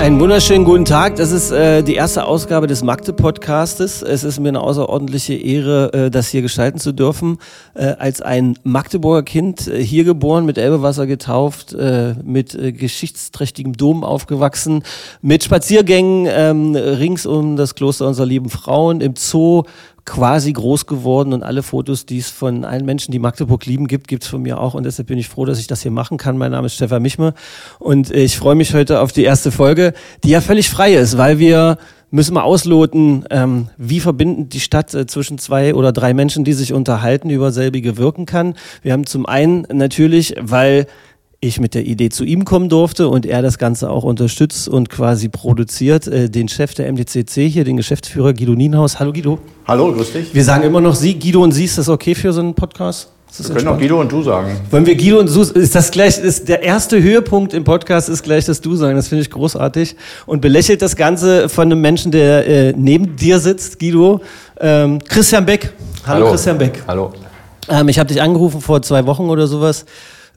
Einen 0.00 0.18
wunderschönen 0.18 0.64
guten 0.64 0.86
Tag. 0.86 1.16
Das 1.16 1.30
ist 1.30 1.50
äh, 1.50 1.82
die 1.82 1.94
erste 1.94 2.24
Ausgabe 2.24 2.66
des 2.66 2.82
Magde-Podcastes. 2.82 4.00
Es 4.00 4.24
ist 4.24 4.40
mir 4.40 4.48
eine 4.48 4.62
außerordentliche 4.62 5.34
Ehre, 5.34 5.92
äh, 5.92 6.10
das 6.10 6.28
hier 6.28 6.40
gestalten 6.40 6.78
zu 6.78 6.92
dürfen. 6.92 7.36
Äh, 7.74 7.96
als 7.98 8.22
ein 8.22 8.56
Magdeburger 8.64 9.22
Kind, 9.22 9.68
äh, 9.68 9.84
hier 9.84 10.04
geboren, 10.04 10.46
mit 10.46 10.56
Elbewasser 10.56 11.06
getauft, 11.06 11.74
äh, 11.74 12.14
mit 12.24 12.54
äh, 12.54 12.72
geschichtsträchtigem 12.72 13.74
Dom 13.74 14.02
aufgewachsen, 14.02 14.84
mit 15.20 15.44
Spaziergängen 15.44 16.26
ähm, 16.30 16.74
rings 16.74 17.26
um 17.26 17.56
das 17.56 17.74
Kloster 17.74 18.08
unserer 18.08 18.24
lieben 18.24 18.48
Frauen, 18.48 19.02
im 19.02 19.16
Zoo 19.16 19.64
quasi 20.10 20.52
groß 20.52 20.86
geworden 20.86 21.32
und 21.32 21.44
alle 21.44 21.62
Fotos, 21.62 22.04
die 22.04 22.18
es 22.18 22.30
von 22.30 22.64
allen 22.64 22.84
Menschen, 22.84 23.12
die 23.12 23.20
Magdeburg 23.20 23.64
lieben, 23.64 23.86
gibt, 23.86 24.08
gibt 24.08 24.24
es 24.24 24.28
von 24.28 24.42
mir 24.42 24.58
auch 24.60 24.74
und 24.74 24.84
deshalb 24.84 25.06
bin 25.06 25.18
ich 25.18 25.28
froh, 25.28 25.44
dass 25.44 25.60
ich 25.60 25.68
das 25.68 25.82
hier 25.82 25.92
machen 25.92 26.18
kann. 26.18 26.36
Mein 26.36 26.50
Name 26.50 26.66
ist 26.66 26.74
Stefan 26.74 27.00
Michme 27.00 27.32
und 27.78 28.10
ich 28.10 28.36
freue 28.36 28.56
mich 28.56 28.74
heute 28.74 29.00
auf 29.02 29.12
die 29.12 29.22
erste 29.22 29.52
Folge, 29.52 29.94
die 30.24 30.30
ja 30.30 30.40
völlig 30.40 30.68
frei 30.68 30.94
ist, 30.94 31.16
weil 31.16 31.38
wir 31.38 31.78
müssen 32.10 32.34
wir 32.34 32.42
ausloten, 32.42 33.24
ähm, 33.30 33.68
wie 33.76 34.00
verbindend 34.00 34.52
die 34.52 34.58
Stadt 34.58 34.92
äh, 34.94 35.06
zwischen 35.06 35.38
zwei 35.38 35.76
oder 35.76 35.92
drei 35.92 36.12
Menschen, 36.12 36.42
die 36.42 36.54
sich 36.54 36.72
unterhalten, 36.72 37.30
über 37.30 37.52
selbige 37.52 37.96
wirken 37.96 38.26
kann. 38.26 38.54
Wir 38.82 38.94
haben 38.94 39.06
zum 39.06 39.26
einen 39.26 39.64
natürlich, 39.72 40.34
weil 40.40 40.88
ich 41.42 41.58
mit 41.58 41.74
der 41.74 41.86
Idee 41.86 42.10
zu 42.10 42.24
ihm 42.24 42.44
kommen 42.44 42.68
durfte 42.68 43.08
und 43.08 43.24
er 43.24 43.40
das 43.40 43.56
Ganze 43.56 43.88
auch 43.88 44.04
unterstützt 44.04 44.68
und 44.68 44.90
quasi 44.90 45.30
produziert, 45.30 46.06
äh, 46.06 46.28
den 46.28 46.48
Chef 46.48 46.74
der 46.74 46.92
MDCC 46.92 47.48
hier, 47.48 47.64
den 47.64 47.78
Geschäftsführer 47.78 48.34
Guido 48.34 48.52
Nienhaus. 48.52 49.00
Hallo 49.00 49.10
Guido. 49.10 49.38
Hallo, 49.66 49.90
grüß 49.90 50.12
dich. 50.12 50.34
Wir 50.34 50.44
sagen 50.44 50.64
immer 50.64 50.82
noch 50.82 50.94
Sie, 50.94 51.18
Guido 51.18 51.42
und 51.42 51.52
Sie, 51.52 51.64
ist 51.64 51.78
das 51.78 51.88
okay 51.88 52.14
für 52.14 52.34
so 52.34 52.40
einen 52.40 52.54
Podcast? 52.54 53.08
Wir 53.38 53.54
können 53.54 53.68
auch? 53.68 53.78
Guido 53.78 53.98
und 53.98 54.12
du 54.12 54.22
sagen. 54.22 54.50
Wollen 54.70 54.84
wir 54.84 54.94
Guido 54.96 55.18
und 55.18 55.28
Su, 55.28 55.40
ist 55.40 55.74
das 55.74 55.90
gleich, 55.90 56.18
ist 56.18 56.46
der 56.46 56.62
erste 56.62 57.02
Höhepunkt 57.02 57.54
im 57.54 57.64
Podcast 57.64 58.10
ist 58.10 58.22
gleich 58.22 58.44
das 58.44 58.60
Du 58.60 58.76
sagen, 58.76 58.96
das 58.96 59.08
finde 59.08 59.22
ich 59.22 59.30
großartig 59.30 59.96
und 60.26 60.42
belächelt 60.42 60.82
das 60.82 60.94
Ganze 60.94 61.48
von 61.48 61.68
einem 61.68 61.80
Menschen, 61.80 62.12
der 62.12 62.46
äh, 62.46 62.74
neben 62.76 63.16
dir 63.16 63.38
sitzt, 63.38 63.78
Guido, 63.78 64.20
ähm, 64.60 64.98
Christian 65.08 65.46
Beck. 65.46 65.72
Hallo, 66.06 66.28
Christian 66.28 66.58
Beck. 66.58 66.82
Hallo. 66.86 67.12
Ähm, 67.68 67.88
ich 67.88 67.98
habe 67.98 68.08
dich 68.08 68.20
angerufen 68.20 68.60
vor 68.60 68.82
zwei 68.82 69.06
Wochen 69.06 69.30
oder 69.30 69.46
sowas 69.46 69.86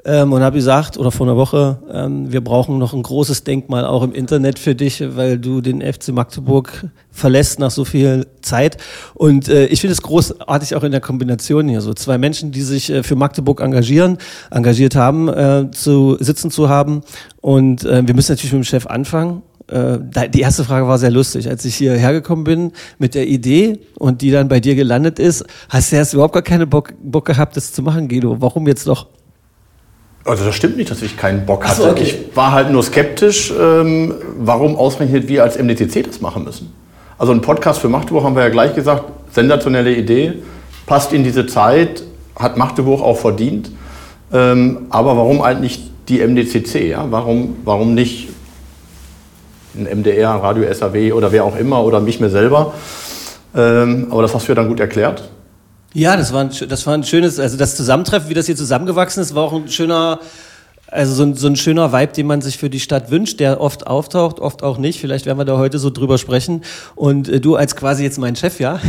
ähm, 0.05 0.33
und 0.33 0.41
habe 0.41 0.57
gesagt, 0.57 0.97
oder 0.97 1.11
vor 1.11 1.27
einer 1.27 1.37
Woche, 1.37 1.79
ähm, 1.91 2.31
wir 2.31 2.41
brauchen 2.41 2.77
noch 2.77 2.93
ein 2.93 3.03
großes 3.03 3.43
Denkmal 3.43 3.85
auch 3.85 4.03
im 4.03 4.13
Internet 4.13 4.59
für 4.59 4.75
dich, 4.75 5.03
weil 5.15 5.37
du 5.37 5.61
den 5.61 5.81
FC 5.81 6.09
Magdeburg 6.09 6.85
verlässt 7.11 7.59
nach 7.59 7.71
so 7.71 7.85
viel 7.85 8.27
Zeit. 8.41 8.77
Und 9.13 9.47
äh, 9.47 9.67
ich 9.67 9.81
finde 9.81 9.93
es 9.93 10.01
großartig 10.01 10.75
auch 10.75 10.83
in 10.83 10.91
der 10.91 11.01
Kombination 11.01 11.69
hier, 11.69 11.81
so 11.81 11.93
zwei 11.93 12.17
Menschen, 12.17 12.51
die 12.51 12.61
sich 12.61 12.89
äh, 12.89 13.03
für 13.03 13.15
Magdeburg 13.15 13.61
engagieren, 13.61 14.17
engagiert 14.51 14.95
haben, 14.95 15.29
äh, 15.29 15.71
zu 15.71 16.17
sitzen 16.19 16.51
zu 16.51 16.67
haben. 16.67 17.01
Und 17.41 17.85
äh, 17.85 18.05
wir 18.05 18.13
müssen 18.13 18.33
natürlich 18.33 18.53
mit 18.53 18.63
dem 18.63 18.65
Chef 18.65 18.87
anfangen. 18.87 19.41
Äh, 19.67 19.99
Die 20.33 20.41
erste 20.41 20.65
Frage 20.65 20.87
war 20.87 20.97
sehr 20.97 21.11
lustig. 21.11 21.49
Als 21.49 21.63
ich 21.63 21.75
hierher 21.75 22.11
gekommen 22.11 22.43
bin 22.43 22.71
mit 22.99 23.15
der 23.15 23.27
Idee 23.27 23.79
und 23.97 24.21
die 24.21 24.31
dann 24.31 24.49
bei 24.49 24.59
dir 24.59 24.75
gelandet 24.75 25.19
ist, 25.19 25.45
hast 25.69 25.91
du 25.91 25.95
erst 25.95 26.13
überhaupt 26.13 26.33
gar 26.33 26.43
keine 26.43 26.67
Bock, 26.67 26.93
Bock 27.01 27.25
gehabt, 27.25 27.55
das 27.55 27.71
zu 27.71 27.81
machen, 27.81 28.09
Guido. 28.09 28.41
Warum 28.41 28.67
jetzt 28.67 28.85
noch? 28.85 29.07
Also 30.25 30.45
das 30.45 30.55
stimmt 30.55 30.77
nicht, 30.77 30.89
dass 30.89 31.02
ich 31.02 31.17
keinen 31.17 31.45
Bock 31.45 31.67
hatte. 31.67 31.81
so, 31.81 31.89
okay. 31.89 32.03
Ich 32.03 32.35
war 32.35 32.53
halt 32.53 32.71
nur 32.71 32.81
skeptisch, 32.81 33.52
ähm, 33.59 34.13
warum 34.38 34.77
ausgerechnet 34.77 35.27
wir 35.27 35.43
als 35.43 35.57
MDCC 35.57 36.03
das 36.03 36.21
machen 36.21 36.45
müssen. 36.45 36.73
Also 37.17 37.33
ein 37.33 37.41
Podcast 37.41 37.80
für 37.80 37.89
Magdeburg 37.89 38.23
haben 38.23 38.35
wir 38.35 38.43
ja 38.43 38.49
gleich 38.49 38.73
gesagt, 38.73 39.03
sensationelle 39.31 39.93
Idee, 39.93 40.33
passt 40.85 41.11
in 41.13 41.23
diese 41.23 41.45
Zeit, 41.45 42.03
hat 42.37 42.58
Magdeburg 42.58 43.02
auch 43.02 43.17
verdient. 43.17 43.71
Ähm, 44.31 44.87
aber 44.89 45.17
warum 45.17 45.42
eigentlich 45.42 45.92
die 46.08 46.25
MDCC? 46.25 46.89
Ja? 46.89 47.05
Warum, 47.09 47.58
warum 47.65 47.93
nicht 47.93 48.30
ein 49.75 49.99
MDR, 49.99 50.30
Radio 50.30 50.71
SAW 50.73 51.14
oder 51.14 51.31
wer 51.31 51.43
auch 51.43 51.58
immer 51.58 51.83
oder 51.83 51.99
mich 51.99 52.19
mir 52.19 52.30
selber? 52.30 52.73
Ähm, 53.55 54.08
aber 54.09 54.21
das 54.21 54.33
hast 54.33 54.48
du 54.48 54.52
ja 54.52 54.55
dann 54.55 54.67
gut 54.67 54.80
erklärt. 54.80 55.30
Ja, 55.93 56.17
das 56.17 56.33
war, 56.33 56.42
ein, 56.42 56.49
das 56.67 56.87
war 56.87 56.95
ein 56.95 57.04
schönes, 57.04 57.39
also 57.39 57.55
das 57.55 57.76
Zusammentreffen, 57.76 58.30
wie 58.30 58.33
das 58.33 58.48
hier 58.48 58.55
zusammengewachsen 58.55 59.21
ist, 59.21 59.36
war 59.36 59.43
auch 59.43 59.54
ein 59.54 59.70
schöner, 59.70 60.20
also 60.93 61.14
so 61.14 61.23
ein, 61.23 61.36
so 61.36 61.48
ein 61.48 61.55
schöner 61.55 61.92
Vibe, 61.92 62.14
den 62.14 62.27
man 62.27 62.42
sich 62.42 62.58
für 62.58 62.70
die 62.70 62.80
Stadt 62.80 63.11
wünscht, 63.11 63.39
der 63.39 63.61
oft 63.61 63.87
auftaucht, 63.87 64.39
oft 64.39 64.64
auch 64.64 64.77
nicht. 64.77 64.99
Vielleicht 64.99 65.26
werden 65.26 65.37
wir 65.37 65.45
da 65.45 65.58
heute 65.58 65.80
so 65.80 65.89
drüber 65.89 66.17
sprechen. 66.17 66.61
Und 66.95 67.30
äh, 67.30 67.39
du 67.39 67.55
als 67.55 67.76
quasi 67.76 68.04
jetzt 68.04 68.17
mein 68.17 68.36
Chef, 68.36 68.59
ja? 68.59 68.80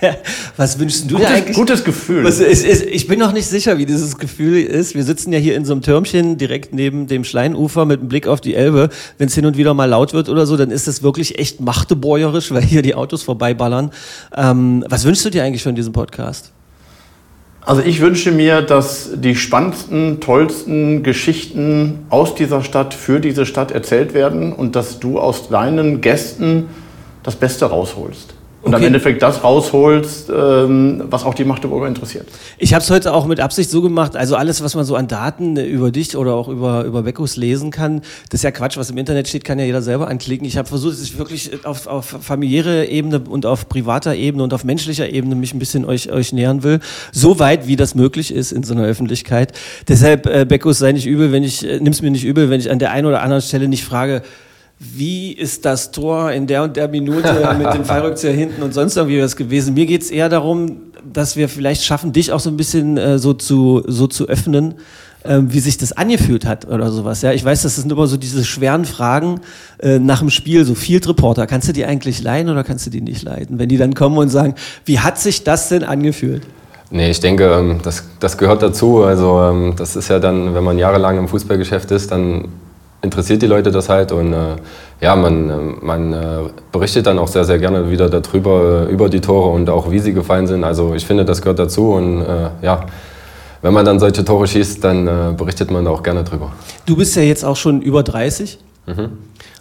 Was 0.56 0.78
wünschst 0.78 1.04
du 1.04 1.16
dir 1.16 1.24
Gutes, 1.24 1.30
eigentlich? 1.30 1.56
gutes 1.56 1.84
Gefühl. 1.84 2.24
Was, 2.24 2.40
ist, 2.40 2.64
ist, 2.64 2.82
ich 2.82 3.06
bin 3.08 3.18
noch 3.18 3.32
nicht 3.32 3.46
sicher, 3.46 3.78
wie 3.78 3.86
dieses 3.86 4.18
Gefühl 4.18 4.62
ist. 4.62 4.94
Wir 4.94 5.04
sitzen 5.04 5.32
ja 5.32 5.38
hier 5.38 5.56
in 5.56 5.64
so 5.64 5.72
einem 5.72 5.82
Türmchen 5.82 6.38
direkt 6.38 6.74
neben 6.74 7.06
dem 7.06 7.24
Schleinufer 7.24 7.84
mit 7.84 8.00
einem 8.00 8.08
Blick 8.08 8.26
auf 8.26 8.40
die 8.40 8.54
Elbe. 8.54 8.88
Wenn 9.18 9.28
es 9.28 9.34
hin 9.34 9.44
und 9.44 9.58
wieder 9.58 9.74
mal 9.74 9.86
laut 9.86 10.14
wird 10.14 10.30
oder 10.30 10.46
so, 10.46 10.56
dann 10.56 10.70
ist 10.70 10.88
es 10.88 11.02
wirklich 11.02 11.38
echt 11.38 11.60
machtebäuerisch, 11.60 12.50
weil 12.52 12.62
hier 12.62 12.80
die 12.82 12.94
Autos 12.94 13.22
vorbeiballern. 13.22 13.90
Ähm, 14.34 14.84
was 14.88 15.04
wünschst 15.04 15.24
du 15.26 15.30
dir 15.30 15.44
eigentlich 15.44 15.62
von 15.62 15.74
diesem 15.74 15.92
Podcast? 15.92 16.53
Also 17.66 17.80
ich 17.80 18.00
wünsche 18.00 18.30
mir, 18.30 18.60
dass 18.60 19.10
die 19.14 19.34
spannendsten, 19.34 20.20
tollsten 20.20 21.02
Geschichten 21.02 22.04
aus 22.10 22.34
dieser 22.34 22.62
Stadt 22.62 22.92
für 22.92 23.20
diese 23.20 23.46
Stadt 23.46 23.70
erzählt 23.70 24.12
werden 24.12 24.52
und 24.52 24.76
dass 24.76 25.00
du 25.00 25.18
aus 25.18 25.48
deinen 25.48 26.02
Gästen 26.02 26.68
das 27.22 27.36
Beste 27.36 27.64
rausholst. 27.64 28.33
Und 28.64 28.72
am 28.72 28.78
Okay. 28.78 28.86
Endeffekt 28.86 29.20
das 29.20 29.44
rausholst, 29.44 30.30
ähm, 30.30 31.04
was 31.10 31.24
auch 31.24 31.34
die 31.34 31.44
Magdeburger 31.44 31.86
interessiert. 31.86 32.26
Ich 32.56 32.72
habe 32.72 32.82
es 32.82 32.90
heute 32.90 33.12
auch 33.12 33.26
mit 33.26 33.38
Absicht 33.38 33.68
so 33.68 33.82
gemacht, 33.82 34.16
also 34.16 34.36
alles, 34.36 34.62
was 34.62 34.74
man 34.74 34.86
so 34.86 34.96
an 34.96 35.06
Daten 35.06 35.58
äh, 35.58 35.66
über 35.66 35.90
dich 35.90 36.16
oder 36.16 36.32
auch 36.32 36.48
über, 36.48 36.84
über 36.84 37.02
Beckus 37.02 37.36
lesen 37.36 37.70
kann, 37.70 38.00
das 38.30 38.40
ist 38.40 38.42
ja 38.42 38.50
Quatsch, 38.50 38.78
was 38.78 38.88
im 38.88 38.96
Internet 38.96 39.28
steht, 39.28 39.44
kann 39.44 39.58
ja 39.58 39.66
jeder 39.66 39.82
selber 39.82 40.08
anklicken. 40.08 40.46
Ich 40.46 40.56
habe 40.56 40.66
versucht, 40.66 40.94
dass 40.94 41.02
ich 41.02 41.18
wirklich 41.18 41.52
äh, 41.52 41.56
auf, 41.64 41.86
auf 41.86 42.16
familiäre 42.22 42.86
Ebene 42.86 43.20
und 43.20 43.44
auf 43.44 43.68
privater 43.68 44.14
Ebene 44.14 44.42
und 44.42 44.54
auf 44.54 44.64
menschlicher 44.64 45.10
Ebene 45.10 45.34
mich 45.34 45.52
ein 45.52 45.58
bisschen 45.58 45.84
euch, 45.84 46.10
euch 46.10 46.32
nähern 46.32 46.62
will, 46.62 46.80
so 47.12 47.38
weit, 47.38 47.66
wie 47.66 47.76
das 47.76 47.94
möglich 47.94 48.32
ist 48.32 48.50
in 48.50 48.62
so 48.62 48.72
einer 48.72 48.84
Öffentlichkeit. 48.84 49.52
Deshalb, 49.88 50.26
äh, 50.26 50.46
Beckus, 50.46 50.78
sei 50.78 50.92
nicht 50.92 51.06
übel, 51.06 51.32
wenn 51.32 51.42
ich, 51.42 51.68
äh, 51.68 51.80
nimm's 51.80 52.00
mir 52.00 52.10
nicht 52.10 52.24
übel, 52.24 52.48
wenn 52.48 52.60
ich 52.60 52.70
an 52.70 52.78
der 52.78 52.92
einen 52.92 53.06
oder 53.06 53.20
anderen 53.20 53.42
Stelle 53.42 53.68
nicht 53.68 53.84
frage, 53.84 54.22
wie 54.92 55.32
ist 55.32 55.64
das 55.64 55.90
Tor 55.90 56.32
in 56.32 56.46
der 56.46 56.62
und 56.62 56.76
der 56.76 56.88
Minute 56.88 57.54
mit 57.58 57.72
dem 57.72 57.84
Fallrückzieher 57.84 58.32
hinten 58.32 58.62
und 58.62 58.74
sonst 58.74 58.96
irgendwie 58.96 59.22
was 59.22 59.36
gewesen. 59.36 59.74
Mir 59.74 59.86
geht's 59.86 60.10
eher 60.10 60.28
darum, 60.28 60.76
dass 61.12 61.36
wir 61.36 61.48
vielleicht 61.48 61.84
schaffen, 61.84 62.12
dich 62.12 62.32
auch 62.32 62.40
so 62.40 62.50
ein 62.50 62.56
bisschen 62.56 62.96
äh, 62.96 63.18
so, 63.18 63.34
zu, 63.34 63.82
so 63.86 64.06
zu 64.06 64.28
öffnen, 64.28 64.74
ähm, 65.24 65.52
wie 65.52 65.60
sich 65.60 65.78
das 65.78 65.92
angefühlt 65.92 66.46
hat 66.46 66.66
oder 66.66 66.90
sowas. 66.90 67.22
Ja, 67.22 67.32
ich 67.32 67.44
weiß, 67.44 67.62
das 67.62 67.76
sind 67.76 67.90
immer 67.90 68.06
so 68.06 68.16
diese 68.16 68.44
schweren 68.44 68.84
Fragen 68.84 69.40
äh, 69.78 69.98
nach 69.98 70.20
dem 70.20 70.30
Spiel, 70.30 70.64
so 70.64 70.74
Field 70.74 71.08
Reporter. 71.08 71.46
Kannst 71.46 71.68
du 71.68 71.72
die 71.72 71.84
eigentlich 71.84 72.22
leiden 72.22 72.50
oder 72.50 72.64
kannst 72.64 72.86
du 72.86 72.90
die 72.90 73.00
nicht 73.00 73.22
leiden? 73.22 73.58
Wenn 73.58 73.68
die 73.68 73.78
dann 73.78 73.94
kommen 73.94 74.18
und 74.18 74.28
sagen, 74.28 74.54
wie 74.84 75.00
hat 75.00 75.18
sich 75.18 75.44
das 75.44 75.68
denn 75.68 75.84
angefühlt? 75.84 76.42
Nee, 76.90 77.10
ich 77.10 77.20
denke, 77.20 77.44
ähm, 77.44 77.80
das, 77.82 78.04
das 78.20 78.38
gehört 78.38 78.62
dazu. 78.62 79.02
Also 79.02 79.40
ähm, 79.40 79.74
das 79.76 79.96
ist 79.96 80.08
ja 80.08 80.18
dann, 80.18 80.54
wenn 80.54 80.64
man 80.64 80.78
jahrelang 80.78 81.18
im 81.18 81.28
Fußballgeschäft 81.28 81.90
ist, 81.90 82.10
dann 82.10 82.48
interessiert 83.04 83.42
die 83.42 83.46
Leute 83.46 83.70
das 83.70 83.88
halt 83.88 84.10
und 84.10 84.32
äh, 84.32 84.56
ja, 85.00 85.14
man, 85.14 85.50
ähm, 85.50 85.78
man 85.82 86.12
äh, 86.12 86.16
berichtet 86.72 87.06
dann 87.06 87.18
auch 87.18 87.28
sehr, 87.28 87.44
sehr 87.44 87.58
gerne 87.58 87.90
wieder 87.90 88.08
darüber, 88.08 88.86
äh, 88.88 88.92
über 88.92 89.08
die 89.08 89.20
Tore 89.20 89.50
und 89.50 89.70
auch 89.70 89.90
wie 89.90 90.00
sie 90.00 90.12
gefallen 90.12 90.46
sind. 90.46 90.64
Also 90.64 90.94
ich 90.94 91.06
finde, 91.06 91.24
das 91.24 91.40
gehört 91.42 91.58
dazu 91.58 91.92
und 91.92 92.22
äh, 92.22 92.50
ja, 92.62 92.86
wenn 93.62 93.72
man 93.72 93.84
dann 93.84 93.98
solche 94.00 94.24
Tore 94.24 94.46
schießt, 94.46 94.82
dann 94.82 95.06
äh, 95.06 95.32
berichtet 95.36 95.70
man 95.70 95.84
da 95.84 95.90
auch 95.90 96.02
gerne 96.02 96.24
drüber. 96.24 96.52
Du 96.84 96.96
bist 96.96 97.14
ja 97.16 97.22
jetzt 97.22 97.44
auch 97.44 97.56
schon 97.56 97.80
über 97.80 98.02
30. 98.02 98.58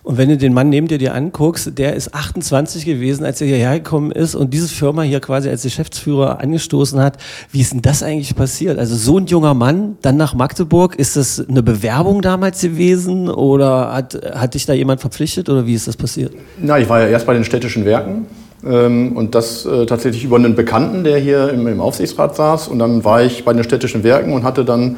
Und 0.03 0.17
wenn 0.17 0.27
du 0.27 0.37
den 0.37 0.53
Mann 0.53 0.67
neben 0.67 0.87
dir 0.87 0.97
dir 0.97 1.15
anguckst, 1.15 1.77
der 1.77 1.95
ist 1.95 2.13
28 2.13 2.85
gewesen, 2.85 3.23
als 3.23 3.39
er 3.39 3.47
hierher 3.47 3.79
gekommen 3.79 4.11
ist 4.11 4.35
und 4.35 4.53
diese 4.53 4.67
Firma 4.67 5.01
hier 5.03 5.21
quasi 5.21 5.49
als 5.49 5.63
Geschäftsführer 5.63 6.41
angestoßen 6.41 6.99
hat. 6.99 7.17
Wie 7.51 7.61
ist 7.61 7.71
denn 7.71 7.81
das 7.81 8.03
eigentlich 8.03 8.35
passiert? 8.35 8.79
Also 8.79 8.95
so 8.95 9.17
ein 9.17 9.27
junger 9.27 9.53
Mann, 9.53 9.97
dann 10.01 10.17
nach 10.17 10.33
Magdeburg, 10.33 10.95
ist 10.95 11.15
das 11.15 11.47
eine 11.47 11.63
Bewerbung 11.63 12.21
damals 12.21 12.61
gewesen 12.61 13.29
oder 13.29 13.93
hat, 13.93 14.19
hat 14.35 14.55
dich 14.55 14.65
da 14.65 14.73
jemand 14.73 14.99
verpflichtet 14.99 15.47
oder 15.47 15.65
wie 15.65 15.73
ist 15.73 15.87
das 15.87 15.95
passiert? 15.95 16.33
Na, 16.61 16.77
ich 16.77 16.89
war 16.89 16.99
ja 16.99 17.07
erst 17.07 17.25
bei 17.25 17.33
den 17.33 17.45
städtischen 17.45 17.85
Werken 17.85 18.25
ähm, 18.65 19.15
und 19.15 19.35
das 19.35 19.65
äh, 19.65 19.85
tatsächlich 19.85 20.25
über 20.25 20.35
einen 20.35 20.55
Bekannten, 20.55 21.05
der 21.05 21.17
hier 21.17 21.49
im, 21.49 21.65
im 21.65 21.79
Aufsichtsrat 21.79 22.35
saß. 22.35 22.67
Und 22.67 22.79
dann 22.79 23.05
war 23.05 23.23
ich 23.23 23.45
bei 23.45 23.53
den 23.53 23.63
städtischen 23.63 24.03
Werken 24.03 24.33
und 24.33 24.43
hatte 24.43 24.65
dann 24.65 24.97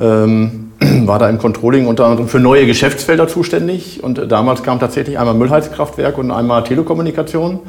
ähm, 0.00 0.72
war 1.06 1.18
da 1.18 1.28
im 1.28 1.38
Controlling 1.38 1.86
unter 1.86 2.06
anderem 2.06 2.28
für 2.28 2.40
neue 2.40 2.66
Geschäftsfelder 2.66 3.28
zuständig. 3.28 4.02
Und 4.02 4.18
äh, 4.18 4.26
damals 4.26 4.62
kam 4.62 4.80
tatsächlich 4.80 5.18
einmal 5.18 5.34
Müllheizkraftwerk 5.34 6.18
und 6.18 6.30
einmal 6.30 6.64
Telekommunikation. 6.64 7.60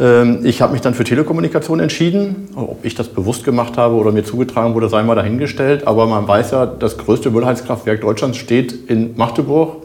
Ähm, 0.00 0.40
ich 0.44 0.62
habe 0.62 0.72
mich 0.72 0.80
dann 0.80 0.94
für 0.94 1.04
Telekommunikation 1.04 1.80
entschieden. 1.80 2.48
Ob 2.56 2.84
ich 2.84 2.94
das 2.94 3.08
bewusst 3.08 3.44
gemacht 3.44 3.76
habe 3.76 3.94
oder 3.94 4.12
mir 4.12 4.24
zugetragen 4.24 4.74
wurde, 4.74 4.88
sei 4.88 5.02
mal 5.02 5.14
dahingestellt. 5.14 5.86
Aber 5.86 6.06
man 6.06 6.26
weiß 6.26 6.50
ja, 6.50 6.66
das 6.66 6.98
größte 6.98 7.30
Müllheizkraftwerk 7.30 8.00
Deutschlands 8.00 8.38
steht 8.38 8.90
in 8.90 9.16
Magdeburg. 9.16 9.82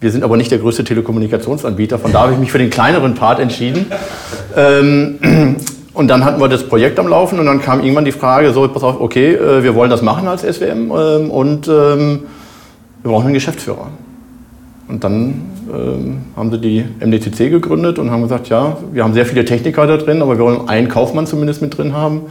Wir 0.00 0.10
sind 0.10 0.24
aber 0.24 0.38
nicht 0.38 0.50
der 0.50 0.58
größte 0.58 0.82
Telekommunikationsanbieter, 0.82 1.98
von 1.98 2.10
da 2.10 2.22
habe 2.22 2.32
ich 2.32 2.38
mich 2.38 2.50
für 2.50 2.56
den 2.56 2.70
kleineren 2.70 3.14
Part 3.14 3.38
entschieden. 3.38 3.84
Ähm, 4.56 5.56
und 6.00 6.08
dann 6.08 6.24
hatten 6.24 6.40
wir 6.40 6.48
das 6.48 6.66
Projekt 6.66 6.98
am 6.98 7.08
Laufen 7.08 7.38
und 7.38 7.44
dann 7.44 7.60
kam 7.60 7.80
irgendwann 7.80 8.06
die 8.06 8.12
Frage, 8.12 8.54
so, 8.54 8.66
pass 8.68 8.82
auf, 8.82 9.02
okay, 9.02 9.34
äh, 9.34 9.62
wir 9.62 9.74
wollen 9.74 9.90
das 9.90 10.00
machen 10.00 10.26
als 10.26 10.40
SWM 10.40 10.90
ähm, 10.90 11.30
und 11.30 11.68
ähm, 11.68 12.20
wir 13.02 13.10
brauchen 13.10 13.26
einen 13.26 13.34
Geschäftsführer. 13.34 13.88
Und 14.88 15.04
dann 15.04 15.42
ähm, 15.70 16.22
haben 16.34 16.50
sie 16.50 16.58
die 16.58 16.86
MDCC 17.00 17.50
gegründet 17.50 17.98
und 17.98 18.10
haben 18.10 18.22
gesagt, 18.22 18.48
ja, 18.48 18.78
wir 18.92 19.04
haben 19.04 19.12
sehr 19.12 19.26
viele 19.26 19.44
Techniker 19.44 19.86
da 19.86 19.98
drin, 19.98 20.22
aber 20.22 20.38
wir 20.38 20.44
wollen 20.46 20.70
einen 20.70 20.88
Kaufmann 20.88 21.26
zumindest 21.26 21.60
mit 21.60 21.76
drin 21.76 21.92
haben. 21.92 22.22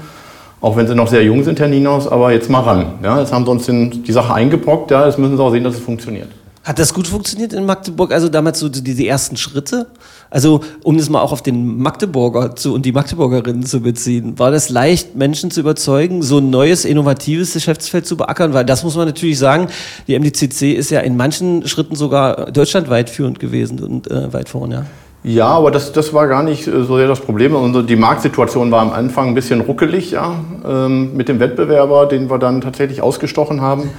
Auch 0.62 0.76
wenn 0.76 0.88
sie 0.88 0.96
noch 0.96 1.08
sehr 1.08 1.24
jung 1.24 1.44
sind, 1.44 1.60
Herr 1.60 1.68
Ninos, 1.68 2.08
aber 2.08 2.32
jetzt 2.32 2.50
mal 2.50 2.62
ran. 2.62 2.86
Ja, 3.04 3.20
jetzt 3.20 3.32
haben 3.32 3.46
sie 3.46 3.52
uns 3.52 3.68
den, 3.68 4.02
die 4.02 4.12
Sache 4.12 4.34
eingebrockt, 4.34 4.90
ja, 4.90 5.06
jetzt 5.06 5.20
müssen 5.20 5.38
sie 5.38 5.44
auch 5.44 5.52
sehen, 5.52 5.64
dass 5.64 5.76
es 5.76 5.82
funktioniert. 5.82 6.30
Hat 6.70 6.78
das 6.78 6.94
gut 6.94 7.08
funktioniert 7.08 7.52
in 7.52 7.66
Magdeburg? 7.66 8.12
Also 8.12 8.30
damals 8.30 8.60
so 8.60 8.70
die, 8.70 9.08
ersten 9.08 9.38
Schritte? 9.38 9.88
Also 10.30 10.62
um 10.84 11.00
das 11.00 11.10
mal 11.10 11.20
auch 11.20 11.32
auf 11.32 11.42
den 11.42 11.80
Magdeburger 11.80 12.56
zu, 12.56 12.76
und 12.76 12.86
die 12.86 12.92
Magdeburgerinnen 12.92 13.66
zu 13.66 13.82
beziehen, 13.82 14.38
war 14.38 14.52
das 14.52 14.70
leicht, 14.70 15.16
Menschen 15.16 15.50
zu 15.50 15.62
überzeugen, 15.62 16.22
so 16.22 16.38
ein 16.38 16.52
neues, 16.52 16.86
innovatives 16.86 17.54
Geschäftsfeld 17.54 18.06
zu 18.06 18.18
beackern? 18.18 18.54
Weil 18.54 18.66
das 18.66 18.84
muss 18.84 18.96
man 18.96 19.08
natürlich 19.08 19.40
sagen, 19.40 19.70
die 20.08 20.14
MDCC 20.14 20.76
ist 20.76 20.92
ja 20.92 21.00
in 21.00 21.18
manchen 21.18 21.68
Schritten 21.68 21.96
sogar 21.96 22.52
deutschlandweit 22.52 23.10
führend 23.10 23.40
gewesen 23.40 23.80
und 23.80 24.06
äh, 24.12 24.32
weit 24.32 24.50
vorne, 24.50 24.76
ja. 24.76 24.86
Ja, 25.24 25.48
aber 25.48 25.72
das, 25.72 25.92
das 25.92 26.14
war 26.14 26.28
gar 26.28 26.44
nicht 26.44 26.68
äh, 26.68 26.84
so 26.84 26.98
sehr 26.98 27.08
das 27.08 27.20
Problem. 27.20 27.56
Also 27.56 27.82
die 27.82 27.96
Marktsituation 27.96 28.70
war 28.70 28.84
am 28.84 28.92
Anfang 28.92 29.30
ein 29.30 29.34
bisschen 29.34 29.62
ruckelig, 29.62 30.12
ja, 30.12 30.36
ähm, 30.64 31.18
mit 31.18 31.30
dem 31.30 31.40
Wettbewerber, 31.40 32.06
den 32.06 32.30
wir 32.30 32.38
dann 32.38 32.62
tatsächlich 32.62 33.02
ausgestochen 33.02 33.60
haben. 33.60 33.90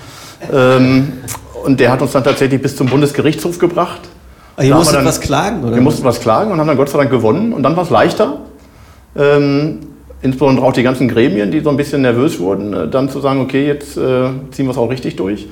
Ähm, 0.52 1.12
und 1.64 1.80
der 1.80 1.90
hat 1.92 2.02
uns 2.02 2.12
dann 2.12 2.24
tatsächlich 2.24 2.60
bis 2.62 2.76
zum 2.76 2.86
Bundesgerichtshof 2.88 3.58
gebracht. 3.58 4.00
Aber 4.56 4.64
ihr 4.64 4.70
Da 4.70 4.76
musstet 4.76 4.94
wir 4.94 4.98
dann- 4.98 5.06
was 5.08 5.20
klagen, 5.20 5.62
oder? 5.64 5.74
Wir 5.74 5.82
mussten 5.82 6.04
was 6.04 6.20
klagen 6.20 6.50
und 6.52 6.58
haben 6.60 6.66
dann 6.66 6.76
Gott 6.76 6.88
sei 6.90 6.98
Dank 6.98 7.10
gewonnen. 7.10 7.52
Und 7.52 7.62
dann 7.62 7.76
war 7.76 7.84
es 7.84 7.90
leichter. 7.90 8.38
Ähm, 9.16 9.78
insbesondere 10.22 10.66
auch 10.66 10.72
die 10.72 10.82
ganzen 10.82 11.08
Gremien, 11.08 11.50
die 11.50 11.60
so 11.60 11.70
ein 11.70 11.76
bisschen 11.76 12.02
nervös 12.02 12.38
wurden, 12.38 12.72
äh, 12.74 12.88
dann 12.88 13.08
zu 13.08 13.20
sagen, 13.20 13.40
okay, 13.40 13.66
jetzt 13.66 13.96
äh, 13.96 14.28
ziehen 14.50 14.66
wir 14.66 14.70
es 14.72 14.76
auch 14.78 14.90
richtig 14.90 15.16
durch. 15.16 15.46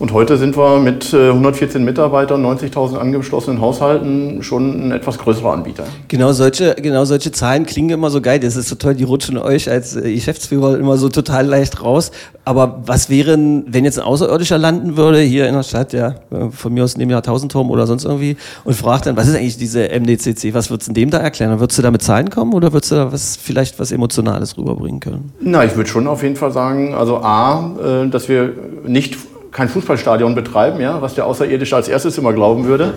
Und 0.00 0.12
heute 0.12 0.36
sind 0.36 0.56
wir 0.56 0.78
mit 0.78 1.12
äh, 1.12 1.30
114 1.30 1.84
Mitarbeitern, 1.84 2.44
90.000 2.46 2.98
angeschlossenen 2.98 3.60
Haushalten 3.60 4.44
schon 4.44 4.86
ein 4.86 4.92
etwas 4.92 5.18
größerer 5.18 5.52
Anbieter. 5.52 5.84
Genau 6.06 6.30
solche, 6.30 6.76
genau 6.76 7.04
solche 7.04 7.32
Zahlen 7.32 7.66
klingen 7.66 7.90
immer 7.90 8.08
so 8.10 8.20
geil. 8.20 8.38
Das 8.38 8.54
ist 8.54 8.68
so 8.68 8.76
toll, 8.76 8.94
die 8.94 9.02
rutschen 9.02 9.36
euch 9.38 9.68
als 9.68 9.96
äh, 9.96 10.14
Geschäftsführer 10.14 10.78
immer 10.78 10.96
so 10.98 11.08
total 11.08 11.46
leicht 11.46 11.82
raus. 11.82 12.12
Aber 12.44 12.80
was 12.86 13.10
wäre, 13.10 13.36
wenn 13.66 13.84
jetzt 13.84 13.98
ein 13.98 14.04
Außerirdischer 14.04 14.56
landen 14.56 14.96
würde, 14.96 15.18
hier 15.20 15.48
in 15.48 15.54
der 15.54 15.64
Stadt, 15.64 15.92
ja, 15.92 16.14
äh, 16.30 16.50
von 16.52 16.72
mir 16.72 16.84
aus 16.84 16.96
neben 16.96 17.10
Jahrtausendturm 17.10 17.68
oder 17.68 17.88
sonst 17.88 18.04
irgendwie, 18.04 18.36
und 18.62 18.74
fragt 18.74 19.06
dann, 19.06 19.16
was 19.16 19.26
ist 19.26 19.34
eigentlich 19.34 19.58
diese 19.58 19.88
MDCC? 19.88 20.54
Was 20.54 20.70
würdest 20.70 20.90
du 20.90 20.92
dem 20.92 21.10
da 21.10 21.18
erklären? 21.18 21.58
Würdest 21.58 21.76
du 21.76 21.82
da 21.82 21.90
mit 21.90 22.02
Zahlen 22.02 22.30
kommen 22.30 22.54
oder 22.54 22.72
würdest 22.72 22.92
du 22.92 22.94
da 22.94 23.12
was, 23.12 23.36
vielleicht 23.36 23.80
was 23.80 23.90
Emotionales 23.90 24.56
rüberbringen 24.56 25.00
können? 25.00 25.32
Na, 25.40 25.64
ich 25.64 25.74
würde 25.74 25.90
schon 25.90 26.06
auf 26.06 26.22
jeden 26.22 26.36
Fall 26.36 26.52
sagen, 26.52 26.94
also 26.94 27.16
A, 27.16 28.04
äh, 28.04 28.08
dass 28.08 28.28
wir 28.28 28.54
nicht 28.86 29.16
kein 29.50 29.68
Fußballstadion 29.68 30.34
betreiben, 30.34 30.80
ja, 30.80 31.00
was 31.00 31.14
der 31.14 31.26
Außerirdische 31.26 31.74
als 31.74 31.88
erstes 31.88 32.18
immer 32.18 32.32
glauben 32.32 32.64
würde, 32.64 32.94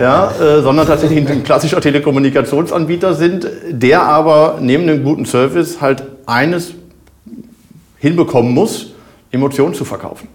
ja, 0.00 0.30
äh, 0.30 0.62
sondern 0.62 0.86
tatsächlich 0.86 1.28
ein 1.28 1.44
klassischer 1.44 1.80
Telekommunikationsanbieter 1.80 3.14
sind, 3.14 3.48
der 3.70 4.02
aber 4.02 4.58
neben 4.60 4.84
einem 4.84 5.02
guten 5.02 5.24
Service 5.24 5.80
halt 5.80 6.04
eines 6.26 6.74
hinbekommen 7.98 8.52
muss, 8.52 8.92
Emotionen 9.30 9.74
zu 9.74 9.84
verkaufen. 9.84 10.28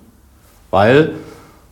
Weil 0.72 1.12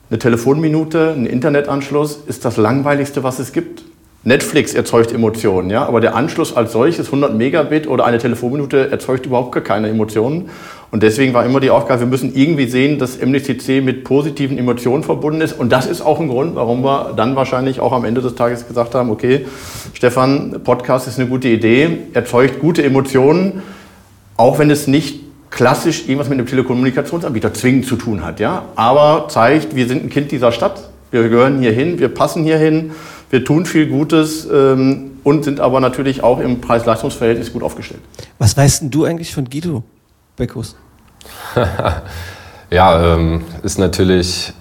eine 0.09 0.19
Telefonminute, 0.19 1.13
ein 1.15 1.25
Internetanschluss 1.25 2.19
ist 2.27 2.45
das 2.45 2.57
langweiligste, 2.57 3.23
was 3.23 3.39
es 3.39 3.53
gibt. 3.53 3.83
Netflix 4.23 4.75
erzeugt 4.75 5.11
Emotionen, 5.11 5.71
ja, 5.71 5.83
aber 5.87 5.99
der 5.99 6.15
Anschluss 6.15 6.55
als 6.55 6.73
solches, 6.73 7.07
100 7.07 7.33
Megabit 7.33 7.87
oder 7.87 8.05
eine 8.05 8.19
Telefonminute, 8.19 8.91
erzeugt 8.91 9.25
überhaupt 9.25 9.51
gar 9.51 9.63
keine 9.63 9.89
Emotionen. 9.89 10.49
Und 10.91 11.03
deswegen 11.03 11.33
war 11.33 11.45
immer 11.45 11.61
die 11.61 11.69
Aufgabe, 11.69 12.01
wir 12.01 12.07
müssen 12.07 12.35
irgendwie 12.35 12.67
sehen, 12.67 12.99
dass 12.99 13.17
MDCC 13.17 13.81
mit 13.81 14.03
positiven 14.03 14.57
Emotionen 14.57 15.03
verbunden 15.03 15.39
ist. 15.39 15.57
Und 15.57 15.71
das 15.71 15.85
ist 15.87 16.01
auch 16.01 16.19
ein 16.19 16.27
Grund, 16.27 16.55
warum 16.55 16.83
wir 16.83 17.13
dann 17.15 17.37
wahrscheinlich 17.37 17.79
auch 17.79 17.93
am 17.93 18.03
Ende 18.03 18.21
des 18.21 18.35
Tages 18.35 18.67
gesagt 18.67 18.93
haben, 18.93 19.09
okay, 19.09 19.45
Stefan, 19.93 20.59
Podcast 20.65 21.07
ist 21.07 21.17
eine 21.17 21.29
gute 21.29 21.47
Idee, 21.47 21.97
erzeugt 22.13 22.59
gute 22.59 22.83
Emotionen, 22.83 23.63
auch 24.35 24.59
wenn 24.59 24.69
es 24.69 24.87
nicht 24.87 25.21
klassisch 25.49 26.07
irgendwas 26.07 26.27
mit 26.27 26.39
einem 26.39 26.47
Telekommunikationsanbieter 26.47 27.53
zwingend 27.53 27.85
zu 27.85 27.95
tun 27.95 28.23
hat, 28.25 28.39
ja, 28.39 28.63
aber 28.75 29.27
zeigt, 29.29 29.75
wir 29.75 29.87
sind 29.87 30.03
ein 30.03 30.09
Kind 30.09 30.31
dieser 30.31 30.51
Stadt, 30.51 30.89
wir 31.11 31.23
gehören 31.23 31.59
hier 31.59 31.73
hin, 31.73 31.99
wir 31.99 32.09
passen 32.09 32.43
hier 32.43 32.57
hin, 32.57 32.91
wir 33.29 33.45
tun 33.45 33.65
viel 33.65 33.87
Gutes 33.87 34.47
ähm, 34.51 35.11
und 35.23 35.45
sind 35.45 35.59
aber 35.59 35.79
natürlich 35.79 36.23
auch 36.23 36.39
im 36.39 36.59
Preis-Leistungs-Verhältnis 36.59 37.53
gut 37.53 37.63
aufgestellt. 37.63 38.01
Was 38.39 38.57
weißt 38.57 38.83
denn 38.83 38.91
du 38.91 39.05
eigentlich 39.05 39.33
von 39.33 39.49
Guido 39.49 39.83
Beckus? 40.41 40.75
Ja, 42.73 43.15
ähm, 43.15 43.41
ist 43.63 43.77
natürlich. 43.77 44.53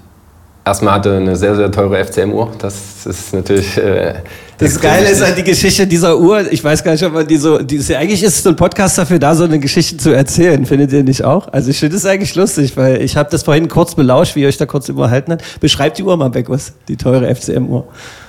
Erstmal 0.65 0.95
hatte 0.95 1.17
eine 1.17 1.37
sehr, 1.37 1.55
sehr 1.55 1.71
teure 1.71 2.05
FCM-Uhr. 2.05 2.51
Das 2.59 3.07
ist 3.07 3.33
natürlich. 3.33 3.77
Äh, 3.79 4.15
Das 4.59 4.81
Geile 4.81 5.09
ist 5.09 5.25
halt 5.25 5.39
die 5.39 5.45
Geschichte 5.45 5.87
dieser 5.87 6.19
Uhr. 6.19 6.53
Ich 6.53 6.63
weiß 6.63 6.83
gar 6.83 6.91
nicht, 6.93 7.05
ob 7.05 7.13
man 7.15 7.27
die 7.27 7.37
so, 7.37 7.59
die 7.59 7.77
ist 7.77 7.89
ja, 7.89 7.99
eigentlich 7.99 8.23
ist 8.25 8.43
so 8.43 8.51
ein 8.51 8.57
Podcast 8.57 8.99
dafür 8.99 9.21
da, 9.21 9.35
so 9.37 9.45
eine 9.45 9.61
Geschichte 9.61 9.97
zu 9.97 10.11
erzählen. 10.11 10.67
Findet 10.67 10.93
ihr 10.93 11.05
nicht 11.05 11.23
auch? 11.25 11.53
Also 11.53 11.71
ich 11.71 11.79
finde 11.79 11.97
es 11.97 12.05
eigentlich 12.05 12.35
lustig, 12.35 12.77
weil 12.77 13.01
ich 13.01 13.17
habe 13.17 13.31
das 13.31 13.45
vorhin 13.45 13.69
kurz 13.69 13.95
belauscht, 13.95 14.35
wie 14.35 14.43
ihr 14.43 14.49
euch 14.49 14.59
da 14.59 14.67
kurz 14.67 14.89
überhalten 14.89 15.31
habt. 15.33 15.61
Beschreibt 15.61 15.97
die 15.99 16.03
Uhr 16.03 16.17
mal, 16.17 16.31
Beckus, 16.31 16.73
die 16.89 16.97
teure 16.97 17.33
FCM-Uhr. 17.33 17.85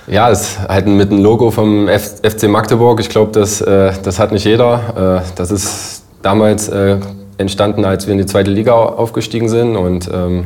Ja, 0.08 0.30
ist 0.30 0.60
halt 0.70 0.86
mit 0.86 1.10
einem 1.12 1.24
Logo 1.24 1.50
vom 1.50 1.88
F 1.88 2.22
FC 2.22 2.44
Magdeburg. 2.44 3.00
Ich 3.00 3.10
glaube, 3.10 3.32
das, 3.32 3.62
äh, 3.62 3.94
das 4.04 4.20
hat 4.20 4.32
nicht 4.32 4.46
jeder. 4.46 5.24
Äh, 5.26 5.32
das 5.36 5.50
ist 5.50 6.04
damals 6.22 6.70
äh, 6.70 6.98
entstanden, 7.42 7.84
als 7.86 8.08
wir 8.08 8.14
in 8.14 8.18
die 8.20 8.26
zweite 8.26 8.50
Liga 8.52 8.74
au- 8.74 8.86
aufgestiegen 8.98 9.50
sind. 9.50 9.76
Und 9.76 10.10
ähm, 10.14 10.46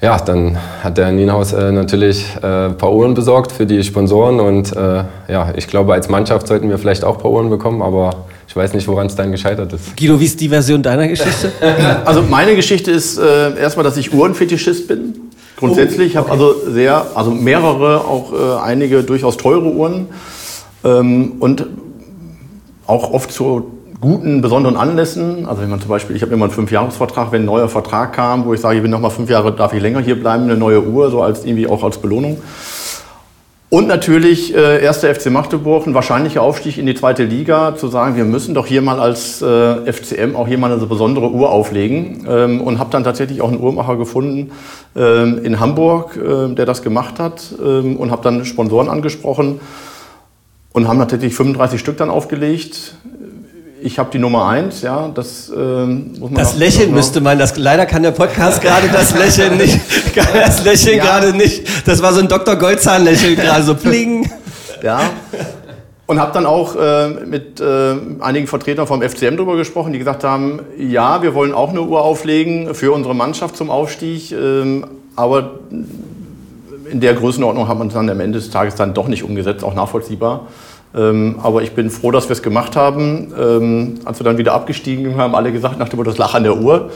ja, 0.00 0.16
dann 0.18 0.56
hat 0.82 0.96
der 0.98 1.10
Nienhaus 1.12 1.52
äh, 1.52 1.72
natürlich 1.72 2.24
äh, 2.42 2.66
ein 2.66 2.76
paar 2.78 2.92
Uhren 2.92 3.14
besorgt 3.14 3.52
für 3.52 3.66
die 3.66 3.82
Sponsoren. 3.82 4.40
Und 4.40 4.74
äh, 4.76 5.04
ja, 5.28 5.52
ich 5.56 5.66
glaube, 5.66 5.92
als 5.92 6.08
Mannschaft 6.08 6.46
sollten 6.46 6.68
wir 6.70 6.78
vielleicht 6.78 7.04
auch 7.04 7.16
ein 7.16 7.22
paar 7.22 7.30
Uhren 7.30 7.50
bekommen, 7.50 7.82
aber 7.82 8.10
ich 8.48 8.56
weiß 8.56 8.72
nicht, 8.74 8.88
woran 8.88 9.06
es 9.08 9.14
dann 9.14 9.30
gescheitert 9.30 9.72
ist. 9.72 9.96
Guido, 9.96 10.18
wie 10.18 10.24
ist 10.24 10.40
die 10.40 10.48
Version 10.48 10.82
deiner 10.82 11.06
Geschichte? 11.08 11.52
Also 12.04 12.22
meine 12.22 12.56
Geschichte 12.56 12.90
ist 12.90 13.18
äh, 13.18 13.58
erstmal, 13.60 13.84
dass 13.84 13.96
ich 13.96 14.12
Uhrenfetischist 14.12 14.88
bin. 14.88 15.14
Grundsätzlich, 15.56 16.08
ich 16.12 16.16
habe 16.16 16.30
also 16.30 16.54
sehr, 16.70 17.06
also 17.14 17.30
mehrere, 17.30 18.00
auch 18.00 18.32
äh, 18.32 18.62
einige 18.62 19.02
durchaus 19.02 19.36
teure 19.36 19.70
Uhren 19.70 20.06
ähm, 20.84 21.32
und 21.38 21.66
auch 22.86 23.12
oft 23.12 23.30
zu 23.30 23.66
guten, 24.00 24.40
besonderen 24.40 24.76
Anlässen. 24.76 25.46
Also 25.46 25.62
wenn 25.62 25.70
man 25.70 25.80
zum 25.80 25.90
Beispiel, 25.90 26.16
ich 26.16 26.22
habe 26.22 26.32
immer 26.32 26.46
einen 26.46 26.54
Fünfjahresvertrag, 26.54 27.32
wenn 27.32 27.42
ein 27.42 27.46
neuer 27.46 27.68
Vertrag 27.68 28.12
kam, 28.14 28.46
wo 28.46 28.54
ich 28.54 28.60
sage, 28.60 28.76
ich 28.76 28.82
bin 28.82 28.90
noch 28.90 29.00
mal 29.00 29.10
fünf 29.10 29.28
Jahre, 29.28 29.52
darf 29.52 29.72
ich 29.74 29.82
länger 29.82 30.00
hier 30.00 30.18
bleiben, 30.18 30.44
eine 30.44 30.56
neue 30.56 30.82
Uhr, 30.82 31.10
so 31.10 31.22
als 31.22 31.44
irgendwie 31.44 31.66
auch 31.66 31.84
als 31.84 31.98
Belohnung. 31.98 32.38
Und 33.68 33.86
natürlich 33.86 34.52
äh, 34.56 34.82
erster 34.82 35.14
FC 35.14 35.30
Magdeburg, 35.30 35.86
ein 35.86 35.94
wahrscheinlicher 35.94 36.42
Aufstieg 36.42 36.76
in 36.76 36.86
die 36.86 36.94
zweite 36.94 37.22
Liga, 37.22 37.76
zu 37.76 37.86
sagen, 37.86 38.16
wir 38.16 38.24
müssen 38.24 38.52
doch 38.52 38.66
hier 38.66 38.82
mal 38.82 38.98
als 38.98 39.42
äh, 39.42 39.92
FCM 39.92 40.34
auch 40.34 40.48
hier 40.48 40.58
mal 40.58 40.72
eine 40.72 40.84
besondere 40.86 41.30
Uhr 41.30 41.50
auflegen. 41.50 42.26
Ähm, 42.28 42.60
und 42.62 42.80
habe 42.80 42.90
dann 42.90 43.04
tatsächlich 43.04 43.40
auch 43.42 43.48
einen 43.48 43.60
Uhrmacher 43.60 43.96
gefunden 43.96 44.50
ähm, 44.96 45.44
in 45.44 45.60
Hamburg, 45.60 46.16
äh, 46.16 46.52
der 46.52 46.66
das 46.66 46.82
gemacht 46.82 47.20
hat 47.20 47.54
ähm, 47.64 47.96
und 47.96 48.10
habe 48.10 48.22
dann 48.22 48.44
Sponsoren 48.44 48.88
angesprochen 48.88 49.60
und 50.72 50.88
haben 50.88 50.98
natürlich 50.98 51.34
35 51.34 51.78
Stück 51.78 51.96
dann 51.96 52.10
aufgelegt. 52.10 52.94
Ich 53.82 53.98
habe 53.98 54.10
die 54.10 54.18
Nummer 54.18 54.46
eins, 54.46 54.82
ja, 54.82 55.08
das 55.14 55.50
ähm, 55.56 56.12
muss 56.18 56.30
man 56.30 56.34
Das 56.34 56.56
Lächeln 56.56 56.92
müsste 56.92 57.20
man, 57.20 57.38
das, 57.38 57.56
leider 57.56 57.86
kann 57.86 58.02
der 58.02 58.10
Podcast 58.10 58.60
gerade 58.62 58.88
das 58.92 59.16
Lächeln 59.16 59.56
nicht, 59.56 59.80
das 60.34 60.64
Lächeln 60.64 60.98
Ja. 60.98 61.04
gerade 61.04 61.36
nicht. 61.36 61.66
Das 61.88 62.02
war 62.02 62.12
so 62.12 62.20
ein 62.20 62.28
Dr. 62.28 62.56
Goldzahn-Lächeln 62.56 63.36
gerade, 63.36 63.62
so 63.62 63.74
pling. 63.74 64.30
Ja. 64.82 65.00
Und 66.06 66.18
habe 66.20 66.32
dann 66.32 66.44
auch 66.44 66.74
äh, 66.76 67.08
mit 67.08 67.60
äh, 67.60 67.94
einigen 68.20 68.46
Vertretern 68.48 68.86
vom 68.86 69.00
FCM 69.00 69.36
darüber 69.36 69.56
gesprochen, 69.56 69.92
die 69.92 69.98
gesagt 69.98 70.24
haben, 70.24 70.60
ja, 70.76 71.22
wir 71.22 71.34
wollen 71.34 71.54
auch 71.54 71.70
eine 71.70 71.82
Uhr 71.82 72.02
auflegen 72.02 72.74
für 72.74 72.92
unsere 72.92 73.14
Mannschaft 73.14 73.56
zum 73.56 73.70
Aufstieg, 73.70 74.32
ähm, 74.32 74.84
aber 75.16 75.52
in 76.90 77.00
der 77.00 77.14
Größenordnung 77.14 77.68
hat 77.68 77.78
man 77.78 77.86
es 77.88 77.94
dann 77.94 78.10
am 78.10 78.20
Ende 78.20 78.38
des 78.40 78.50
Tages 78.50 78.74
dann 78.74 78.92
doch 78.92 79.06
nicht 79.06 79.22
umgesetzt, 79.22 79.62
auch 79.62 79.74
nachvollziehbar. 79.74 80.48
Ähm, 80.94 81.36
aber 81.42 81.62
ich 81.62 81.72
bin 81.72 81.90
froh, 81.90 82.10
dass 82.10 82.28
wir 82.28 82.32
es 82.32 82.42
gemacht 82.42 82.76
haben. 82.76 83.32
Ähm, 83.38 83.94
als 84.04 84.18
wir 84.18 84.24
dann 84.24 84.38
wieder 84.38 84.54
abgestiegen 84.54 85.04
sind, 85.04 85.16
haben 85.16 85.34
alle 85.34 85.52
gesagt, 85.52 85.78
nach 85.78 85.88
dem 85.88 85.98
Motto, 85.98 86.10
das 86.10 86.18
Lach 86.18 86.34
an 86.34 86.42
der 86.42 86.56
Uhr. 86.56 86.90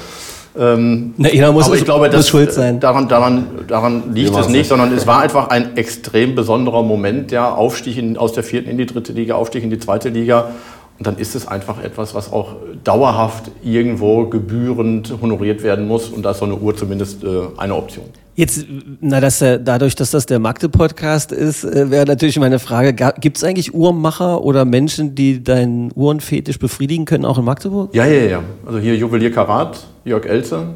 Ähm, 0.56 1.14
Na, 1.16 1.52
muss, 1.52 1.66
aber 1.66 1.76
ich 1.76 1.84
glaube, 1.84 2.06
muss 2.06 2.14
das, 2.14 2.28
schuld 2.28 2.52
sein. 2.52 2.78
Daran, 2.78 3.08
daran, 3.08 3.46
daran 3.66 4.14
liegt 4.14 4.30
es 4.30 4.46
nicht, 4.46 4.50
nicht. 4.50 4.68
sondern 4.68 4.92
es 4.92 5.06
war 5.06 5.20
einfach 5.20 5.48
ein 5.48 5.76
extrem 5.76 6.34
besonderer 6.34 6.82
Moment, 6.82 7.32
ja, 7.32 7.52
Aufstieg 7.52 7.98
in, 7.98 8.16
aus 8.16 8.32
der 8.32 8.44
vierten 8.44 8.70
in 8.70 8.78
die 8.78 8.86
dritte 8.86 9.12
Liga, 9.12 9.34
Aufstieg 9.34 9.64
in 9.64 9.70
die 9.70 9.78
zweite 9.78 10.10
Liga. 10.10 10.50
Und 10.96 11.08
dann 11.08 11.18
ist 11.18 11.34
es 11.34 11.48
einfach 11.48 11.82
etwas, 11.82 12.14
was 12.14 12.32
auch 12.32 12.54
dauerhaft 12.84 13.50
irgendwo 13.64 14.26
gebührend 14.26 15.12
honoriert 15.20 15.64
werden 15.64 15.88
muss. 15.88 16.08
Und 16.08 16.22
da 16.22 16.30
ist 16.30 16.38
so 16.38 16.44
eine 16.44 16.54
Uhr 16.54 16.76
zumindest 16.76 17.24
äh, 17.24 17.26
eine 17.56 17.74
Option. 17.74 18.04
Jetzt, 18.36 18.66
na, 19.00 19.20
dass 19.20 19.38
der, 19.38 19.58
dadurch, 19.58 19.94
dass 19.94 20.10
das 20.10 20.26
der 20.26 20.40
Magde-Podcast 20.40 21.30
ist, 21.30 21.62
äh, 21.64 21.90
wäre 21.90 22.04
natürlich 22.04 22.38
meine 22.40 22.58
Frage, 22.58 22.92
gibt 23.20 23.36
es 23.36 23.44
eigentlich 23.44 23.72
Uhrmacher 23.74 24.42
oder 24.42 24.64
Menschen, 24.64 25.14
die 25.14 25.42
deinen 25.42 25.92
Uhrenfetisch 25.94 26.58
befriedigen 26.58 27.04
können, 27.04 27.24
auch 27.24 27.38
in 27.38 27.44
Magdeburg? 27.44 27.94
Ja, 27.94 28.06
ja, 28.06 28.24
ja. 28.24 28.42
Also 28.66 28.80
hier 28.80 28.96
Juwelier 28.96 29.30
Karat, 29.30 29.86
Jörg 30.04 30.26
Elze. 30.26 30.66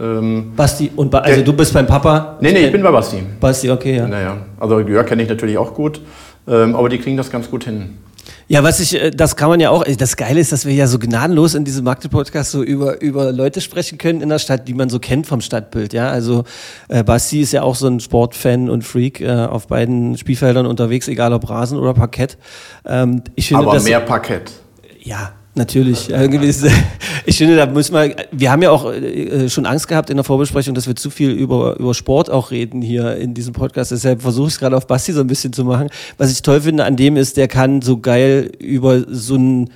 Ähm, 0.00 0.52
Basti, 0.56 0.90
und 0.96 1.10
ba 1.10 1.18
also 1.18 1.36
Der- 1.36 1.44
du 1.44 1.52
bist 1.52 1.72
beim 1.74 1.86
Papa? 1.86 2.38
nee, 2.40 2.52
nee, 2.52 2.66
ich 2.66 2.72
bin 2.72 2.82
bei 2.82 2.90
Basti. 2.90 3.18
Basti, 3.38 3.70
okay, 3.70 3.96
ja. 3.98 4.08
Naja, 4.08 4.38
also 4.58 4.80
Jörg 4.80 5.06
kenne 5.06 5.22
ich 5.22 5.28
natürlich 5.28 5.58
auch 5.58 5.74
gut, 5.74 6.00
ähm, 6.48 6.74
aber 6.74 6.88
die 6.88 6.98
kriegen 6.98 7.16
das 7.18 7.30
ganz 7.30 7.50
gut 7.50 7.64
hin. 7.64 7.98
Ja, 8.46 8.62
was 8.62 8.80
ich, 8.80 8.94
äh, 8.94 9.10
das 9.10 9.36
kann 9.36 9.48
man 9.48 9.60
ja 9.60 9.70
auch, 9.70 9.84
das 9.84 10.16
Geile 10.16 10.40
ist, 10.40 10.52
dass 10.52 10.66
wir 10.66 10.74
ja 10.74 10.86
so 10.86 10.98
gnadenlos 10.98 11.54
in 11.54 11.64
diesem 11.64 11.84
Magde-Podcast 11.84 12.50
so 12.50 12.62
über, 12.62 13.00
über 13.00 13.32
Leute 13.32 13.60
sprechen 13.60 13.98
können 13.98 14.20
in 14.20 14.28
der 14.28 14.38
Stadt, 14.38 14.68
die 14.68 14.74
man 14.74 14.88
so 14.88 14.98
kennt 14.98 15.26
vom 15.26 15.40
Stadtbild, 15.40 15.92
ja. 15.92 16.08
Also, 16.08 16.44
äh, 16.88 17.02
Basti 17.02 17.40
ist 17.40 17.52
ja 17.52 17.62
auch 17.62 17.74
so 17.74 17.86
ein 17.86 18.00
Sportfan 18.00 18.68
und 18.68 18.82
Freak, 18.82 19.20
äh, 19.20 19.30
auf 19.30 19.68
beiden 19.68 20.18
Spielfeldern 20.18 20.66
unterwegs, 20.66 21.08
egal 21.08 21.32
ob 21.32 21.48
Rasen 21.48 21.78
oder 21.78 21.94
Parkett. 21.94 22.36
Ähm, 22.84 23.22
ich 23.34 23.48
finde, 23.48 23.66
Aber 23.66 23.80
mehr 23.80 24.00
Parkett. 24.00 24.52
Ja, 25.00 25.32
natürlich. 25.54 26.10
Irgendwie 26.10 26.46
ist- 26.46 26.66
Ich 27.26 27.38
finde, 27.38 27.56
da 27.56 27.64
müssen 27.64 27.94
wir, 27.94 28.14
wir 28.32 28.52
haben 28.52 28.60
ja 28.60 28.70
auch 28.70 28.92
äh, 28.92 29.48
schon 29.48 29.64
Angst 29.64 29.88
gehabt 29.88 30.10
in 30.10 30.16
der 30.18 30.24
Vorbesprechung, 30.24 30.74
dass 30.74 30.86
wir 30.86 30.94
zu 30.94 31.08
viel 31.08 31.30
über, 31.30 31.78
über 31.78 31.94
Sport 31.94 32.28
auch 32.30 32.50
reden 32.50 32.82
hier 32.82 33.16
in 33.16 33.32
diesem 33.32 33.54
Podcast. 33.54 33.92
Deshalb 33.92 34.20
versuche 34.20 34.48
ich 34.48 34.54
es 34.54 34.58
gerade 34.60 34.76
auf 34.76 34.86
Basti 34.86 35.12
so 35.12 35.20
ein 35.20 35.26
bisschen 35.26 35.52
zu 35.54 35.64
machen. 35.64 35.88
Was 36.18 36.30
ich 36.30 36.42
toll 36.42 36.60
finde 36.60 36.84
an 36.84 36.96
dem 36.96 37.16
ist, 37.16 37.38
der 37.38 37.48
kann 37.48 37.80
so 37.80 37.96
geil 37.98 38.50
über 38.58 39.04
so 39.08 39.36
ein, 39.36 39.70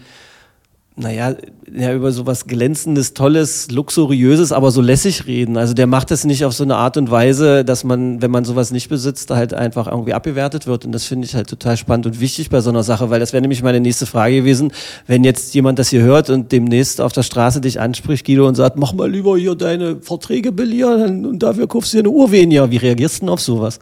naja, 0.99 1.37
ja, 1.75 1.95
über 1.95 2.11
sowas 2.13 2.47
glänzendes, 2.47 3.15
tolles, 3.15 3.71
luxuriöses, 3.71 4.53
aber 4.53 4.71
so 4.71 4.81
lässig 4.81 5.27
reden. 5.27 5.57
Also 5.57 5.75
der 5.75 5.87
macht 5.87 6.11
das 6.11 6.25
nicht 6.25 6.45
auf 6.45 6.55
so 6.55 6.65
eine 6.65 6.77
Art 6.77 6.97
und 6.97 7.11
Weise, 7.11 7.65
dass 7.65 7.85
man, 7.85 8.21
wenn 8.21 8.31
man 8.31 8.45
sowas 8.45 8.73
nicht 8.73 8.89
besitzt, 8.89 9.31
halt 9.31 9.55
einfach 9.55 9.87
irgendwie 9.87 10.15
abgewertet 10.15 10.67
wird. 10.67 10.85
Und 10.85 10.93
das 10.93 11.05
finde 11.05 11.27
ich 11.27 11.35
halt 11.35 11.49
total 11.49 11.77
spannend 11.77 12.07
und 12.07 12.21
wichtig 12.21 12.51
bei 12.51 12.61
so 12.61 12.71
einer 12.71 12.83
Sache, 12.83 13.11
weil 13.11 13.21
das 13.21 13.33
wäre 13.33 13.41
nämlich 13.41 13.63
meine 13.63 13.81
nächste 13.81 14.07
Frage 14.07 14.37
gewesen, 14.37 14.73
wenn 15.07 15.25
jetzt 15.25 15.55
jemand 15.55 15.79
das 15.79 15.89
hier 15.89 16.03
hört 16.03 16.31
und 16.31 16.51
demnächst 16.53 17.01
auf 17.01 17.13
der 17.13 17.23
Straße 17.23 17.61
dich 17.61 17.81
anspricht, 17.81 18.27
Guido, 18.27 18.49
und 18.49 18.55
sagt, 18.55 18.77
mach 18.77 18.93
mal 18.93 19.11
lieber 19.11 19.39
hier 19.39 19.55
deine 19.55 19.97
Verträge 20.01 20.53
Billier 20.53 20.89
und 20.89 21.39
dafür 21.39 21.69
kaufst 21.69 21.93
du 21.93 21.99
dir 21.99 22.03
eine 22.03 22.11
Uhr 22.11 22.33
weniger. 22.33 22.71
Wie 22.71 22.79
reagierst 22.79 23.17
du 23.17 23.21
denn 23.21 23.29
auf 23.29 23.41
sowas? 23.41 23.79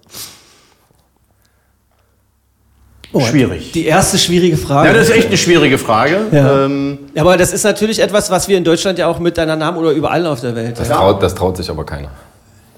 Oh, 3.12 3.20
Schwierig. 3.20 3.72
Die 3.72 3.86
erste 3.86 4.18
schwierige 4.18 4.56
Frage. 4.56 4.88
Ja, 4.88 4.94
das 4.94 5.08
ist 5.08 5.14
echt 5.16 5.28
eine 5.28 5.36
schwierige 5.36 5.78
Frage. 5.78 6.18
Ja. 6.32 6.64
Ähm, 6.64 6.98
Ja, 7.14 7.22
aber 7.22 7.36
das 7.36 7.52
ist 7.52 7.64
natürlich 7.64 8.00
etwas, 8.00 8.30
was 8.30 8.48
wir 8.48 8.58
in 8.58 8.64
Deutschland 8.64 8.98
ja 8.98 9.06
auch 9.06 9.18
miteinander 9.20 9.64
haben 9.64 9.76
oder 9.76 9.90
überall 9.92 10.26
auf 10.26 10.40
der 10.40 10.54
Welt. 10.56 10.78
Das, 10.78 10.88
traut, 10.88 11.22
das 11.22 11.34
traut 11.34 11.56
sich 11.56 11.70
aber 11.70 11.84
keiner. 11.84 12.08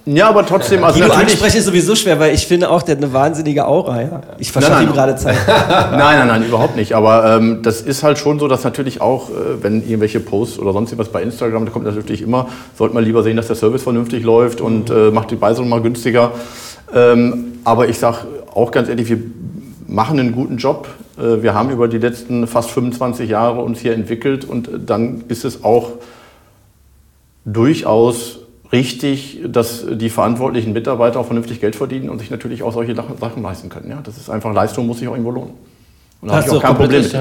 ja, 0.05 0.29
aber 0.29 0.47
trotzdem, 0.47 0.85
also 0.85 1.01
Guido 1.01 1.13
ansprechen 1.13 1.57
ist 1.59 1.65
sowieso 1.65 1.95
schwer, 1.95 2.21
weil 2.21 2.35
ich 2.35 2.47
finde 2.47 2.71
auch, 2.71 2.83
der 2.83 2.97
hat 2.97 3.03
eine 3.03 3.13
wahnsinnige 3.13 3.67
Aura. 3.67 4.01
Ja. 4.03 4.21
Ich 4.39 4.53
verschaffe 4.53 4.83
ihm 4.83 4.87
nein. 4.87 4.95
gerade 4.95 5.17
Zeit. 5.17 5.37
Nein, 5.47 5.99
nein, 6.19 6.29
nein, 6.29 6.45
überhaupt 6.47 6.77
nicht. 6.77 6.93
Aber 6.95 7.37
ähm, 7.37 7.61
das 7.63 7.81
ist 7.81 8.03
halt 8.03 8.19
schon 8.19 8.39
so, 8.39 8.49
dass 8.49 8.65
natürlich 8.65 9.01
auch, 9.01 9.31
äh, 9.31 9.33
wenn 9.63 9.83
irgendwelche 9.83 10.21
Posts 10.21 10.59
oder 10.61 10.73
sonst 10.73 10.97
was 10.97 11.09
bei 11.09 11.23
Instagram, 11.23 11.65
da 11.65 11.73
kommt 11.73 11.85
natürlich 11.87 12.23
immer, 12.23 12.49
sollte 12.77 12.95
man 12.95 13.03
lieber 13.05 13.23
sehen, 13.23 13.37
dass 13.37 13.49
der 13.49 13.57
Service 13.57 13.83
vernünftig 13.83 14.23
läuft 14.23 14.61
und 14.61 14.89
äh, 14.91 15.11
macht 15.11 15.31
die 15.31 15.37
Preise 15.37 15.63
noch 15.63 15.69
mal 15.69 15.81
günstiger. 15.83 16.33
Ähm, 16.95 17.59
aber 17.65 17.89
ich 17.89 17.99
sage 17.99 18.19
auch 18.55 18.71
ganz 18.71 18.89
ehrlich, 18.89 19.09
wir 19.11 19.19
machen 19.89 20.21
einen 20.21 20.33
guten 20.33 20.59
Job. 20.59 20.87
Äh, 21.19 21.43
wir 21.43 21.55
haben 21.55 21.71
über 21.71 21.89
die 21.89 21.99
letzten 21.99 22.47
fast 22.47 22.71
25 22.71 23.29
Jahre 23.29 23.61
uns 23.63 23.81
hier 23.81 23.95
entwickelt 23.95 24.45
und 24.45 24.69
äh, 24.69 24.79
dann 24.79 25.25
ist 25.29 25.45
es 25.45 25.65
auch 25.65 25.93
durchaus 27.45 28.41
richtig, 28.71 29.41
dass 29.49 29.85
die 29.91 30.11
verantwortlichen 30.11 30.75
Mitarbeiter 30.75 31.19
auch 31.19 31.27
vernünftig 31.27 31.61
Geld 31.61 31.75
verdienen 31.75 32.11
und 32.11 32.19
sich 32.19 32.31
natürlich 32.31 32.63
auch 32.63 32.73
solche 32.73 32.95
Sachen 32.95 33.43
leisten 33.43 33.71
können. 33.71 33.91
Ja, 33.91 34.01
das 34.03 34.19
ist 34.19 34.29
einfach 34.29 34.53
Leistung, 34.53 34.87
muss 34.87 34.99
sich 34.99 35.09
auch 35.09 35.13
irgendwo 35.13 35.31
lohnen. 35.31 35.55
Und 36.21 36.29
da 36.29 36.37
habe 36.37 36.47
ich 36.47 36.53
auch 36.53 36.63
kein 36.63 36.77
Problem 36.77 37.03
mit. 37.03 37.17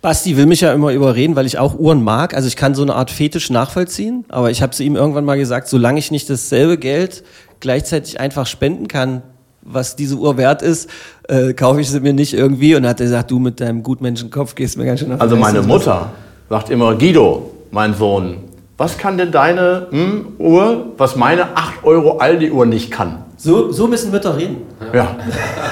Basti 0.00 0.36
will 0.36 0.46
mich 0.46 0.60
ja 0.60 0.72
immer 0.72 0.92
überreden, 0.92 1.36
weil 1.36 1.44
ich 1.44 1.58
auch 1.58 1.78
Uhren 1.78 2.02
mag. 2.02 2.34
Also 2.34 2.48
ich 2.48 2.56
kann 2.56 2.74
so 2.74 2.82
eine 2.82 2.94
Art 2.94 3.10
Fetisch 3.10 3.50
nachvollziehen, 3.50 4.24
aber 4.28 4.50
ich 4.50 4.62
habe 4.62 4.70
zu 4.70 4.84
ihm 4.84 4.96
irgendwann 4.96 5.24
mal 5.24 5.36
gesagt, 5.36 5.68
solange 5.68 5.98
ich 5.98 6.10
nicht 6.10 6.30
dasselbe 6.30 6.78
Geld 6.78 7.24
gleichzeitig 7.60 8.20
einfach 8.20 8.46
spenden 8.46 8.88
kann, 8.88 9.22
was 9.66 9.96
diese 9.96 10.16
Uhr 10.16 10.36
wert 10.36 10.62
ist, 10.62 10.88
äh, 11.28 11.52
kaufe 11.52 11.80
ich 11.80 11.90
sie 11.90 12.00
mir 12.00 12.12
nicht 12.12 12.34
irgendwie. 12.34 12.74
Und 12.74 12.82
dann 12.82 12.90
hat 12.90 13.00
er 13.00 13.06
gesagt, 13.06 13.30
du 13.30 13.38
mit 13.38 13.60
deinem 13.60 13.82
Gutmenschenkopf 13.82 14.54
gehst 14.54 14.78
mir 14.78 14.84
ganz 14.84 15.00
schön 15.00 15.12
auf 15.12 15.20
Also 15.20 15.36
meine. 15.36 15.62
Mutter 15.62 16.10
sagt 16.48 16.70
immer, 16.70 16.94
Guido, 16.94 17.50
mein 17.70 17.94
Sohn, 17.94 18.38
was 18.78 18.98
kann 18.98 19.16
denn 19.16 19.32
deine 19.32 19.86
hm, 19.90 20.26
Uhr, 20.38 20.92
was 20.98 21.16
meine 21.16 21.56
8 21.56 21.84
Euro 21.84 22.18
Aldi-Uhr 22.18 22.66
nicht 22.66 22.90
kann? 22.90 23.24
So, 23.36 23.72
so 23.72 23.86
müssen 23.86 24.10
Mütter 24.10 24.36
reden. 24.36 24.58
Ja. 24.92 25.16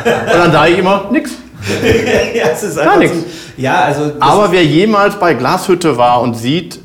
Und 0.05 0.35
dann 0.35 0.53
sage 0.53 0.73
ich 0.73 0.79
immer, 0.79 1.09
nix. 1.11 1.33
ja, 2.35 2.49
es 2.53 2.63
ist 2.63 2.77
Gar 2.77 2.99
nichts. 2.99 3.17
so, 3.17 3.25
ja, 3.57 3.85
also 3.85 4.13
Aber 4.21 4.53
wer 4.53 4.65
jemals 4.65 5.17
bei 5.17 5.35
Glashütte 5.35 5.97
war 5.97 6.21
und 6.21 6.35
sieht, 6.35 6.81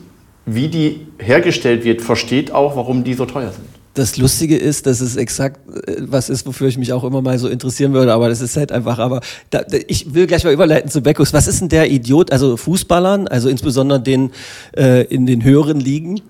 wie 0.46 0.68
die 0.70 1.08
hergestellt 1.20 1.84
wird, 1.84 2.02
versteht 2.02 2.54
auch, 2.54 2.76
warum 2.76 3.04
die 3.04 3.14
so 3.14 3.26
teuer 3.26 3.52
sind. 3.52 3.68
Das 3.94 4.18
Lustige 4.18 4.56
ist, 4.56 4.86
dass 4.86 5.02
es 5.02 5.16
exakt 5.16 5.60
äh, 5.88 5.96
was 6.00 6.30
ist, 6.30 6.46
wofür 6.46 6.68
ich 6.68 6.78
mich 6.78 6.94
auch 6.94 7.04
immer 7.04 7.22
mal 7.22 7.38
so 7.40 7.48
interessieren 7.48 7.94
würde, 7.94 8.14
aber 8.14 8.30
das 8.30 8.42
ist 8.42 8.56
halt 8.56 8.72
einfach, 8.72 9.00
aber 9.00 9.22
da, 9.50 9.64
ich 9.88 10.14
will 10.14 10.28
gleich 10.28 10.44
mal 10.44 10.54
überleiten 10.54 10.90
zu 10.90 11.02
Beckus. 11.02 11.34
Was 11.34 11.48
ist 11.48 11.62
denn 11.62 11.70
der 11.70 11.90
Idiot, 11.90 12.32
also 12.32 12.58
Fußballern, 12.58 13.28
also 13.28 13.50
insbesondere 13.50 14.00
den 14.00 14.32
äh, 14.78 15.04
in 15.06 15.26
den 15.26 15.44
höheren 15.44 15.80
Ligen, 15.80 16.22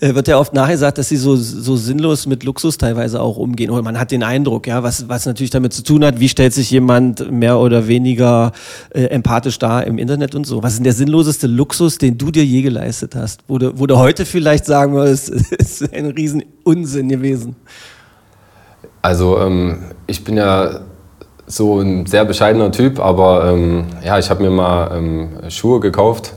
äh, 0.00 0.14
wird 0.14 0.28
ja 0.28 0.38
oft 0.38 0.52
nachgesagt, 0.52 0.98
dass 0.98 1.08
sie 1.08 1.16
so, 1.16 1.36
so 1.36 1.76
sinnlos 1.76 2.26
mit 2.26 2.44
Luxus 2.44 2.76
teilweise 2.76 3.20
auch 3.20 3.36
umgehen. 3.36 3.70
Oder 3.70 3.82
man 3.82 3.98
hat 3.98 4.10
den 4.10 4.22
Eindruck, 4.22 4.66
ja, 4.66 4.82
was, 4.82 5.08
was 5.08 5.26
natürlich 5.26 5.50
damit 5.50 5.72
zu 5.72 5.82
tun 5.82 6.04
hat, 6.04 6.20
wie 6.20 6.28
stellt 6.28 6.52
sich 6.52 6.70
jemand 6.70 7.30
mehr 7.30 7.58
oder 7.58 7.88
weniger 7.88 8.52
äh, 8.90 9.04
empathisch 9.04 9.58
dar 9.58 9.86
im 9.86 9.98
Internet 9.98 10.34
und 10.34 10.46
so. 10.46 10.62
Was 10.62 10.72
ist 10.72 10.78
denn 10.78 10.84
der 10.84 10.92
sinnloseste 10.92 11.46
Luxus, 11.46 11.98
den 11.98 12.18
du 12.18 12.30
dir 12.30 12.44
je 12.44 12.62
geleistet 12.62 13.14
hast? 13.14 13.40
Wo 13.48 13.58
du, 13.58 13.78
wo 13.78 13.86
du 13.86 13.96
heute 13.96 14.26
vielleicht 14.26 14.66
sagen 14.66 14.94
würdest, 14.94 15.30
es 15.58 15.80
ist 15.80 15.94
ein 15.94 16.06
riesen 16.06 16.44
Unsinn 16.64 17.08
gewesen. 17.08 17.56
Also 19.02 19.38
ähm, 19.38 19.78
ich 20.06 20.24
bin 20.24 20.36
ja 20.36 20.80
so 21.46 21.80
ein 21.80 22.06
sehr 22.06 22.24
bescheidener 22.24 22.72
Typ, 22.72 22.98
aber 22.98 23.52
ähm, 23.52 23.86
ja, 24.04 24.18
ich 24.18 24.28
habe 24.30 24.42
mir 24.42 24.50
mal 24.50 24.96
ähm, 24.96 25.28
Schuhe 25.48 25.80
gekauft. 25.80 26.34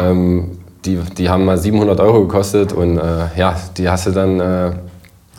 Ähm, 0.00 0.59
die, 0.84 0.98
die 1.16 1.28
haben 1.28 1.44
mal 1.44 1.58
700 1.58 2.00
Euro 2.00 2.22
gekostet 2.22 2.72
und 2.72 2.98
äh, 2.98 3.02
ja, 3.36 3.56
die 3.76 3.88
hast 3.88 4.06
du 4.06 4.10
dann, 4.12 4.40
äh, 4.40 4.70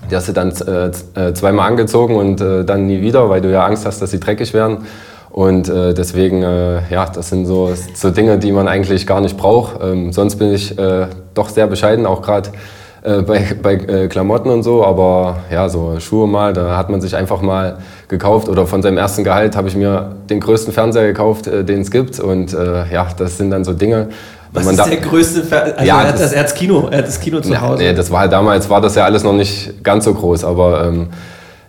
die 0.10 0.16
hast 0.16 0.28
du 0.28 0.34
dann 0.34 0.52
äh, 0.52 0.92
äh, 1.20 1.34
zweimal 1.34 1.68
angezogen 1.68 2.16
und 2.16 2.42
äh, 2.42 2.64
dann 2.64 2.88
nie 2.88 3.02
wieder, 3.02 3.30
weil 3.30 3.42
du 3.42 3.52
ja 3.52 3.66
Angst 3.66 3.86
hast, 3.86 4.02
dass 4.02 4.12
sie 4.12 4.20
dreckig 4.20 4.54
werden. 4.54 4.80
Und 5.30 5.70
äh, 5.70 5.94
deswegen, 5.94 6.42
ja, 6.42 7.06
das 7.06 7.30
sind 7.30 7.46
so, 7.46 7.74
so 7.94 8.10
Dinge, 8.10 8.38
die 8.38 8.52
man 8.52 8.68
eigentlich 8.68 9.08
gar 9.08 9.22
nicht 9.22 9.38
braucht. 9.38 9.82
Ähm, 9.82 10.12
sonst 10.12 10.36
bin 10.36 10.54
ich 10.54 10.76
doch 11.34 11.48
sehr 11.48 11.68
bescheiden, 11.68 12.06
auch 12.06 12.22
gerade 12.22 12.50
bei, 13.02 13.56
bei 13.64 14.08
Klamotten 14.10 14.50
und 14.50 14.64
so, 14.64 14.86
aber 14.86 15.38
ja, 15.50 15.70
so 15.70 16.00
Schuhe 16.02 16.28
mal, 16.28 16.52
da 16.52 16.78
hat 16.78 16.90
man 16.90 17.00
sich 17.00 17.16
einfach 17.16 17.42
mal 17.42 17.78
gekauft 18.10 18.50
oder 18.50 18.68
von 18.68 18.82
seinem 18.82 18.98
ersten 18.98 19.24
Gehalt 19.24 19.56
habe 19.56 19.70
ich 19.70 19.76
mir 19.76 20.18
den 20.30 20.42
größten 20.42 20.74
Fernseher 20.74 21.08
gekauft, 21.08 21.46
den 21.48 21.80
es 21.80 21.90
gibt 21.90 22.20
und 22.20 22.52
ja, 22.52 23.08
das 23.18 23.38
sind 23.38 23.52
dann 23.52 23.64
so 23.64 23.74
Dinge, 23.74 24.10
Was 24.53 24.65
man 24.65 24.74
ist 24.74 24.79
da, 24.79 24.86
der 24.86 24.98
größte 24.98 25.43
Fer 25.43 25.63
also 25.77 25.86
Ja, 25.86 26.01
er, 26.01 26.08
hat 26.10 26.13
das- 26.15 26.22
das, 26.22 26.34
er 26.34 26.39
hat 26.39 26.46
das 26.48 26.53
Kino, 26.55 26.88
er 26.91 26.98
hat 27.00 27.08
das 27.08 27.20
Kino 27.20 27.39
zu 27.39 27.51
ja, 27.51 27.62
Hause. 27.62 27.84
nee, 27.84 27.93
das 27.93 28.12
war 28.12 28.22
halt 28.22 28.31
damals, 28.34 28.70
war 28.70 28.81
das 28.81 28.96
ja 28.96 29.05
alles 29.05 29.24
noch 29.24 29.34
nicht 29.34 29.84
ganz 29.84 30.05
so 30.05 30.13
groß, 30.13 30.43
aber 30.43 30.86
ähm, 30.86 31.08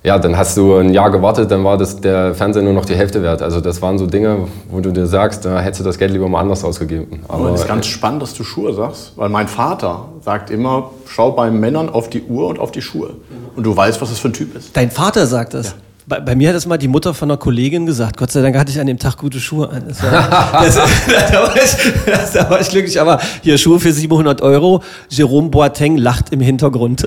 ja, 0.05 0.19
dann 0.19 0.37
hast 0.37 0.57
du 0.57 0.75
ein 0.75 0.93
Jahr 0.93 1.13
gewartet, 1.13 1.49
dann 1.53 1.63
war 1.63 1.79
das 1.79 2.01
der 2.01 2.35
Fernseher 2.35 2.63
nur 2.65 2.73
noch 2.73 2.85
die 2.85 2.97
Hälfte 2.97 3.23
wert. 3.23 3.41
Also 3.41 3.61
das 3.61 3.81
waren 3.83 3.99
so 3.99 4.07
Dinge, 4.07 4.49
wo 4.69 4.81
du 4.81 4.91
dir 4.91 5.07
sagst, 5.07 5.45
da 5.45 5.61
hättest 5.61 5.79
du 5.83 5.85
das 5.85 5.97
Geld 5.97 6.11
lieber 6.13 6.29
mal 6.29 6.41
anders 6.41 6.65
ausgegeben. 6.65 7.21
Aber 7.29 7.51
das 7.53 7.61
ist 7.61 7.69
ganz 7.69 7.87
spannend, 7.87 8.21
dass 8.21 8.35
du 8.35 8.43
Schuhe 8.43 8.75
sagst, 8.75 9.13
weil 9.15 9.29
mein 9.29 9.47
Vater 9.47 10.07
sagt 10.25 10.51
immer, 10.51 10.91
schau 11.07 11.31
bei 11.31 11.53
Männern 11.53 11.89
auf 11.89 12.11
die 12.11 12.23
Uhr 12.25 12.49
und 12.49 12.59
auf 12.59 12.73
die 12.73 12.83
Schuhe. 12.83 13.11
Und 13.55 13.63
du 13.65 13.77
weißt, 13.77 14.01
was 14.03 14.09
das 14.11 14.19
für 14.19 14.29
ein 14.29 14.33
Typ 14.33 14.57
ist. 14.57 14.77
Dein 14.77 14.91
Vater 14.91 15.25
sagt 15.27 15.55
das. 15.55 15.77
Bei, 16.07 16.19
bei 16.19 16.35
mir 16.35 16.49
hat 16.49 16.57
das 16.57 16.67
mal 16.67 16.79
die 16.79 16.89
Mutter 16.89 17.15
von 17.15 17.31
einer 17.31 17.39
Kollegin 17.39 17.87
gesagt. 17.87 18.17
Gott 18.17 18.33
sei 18.33 18.43
Dank 18.43 18.57
hatte 18.57 18.73
ich 18.73 18.81
an 18.81 18.87
dem 18.89 18.99
Tag 18.99 19.17
gute 19.19 19.39
Schuhe 19.39 19.69
an. 19.69 19.85
Das 19.89 20.03
war, 20.03 20.11
das, 20.65 20.75
da, 21.31 21.43
war 21.43 21.57
ich, 21.57 21.77
das, 22.07 22.33
da 22.33 22.51
war 22.51 22.61
ich 22.61 22.69
glücklich. 22.69 23.01
Aber 23.01 23.21
hier 23.43 23.57
Schuhe 23.57 23.79
für 23.79 23.93
700 23.93 24.43
Euro. 24.43 24.83
Jerome 25.09 25.51
Boateng 25.51 25.97
lacht 25.97 26.33
im 26.33 26.41
Hintergrund. 26.41 27.07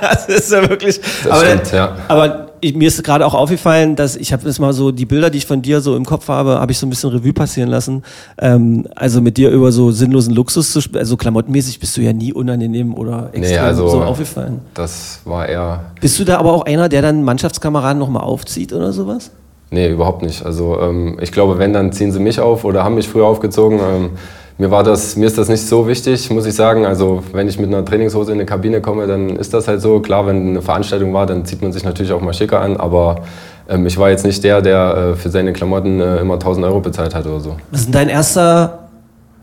das 0.00 0.26
ist 0.28 0.52
ja 0.52 0.68
wirklich. 0.68 1.00
Das 1.24 1.32
aber, 1.32 1.44
stimmt, 1.44 1.72
ja. 1.72 1.96
aber 2.06 2.47
ich, 2.60 2.74
mir 2.74 2.88
ist 2.88 3.02
gerade 3.04 3.26
auch 3.26 3.34
aufgefallen, 3.34 3.96
dass 3.96 4.16
ich 4.16 4.32
habe 4.32 4.44
das 4.44 4.58
mal 4.58 4.72
so 4.72 4.90
die 4.90 5.06
Bilder, 5.06 5.30
die 5.30 5.38
ich 5.38 5.46
von 5.46 5.62
dir 5.62 5.80
so 5.80 5.96
im 5.96 6.04
Kopf 6.04 6.28
habe, 6.28 6.60
habe 6.60 6.72
ich 6.72 6.78
so 6.78 6.86
ein 6.86 6.90
bisschen 6.90 7.10
Revue 7.10 7.32
passieren 7.32 7.68
lassen. 7.68 8.02
Ähm, 8.38 8.86
also 8.94 9.20
mit 9.20 9.36
dir 9.36 9.50
über 9.50 9.72
so 9.72 9.90
sinnlosen 9.90 10.34
Luxus 10.34 10.72
zu 10.72 10.80
sprechen. 10.80 10.98
Also 11.00 11.16
klamottenmäßig 11.16 11.80
bist 11.80 11.96
du 11.96 12.00
ja 12.00 12.12
nie 12.12 12.32
unangenehm 12.32 12.94
oder 12.94 13.30
extrem 13.32 13.42
Nee, 13.42 13.58
also 13.58 13.88
so 13.88 14.02
aufgefallen. 14.02 14.60
das 14.74 15.20
war 15.24 15.48
eher 15.48 15.92
Bist 16.00 16.18
du 16.18 16.24
da 16.24 16.38
aber 16.38 16.52
auch 16.52 16.64
einer, 16.64 16.88
der 16.88 17.02
dann 17.02 17.22
Mannschaftskameraden 17.22 17.98
nochmal 17.98 18.22
aufzieht 18.22 18.72
oder 18.72 18.92
sowas? 18.92 19.30
Nee, 19.70 19.90
überhaupt 19.90 20.22
nicht. 20.22 20.44
Also 20.46 20.80
ähm, 20.80 21.18
ich 21.20 21.30
glaube, 21.32 21.58
wenn, 21.58 21.72
dann 21.72 21.92
ziehen 21.92 22.10
sie 22.12 22.20
mich 22.20 22.40
auf 22.40 22.64
oder 22.64 22.84
haben 22.84 22.94
mich 22.94 23.08
früher 23.08 23.26
aufgezogen. 23.26 23.78
Ähm, 23.80 24.10
mir 24.58 24.72
war 24.72 24.82
das, 24.82 25.14
mir 25.14 25.26
ist 25.26 25.38
das 25.38 25.48
nicht 25.48 25.64
so 25.66 25.86
wichtig, 25.86 26.28
muss 26.30 26.44
ich 26.44 26.54
sagen. 26.54 26.84
Also 26.84 27.22
wenn 27.32 27.46
ich 27.46 27.60
mit 27.60 27.68
einer 27.68 27.84
Trainingshose 27.84 28.32
in 28.32 28.38
eine 28.38 28.46
Kabine 28.46 28.80
komme, 28.80 29.06
dann 29.06 29.36
ist 29.36 29.54
das 29.54 29.68
halt 29.68 29.80
so. 29.80 30.00
Klar, 30.00 30.26
wenn 30.26 30.48
eine 30.48 30.62
Veranstaltung 30.62 31.14
war, 31.14 31.26
dann 31.26 31.44
zieht 31.44 31.62
man 31.62 31.72
sich 31.72 31.84
natürlich 31.84 32.10
auch 32.12 32.20
mal 32.20 32.32
schicker 32.32 32.60
an, 32.60 32.76
aber 32.76 33.22
ähm, 33.68 33.86
ich 33.86 33.96
war 33.98 34.10
jetzt 34.10 34.24
nicht 34.24 34.42
der, 34.42 34.60
der 34.60 35.12
äh, 35.12 35.16
für 35.16 35.30
seine 35.30 35.52
Klamotten 35.52 36.00
äh, 36.00 36.16
immer 36.16 36.34
1000 36.34 36.66
Euro 36.66 36.80
bezahlt 36.80 37.14
hat 37.14 37.24
oder 37.26 37.38
so. 37.38 37.56
Was 37.70 37.80
ist 37.80 37.86
denn 37.86 37.92
dein 37.92 38.08
erster, 38.08 38.88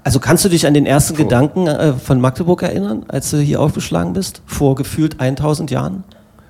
also 0.03 0.19
kannst 0.19 0.43
du 0.43 0.49
dich 0.49 0.67
an 0.67 0.73
den 0.73 0.85
ersten 0.85 1.15
Gedanken 1.15 1.67
äh, 1.67 1.93
von 1.93 2.19
Magdeburg 2.19 2.61
erinnern, 2.63 3.05
als 3.07 3.31
du 3.31 3.37
hier 3.37 3.61
aufgeschlagen 3.61 4.11
bist, 4.11 4.41
vor 4.45 4.75
gefühlt 4.75 5.21
1000 5.21 5.71
Jahren? 5.71 6.03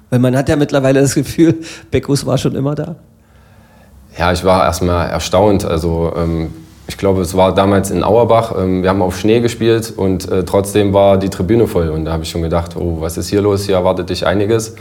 Weil 0.10 0.18
man 0.18 0.36
hat 0.36 0.50
ja 0.50 0.56
mittlerweile 0.56 1.02
das 1.02 1.14
Gefühl, 1.14 1.60
Beckus 1.92 2.26
war 2.26 2.40
schon 2.40 2.56
immer 2.56 2.74
da. 2.74 2.96
Ja, 4.18 4.32
ich 4.32 4.44
war 4.44 4.64
erstmal 4.64 5.10
erstaunt. 5.10 5.66
Also 5.66 6.14
ähm, 6.16 6.52
ich 6.88 6.98
glaube, 6.98 7.22
es 7.22 7.36
war 7.36 7.54
damals 7.54 7.90
in 7.92 8.04
Auerbach. 8.04 8.54
Ähm, 8.58 8.84
wir 8.84 8.90
haben 8.90 9.02
auf 9.02 9.18
Schnee 9.18 9.40
gespielt 9.40 9.94
und 9.96 10.30
äh, 10.30 10.44
trotzdem 10.44 10.94
war 10.94 11.18
die 11.18 11.30
Tribüne 11.30 11.68
voll. 11.68 11.90
Und 11.90 12.06
da 12.06 12.14
habe 12.14 12.24
ich 12.24 12.30
schon 12.30 12.42
gedacht, 12.42 12.76
oh, 12.76 12.98
was 13.00 13.18
ist 13.18 13.30
hier 13.30 13.42
los? 13.42 13.66
Hier 13.66 13.76
erwartet 13.76 14.10
dich 14.10 14.26
einiges. 14.26 14.76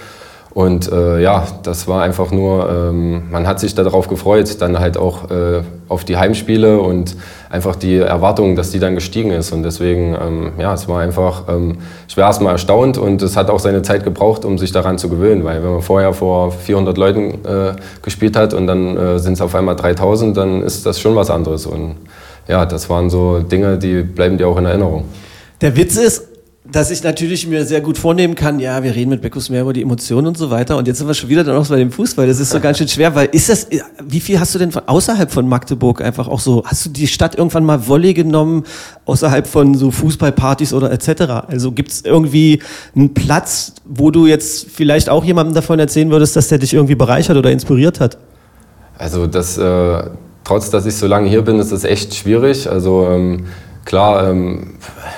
Und 0.54 0.90
äh, 0.92 1.20
ja, 1.20 1.44
das 1.64 1.88
war 1.88 2.02
einfach 2.02 2.30
nur, 2.30 2.70
ähm, 2.70 3.24
man 3.28 3.44
hat 3.44 3.58
sich 3.58 3.74
darauf 3.74 4.06
gefreut, 4.06 4.60
dann 4.60 4.78
halt 4.78 4.96
auch 4.96 5.28
äh, 5.28 5.62
auf 5.88 6.04
die 6.04 6.16
Heimspiele 6.16 6.78
und 6.78 7.16
einfach 7.50 7.74
die 7.74 7.96
Erwartung, 7.96 8.54
dass 8.54 8.70
die 8.70 8.78
dann 8.78 8.94
gestiegen 8.94 9.32
ist. 9.32 9.50
Und 9.50 9.64
deswegen, 9.64 10.14
ähm, 10.14 10.52
ja, 10.56 10.72
es 10.72 10.86
war 10.86 11.00
einfach, 11.00 11.48
ähm, 11.48 11.78
ich 12.06 12.16
war 12.16 12.26
erstmal 12.28 12.52
erstaunt 12.52 12.98
und 12.98 13.20
es 13.20 13.36
hat 13.36 13.50
auch 13.50 13.58
seine 13.58 13.82
Zeit 13.82 14.04
gebraucht, 14.04 14.44
um 14.44 14.56
sich 14.56 14.70
daran 14.70 14.96
zu 14.96 15.08
gewöhnen. 15.08 15.42
Weil 15.42 15.60
wenn 15.64 15.72
man 15.72 15.82
vorher 15.82 16.12
vor 16.12 16.52
400 16.52 16.96
Leuten 16.98 17.44
äh, 17.44 17.74
gespielt 18.02 18.36
hat 18.36 18.54
und 18.54 18.68
dann 18.68 18.96
äh, 18.96 19.18
sind 19.18 19.32
es 19.32 19.40
auf 19.40 19.56
einmal 19.56 19.74
3000, 19.74 20.36
dann 20.36 20.62
ist 20.62 20.86
das 20.86 21.00
schon 21.00 21.16
was 21.16 21.30
anderes. 21.30 21.66
Und 21.66 21.96
ja, 22.46 22.64
das 22.64 22.88
waren 22.88 23.10
so 23.10 23.40
Dinge, 23.40 23.76
die 23.76 24.02
bleiben 24.02 24.38
dir 24.38 24.46
auch 24.46 24.58
in 24.58 24.66
Erinnerung. 24.66 25.06
Der 25.60 25.76
Witz 25.76 25.96
ist, 25.96 26.28
dass 26.66 26.90
ich 26.90 27.02
natürlich 27.02 27.46
mir 27.46 27.66
sehr 27.66 27.82
gut 27.82 27.98
vornehmen 27.98 28.34
kann, 28.34 28.58
ja, 28.58 28.82
wir 28.82 28.94
reden 28.94 29.10
mit 29.10 29.20
Beckus 29.20 29.50
mehr 29.50 29.60
über 29.60 29.74
die 29.74 29.82
Emotionen 29.82 30.28
und 30.28 30.38
so 30.38 30.50
weiter. 30.50 30.78
Und 30.78 30.88
jetzt 30.88 30.96
sind 30.96 31.06
wir 31.06 31.12
schon 31.12 31.28
wieder 31.28 31.44
dann 31.44 31.56
auch 31.56 31.66
bei 31.68 31.76
dem 31.76 31.92
Fußball. 31.92 32.26
Das 32.26 32.40
ist 32.40 32.50
so 32.50 32.58
ganz 32.58 32.78
schön 32.78 32.88
schwer, 32.88 33.14
weil 33.14 33.28
ist 33.32 33.50
das, 33.50 33.68
wie 34.02 34.20
viel 34.20 34.40
hast 34.40 34.54
du 34.54 34.58
denn 34.58 34.72
von, 34.72 34.82
außerhalb 34.86 35.30
von 35.30 35.46
Magdeburg 35.46 36.00
einfach 36.00 36.26
auch 36.26 36.40
so, 36.40 36.64
hast 36.64 36.86
du 36.86 36.90
die 36.90 37.06
Stadt 37.06 37.34
irgendwann 37.34 37.66
mal 37.66 37.86
Wolle 37.86 38.14
genommen, 38.14 38.64
außerhalb 39.04 39.46
von 39.46 39.74
so 39.74 39.90
Fußballpartys 39.90 40.72
oder 40.72 40.90
etc.? 40.90 41.48
Also 41.48 41.70
gibt 41.70 41.90
es 41.90 42.02
irgendwie 42.02 42.62
einen 42.96 43.12
Platz, 43.12 43.74
wo 43.84 44.10
du 44.10 44.26
jetzt 44.26 44.66
vielleicht 44.70 45.10
auch 45.10 45.22
jemandem 45.22 45.54
davon 45.54 45.78
erzählen 45.78 46.10
würdest, 46.10 46.34
dass 46.34 46.48
der 46.48 46.56
dich 46.56 46.72
irgendwie 46.72 46.94
bereichert 46.94 47.36
oder 47.36 47.50
inspiriert 47.50 48.00
hat? 48.00 48.16
Also 48.96 49.26
das, 49.26 49.58
äh, 49.58 50.02
trotz 50.44 50.70
dass 50.70 50.86
ich 50.86 50.96
so 50.96 51.06
lange 51.06 51.28
hier 51.28 51.42
bin, 51.42 51.58
ist 51.58 51.72
das 51.72 51.84
echt 51.84 52.14
schwierig. 52.14 52.70
Also 52.70 53.06
ähm, 53.06 53.44
klar, 53.84 54.28
ähm, 54.28 54.74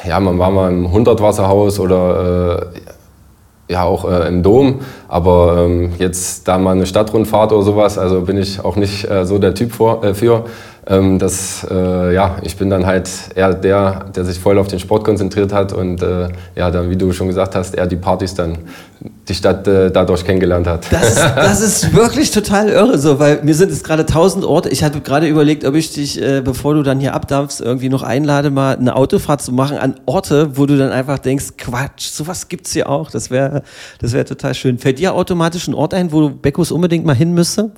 ja, 0.06 0.20
man 0.20 0.38
war 0.38 0.50
mal 0.50 0.70
im 0.70 0.90
Hundertwasserhaus 0.90 1.80
oder 1.80 2.62
äh, 2.72 3.72
ja 3.72 3.82
auch 3.82 4.10
äh, 4.10 4.28
im 4.28 4.42
Dom, 4.42 4.80
aber 5.08 5.64
ähm, 5.66 5.92
jetzt 5.98 6.46
da 6.46 6.58
mal 6.58 6.72
eine 6.72 6.86
Stadtrundfahrt 6.86 7.52
oder 7.52 7.62
sowas, 7.62 7.98
also 7.98 8.22
bin 8.22 8.36
ich 8.36 8.64
auch 8.64 8.76
nicht 8.76 9.10
äh, 9.10 9.24
so 9.24 9.38
der 9.38 9.54
Typ 9.54 9.72
vor, 9.72 10.04
äh, 10.04 10.14
für. 10.14 10.44
Ähm, 10.88 11.18
das, 11.18 11.66
äh, 11.68 12.14
ja, 12.14 12.36
ich 12.42 12.56
bin 12.56 12.70
dann 12.70 12.86
halt 12.86 13.10
eher 13.34 13.54
der, 13.54 14.06
der 14.14 14.24
sich 14.24 14.38
voll 14.38 14.56
auf 14.58 14.68
den 14.68 14.78
Sport 14.78 15.02
konzentriert 15.02 15.52
hat 15.52 15.72
und 15.72 16.00
äh, 16.00 16.28
ja, 16.54 16.70
dann, 16.70 16.90
wie 16.90 16.96
du 16.96 17.12
schon 17.12 17.26
gesagt 17.26 17.56
hast, 17.56 17.74
eher 17.74 17.88
die 17.88 17.96
Partys 17.96 18.34
dann 18.34 18.58
die 19.00 19.34
Stadt 19.34 19.66
äh, 19.68 19.90
dadurch 19.90 20.24
kennengelernt 20.24 20.66
hat. 20.66 20.90
Das 20.90 21.08
ist, 21.10 21.16
das 21.36 21.60
ist 21.60 21.94
wirklich 21.94 22.30
total 22.30 22.68
irre, 22.68 22.98
so, 22.98 23.18
weil 23.18 23.42
mir 23.42 23.54
sind 23.54 23.70
jetzt 23.70 23.84
gerade 23.84 24.06
tausend 24.06 24.44
Orte. 24.44 24.68
Ich 24.70 24.82
hatte 24.82 25.00
gerade 25.00 25.26
überlegt, 25.26 25.64
ob 25.64 25.74
ich 25.74 25.92
dich, 25.92 26.20
äh, 26.20 26.40
bevor 26.40 26.74
du 26.74 26.82
dann 26.82 27.00
hier 27.00 27.14
abdampfst, 27.14 27.60
irgendwie 27.60 27.88
noch 27.88 28.02
einlade, 28.02 28.50
mal 28.50 28.76
eine 28.76 28.96
Autofahrt 28.96 29.42
zu 29.42 29.52
machen 29.52 29.76
an 29.76 29.96
Orte, 30.06 30.56
wo 30.56 30.66
du 30.66 30.78
dann 30.78 30.92
einfach 30.92 31.18
denkst, 31.18 31.56
Quatsch, 31.58 32.08
sowas 32.08 32.48
gibt's 32.48 32.72
hier 32.72 32.88
auch. 32.88 33.10
Das 33.10 33.30
wäre, 33.30 33.62
das 34.00 34.12
wäre 34.12 34.24
total 34.24 34.54
schön. 34.54 34.78
Fällt 34.78 34.98
dir 34.98 35.14
automatisch 35.14 35.68
ein 35.68 35.74
Ort 35.74 35.92
ein, 35.92 36.12
wo 36.12 36.30
Beckus 36.30 36.72
unbedingt 36.72 37.04
mal 37.04 37.16
hin 37.16 37.32
müsste? 37.32 37.70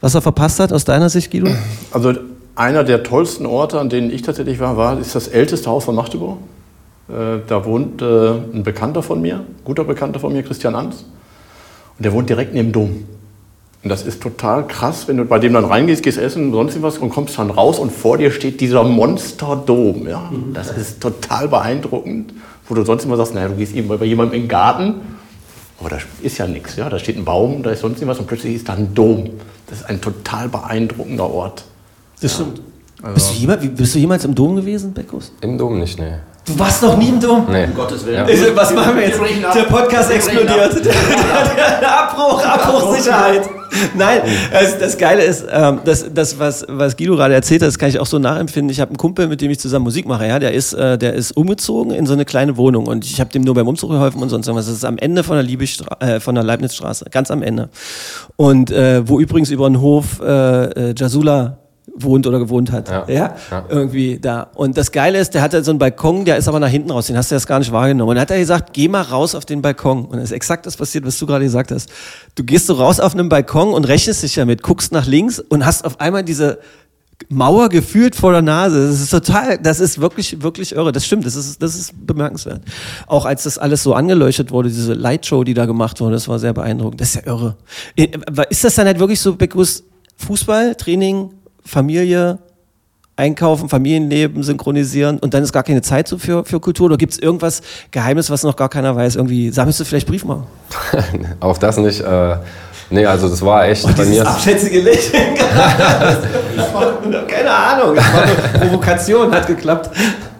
Was 0.00 0.14
er 0.14 0.22
verpasst 0.22 0.60
hat 0.60 0.72
aus 0.72 0.84
deiner 0.84 1.08
Sicht, 1.08 1.30
Guido? 1.30 1.50
Also 1.90 2.14
einer 2.54 2.84
der 2.84 3.02
tollsten 3.02 3.46
Orte, 3.46 3.80
an 3.80 3.88
denen 3.88 4.10
ich 4.10 4.22
tatsächlich 4.22 4.58
war, 4.60 4.76
war 4.76 4.98
ist 4.98 5.14
das 5.14 5.28
älteste 5.28 5.70
Haus 5.70 5.84
von 5.84 5.94
Magdeburg. 5.94 6.38
Äh, 7.08 7.40
da 7.46 7.64
wohnt 7.64 8.02
äh, 8.02 8.30
ein 8.30 8.62
Bekannter 8.62 9.02
von 9.02 9.20
mir, 9.20 9.44
guter 9.64 9.84
Bekannter 9.84 10.20
von 10.20 10.32
mir, 10.32 10.42
Christian 10.42 10.74
Ans. 10.74 11.04
Und 11.96 12.04
der 12.04 12.12
wohnt 12.12 12.28
direkt 12.28 12.54
neben 12.54 12.68
dem 12.68 12.72
Dom. 12.72 13.04
Und 13.82 13.90
das 13.90 14.02
ist 14.02 14.20
total 14.22 14.66
krass, 14.66 15.06
wenn 15.06 15.16
du 15.16 15.24
bei 15.24 15.38
dem 15.38 15.52
dann 15.52 15.64
reingehst, 15.64 16.02
gehst 16.02 16.18
essen, 16.18 16.52
sonst 16.52 16.80
was 16.82 16.98
und 16.98 17.10
kommst 17.10 17.38
dann 17.38 17.50
raus 17.50 17.78
und 17.78 17.92
vor 17.92 18.18
dir 18.18 18.30
steht 18.32 18.60
dieser 18.60 18.82
Monsterdom. 18.82 20.08
Ja? 20.08 20.32
Das 20.52 20.70
ist 20.70 21.00
total 21.00 21.48
beeindruckend, 21.48 22.34
wo 22.68 22.74
du 22.74 22.84
sonst 22.84 23.04
immer 23.04 23.16
sagst, 23.16 23.34
naja, 23.34 23.48
du 23.48 23.54
gehst 23.54 23.74
eben 23.74 23.88
bei 23.88 24.04
jemandem 24.04 24.34
in 24.34 24.42
den 24.42 24.48
Garten, 24.48 24.94
aber 25.78 25.90
da 25.90 25.98
ist 26.22 26.38
ja 26.38 26.48
nichts. 26.48 26.74
Ja? 26.76 26.90
Da 26.90 26.98
steht 26.98 27.16
ein 27.16 27.24
Baum, 27.24 27.62
da 27.62 27.70
ist 27.70 27.80
sonst 27.80 28.04
was 28.04 28.18
und 28.18 28.26
plötzlich 28.26 28.56
ist 28.56 28.68
da 28.68 28.74
ein 28.74 28.94
Dom. 28.94 29.30
Das 29.68 29.80
ist 29.80 29.84
ein 29.88 30.00
total 30.00 30.48
beeindruckender 30.48 31.30
Ort. 31.30 31.64
Das 32.20 32.34
stimmt. 32.34 32.60
Bist, 33.14 33.30
du 33.30 33.34
jemals, 33.34 33.66
bist 33.74 33.94
du 33.94 33.98
jemals 33.98 34.24
im 34.24 34.34
Dom 34.34 34.56
gewesen, 34.56 34.92
Beckus? 34.92 35.32
Im 35.40 35.56
Dom 35.56 35.78
nicht, 35.78 35.98
nee. 35.98 36.14
Du 36.48 36.58
warst 36.58 36.82
noch 36.82 36.96
nie 36.96 37.10
im 37.10 37.20
Dom? 37.20 37.46
Nee. 37.50 37.64
Um 37.64 37.74
Gottes 37.74 38.06
Willen. 38.06 38.16
Ja. 38.16 38.24
Also, 38.24 38.56
Was 38.56 38.72
machen 38.72 38.96
wir 38.96 39.06
jetzt? 39.06 39.20
Der 39.54 39.64
Podcast 39.64 40.10
explodiert. 40.10 40.50
ab. 40.50 40.70
Der, 40.72 41.80
der 41.80 42.00
Abbruch, 42.00 42.42
Abbruchsicherheit. 42.42 43.48
Nein, 43.94 44.22
also 44.52 44.76
das 44.80 44.96
Geile 44.96 45.22
ist, 45.24 45.44
ähm, 45.50 45.80
das, 45.84 46.06
das 46.12 46.38
was, 46.38 46.64
was 46.68 46.96
Guido 46.96 47.16
gerade 47.16 47.34
erzählt 47.34 47.60
hat, 47.60 47.68
das 47.68 47.78
kann 47.78 47.90
ich 47.90 47.98
auch 47.98 48.06
so 48.06 48.18
nachempfinden. 48.18 48.70
Ich 48.70 48.80
habe 48.80 48.90
einen 48.90 48.96
Kumpel, 48.96 49.28
mit 49.28 49.42
dem 49.42 49.50
ich 49.50 49.60
zusammen 49.60 49.84
Musik 49.84 50.08
mache. 50.08 50.26
Ja, 50.26 50.38
der 50.38 50.52
ist, 50.54 50.72
äh, 50.72 50.96
der 50.96 51.12
ist 51.12 51.32
umgezogen 51.32 51.92
in 51.92 52.06
so 52.06 52.14
eine 52.14 52.24
kleine 52.24 52.56
Wohnung 52.56 52.86
und 52.86 53.04
ich 53.04 53.20
habe 53.20 53.30
dem 53.30 53.42
nur 53.42 53.54
beim 53.54 53.68
Umzug 53.68 53.90
geholfen 53.90 54.22
und 54.22 54.30
sonst 54.30 54.46
irgendwas. 54.46 54.66
Das 54.66 54.74
ist 54.74 54.84
am 54.86 54.96
Ende 54.96 55.22
von 55.22 55.36
der, 55.36 55.98
äh, 56.00 56.18
von 56.20 56.34
der 56.34 56.44
Leibnizstraße, 56.44 57.06
ganz 57.10 57.30
am 57.30 57.42
Ende. 57.42 57.68
Und 58.36 58.70
äh, 58.70 59.06
wo 59.06 59.20
übrigens 59.20 59.50
über 59.50 59.68
den 59.68 59.82
Hof 59.82 60.20
äh, 60.22 60.64
äh, 60.90 60.94
Jasula 60.96 61.58
wohnt 62.02 62.26
oder 62.26 62.38
gewohnt 62.38 62.72
hat. 62.72 62.88
Ja. 62.88 63.04
Ja. 63.08 63.36
Ja. 63.50 63.64
Irgendwie 63.68 64.18
da. 64.18 64.50
Und 64.54 64.76
das 64.76 64.92
Geile 64.92 65.18
ist, 65.18 65.34
der 65.34 65.42
hatte 65.42 65.62
so 65.64 65.70
einen 65.70 65.78
Balkon, 65.78 66.24
der 66.24 66.36
ist 66.36 66.48
aber 66.48 66.60
nach 66.60 66.68
hinten 66.68 66.90
raus, 66.90 67.06
den 67.06 67.16
hast 67.16 67.30
du 67.30 67.34
erst 67.34 67.46
gar 67.46 67.58
nicht 67.58 67.72
wahrgenommen. 67.72 68.10
Und 68.10 68.16
dann 68.16 68.22
hat 68.22 68.30
er 68.30 68.38
gesagt, 68.38 68.72
geh 68.72 68.88
mal 68.88 69.02
raus 69.02 69.34
auf 69.34 69.44
den 69.44 69.62
Balkon. 69.62 70.06
Und 70.06 70.18
es 70.18 70.24
ist 70.26 70.32
exakt 70.32 70.66
das 70.66 70.76
passiert, 70.76 71.06
was 71.06 71.18
du 71.18 71.26
gerade 71.26 71.44
gesagt 71.44 71.70
hast. 71.70 71.90
Du 72.34 72.44
gehst 72.44 72.66
so 72.66 72.74
raus 72.74 73.00
auf 73.00 73.14
einen 73.14 73.28
Balkon 73.28 73.72
und 73.72 73.84
rechnest 73.84 74.22
dich 74.22 74.34
damit, 74.34 74.62
guckst 74.62 74.92
nach 74.92 75.06
links 75.06 75.38
und 75.38 75.64
hast 75.64 75.84
auf 75.84 76.00
einmal 76.00 76.24
diese 76.24 76.58
Mauer 77.28 77.68
gefühlt 77.68 78.14
vor 78.14 78.32
der 78.32 78.42
Nase. 78.42 78.86
Das 78.88 79.00
ist 79.00 79.10
total, 79.10 79.58
das 79.58 79.80
ist 79.80 80.00
wirklich, 80.00 80.40
wirklich 80.42 80.74
irre. 80.74 80.92
Das 80.92 81.04
stimmt, 81.04 81.26
das 81.26 81.34
ist, 81.34 81.60
das 81.60 81.74
ist 81.74 82.06
bemerkenswert. 82.06 82.62
Auch 83.06 83.24
als 83.26 83.42
das 83.42 83.58
alles 83.58 83.82
so 83.82 83.94
angeleuchtet 83.94 84.50
wurde, 84.50 84.68
diese 84.68 84.94
Lightshow, 84.94 85.42
die 85.44 85.54
da 85.54 85.66
gemacht 85.66 86.00
wurde, 86.00 86.12
das 86.12 86.28
war 86.28 86.38
sehr 86.38 86.52
beeindruckend. 86.52 87.00
Das 87.00 87.08
ist 87.08 87.14
ja 87.16 87.32
irre. 87.32 87.56
Äh, 87.96 88.08
Ist 88.50 88.62
das 88.64 88.76
dann 88.76 88.86
halt 88.86 89.00
wirklich 89.00 89.20
so, 89.20 89.34
Beckus, 89.34 89.82
Fußball, 90.16 90.74
Training, 90.76 91.30
Familie, 91.64 92.38
Einkaufen, 93.18 93.68
Familienleben 93.68 94.44
synchronisieren 94.44 95.18
und 95.18 95.34
dann 95.34 95.42
ist 95.42 95.52
gar 95.52 95.64
keine 95.64 95.82
Zeit 95.82 96.08
für, 96.08 96.44
für 96.44 96.60
Kultur? 96.60 96.86
Oder 96.86 96.96
gibt 96.96 97.14
es 97.14 97.18
irgendwas 97.18 97.62
Geheimnis, 97.90 98.30
was 98.30 98.44
noch 98.44 98.54
gar 98.54 98.68
keiner 98.68 98.94
weiß? 98.94 99.16
Irgendwie 99.16 99.50
sammelst 99.50 99.80
du 99.80 99.84
vielleicht 99.84 100.06
Briefmarken? 100.06 100.46
Auch 101.40 101.58
das 101.58 101.78
nicht. 101.78 102.00
Äh, 102.00 102.36
nee, 102.90 103.04
also 103.04 103.28
das 103.28 103.44
war 103.44 103.66
echt 103.66 103.84
bei 103.96 104.04
mir. 104.04 104.24
abschätzige 104.24 104.82
Lächeln. 104.82 105.34
keine 107.26 107.50
Ahnung. 107.50 107.96
Das 107.96 108.14
war 108.14 108.22
eine 108.22 108.34
Provokation, 108.60 109.32
hat 109.32 109.48
geklappt. 109.48 109.90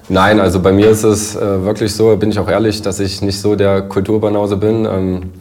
Nein, 0.08 0.38
also 0.38 0.60
bei 0.60 0.70
mir 0.72 0.88
ist 0.88 1.02
es 1.02 1.34
äh, 1.34 1.64
wirklich 1.64 1.92
so, 1.92 2.16
bin 2.16 2.30
ich 2.30 2.38
auch 2.38 2.48
ehrlich, 2.48 2.80
dass 2.80 3.00
ich 3.00 3.20
nicht 3.22 3.40
so 3.40 3.56
der 3.56 3.82
Kulturbanause 3.82 4.56
bin. 4.56 4.84
Ähm, 4.84 5.32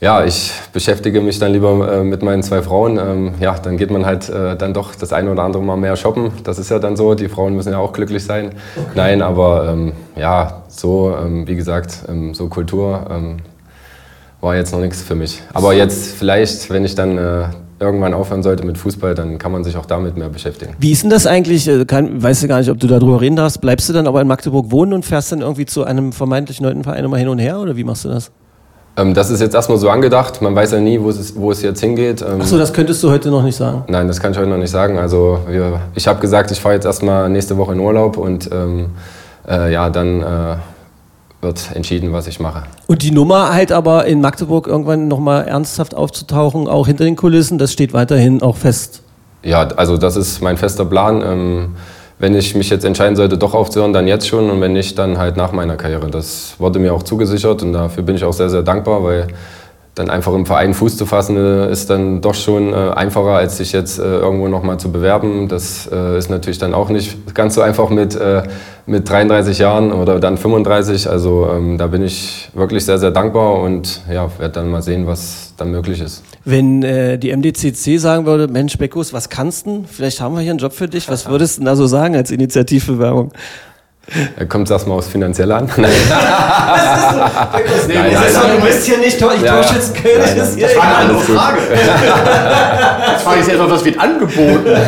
ja, 0.00 0.24
ich 0.24 0.52
beschäftige 0.72 1.20
mich 1.20 1.38
dann 1.38 1.52
lieber 1.52 1.92
äh, 1.92 2.04
mit 2.04 2.22
meinen 2.22 2.42
zwei 2.42 2.62
Frauen. 2.62 2.98
Ähm, 2.98 3.34
ja, 3.40 3.58
dann 3.58 3.76
geht 3.76 3.90
man 3.90 4.06
halt 4.06 4.28
äh, 4.28 4.56
dann 4.56 4.72
doch 4.72 4.94
das 4.94 5.12
eine 5.12 5.32
oder 5.32 5.42
andere 5.42 5.62
Mal 5.62 5.76
mehr 5.76 5.96
shoppen. 5.96 6.30
Das 6.44 6.58
ist 6.58 6.70
ja 6.70 6.78
dann 6.78 6.96
so. 6.96 7.14
Die 7.14 7.28
Frauen 7.28 7.54
müssen 7.56 7.72
ja 7.72 7.78
auch 7.78 7.92
glücklich 7.92 8.24
sein. 8.24 8.52
Nein, 8.94 9.22
aber 9.22 9.68
ähm, 9.72 9.92
ja, 10.16 10.62
so, 10.68 11.16
ähm, 11.20 11.48
wie 11.48 11.56
gesagt, 11.56 12.04
ähm, 12.08 12.32
so 12.32 12.48
Kultur 12.48 13.06
ähm, 13.10 13.38
war 14.40 14.54
jetzt 14.54 14.72
noch 14.72 14.80
nichts 14.80 15.02
für 15.02 15.16
mich. 15.16 15.42
Aber 15.52 15.74
jetzt 15.74 16.14
vielleicht, 16.16 16.70
wenn 16.70 16.84
ich 16.84 16.94
dann 16.94 17.18
äh, 17.18 17.44
irgendwann 17.80 18.14
aufhören 18.14 18.44
sollte 18.44 18.64
mit 18.64 18.78
Fußball, 18.78 19.16
dann 19.16 19.38
kann 19.38 19.50
man 19.50 19.64
sich 19.64 19.76
auch 19.76 19.86
damit 19.86 20.16
mehr 20.16 20.28
beschäftigen. 20.28 20.74
Wie 20.78 20.92
ist 20.92 21.02
denn 21.02 21.10
das 21.10 21.26
eigentlich? 21.26 21.66
Äh, 21.66 21.84
Kann, 21.86 22.22
weißt 22.22 22.44
du 22.44 22.48
gar 22.48 22.58
nicht, 22.58 22.70
ob 22.70 22.78
du 22.78 22.86
darüber 22.86 23.20
reden 23.20 23.34
darfst. 23.34 23.60
Bleibst 23.60 23.88
du 23.88 23.92
dann 23.92 24.06
aber 24.06 24.20
in 24.20 24.28
Magdeburg 24.28 24.70
wohnen 24.70 24.92
und 24.92 25.04
fährst 25.04 25.32
dann 25.32 25.40
irgendwie 25.40 25.66
zu 25.66 25.82
einem 25.82 26.12
vermeintlich 26.12 26.60
neuen 26.60 26.84
Verein 26.84 27.04
immer 27.04 27.16
hin 27.18 27.28
und 27.28 27.40
her? 27.40 27.58
Oder 27.58 27.76
wie 27.76 27.82
machst 27.82 28.04
du 28.04 28.10
das? 28.10 28.30
Ähm, 28.98 29.14
das 29.14 29.30
ist 29.30 29.40
jetzt 29.40 29.54
erstmal 29.54 29.78
so 29.78 29.88
angedacht. 29.88 30.42
Man 30.42 30.54
weiß 30.54 30.72
ja 30.72 30.80
nie, 30.80 31.00
wo 31.00 31.08
es, 31.08 31.36
wo 31.36 31.52
es 31.52 31.62
jetzt 31.62 31.80
hingeht. 31.80 32.20
Ähm, 32.20 32.40
Achso, 32.40 32.58
das 32.58 32.72
könntest 32.72 33.02
du 33.02 33.10
heute 33.10 33.30
noch 33.30 33.44
nicht 33.44 33.56
sagen. 33.56 33.84
Nein, 33.88 34.08
das 34.08 34.20
kann 34.20 34.32
ich 34.32 34.38
heute 34.38 34.50
noch 34.50 34.58
nicht 34.58 34.70
sagen. 34.70 34.98
Also 34.98 35.40
wir, 35.48 35.80
ich 35.94 36.08
habe 36.08 36.20
gesagt, 36.20 36.50
ich 36.50 36.60
fahre 36.60 36.74
jetzt 36.74 36.84
erstmal 36.84 37.28
nächste 37.28 37.56
Woche 37.56 37.72
in 37.72 37.80
Urlaub 37.80 38.16
und 38.16 38.50
ähm, 38.52 38.90
äh, 39.48 39.72
ja, 39.72 39.88
dann 39.88 40.20
äh, 40.20 40.56
wird 41.40 41.70
entschieden, 41.74 42.12
was 42.12 42.26
ich 42.26 42.40
mache. 42.40 42.64
Und 42.88 43.02
die 43.02 43.12
Nummer 43.12 43.54
halt 43.54 43.70
aber 43.70 44.06
in 44.06 44.20
Magdeburg 44.20 44.66
irgendwann 44.66 45.06
nochmal 45.06 45.46
ernsthaft 45.46 45.94
aufzutauchen, 45.94 46.66
auch 46.66 46.88
hinter 46.88 47.04
den 47.04 47.14
Kulissen, 47.14 47.58
das 47.58 47.72
steht 47.72 47.92
weiterhin 47.92 48.42
auch 48.42 48.56
fest. 48.56 49.02
Ja, 49.44 49.68
also 49.76 49.96
das 49.96 50.16
ist 50.16 50.42
mein 50.42 50.56
fester 50.56 50.84
Plan. 50.84 51.22
Ähm, 51.24 51.68
wenn 52.18 52.34
ich 52.34 52.54
mich 52.54 52.70
jetzt 52.70 52.84
entscheiden 52.84 53.16
sollte, 53.16 53.38
doch 53.38 53.54
aufzuhören, 53.54 53.92
dann 53.92 54.08
jetzt 54.08 54.26
schon 54.26 54.50
und 54.50 54.60
wenn 54.60 54.72
nicht, 54.72 54.98
dann 54.98 55.18
halt 55.18 55.36
nach 55.36 55.52
meiner 55.52 55.76
Karriere. 55.76 56.08
Das 56.10 56.54
wurde 56.58 56.78
mir 56.78 56.92
auch 56.92 57.02
zugesichert 57.02 57.62
und 57.62 57.72
dafür 57.72 58.02
bin 58.02 58.16
ich 58.16 58.24
auch 58.24 58.32
sehr, 58.32 58.50
sehr 58.50 58.62
dankbar, 58.62 59.04
weil 59.04 59.28
dann 59.98 60.10
einfach 60.10 60.32
im 60.32 60.46
Verein 60.46 60.74
Fuß 60.74 60.96
zu 60.96 61.06
fassen, 61.06 61.36
äh, 61.36 61.70
ist 61.70 61.90
dann 61.90 62.20
doch 62.20 62.34
schon 62.34 62.72
äh, 62.72 62.90
einfacher, 62.94 63.32
als 63.32 63.56
sich 63.56 63.72
jetzt 63.72 63.98
äh, 63.98 64.02
irgendwo 64.02 64.48
nochmal 64.48 64.78
zu 64.78 64.92
bewerben. 64.92 65.48
Das 65.48 65.86
ist 65.86 66.30
natürlich 66.30 66.58
dann 66.58 66.74
auch 66.74 66.88
nicht 66.88 67.34
ganz 67.34 67.54
so 67.54 67.62
einfach 67.62 67.90
mit, 67.90 68.18
mit 68.86 69.08
33 69.08 69.58
Jahren 69.58 69.92
oder 69.92 70.20
dann 70.20 70.36
35. 70.36 71.08
Also 71.08 71.48
ähm, 71.52 71.78
da 71.78 71.86
bin 71.86 72.02
ich 72.02 72.50
wirklich 72.54 72.84
sehr, 72.84 72.98
sehr 72.98 73.10
dankbar 73.10 73.60
und 73.60 74.02
ja, 74.10 74.28
werde 74.38 74.54
dann 74.54 74.70
mal 74.70 74.82
sehen, 74.82 75.06
was 75.06 75.54
dann 75.56 75.70
möglich 75.70 76.00
ist. 76.00 76.22
Wenn 76.50 76.82
äh, 76.82 77.18
die 77.18 77.36
MDCC 77.36 78.00
sagen 78.00 78.24
würde, 78.24 78.48
Mensch 78.48 78.78
Beckus, 78.78 79.12
was 79.12 79.28
kannst 79.28 79.66
du? 79.66 79.84
Vielleicht 79.86 80.22
haben 80.22 80.34
wir 80.34 80.40
hier 80.40 80.52
einen 80.52 80.58
Job 80.58 80.72
für 80.72 80.88
dich. 80.88 81.06
Was 81.10 81.28
würdest 81.28 81.58
du 81.58 81.64
da 81.64 81.76
so 81.76 81.86
sagen 81.86 82.16
als 82.16 82.30
Initiativbewerbung? 82.30 83.32
Kommt 84.48 84.70
das 84.70 84.86
mal 84.86 84.94
aufs 84.94 85.08
Finanzielle 85.08 85.54
an? 85.54 85.66
Nein. 85.76 85.92
das 86.08 87.80
ist, 87.80 87.88
nein, 87.88 87.98
nein, 88.14 88.14
nein, 88.14 88.56
du 88.56 88.66
bist 88.66 88.86
hier 88.86 88.96
nicht 88.96 89.20
Tor 89.20 89.34
ja, 89.34 89.56
Torschützenkönig. 89.56 90.34
Das, 90.36 90.56
das 90.56 90.76
war 90.76 90.84
eine 90.84 90.96
andere 90.96 91.20
Frage. 91.20 91.58
Jetzt 91.70 93.22
frage 93.24 93.40
ich 93.42 93.46
jetzt 93.46 93.58
noch, 93.58 93.70
was 93.70 93.84
wird 93.84 94.00
angeboten? 94.00 94.64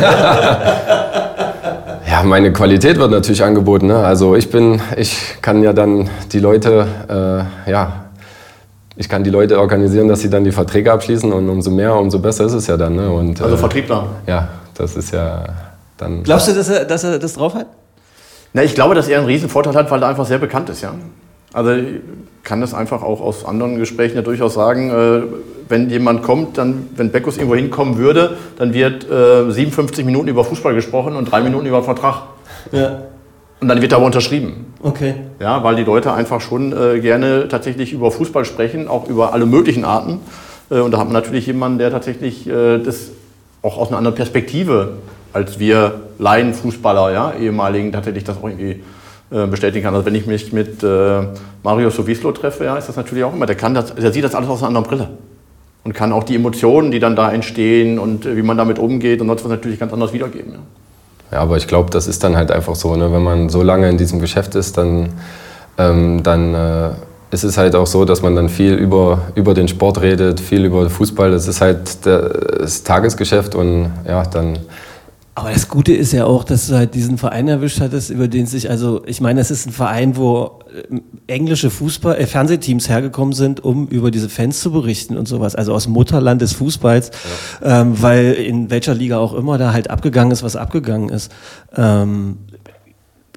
Ja, 2.09 2.23
meine 2.23 2.51
Qualität 2.51 2.97
wird 2.99 3.09
natürlich 3.09 3.41
angeboten. 3.41 3.87
Ne? 3.87 3.95
Also 3.95 4.35
ich 4.35 4.49
bin, 4.49 4.81
ich 4.97 5.37
kann 5.41 5.63
ja 5.63 5.71
dann 5.71 6.09
die 6.33 6.39
Leute, 6.39 6.85
äh, 7.65 7.71
ja, 7.71 8.10
ich 8.95 9.07
kann 9.07 9.23
die 9.23 9.29
Leute 9.29 9.59
organisieren, 9.59 10.07
dass 10.07 10.21
sie 10.21 10.29
dann 10.29 10.43
die 10.43 10.51
Verträge 10.51 10.91
abschließen 10.91 11.31
und 11.31 11.49
umso 11.49 11.71
mehr, 11.71 11.95
umso 11.95 12.19
besser 12.19 12.45
ist 12.45 12.53
es 12.53 12.67
ja 12.67 12.77
dann. 12.77 12.95
Ne? 12.95 13.09
Und, 13.09 13.41
also 13.41 13.57
Vertriebler? 13.57 14.07
Ja, 14.27 14.49
das 14.75 14.95
ist 14.95 15.11
ja 15.11 15.45
dann... 15.97 16.23
Glaubst 16.23 16.47
du, 16.47 16.53
dass 16.53 16.69
er, 16.69 16.85
dass 16.85 17.03
er 17.03 17.19
das 17.19 17.33
drauf 17.33 17.53
hat? 17.53 17.67
Na, 18.53 18.63
ich 18.63 18.75
glaube, 18.75 18.95
dass 18.95 19.07
er 19.07 19.19
einen 19.19 19.27
riesen 19.27 19.49
Vorteil 19.49 19.75
hat, 19.75 19.89
weil 19.91 20.03
er 20.03 20.09
einfach 20.09 20.25
sehr 20.25 20.39
bekannt 20.39 20.69
ist, 20.69 20.81
ja. 20.81 20.93
Also 21.53 21.71
ich 21.71 22.01
kann 22.43 22.61
das 22.61 22.73
einfach 22.73 23.01
auch 23.01 23.21
aus 23.21 23.45
anderen 23.45 23.77
Gesprächen 23.77 24.15
ja 24.15 24.21
durchaus 24.21 24.53
sagen, 24.53 24.89
äh, 24.89 25.21
wenn 25.69 25.89
jemand 25.89 26.23
kommt, 26.23 26.57
dann, 26.57 26.89
wenn 26.95 27.11
Beckus 27.11 27.37
irgendwo 27.37 27.55
hinkommen 27.55 27.97
würde, 27.97 28.37
dann 28.57 28.73
wird 28.73 29.09
äh, 29.09 29.49
57 29.49 30.05
Minuten 30.05 30.27
über 30.27 30.43
Fußball 30.43 30.73
gesprochen 30.73 31.15
und 31.15 31.31
drei 31.31 31.41
Minuten 31.41 31.65
über 31.65 31.83
Vertrag. 31.83 32.23
Ja. 32.71 33.03
Und 33.61 33.67
dann 33.67 33.81
wird 33.81 33.93
aber 33.93 34.05
unterschrieben. 34.05 34.73
Okay. 34.81 35.13
Ja, 35.39 35.63
weil 35.63 35.75
die 35.75 35.83
Leute 35.83 36.11
einfach 36.13 36.41
schon 36.41 36.73
äh, 36.73 36.99
gerne 36.99 37.47
tatsächlich 37.47 37.93
über 37.93 38.11
Fußball 38.11 38.43
sprechen, 38.43 38.87
auch 38.87 39.07
über 39.07 39.33
alle 39.33 39.45
möglichen 39.45 39.85
Arten. 39.85 40.19
Äh, 40.69 40.79
und 40.79 40.91
da 40.91 40.97
hat 40.97 41.05
man 41.05 41.13
natürlich 41.13 41.45
jemanden, 41.45 41.77
der 41.77 41.91
tatsächlich 41.91 42.47
äh, 42.47 42.79
das 42.79 43.11
auch 43.61 43.77
aus 43.77 43.89
einer 43.89 43.97
anderen 43.97 44.15
Perspektive 44.15 44.93
als 45.33 45.59
wir 45.59 46.01
Laienfußballer, 46.19 47.13
ja, 47.13 47.33
ehemaligen, 47.39 47.91
tatsächlich 47.91 48.23
das 48.23 48.37
auch 48.37 48.43
irgendwie 48.43 48.83
äh, 49.31 49.47
bestätigen 49.47 49.85
kann. 49.85 49.93
Also 49.93 50.05
wenn 50.05 50.15
ich 50.15 50.27
mich 50.27 50.51
mit 50.51 50.83
äh, 50.83 51.21
Mario 51.63 51.89
Sowislo 51.89 52.31
treffe, 52.31 52.65
ja, 52.65 52.77
ist 52.77 52.89
das 52.89 52.95
natürlich 52.95 53.23
auch 53.23 53.33
immer, 53.33 53.45
der, 53.45 53.55
kann 53.55 53.73
das, 53.73 53.95
der 53.95 54.11
sieht 54.11 54.23
das 54.23 54.35
alles 54.35 54.49
aus 54.49 54.59
einer 54.59 54.67
anderen 54.67 54.87
Brille. 54.87 55.09
Und 55.83 55.93
kann 55.93 56.11
auch 56.11 56.23
die 56.23 56.35
Emotionen, 56.35 56.91
die 56.91 56.99
dann 56.99 57.15
da 57.15 57.31
entstehen 57.31 57.97
und 57.97 58.25
äh, 58.25 58.35
wie 58.35 58.43
man 58.43 58.57
damit 58.57 58.77
umgeht 58.77 59.21
und 59.21 59.27
sonst 59.27 59.43
was 59.43 59.51
natürlich 59.51 59.79
ganz 59.79 59.93
anders 59.93 60.13
wiedergeben. 60.13 60.53
Ja, 60.53 60.59
ja 61.31 61.39
aber 61.39 61.57
ich 61.57 61.67
glaube, 61.67 61.89
das 61.89 62.07
ist 62.07 62.23
dann 62.23 62.35
halt 62.35 62.51
einfach 62.51 62.75
so, 62.75 62.95
ne? 62.95 63.11
wenn 63.11 63.23
man 63.23 63.49
so 63.49 63.63
lange 63.63 63.89
in 63.89 63.97
diesem 63.97 64.19
Geschäft 64.19 64.55
ist, 64.55 64.77
dann, 64.77 65.09
ähm, 65.77 66.23
dann 66.23 66.53
äh, 66.53 66.89
ist 67.31 67.43
es 67.43 67.57
halt 67.57 67.75
auch 67.75 67.87
so, 67.87 68.05
dass 68.05 68.21
man 68.21 68.35
dann 68.35 68.49
viel 68.49 68.73
über, 68.73 69.19
über 69.35 69.53
den 69.53 69.67
Sport 69.67 70.01
redet, 70.01 70.39
viel 70.39 70.65
über 70.65 70.89
Fußball. 70.89 71.31
Das 71.31 71.47
ist 71.47 71.61
halt 71.61 72.05
das 72.05 72.83
Tagesgeschäft 72.83 73.55
und 73.55 73.91
ja, 74.05 74.23
dann 74.23 74.59
aber 75.41 75.53
das 75.53 75.67
Gute 75.67 75.93
ist 75.93 76.13
ja 76.13 76.25
auch, 76.25 76.43
dass 76.43 76.67
du 76.67 76.75
halt 76.75 76.93
diesen 76.93 77.17
Verein 77.17 77.47
erwischt 77.47 77.81
hattest, 77.81 78.11
über 78.11 78.27
den 78.27 78.45
sich, 78.45 78.69
also 78.69 79.01
ich 79.07 79.21
meine, 79.21 79.41
es 79.41 79.49
ist 79.49 79.65
ein 79.65 79.71
Verein, 79.71 80.15
wo 80.15 80.59
äh, 80.71 80.99
englische 81.25 81.71
Fußball, 81.71 82.15
äh, 82.15 82.27
Fernsehteams 82.27 82.87
hergekommen 82.89 83.33
sind, 83.33 83.63
um 83.63 83.87
über 83.87 84.11
diese 84.11 84.29
Fans 84.29 84.59
zu 84.59 84.71
berichten 84.71 85.17
und 85.17 85.27
sowas. 85.27 85.55
Also 85.55 85.73
aus 85.73 85.87
Mutterland 85.87 86.41
des 86.41 86.53
Fußballs, 86.53 87.11
ja. 87.63 87.81
ähm, 87.81 88.01
weil 88.01 88.33
in 88.33 88.69
welcher 88.69 88.93
Liga 88.93 89.17
auch 89.17 89.33
immer 89.33 89.57
da 89.57 89.73
halt 89.73 89.89
abgegangen 89.89 90.31
ist, 90.31 90.43
was 90.43 90.55
abgegangen 90.55 91.09
ist. 91.09 91.31
Ähm, 91.75 92.37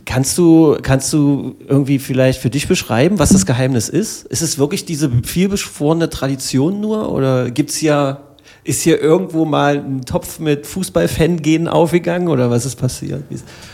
Kannst 0.06 0.36
du, 0.36 0.76
kannst 0.82 1.14
du 1.14 1.56
irgendwie 1.66 1.98
vielleicht 1.98 2.38
für 2.38 2.50
dich 2.50 2.68
beschreiben, 2.68 3.18
was 3.18 3.30
das 3.30 3.46
Geheimnis 3.46 3.88
ist? 3.88 4.26
Ist 4.26 4.42
es 4.42 4.58
wirklich 4.58 4.84
diese 4.84 5.10
vielbeschworene 5.22 6.10
Tradition 6.10 6.82
nur 6.82 7.10
oder 7.10 7.50
gibt's 7.50 7.80
ja 7.80 8.18
ist 8.64 8.82
hier 8.82 9.00
irgendwo 9.00 9.44
mal 9.44 9.76
ein 9.76 10.04
Topf 10.06 10.38
mit 10.38 10.66
Fußballfan-Genen 10.66 11.68
aufgegangen 11.68 12.28
oder 12.28 12.50
was 12.50 12.64
ist 12.64 12.76
passiert? 12.76 13.22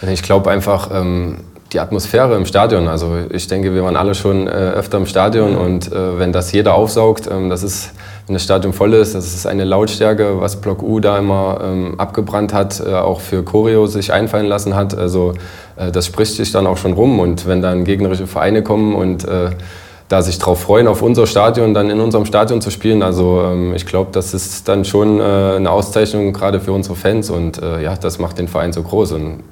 Ich 0.02 0.22
glaube 0.22 0.50
einfach 0.50 0.90
ähm, 0.92 1.38
die 1.72 1.78
Atmosphäre 1.78 2.36
im 2.36 2.44
Stadion. 2.44 2.88
Also 2.88 3.16
ich 3.30 3.46
denke, 3.46 3.72
wir 3.72 3.84
waren 3.84 3.96
alle 3.96 4.14
schon 4.14 4.48
äh, 4.48 4.50
öfter 4.50 4.98
im 4.98 5.06
Stadion 5.06 5.56
und 5.56 5.92
äh, 5.92 6.18
wenn 6.18 6.32
das 6.32 6.50
jeder 6.50 6.74
aufsaugt, 6.74 7.28
ähm, 7.30 7.50
das 7.50 7.62
ist, 7.62 7.92
wenn 8.26 8.34
das 8.34 8.42
Stadion 8.42 8.72
voll 8.72 8.94
ist, 8.94 9.14
das 9.14 9.32
ist 9.32 9.46
eine 9.46 9.64
Lautstärke, 9.64 10.40
was 10.40 10.60
Block 10.60 10.82
U 10.82 10.98
da 10.98 11.18
immer 11.18 11.60
ähm, 11.62 11.94
abgebrannt 11.98 12.52
hat, 12.52 12.80
äh, 12.80 12.92
auch 12.94 13.20
für 13.20 13.44
Choreo 13.44 13.86
sich 13.86 14.12
einfallen 14.12 14.46
lassen 14.46 14.74
hat. 14.74 14.96
Also 14.96 15.34
äh, 15.76 15.92
das 15.92 16.06
spricht 16.06 16.34
sich 16.34 16.50
dann 16.50 16.66
auch 16.66 16.76
schon 16.76 16.94
rum 16.94 17.20
und 17.20 17.46
wenn 17.46 17.62
dann 17.62 17.84
gegnerische 17.84 18.26
Vereine 18.26 18.64
kommen 18.64 18.96
und 18.96 19.24
äh, 19.24 19.50
da 20.10 20.22
sich 20.22 20.40
darauf 20.40 20.60
freuen, 20.60 20.88
auf 20.88 21.02
unser 21.02 21.24
Stadion, 21.28 21.72
dann 21.72 21.88
in 21.88 22.00
unserem 22.00 22.26
Stadion 22.26 22.60
zu 22.60 22.70
spielen. 22.72 23.00
Also 23.00 23.42
ähm, 23.44 23.74
ich 23.76 23.86
glaube, 23.86 24.10
das 24.12 24.34
ist 24.34 24.68
dann 24.68 24.84
schon 24.84 25.20
äh, 25.20 25.22
eine 25.22 25.70
Auszeichnung 25.70 26.32
gerade 26.32 26.58
für 26.58 26.72
unsere 26.72 26.96
Fans 26.96 27.30
und 27.30 27.62
äh, 27.62 27.80
ja, 27.80 27.94
das 27.94 28.18
macht 28.18 28.36
den 28.38 28.48
Verein 28.48 28.72
so 28.72 28.82
groß. 28.82 29.12
Und 29.12 29.44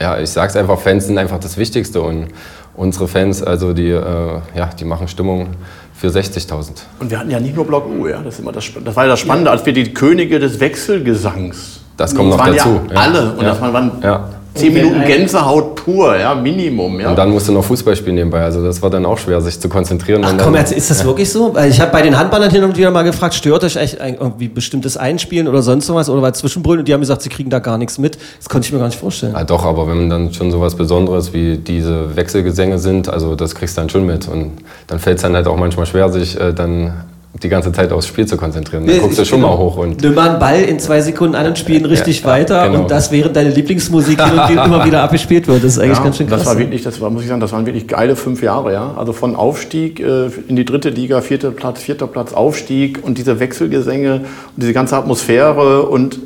ja, 0.00 0.18
ich 0.18 0.30
sage 0.30 0.50
es 0.50 0.56
einfach, 0.56 0.80
Fans 0.80 1.06
sind 1.06 1.16
einfach 1.16 1.38
das 1.38 1.56
Wichtigste 1.58 2.02
und 2.02 2.26
unsere 2.74 3.06
Fans, 3.06 3.40
also 3.40 3.72
die, 3.72 3.90
äh, 3.90 4.40
ja, 4.56 4.68
die 4.78 4.84
machen 4.84 5.06
Stimmung 5.06 5.50
für 5.94 6.08
60.000. 6.08 6.70
Und 6.98 7.12
wir 7.12 7.20
hatten 7.20 7.30
ja 7.30 7.38
nicht 7.38 7.54
nur 7.54 7.64
Block 7.64 7.86
U, 7.88 8.08
ja, 8.08 8.20
das, 8.20 8.34
ist 8.34 8.40
immer 8.40 8.50
das, 8.50 8.64
das 8.84 8.96
war 8.96 9.04
ja 9.04 9.10
das 9.10 9.20
Spannende, 9.20 9.52
als 9.52 9.64
wir 9.64 9.72
die 9.72 9.94
Könige 9.94 10.40
des 10.40 10.58
Wechselgesangs. 10.58 11.82
Das 11.96 12.12
kommt 12.16 12.30
noch 12.30 12.44
dazu. 12.44 12.80
Ja 12.90 13.00
alle 13.00 13.32
und 13.34 13.42
ja. 13.42 13.50
das 13.50 13.60
waren, 13.60 13.92
ja. 14.02 14.28
Zehn 14.54 14.72
Minuten 14.72 15.04
Gänsehaut 15.04 15.74
pur, 15.74 16.16
ja, 16.16 16.34
Minimum. 16.34 17.00
Ja. 17.00 17.10
Und 17.10 17.18
dann 17.18 17.30
musst 17.30 17.48
du 17.48 17.52
noch 17.52 17.64
Fußball 17.64 17.96
spielen 17.96 18.14
nebenbei. 18.14 18.42
Also 18.42 18.62
das 18.62 18.80
war 18.82 18.88
dann 18.88 19.04
auch 19.04 19.18
schwer, 19.18 19.40
sich 19.40 19.58
zu 19.58 19.68
konzentrieren. 19.68 20.22
Ach 20.24 20.34
komm, 20.38 20.54
jetzt 20.54 20.72
ist 20.72 20.90
das 20.90 21.04
wirklich 21.04 21.30
so? 21.30 21.56
Ich 21.68 21.80
habe 21.80 21.90
bei 21.90 22.02
den 22.02 22.16
Handballern 22.16 22.50
hin 22.50 22.62
und 22.62 22.76
wieder 22.76 22.92
mal 22.92 23.02
gefragt, 23.02 23.34
stört 23.34 23.64
euch 23.64 23.74
echt 23.74 23.98
irgendwie 24.00 24.46
bestimmtes 24.46 24.96
Einspielen 24.96 25.48
oder 25.48 25.60
sonst 25.60 25.92
was 25.92 26.08
oder 26.08 26.22
weil 26.22 26.34
Zwischenbrüllen 26.34 26.80
und 26.80 26.88
die 26.88 26.94
haben 26.94 27.00
gesagt, 27.00 27.22
sie 27.22 27.30
kriegen 27.30 27.50
da 27.50 27.58
gar 27.58 27.78
nichts 27.78 27.98
mit. 27.98 28.16
Das 28.38 28.48
konnte 28.48 28.66
ich 28.66 28.72
mir 28.72 28.78
gar 28.78 28.86
nicht 28.86 28.98
vorstellen. 28.98 29.32
Ja, 29.32 29.42
doch, 29.42 29.64
aber 29.64 29.88
wenn 29.88 30.08
dann 30.08 30.32
schon 30.32 30.52
so 30.52 30.60
was 30.60 30.76
Besonderes 30.76 31.32
wie 31.32 31.56
diese 31.56 32.14
Wechselgesänge 32.14 32.78
sind, 32.78 33.08
also 33.08 33.34
das 33.34 33.56
kriegst 33.56 33.76
du 33.76 33.80
dann 33.80 33.90
schon 33.90 34.06
mit. 34.06 34.28
Und 34.28 34.52
dann 34.86 35.00
fällt 35.00 35.16
es 35.16 35.22
dann 35.22 35.34
halt 35.34 35.48
auch 35.48 35.56
manchmal 35.56 35.86
schwer, 35.86 36.08
sich 36.10 36.38
äh, 36.40 36.52
dann 36.52 36.92
die 37.42 37.48
ganze 37.48 37.72
Zeit 37.72 37.92
aufs 37.92 38.06
Spiel 38.06 38.26
zu 38.26 38.36
konzentrieren. 38.36 38.86
Dann 38.86 39.00
guckst 39.00 39.18
du 39.18 39.24
schon 39.24 39.40
genau. 39.40 39.56
mal 39.56 39.58
hoch 39.58 39.76
und. 39.76 40.00
Nimm 40.02 40.14
mal 40.14 40.30
einen 40.30 40.38
Ball 40.38 40.62
in 40.62 40.78
zwei 40.78 41.00
Sekunden 41.00 41.34
an 41.34 41.46
und 41.46 41.58
spielen 41.58 41.84
richtig 41.84 42.20
ja, 42.20 42.26
weiter 42.26 42.68
genau. 42.68 42.82
und 42.82 42.90
das 42.90 43.10
während 43.10 43.34
deine 43.34 43.50
Lieblingsmusik 43.50 44.20
immer 44.50 44.84
wieder 44.84 45.02
abgespielt 45.02 45.48
wird. 45.48 45.64
Das 45.64 45.72
ist 45.72 45.78
eigentlich 45.78 45.98
ja, 45.98 46.04
ganz 46.04 46.16
schön 46.16 46.28
krass. 46.28 46.40
Das 46.40 46.48
war 46.48 46.58
wirklich, 46.58 46.82
das 46.82 47.00
war, 47.00 47.10
muss 47.10 47.22
ich 47.22 47.28
sagen, 47.28 47.40
das 47.40 47.52
waren 47.52 47.66
wirklich 47.66 47.88
geile 47.88 48.14
fünf 48.14 48.42
Jahre, 48.42 48.72
ja. 48.72 48.94
Also 48.96 49.12
von 49.12 49.34
Aufstieg 49.34 49.98
äh, 49.98 50.26
in 50.46 50.54
die 50.54 50.64
dritte 50.64 50.90
Liga, 50.90 51.20
vierter 51.20 51.50
Platz, 51.50 51.82
vierter 51.82 52.06
Platz, 52.06 52.32
Aufstieg 52.32 53.00
und 53.02 53.18
diese 53.18 53.40
Wechselgesänge 53.40 54.14
und 54.14 54.62
diese 54.62 54.72
ganze 54.72 54.96
Atmosphäre 54.96 55.82
und 55.82 56.20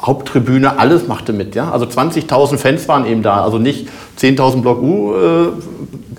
Haupttribüne, 0.00 0.78
alles 0.78 1.06
machte 1.06 1.32
mit, 1.32 1.54
ja. 1.54 1.70
Also 1.70 1.86
20.000 1.86 2.56
Fans 2.56 2.88
waren 2.88 3.06
eben 3.06 3.22
da, 3.22 3.44
also 3.44 3.58
nicht 3.58 3.88
10.000 4.18 4.62
Block 4.62 4.82
U 4.82 5.14
äh, 5.14 5.48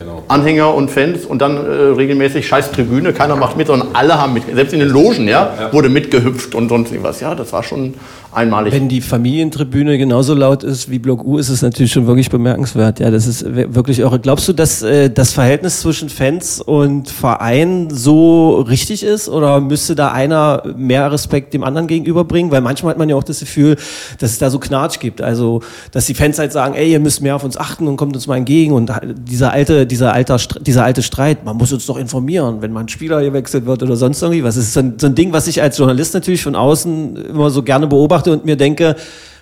genau. 0.02 0.24
Anhänger 0.28 0.74
und 0.74 0.92
Fans 0.92 1.26
und 1.26 1.42
dann 1.42 1.58
äh, 1.58 1.70
regelmäßig 1.96 2.48
scheiß 2.48 2.72
Tribüne, 2.72 3.14
keiner 3.14 3.36
macht 3.36 3.58
mit, 3.58 3.68
sondern 3.68 3.90
alle 3.94 4.20
haben 4.20 4.34
mit, 4.34 4.44
selbst 4.54 4.74
in 4.74 4.80
den 4.80 4.90
Logen, 4.90 5.28
ja, 5.28 5.54
ja. 5.60 5.74
wurde 5.74 5.90
mitgehüpft 5.90 6.56
und 6.56 6.70
sonst 6.70 6.92
irgendwas. 6.92 7.20
Ja, 7.20 7.36
das 7.36 7.54
war 7.54 7.64
schon 7.64 7.94
einmalig. 8.32 8.74
Wenn 8.74 8.88
die 8.88 9.02
Familientribüne 9.02 9.98
genauso 9.98 10.34
laut 10.34 10.64
ist 10.64 10.90
wie 10.90 11.00
Block 11.00 11.24
U, 11.24 11.38
ist 11.38 11.50
es 11.50 11.62
natürlich 11.62 11.92
schon 11.92 12.08
wirklich 12.08 12.30
bemerkenswert. 12.30 13.00
Ja, 13.00 13.12
das 13.12 13.28
ist 13.28 13.46
wirklich 13.46 14.04
auch. 14.04 14.20
Glaubst 14.22 14.48
du, 14.48 14.54
dass 14.54 14.82
äh, 14.82 15.10
das 15.10 15.32
Verhältnis 15.34 15.82
zwischen 15.82 16.10
Fans 16.10 16.62
und 16.62 17.10
Verein 17.10 17.90
so 17.92 18.62
richtig 18.62 19.04
ist 19.04 19.30
oder 19.30 19.62
müsste 19.62 19.96
da 19.96 20.12
einer 20.12 20.64
mehr 20.76 21.12
Respekt 21.12 21.54
dem 21.54 21.64
anderen 21.64 21.88
gegenüberbringen? 21.88 22.52
Weil 22.52 22.62
manchmal 22.62 22.92
hat 22.92 22.98
man 22.98 23.10
ja 23.10 23.16
auch 23.16 23.24
das 23.24 23.40
Gefühl, 23.40 23.76
dass 24.20 24.32
es 24.32 24.40
da 24.40 24.50
so 24.50 24.60
Knatsch 24.60 25.00
gibt. 25.00 25.22
Also, 25.22 25.62
dass 25.92 26.06
die 26.06 26.14
Fans 26.14 26.40
halt 26.40 26.52
sagen, 26.52 26.74
ey, 26.76 26.92
ihr 26.92 27.00
müsst 27.00 27.22
mehr 27.22 27.36
auf 27.36 27.44
uns 27.44 27.58
achten 27.58 27.88
und 27.88 27.98
kommt 27.98 28.16
uns 28.16 28.28
mal 28.28 28.38
entgegen. 28.38 28.74
Und 28.74 28.92
dieser 29.28 29.52
alte, 29.52 29.86
dieser 29.92 30.14
alter, 30.14 30.38
dieser 30.62 30.84
alte 30.84 31.04
Streit, 31.04 31.46
man 31.46 31.58
muss 31.58 31.72
uns 31.72 31.86
doch 31.86 31.98
informieren, 31.98 32.62
wenn 32.62 32.72
mal 32.72 32.88
Spieler 32.90 33.22
gewechselt 33.22 33.66
wird 33.66 33.84
oder 33.84 33.96
sonst 33.96 34.22
irgendwie 34.22 34.44
was. 34.44 34.58
Ist 34.58 34.74
so 34.74 34.80
ein, 34.80 34.96
so 34.98 35.08
ein 35.08 35.16
Ding, 35.16 35.34
was 35.34 35.48
ich 35.48 35.62
als 35.62 35.78
Journalist 35.78 36.14
natürlich 36.14 36.44
von 36.44 36.56
außen 36.56 37.18
immer 37.28 37.50
so 37.50 37.62
gerne 37.62 37.88
beobachte 37.88 38.32
und 38.32 38.46
mir 38.46 38.56
denke, 38.56 38.96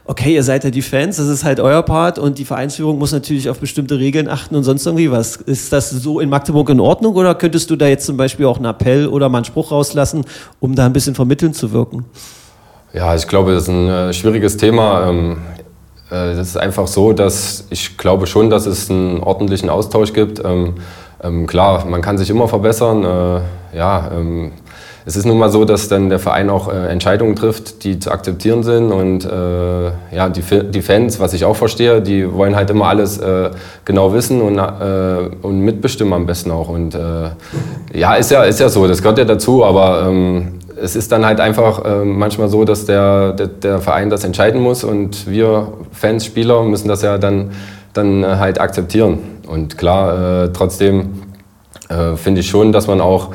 okay, 0.06 0.34
ihr 0.34 0.44
seid 0.44 0.64
ja 0.64 0.72
die 0.72 0.82
Fans, 0.82 1.18
das 1.18 1.28
ist 1.28 1.44
halt 1.44 1.60
euer 1.60 1.84
Part 1.84 2.18
und 2.18 2.40
die 2.40 2.46
Vereinsführung 2.46 2.98
muss 2.98 3.12
natürlich 3.12 3.48
auf 3.48 3.60
bestimmte 3.60 4.00
Regeln 4.00 4.28
achten 4.28 4.56
und 4.56 4.64
sonst 4.64 4.86
irgendwie 4.88 5.12
was. 5.12 5.36
Ist 5.36 5.72
das 5.72 5.92
so 5.92 6.20
in 6.20 6.30
Magdeburg 6.30 6.70
in 6.70 6.80
Ordnung 6.80 7.16
oder 7.16 7.36
könntest 7.36 7.70
du 7.70 7.76
da 7.76 7.88
jetzt 7.88 8.08
zum 8.08 8.18
Beispiel 8.18 8.48
auch 8.48 8.58
einen 8.58 8.66
Appell 8.66 9.08
oder 9.08 9.30
mal 9.30 9.38
einen 9.38 9.46
Spruch 9.46 9.72
rauslassen, 9.72 10.26
um 10.60 10.74
da 10.74 10.88
ein 10.88 10.94
bisschen 10.94 11.14
vermitteln 11.14 11.54
zu 11.54 11.72
wirken? 11.72 12.06
Ja, 12.92 13.14
ich 13.16 13.28
glaube, 13.28 13.54
das 13.54 13.64
ist 13.64 13.70
ein 13.70 13.88
äh, 13.88 14.14
schwieriges 14.14 14.58
Thema. 14.58 15.38
Ähm, 16.12 16.38
äh, 16.38 16.42
ist 16.42 16.58
einfach 16.58 16.88
so, 16.88 17.14
dass 17.14 17.66
ich 17.70 17.98
glaube 17.98 18.28
schon, 18.28 18.50
dass 18.50 18.66
es 18.66 18.90
einen 18.90 19.22
ordentlichen 19.22 19.70
Austausch 19.70 20.14
gibt. 20.14 20.42
Ähm, 20.44 20.76
ähm, 21.22 21.48
klar, 21.48 21.86
man 21.86 22.02
kann 22.02 22.18
sich 22.18 22.30
immer 22.30 22.48
verbessern. 22.48 23.04
Äh, 23.04 23.78
ja, 23.78 24.10
ähm, 24.14 24.52
es 25.06 25.16
ist 25.16 25.26
nun 25.26 25.38
mal 25.38 25.50
so, 25.50 25.66
dass 25.66 25.88
dann 25.88 26.10
der 26.10 26.20
Verein 26.20 26.50
auch 26.50 26.72
äh, 26.72 26.88
Entscheidungen 26.88 27.36
trifft, 27.36 27.84
die 27.84 28.00
zu 28.00 28.12
akzeptieren 28.12 28.64
sind. 28.64 28.92
Und 28.92 29.26
äh, 29.26 30.16
ja, 30.16 30.30
die, 30.30 30.42
die, 30.70 30.82
Fans, 30.82 31.20
was 31.20 31.34
ich 31.34 31.46
auch 31.46 31.56
verstehe, 31.56 32.02
die 32.02 32.32
wollen 32.32 32.56
halt 32.56 32.70
immer 32.70 32.88
alles 32.88 33.18
äh, 33.18 33.50
genau 33.86 34.14
wissen 34.14 34.42
und, 34.42 34.58
äh, 34.58 35.30
und 35.42 35.62
mitbestimmen 35.62 36.14
am 36.14 36.26
besten 36.26 36.52
auch. 36.52 36.70
Und 36.70 36.98
ja, 37.94 38.16
ist 38.16 38.32
ja, 38.32 38.44
ist 38.44 38.60
ja 38.60 38.70
so, 38.70 38.88
das 38.88 39.02
gehört 39.02 39.18
ja 39.18 39.26
dazu, 39.26 39.66
aber 39.66 40.06
ähm, 40.08 40.60
es 40.82 40.96
ist 40.96 41.12
dann 41.12 41.26
halt 41.26 41.40
einfach 41.40 41.84
äh, 41.86 42.06
manchmal 42.06 42.50
so, 42.50 42.66
dass 42.66 42.86
der, 42.86 43.34
der, 43.34 43.48
der, 43.48 43.80
Verein 43.80 44.10
das 44.10 44.24
entscheiden 44.24 44.62
muss 44.62 44.84
und 44.84 45.28
wir 45.30 45.74
Fans, 45.92 46.26
Spieler 46.26 46.64
müssen 46.64 46.88
das 46.88 47.02
ja 47.02 47.18
dann, 47.18 47.52
dann 47.94 48.26
halt 48.26 48.60
akzeptieren. 48.60 49.20
Und 49.48 49.78
klar, 49.78 50.54
trotzdem 50.54 51.24
finde 52.18 52.42
ich 52.42 52.48
schon, 52.48 52.72
dass 52.72 52.86
man 52.86 53.02
auch 53.02 53.30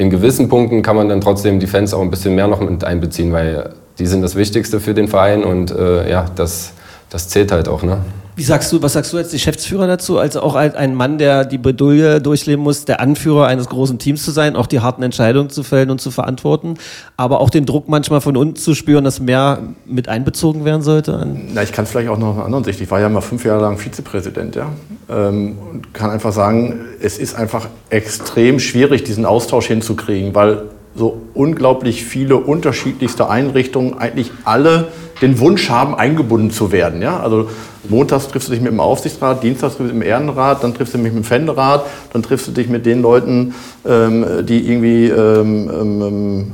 in 0.00 0.08
gewissen 0.08 0.48
Punkten 0.48 0.80
kann 0.80 0.96
man 0.96 1.10
dann 1.10 1.20
trotzdem 1.20 1.60
die 1.60 1.66
Fans 1.66 1.92
auch 1.92 2.00
ein 2.00 2.10
bisschen 2.10 2.34
mehr 2.34 2.46
noch 2.46 2.60
mit 2.60 2.82
einbeziehen, 2.82 3.34
weil 3.34 3.74
die 3.98 4.06
sind 4.06 4.22
das 4.22 4.34
Wichtigste 4.34 4.80
für 4.80 4.94
den 4.94 5.08
Verein 5.08 5.44
und 5.44 5.70
äh, 5.70 6.10
ja, 6.10 6.24
das, 6.34 6.72
das 7.10 7.28
zählt 7.28 7.52
halt 7.52 7.68
auch. 7.68 7.82
Ne? 7.82 7.98
Wie 8.36 8.42
sagst 8.42 8.72
du, 8.72 8.82
was 8.82 8.94
sagst 8.94 9.12
du 9.12 9.16
als 9.16 9.32
Geschäftsführer 9.32 9.86
dazu, 9.86 10.18
als 10.18 10.36
auch 10.36 10.54
ein 10.54 10.94
Mann, 10.94 11.18
der 11.18 11.44
die 11.44 11.58
Bredouille 11.58 12.20
durchleben 12.20 12.62
muss, 12.62 12.84
der 12.84 13.00
Anführer 13.00 13.46
eines 13.46 13.68
großen 13.68 13.98
Teams 13.98 14.24
zu 14.24 14.30
sein, 14.30 14.56
auch 14.56 14.66
die 14.66 14.80
harten 14.80 15.02
Entscheidungen 15.02 15.50
zu 15.50 15.62
fällen 15.62 15.90
und 15.90 16.00
zu 16.00 16.10
verantworten, 16.10 16.74
aber 17.16 17.40
auch 17.40 17.50
den 17.50 17.66
Druck 17.66 17.88
manchmal 17.88 18.20
von 18.20 18.36
unten 18.36 18.56
zu 18.56 18.74
spüren, 18.74 19.04
dass 19.04 19.20
mehr 19.20 19.58
mit 19.84 20.08
einbezogen 20.08 20.64
werden 20.64 20.82
sollte? 20.82 21.26
Na, 21.52 21.62
ich 21.62 21.72
kann 21.72 21.84
es 21.84 21.90
vielleicht 21.90 22.08
auch 22.08 22.18
noch 22.18 22.28
aus 22.28 22.36
einer 22.36 22.44
anderen 22.46 22.64
Sicht. 22.64 22.80
Ich 22.80 22.90
war 22.90 23.00
ja 23.00 23.08
mal 23.08 23.20
fünf 23.20 23.44
Jahre 23.44 23.62
lang 23.62 23.78
Vizepräsident, 23.78 24.56
ja, 24.56 24.70
ähm, 25.08 25.58
und 25.70 25.92
kann 25.92 26.10
einfach 26.10 26.32
sagen, 26.32 26.80
es 27.00 27.18
ist 27.18 27.34
einfach 27.34 27.68
extrem 27.90 28.60
schwierig, 28.60 29.04
diesen 29.04 29.26
Austausch 29.26 29.66
hinzukriegen, 29.66 30.34
weil 30.34 30.62
so 30.94 31.20
unglaublich 31.34 32.04
viele 32.04 32.36
unterschiedlichste 32.36 33.28
Einrichtungen 33.28 33.98
eigentlich 33.98 34.30
alle 34.44 34.88
den 35.22 35.38
Wunsch 35.38 35.68
haben, 35.68 35.94
eingebunden 35.94 36.50
zu 36.50 36.72
werden. 36.72 37.02
Ja? 37.02 37.20
Also 37.20 37.48
montags 37.88 38.28
triffst 38.28 38.48
du 38.48 38.52
dich 38.52 38.60
mit 38.60 38.72
dem 38.72 38.80
Aufsichtsrat, 38.80 39.42
dienstags 39.42 39.76
triffst 39.76 39.90
du 39.90 39.94
dich 39.94 39.94
mit 39.94 40.06
dem 40.06 40.10
Ehrenrat, 40.10 40.64
dann 40.64 40.74
triffst 40.74 40.94
du 40.94 40.98
dich 40.98 41.12
mit 41.12 41.14
dem 41.14 41.24
Fänderat, 41.24 41.84
dann 42.12 42.22
triffst 42.22 42.48
du 42.48 42.52
dich 42.52 42.68
mit 42.68 42.86
den 42.86 43.02
Leuten, 43.02 43.54
ähm, 43.86 44.24
die 44.42 44.66
irgendwie 44.66 45.08
ähm, 45.08 45.70
ähm, 45.70 46.52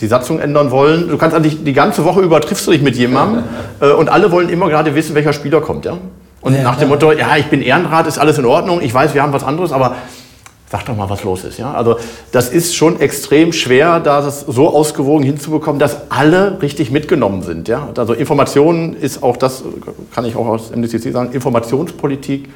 die 0.00 0.06
Satzung 0.06 0.40
ändern 0.40 0.70
wollen. 0.70 1.08
Du 1.08 1.18
kannst 1.18 1.36
eigentlich 1.36 1.62
die 1.64 1.72
ganze 1.72 2.04
Woche 2.04 2.20
über 2.20 2.40
triffst 2.40 2.66
du 2.66 2.70
dich 2.70 2.82
mit 2.82 2.96
jemandem 2.96 3.44
äh, 3.80 3.90
und 3.90 4.08
alle 4.08 4.32
wollen 4.32 4.48
immer 4.48 4.68
gerade 4.68 4.94
wissen, 4.94 5.14
welcher 5.14 5.32
Spieler 5.32 5.60
kommt. 5.60 5.84
Ja? 5.84 5.98
Und 6.40 6.54
ja, 6.54 6.62
nach 6.62 6.76
dem 6.76 6.88
Motto, 6.88 7.12
ja, 7.12 7.36
ich 7.36 7.46
bin 7.46 7.60
Ehrenrat, 7.60 8.06
ist 8.06 8.18
alles 8.18 8.38
in 8.38 8.44
Ordnung, 8.44 8.80
ich 8.80 8.92
weiß, 8.92 9.14
wir 9.14 9.22
haben 9.22 9.32
was 9.32 9.44
anderes, 9.44 9.72
aber 9.72 9.96
Sag 10.76 10.84
doch 10.84 10.96
mal, 10.96 11.08
was 11.08 11.24
los 11.24 11.42
ist. 11.44 11.58
Ja? 11.58 11.72
Also 11.72 11.96
das 12.32 12.50
ist 12.50 12.76
schon 12.76 13.00
extrem 13.00 13.54
schwer, 13.54 13.98
da 13.98 14.20
das 14.20 14.42
so 14.42 14.68
ausgewogen 14.68 15.24
hinzubekommen, 15.24 15.78
dass 15.78 16.10
alle 16.10 16.60
richtig 16.60 16.90
mitgenommen 16.90 17.42
sind. 17.42 17.66
Ja? 17.66 17.88
Also 17.96 18.12
Informationen 18.12 18.94
ist 18.94 19.22
auch 19.22 19.38
das, 19.38 19.64
kann 20.14 20.26
ich 20.26 20.36
auch 20.36 20.46
aus 20.46 20.76
MDCC 20.76 21.12
sagen, 21.12 21.32
Informationspolitik 21.32 22.50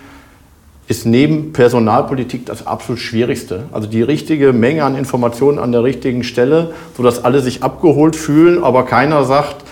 ist 0.87 1.07
neben 1.07 1.55
Personalpolitik 1.55 2.45
das 2.45 2.67
absolut 2.67 3.01
Schwierigste. 3.01 3.63
Also 3.73 3.89
die 3.89 4.03
richtige 4.03 4.53
Menge 4.53 4.85
an 4.85 4.97
Informationen 4.99 5.59
an 5.59 5.73
der 5.73 5.83
richtigen 5.83 6.23
Stelle, 6.23 6.75
sodass 6.99 7.25
alle 7.25 7.41
sich 7.41 7.63
abgeholt 7.63 8.17
fühlen, 8.17 8.63
aber 8.63 8.85
keiner 8.85 9.25
sagt, 9.25 9.65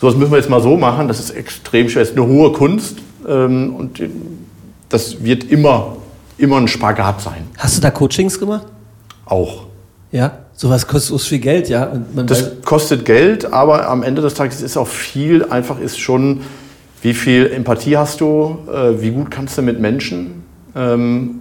so 0.00 0.06
das 0.06 0.16
müssen 0.16 0.30
wir 0.30 0.38
jetzt 0.38 0.48
mal 0.48 0.62
so 0.62 0.78
machen, 0.78 1.06
das 1.06 1.20
ist 1.20 1.32
extrem 1.32 1.90
schwer, 1.90 2.00
das 2.00 2.12
ist 2.12 2.16
eine 2.16 2.26
hohe 2.26 2.52
Kunst 2.52 2.96
ähm, 3.28 3.74
und 3.76 4.00
das 4.88 5.22
wird 5.22 5.44
immer 5.44 5.96
immer 6.38 6.56
ein 6.56 6.68
Spagat 6.68 7.20
sein. 7.20 7.46
Hast 7.58 7.76
du 7.76 7.80
da 7.80 7.90
Coachings 7.90 8.38
gemacht? 8.38 8.66
Auch. 9.26 9.66
Ja, 10.12 10.38
sowas 10.52 10.86
kostet 10.86 11.10
so 11.10 11.18
viel 11.18 11.40
Geld, 11.40 11.68
ja. 11.68 11.92
das 12.14 12.62
kostet 12.64 13.04
Geld, 13.04 13.52
aber 13.52 13.88
am 13.88 14.02
Ende 14.02 14.22
des 14.22 14.34
Tages 14.34 14.62
ist 14.62 14.76
auch 14.76 14.86
viel, 14.86 15.44
einfach 15.44 15.80
ist 15.80 15.98
schon, 15.98 16.42
wie 17.02 17.14
viel 17.14 17.46
Empathie 17.46 17.96
hast 17.96 18.20
du, 18.20 18.58
äh, 18.72 19.00
wie 19.00 19.10
gut 19.10 19.30
kannst 19.30 19.58
du 19.58 19.62
mit 19.62 19.80
Menschen. 19.80 20.44
Ähm, 20.76 21.40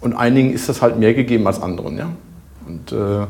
und 0.00 0.14
einigen 0.14 0.52
ist 0.52 0.68
das 0.68 0.82
halt 0.82 0.98
mehr 0.98 1.14
gegeben 1.14 1.46
als 1.46 1.62
anderen, 1.62 1.96
ja. 1.96 2.08
Und, 2.66 2.92
äh, 2.92 3.26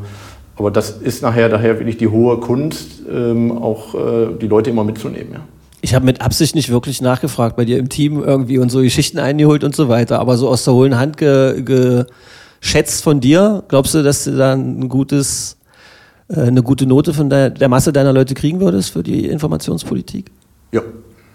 aber 0.56 0.70
das 0.70 0.90
ist 0.90 1.22
nachher 1.22 1.48
daher 1.48 1.78
wirklich 1.78 1.98
die 1.98 2.08
hohe 2.08 2.38
Kunst, 2.38 3.02
ähm, 3.10 3.52
auch 3.52 3.94
äh, 3.94 4.28
die 4.40 4.48
Leute 4.48 4.70
immer 4.70 4.84
mitzunehmen, 4.84 5.32
ja. 5.34 5.40
Ich 5.80 5.94
habe 5.94 6.04
mit 6.04 6.22
Absicht 6.22 6.54
nicht 6.54 6.70
wirklich 6.70 7.00
nachgefragt 7.00 7.56
bei 7.56 7.64
dir 7.64 7.78
im 7.78 7.88
Team 7.88 8.22
irgendwie 8.22 8.58
und 8.58 8.70
so 8.70 8.80
Geschichten 8.80 9.18
eingeholt 9.18 9.62
und 9.62 9.76
so 9.76 9.88
weiter, 9.88 10.18
aber 10.18 10.36
so 10.36 10.48
aus 10.48 10.64
der 10.64 10.74
hohlen 10.74 10.98
Hand 10.98 11.16
ge, 11.16 11.62
geschätzt 12.60 13.04
von 13.04 13.20
dir, 13.20 13.62
glaubst 13.68 13.94
du, 13.94 14.02
dass 14.02 14.24
du 14.24 14.36
da 14.36 14.54
ein 14.54 14.88
gutes, 14.88 15.56
äh, 16.28 16.40
eine 16.40 16.62
gute 16.62 16.86
Note 16.86 17.14
von 17.14 17.30
der, 17.30 17.50
der 17.50 17.68
Masse 17.68 17.92
deiner 17.92 18.12
Leute 18.12 18.34
kriegen 18.34 18.60
würdest 18.60 18.90
für 18.90 19.04
die 19.04 19.26
Informationspolitik? 19.26 20.32
Ja. 20.72 20.82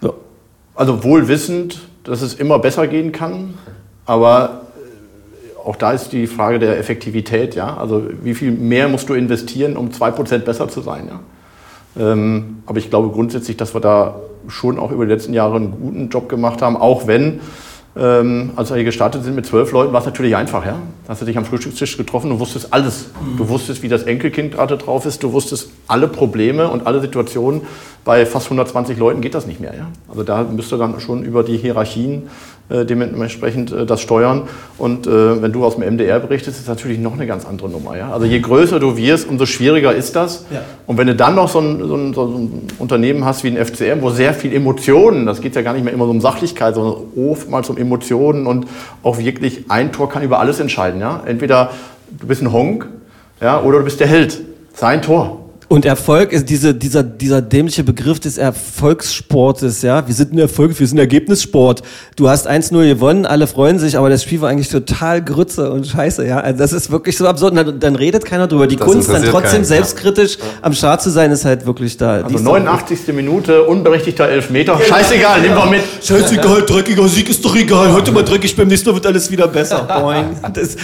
ja. 0.02 0.12
Also 0.74 1.02
wohl 1.04 1.26
wissend, 1.28 1.80
dass 2.04 2.20
es 2.20 2.34
immer 2.34 2.58
besser 2.58 2.86
gehen 2.86 3.12
kann, 3.12 3.54
aber 4.04 4.66
äh, 4.76 5.66
auch 5.66 5.76
da 5.76 5.92
ist 5.92 6.12
die 6.12 6.26
Frage 6.26 6.58
der 6.58 6.78
Effektivität, 6.78 7.54
ja. 7.54 7.78
Also 7.78 8.02
wie 8.22 8.34
viel 8.34 8.52
mehr 8.52 8.88
musst 8.88 9.08
du 9.08 9.14
investieren, 9.14 9.78
um 9.78 9.88
2% 9.88 10.38
besser 10.40 10.68
zu 10.68 10.82
sein, 10.82 11.08
ja. 11.08 11.20
Ähm, 11.96 12.58
aber 12.66 12.78
ich 12.78 12.90
glaube 12.90 13.08
grundsätzlich, 13.10 13.56
dass 13.56 13.74
wir 13.74 13.80
da 13.80 14.16
schon 14.48 14.78
auch 14.78 14.90
über 14.90 15.06
die 15.06 15.12
letzten 15.12 15.34
Jahre 15.34 15.56
einen 15.56 15.72
guten 15.72 16.08
Job 16.08 16.28
gemacht 16.28 16.62
haben, 16.62 16.76
auch 16.76 17.06
wenn, 17.06 17.40
ähm, 17.96 18.50
als 18.56 18.70
wir 18.70 18.76
hier 18.76 18.84
gestartet 18.84 19.24
sind 19.24 19.34
mit 19.34 19.46
zwölf 19.46 19.72
Leuten, 19.72 19.92
war 19.92 20.00
es 20.00 20.06
natürlich 20.06 20.36
einfach. 20.36 20.64
Ja? 20.66 20.76
Hast 21.06 21.20
du 21.20 21.26
dich 21.26 21.36
am 21.36 21.44
Frühstückstisch 21.44 21.98
getroffen, 21.98 22.30
du 22.30 22.38
wusstest 22.40 22.72
alles. 22.72 23.10
Du 23.36 23.48
wusstest, 23.50 23.82
wie 23.82 23.88
das 23.88 24.04
Enkelkind 24.04 24.54
gerade 24.54 24.78
drauf 24.78 25.04
ist, 25.04 25.22
du 25.22 25.32
wusstest 25.32 25.68
alle 25.86 26.08
Probleme 26.08 26.68
und 26.68 26.86
alle 26.86 27.00
Situationen. 27.00 27.62
Bei 28.04 28.24
fast 28.24 28.46
120 28.46 28.96
Leuten 28.96 29.20
geht 29.20 29.34
das 29.34 29.46
nicht 29.46 29.60
mehr. 29.60 29.74
Ja? 29.74 29.88
Also 30.08 30.22
da 30.22 30.44
müsste 30.44 30.78
dann 30.78 30.98
schon 31.00 31.22
über 31.22 31.42
die 31.42 31.58
Hierarchien 31.58 32.24
äh, 32.70 32.86
dementsprechend 32.86 33.72
äh, 33.72 33.84
das 33.84 34.00
steuern. 34.00 34.44
Und 34.78 35.06
äh, 35.06 35.42
wenn 35.42 35.52
du 35.52 35.66
aus 35.66 35.76
dem 35.76 35.84
MDR 35.84 36.18
berichtest, 36.18 36.58
ist 36.58 36.66
natürlich 36.66 36.98
noch 36.98 37.12
eine 37.12 37.26
ganz 37.26 37.44
andere 37.44 37.68
Nummer. 37.68 37.94
Ja? 37.96 38.10
Also 38.10 38.24
je 38.24 38.40
größer 38.40 38.80
du 38.80 38.96
wirst, 38.96 39.28
umso 39.28 39.44
schwieriger 39.44 39.94
ist 39.94 40.16
das. 40.16 40.46
Ja. 40.50 40.62
Und 40.86 40.96
wenn 40.96 41.06
du 41.06 41.14
dann 41.14 41.34
noch 41.34 41.50
so 41.50 41.58
ein, 41.58 41.86
so, 41.86 41.94
ein, 41.94 42.14
so 42.14 42.24
ein, 42.24 42.62
Unternehmen 42.78 43.26
hast 43.26 43.44
wie 43.44 43.48
ein 43.48 43.62
FCM, 43.62 44.00
wo 44.00 44.08
sehr 44.08 44.32
viel 44.32 44.54
Emotionen, 44.54 45.26
das 45.26 45.42
geht 45.42 45.56
ja 45.56 45.60
gar 45.60 45.74
nicht 45.74 45.84
mehr 45.84 45.92
immer 45.92 46.06
so 46.06 46.10
um 46.10 46.22
Sachlichkeit, 46.22 46.74
sondern 46.74 47.02
oftmals 47.16 47.68
um 47.68 47.76
Emotionen 47.76 48.46
und 48.46 48.66
auch 49.02 49.18
wirklich 49.18 49.66
ein 49.68 49.92
Tor 49.92 50.08
kann 50.08 50.22
über 50.22 50.40
alles 50.40 50.58
entscheiden. 50.58 50.93
Ja? 51.00 51.22
Entweder 51.24 51.70
du 52.10 52.26
bist 52.26 52.42
ein 52.42 52.52
Honk 52.52 52.86
ja, 53.40 53.60
oder 53.60 53.78
du 53.78 53.84
bist 53.84 54.00
der 54.00 54.06
Held. 54.06 54.40
Sein 54.74 55.02
Tor. 55.02 55.43
Und 55.68 55.84
Erfolg 55.86 56.32
ist 56.32 56.50
diese, 56.50 56.74
dieser, 56.74 57.02
dieser 57.02 57.40
dämliche 57.40 57.84
Begriff 57.84 58.20
des 58.20 58.38
Erfolgssportes, 58.38 59.82
ja. 59.82 60.06
Wir 60.06 60.14
sind 60.14 60.32
ein 60.32 60.38
Erfolg, 60.38 60.78
wir 60.78 60.86
sind 60.86 60.98
Ergebnissport. 60.98 61.82
Du 62.16 62.28
hast 62.28 62.48
1-0 62.48 62.86
gewonnen, 62.86 63.24
alle 63.24 63.46
freuen 63.46 63.78
sich, 63.78 63.96
aber 63.96 64.10
das 64.10 64.22
Spiel 64.22 64.40
war 64.40 64.50
eigentlich 64.50 64.68
total 64.68 65.22
Grütze 65.22 65.70
und 65.70 65.86
scheiße, 65.86 66.26
ja. 66.26 66.38
Also 66.38 66.58
das 66.58 66.72
ist 66.72 66.90
wirklich 66.90 67.16
so 67.16 67.26
absurd. 67.26 67.56
Dann, 67.56 67.80
dann 67.80 67.96
redet 67.96 68.24
keiner 68.24 68.46
drüber. 68.46 68.66
Die 68.66 68.76
das 68.76 68.86
Kunst, 68.86 69.08
dann 69.08 69.22
trotzdem 69.24 69.52
keinen. 69.52 69.64
selbstkritisch 69.64 70.36
ja. 70.36 70.44
am 70.62 70.74
Start 70.74 71.02
zu 71.02 71.10
sein, 71.10 71.30
ist 71.30 71.44
halt 71.44 71.64
wirklich 71.64 71.96
da. 71.96 72.22
Also 72.22 72.38
89. 72.38 73.14
Minute, 73.14 73.62
unberechtigter 73.62 74.28
Elfmeter. 74.28 74.74
Genau. 74.74 74.96
Scheißegal, 74.96 75.40
nehmen 75.40 75.56
wir 75.56 75.66
mit. 75.66 75.80
Scheißegal, 76.02 76.62
dreckiger 76.62 77.08
Sieg 77.08 77.30
ist 77.30 77.44
doch 77.44 77.56
egal. 77.56 77.92
Heute 77.92 78.12
mal 78.12 78.24
dreckig, 78.24 78.54
beim 78.54 78.68
nächsten 78.68 78.88
Mal 78.90 78.96
wird 78.96 79.06
alles 79.06 79.30
wieder 79.30 79.48
besser. 79.48 79.82
Boing. 80.00 80.36
Das, 80.52 80.76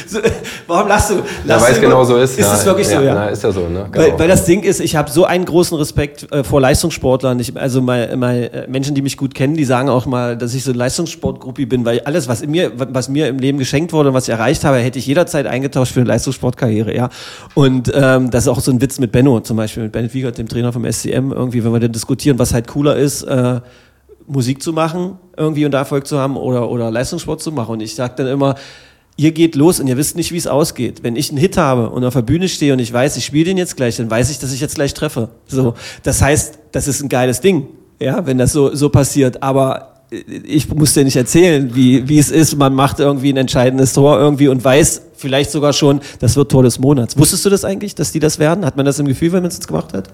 warum 0.67 0.89
lachst 0.89 1.11
du? 1.11 1.15
Lass 1.45 1.61
ja, 1.61 1.67
weil 1.67 1.75
es 1.75 1.81
genau 1.81 2.05
so 2.05 2.17
ist. 2.17 2.39
Ist 2.39 2.53
es 2.53 2.65
wirklich 2.65 2.89
so, 2.89 3.01
ja? 3.01 3.15
Na, 3.15 3.27
ist 3.27 3.43
ja 3.43 3.53
so, 3.53 3.69
ne? 3.69 3.87
Genau. 3.91 4.05
Weil, 4.05 4.19
weil 4.19 4.29
das 4.29 4.45
Ding 4.45 4.63
ist, 4.63 4.70
ich 4.79 4.95
habe 4.95 5.11
so 5.11 5.25
einen 5.25 5.45
großen 5.45 5.77
Respekt 5.77 6.31
äh, 6.31 6.45
vor 6.45 6.61
Leistungssportlern. 6.61 7.41
Ich, 7.41 7.57
also 7.57 7.83
mal, 7.83 8.17
mal 8.17 8.51
äh, 8.53 8.67
Menschen, 8.69 8.95
die 8.95 9.03
mich 9.03 9.17
gut 9.17 9.35
kennen, 9.35 9.57
die 9.57 9.65
sagen 9.65 9.89
auch 9.89 10.07
mal, 10.07 10.37
dass 10.37 10.55
ich 10.55 10.63
so 10.63 10.71
ein 10.71 10.77
Leistungssportgruppi 10.77 11.67
bin, 11.67 11.85
weil 11.85 12.01
alles, 12.01 12.29
was 12.29 12.47
mir, 12.47 12.71
was 12.77 13.09
mir 13.09 13.27
im 13.27 13.39
Leben 13.39 13.59
geschenkt 13.59 13.93
wurde 13.93 14.11
und 14.11 14.15
was 14.15 14.29
ich 14.29 14.35
erreicht 14.35 14.63
habe, 14.63 14.77
hätte 14.77 15.01
ich 15.01 15.07
jederzeit 15.07 15.47
eingetauscht 15.47 15.93
für 15.93 16.01
eine 16.01 16.09
Leistungssportkarriere, 16.09 16.95
ja. 16.95 17.09
Und 17.55 17.91
ähm, 17.93 18.31
das 18.31 18.45
ist 18.45 18.49
auch 18.49 18.61
so 18.61 18.71
ein 18.71 18.81
Witz 18.81 19.01
mit 19.01 19.11
Benno, 19.11 19.41
zum 19.41 19.57
Beispiel 19.57 19.83
mit 19.83 19.93
Bennett 19.93 20.15
Wiegert, 20.15 20.39
dem 20.39 20.49
Trainer 20.49 20.73
vom 20.73 20.85
SCM, 20.85 21.33
irgendwie, 21.33 21.65
wenn 21.65 21.73
wir 21.73 21.81
dann 21.81 21.93
diskutieren, 21.93 22.39
was 22.39 22.55
halt 22.55 22.69
cooler 22.69 22.97
ist, 22.97 23.23
äh, 23.23 23.61
Musik 24.27 24.63
zu 24.63 24.73
machen, 24.73 25.19
irgendwie 25.37 25.65
und 25.65 25.75
Erfolg 25.75 26.07
zu 26.07 26.19
haben 26.19 26.37
oder, 26.37 26.71
oder 26.71 26.91
Leistungssport 26.91 27.41
zu 27.41 27.51
machen. 27.51 27.73
Und 27.73 27.81
ich 27.81 27.95
sage 27.95 28.15
dann 28.19 28.29
immer, 28.29 28.55
ihr 29.21 29.33
geht 29.33 29.55
los 29.55 29.81
und 29.81 29.87
ihr 29.87 29.99
wisst 29.99 30.17
nicht, 30.17 30.33
wie 30.33 30.39
es 30.39 30.47
ausgeht. 30.47 31.03
Wenn 31.03 31.15
ich 31.15 31.29
einen 31.29 31.39
Hit 31.39 31.59
habe 31.59 31.91
und 31.91 32.05
auf 32.05 32.15
der 32.15 32.23
Bühne 32.23 32.49
stehe 32.49 32.73
und 32.73 32.79
ich 32.79 32.91
weiß, 32.91 33.19
ich 33.19 33.27
spiele 33.27 33.45
den 33.45 33.59
jetzt 33.59 33.77
gleich, 33.77 33.99
dann 33.99 34.11
weiß 34.11 34.31
ich, 34.31 34.39
dass 34.39 34.51
ich 34.51 34.63
jetzt 34.63 34.77
gleich 34.77 34.95
treffe. 34.95 35.29
So, 35.47 35.75
das 36.03 36.23
heißt, 36.23 36.59
das 36.73 36.89
ist 36.89 37.03
ein 37.03 37.11
geiles 37.11 37.43
Ding, 37.43 37.67
ja, 38.01 38.25
wenn 38.25 38.39
das 38.39 38.53
so 38.53 38.75
so 38.75 38.89
passiert. 38.89 39.43
Aber 39.43 40.07
ich 40.11 40.75
muss 40.75 40.95
dir 40.95 41.05
nicht 41.05 41.17
erzählen, 41.17 41.75
wie 41.75 42.09
wie 42.09 42.19
es 42.19 42.31
ist. 42.31 42.57
Man 42.57 42.75
macht 42.75 42.99
irgendwie 42.99 43.31
ein 43.31 43.37
entscheidendes 43.37 43.93
Tor 43.93 44.19
irgendwie 44.19 44.49
und 44.49 44.65
weiß 44.65 45.03
vielleicht 45.17 45.51
sogar 45.51 45.75
schon, 45.75 46.01
das 46.21 46.37
wird 46.37 46.51
Tor 46.51 46.63
des 46.63 46.79
Monats. 46.79 47.19
Wusstest 47.19 47.45
du 47.45 47.51
das 47.51 47.63
eigentlich, 47.67 47.95
dass 47.95 48.13
die 48.13 48.21
das 48.21 48.39
werden? 48.39 48.65
Hat 48.65 48.79
man 48.79 48.87
das 48.87 48.99
im 48.99 49.07
Gefühl, 49.07 49.33
wenn 49.33 49.43
man 49.43 49.51
es 49.51 49.57
jetzt 49.57 49.69
gemacht 49.69 49.93
hat? 49.93 50.09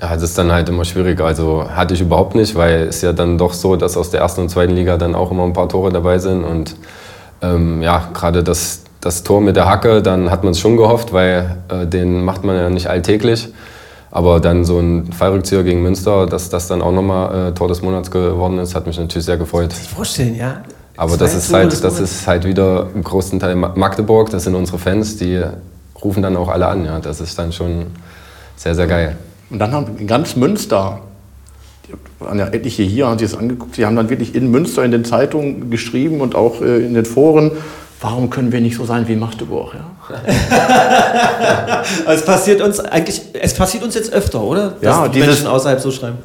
Ja, 0.00 0.14
das 0.14 0.22
ist 0.22 0.38
dann 0.38 0.52
halt 0.52 0.68
immer 0.68 0.84
schwierig. 0.84 1.20
Also 1.20 1.68
hatte 1.68 1.94
ich 1.94 2.00
überhaupt 2.00 2.36
nicht, 2.36 2.54
weil 2.54 2.82
es 2.82 3.02
ja 3.02 3.12
dann 3.12 3.36
doch 3.36 3.52
so, 3.52 3.74
dass 3.74 3.96
aus 3.96 4.10
der 4.10 4.20
ersten 4.20 4.42
und 4.42 4.48
zweiten 4.48 4.76
Liga 4.76 4.96
dann 4.96 5.16
auch 5.16 5.32
immer 5.32 5.42
ein 5.42 5.54
paar 5.54 5.68
Tore 5.68 5.90
dabei 5.90 6.20
sind. 6.20 6.44
Und 6.44 6.76
ähm, 7.42 7.82
ja, 7.82 8.08
gerade 8.12 8.42
das, 8.42 8.82
das 9.00 9.22
Tor 9.22 9.40
mit 9.40 9.56
der 9.56 9.66
Hacke, 9.66 10.02
dann 10.02 10.30
hat 10.30 10.44
man 10.44 10.52
es 10.52 10.58
schon 10.58 10.76
gehofft, 10.76 11.12
weil 11.12 11.58
äh, 11.68 11.86
den 11.86 12.24
macht 12.24 12.44
man 12.44 12.56
ja 12.56 12.70
nicht 12.70 12.88
alltäglich. 12.88 13.48
Aber 14.10 14.40
dann 14.40 14.64
so 14.64 14.78
ein 14.78 15.12
Fallrückzieher 15.12 15.62
gegen 15.62 15.82
Münster, 15.82 16.26
dass 16.26 16.48
das 16.48 16.66
dann 16.66 16.80
auch 16.80 16.92
nochmal 16.92 17.48
äh, 17.48 17.52
Tor 17.52 17.68
des 17.68 17.82
Monats 17.82 18.10
geworden 18.10 18.58
ist, 18.58 18.74
hat 18.74 18.86
mich 18.86 18.98
natürlich 18.98 19.26
sehr 19.26 19.36
gefreut. 19.36 19.72
Vorstellen, 19.72 20.34
ja. 20.34 20.62
Aber 20.96 21.16
das 21.16 21.34
ist 21.34 21.52
halt, 21.52 21.84
das 21.84 22.00
ist 22.00 22.26
halt 22.26 22.44
wieder 22.44 22.88
im 22.94 23.04
großen 23.04 23.38
Teil 23.38 23.54
Ma- 23.54 23.72
Magdeburg, 23.76 24.30
das 24.30 24.44
sind 24.44 24.54
unsere 24.54 24.78
Fans, 24.78 25.16
die 25.16 25.40
rufen 26.02 26.22
dann 26.22 26.36
auch 26.36 26.48
alle 26.48 26.66
an. 26.66 26.84
Ja, 26.86 26.98
das 26.98 27.20
ist 27.20 27.38
dann 27.38 27.52
schon 27.52 27.86
sehr, 28.56 28.74
sehr 28.74 28.86
geil. 28.86 29.16
Und 29.50 29.58
dann 29.60 29.72
haben 29.72 30.06
ganz 30.06 30.34
Münster, 30.36 31.00
die 31.88 32.24
waren 32.24 32.38
ja 32.38 32.46
etliche 32.48 32.82
hier, 32.82 33.06
haben 33.08 33.18
sich 33.18 33.30
das 33.30 33.38
angeguckt, 33.38 33.76
die 33.76 33.86
haben 33.86 33.96
dann 33.96 34.10
wirklich 34.10 34.34
in 34.34 34.50
Münster 34.50 34.84
in 34.84 34.90
den 34.90 35.04
Zeitungen 35.04 35.70
geschrieben 35.70 36.20
und 36.20 36.34
auch 36.34 36.60
äh, 36.60 36.84
in 36.84 36.94
den 36.94 37.04
Foren, 37.04 37.52
warum 38.00 38.30
können 38.30 38.52
wir 38.52 38.60
nicht 38.60 38.76
so 38.76 38.84
sein 38.84 39.08
wie 39.08 39.16
Magdeburg? 39.16 39.74
Ja? 39.74 39.84
Es 42.06 42.24
passiert 42.24 42.60
uns 42.60 42.80
eigentlich, 42.80 43.20
es 43.40 43.54
passiert 43.54 43.82
uns 43.84 43.94
jetzt 43.94 44.12
öfter, 44.12 44.42
oder? 44.42 44.74
Ja, 44.80 45.02
Dass 45.02 45.04
die 45.10 45.20
dieses- 45.20 45.28
Menschen 45.28 45.46
außerhalb 45.48 45.80
so 45.80 45.90
schreiben. 45.90 46.18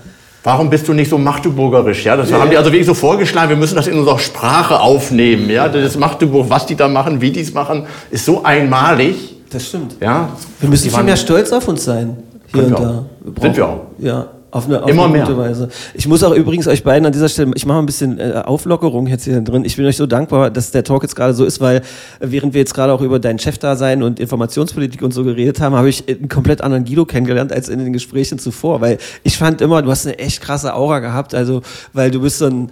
Warum 0.45 0.69
bist 0.69 0.85
du 0.89 0.93
nicht 0.93 1.09
so 1.09 1.17
magdeburgerisch? 1.17 2.03
Ja, 2.03 2.17
das 2.17 2.29
haben 2.33 2.49
die 2.49 2.57
also 2.57 2.69
wirklich 2.69 2.85
so 2.85 2.93
vorgeschlagen, 2.93 3.47
wir 3.49 3.55
müssen 3.55 3.75
das 3.75 3.87
in 3.87 3.97
unserer 3.97 4.19
Sprache 4.19 4.77
aufnehmen. 4.81 5.49
Ja, 5.49 5.69
das 5.69 5.95
Magdeburg, 5.97 6.49
was 6.49 6.65
die 6.65 6.75
da 6.75 6.89
machen, 6.89 7.21
wie 7.21 7.31
die 7.31 7.39
es 7.39 7.53
machen, 7.53 7.85
ist 8.11 8.25
so 8.25 8.43
einmalig. 8.43 9.35
Das 9.49 9.67
stimmt. 9.67 9.95
Ja, 10.01 10.29
Wir 10.59 10.67
müssen 10.67 10.83
Die 10.83 10.89
viel 10.89 11.03
mehr 11.03 11.15
stolz 11.15 11.49
auf 11.53 11.65
uns 11.69 11.85
sein. 11.85 12.17
Hier 12.53 12.63
und 12.65 12.69
wir 12.71 12.77
da. 12.77 13.05
auch. 13.37 13.41
Sind 13.41 13.55
wir 13.55 13.65
auch. 13.67 13.79
Ja. 13.99 14.25
Auf 14.53 14.67
eine, 14.67 14.83
auf 14.83 14.89
Immer 14.89 15.05
eine 15.05 15.13
mehr. 15.13 15.25
gute 15.25 15.35
Weise. 15.35 15.67
Ich 15.95 16.07
muss 16.07 16.23
auch 16.23 16.31
übrigens 16.31 16.67
euch 16.67 16.83
beiden 16.83 17.07
an 17.07 17.11
dieser 17.11 17.27
Stelle, 17.27 17.51
ich 17.55 17.65
mache 17.65 17.79
ein 17.79 17.87
bisschen 17.87 18.19
äh, 18.19 18.43
Auflockerung 18.45 19.07
jetzt 19.07 19.23
hier 19.23 19.41
drin. 19.41 19.65
Ich 19.65 19.77
bin 19.77 19.85
euch 19.87 19.97
so 19.97 20.05
dankbar, 20.05 20.51
dass 20.51 20.69
der 20.69 20.83
Talk 20.83 21.01
jetzt 21.01 21.15
gerade 21.15 21.33
so 21.33 21.43
ist, 21.43 21.59
weil 21.59 21.77
äh, 21.77 21.81
während 22.19 22.53
wir 22.53 22.59
jetzt 22.59 22.75
gerade 22.75 22.93
auch 22.93 23.01
über 23.01 23.17
dein 23.17 23.39
Chefdasein 23.39 24.03
und 24.03 24.19
Informationspolitik 24.19 25.01
und 25.01 25.11
so 25.11 25.23
geredet 25.23 25.59
haben, 25.59 25.73
habe 25.73 25.89
ich 25.89 26.07
einen 26.07 26.29
komplett 26.29 26.61
anderen 26.61 26.85
Guido 26.85 27.05
kennengelernt 27.05 27.51
als 27.51 27.67
in 27.67 27.79
den 27.79 27.93
Gesprächen 27.93 28.37
zuvor, 28.37 28.79
weil 28.79 28.99
ich 29.23 29.39
fand 29.39 29.59
immer, 29.59 29.81
du 29.81 29.89
hast 29.89 30.05
eine 30.05 30.19
echt 30.19 30.39
krasse 30.39 30.75
Aura 30.75 30.99
gehabt, 30.99 31.33
also 31.33 31.63
weil 31.93 32.11
du 32.11 32.21
bist 32.21 32.37
so 32.37 32.45
ein 32.45 32.65
äh, 32.65 32.69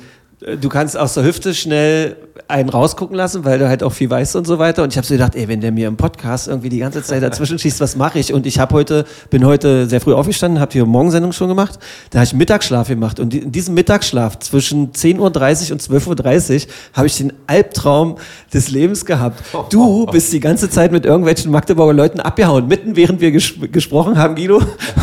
Du 0.60 0.70
kannst 0.70 0.98
aus 0.98 1.14
der 1.14 1.24
Hüfte 1.24 1.54
schnell 1.54 2.16
einen 2.48 2.70
rausgucken 2.70 3.16
lassen, 3.16 3.46
weil 3.46 3.60
du 3.60 3.70
halt 3.70 3.84
auch 3.84 3.92
viel 3.92 4.10
weißt 4.10 4.36
und 4.36 4.48
so 4.48 4.58
weiter. 4.58 4.82
Und 4.82 4.92
ich 4.92 4.98
habe 4.98 5.06
so 5.06 5.14
gedacht, 5.14 5.36
ey, 5.36 5.48
wenn 5.48 5.62
der 5.62 5.72
mir 5.72 5.88
im 5.88 5.98
Podcast 5.98 6.48
irgendwie 6.48 6.70
die 6.70 6.80
ganze 6.80 7.04
Zeit 7.04 7.22
dazwischen 7.22 7.60
schießt, 7.60 7.80
was 7.80 7.96
mache 7.96 8.18
ich? 8.18 8.34
Und 8.34 8.48
ich 8.48 8.58
habe 8.58 8.74
heute, 8.74 9.06
bin 9.30 9.46
heute 9.46 9.88
sehr 9.88 10.02
früh 10.02 10.14
aufgestanden, 10.14 10.60
habe 10.60 10.72
die 10.72 10.82
Morgensendung 10.82 11.32
schon 11.32 11.48
gemacht. 11.48 11.78
Da 12.10 12.20
habe 12.20 12.26
ich 12.26 12.34
Mittagsschlaf 12.34 12.88
gemacht. 12.88 13.20
Und 13.20 13.36
in 13.36 13.52
diesem 13.52 13.76
Mittagsschlaf 13.76 14.40
zwischen 14.40 14.92
10.30 14.94 15.20
Uhr 15.20 15.26
und 15.26 15.82
12.30 15.82 16.56
Uhr 16.56 16.74
habe 16.94 17.06
ich 17.08 17.18
den 17.18 17.34
Albtraum 17.46 18.16
des 18.52 18.72
Lebens 18.72 19.06
gehabt. 19.06 19.44
Du 19.70 20.08
bist 20.08 20.34
die 20.34 20.40
ganze 20.40 20.72
Zeit 20.72 20.92
mit 20.92 21.06
irgendwelchen 21.06 21.52
Magdeburger 21.52 21.94
Leuten 21.94 22.20
abgehauen. 22.20 22.68
Mitten 22.68 22.96
während 22.96 23.22
wir 23.22 23.32
ges 23.32 23.54
gesprochen 23.72 24.18
haben, 24.18 24.34
Guido. 24.34 24.60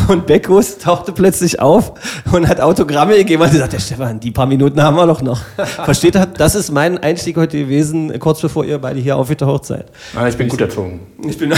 Und 0.09 0.25
Beckus 0.25 0.79
tauchte 0.79 1.13
plötzlich 1.13 1.61
auf 1.61 1.93
und 2.31 2.47
hat 2.47 2.59
Autogramme 2.59 3.15
gegeben 3.15 3.41
und 3.41 3.51
gesagt, 3.51 3.71
der 3.71 3.79
Stefan, 3.79 4.19
die 4.19 4.31
paar 4.31 4.45
Minuten 4.45 4.83
haben 4.83 4.97
wir 4.97 5.07
doch 5.07 5.21
noch. 5.29 5.41
Versteht 5.85 6.15
ihr? 6.15 6.25
Das 6.25 6.55
ist 6.55 6.71
mein 6.71 6.97
Einstieg 6.97 7.37
heute 7.37 7.57
gewesen, 7.57 8.17
kurz 8.19 8.41
bevor 8.41 8.65
ihr 8.65 8.77
beide 8.79 8.99
hier 8.99 9.15
aufgetaucht 9.15 9.65
seid. 9.65 9.85
Ah, 10.15 10.27
ich 10.27 10.35
bin 10.35 10.49
gut 10.49 10.61
erzogen. 10.61 10.99
Ich 11.27 11.37
bin. 11.37 11.49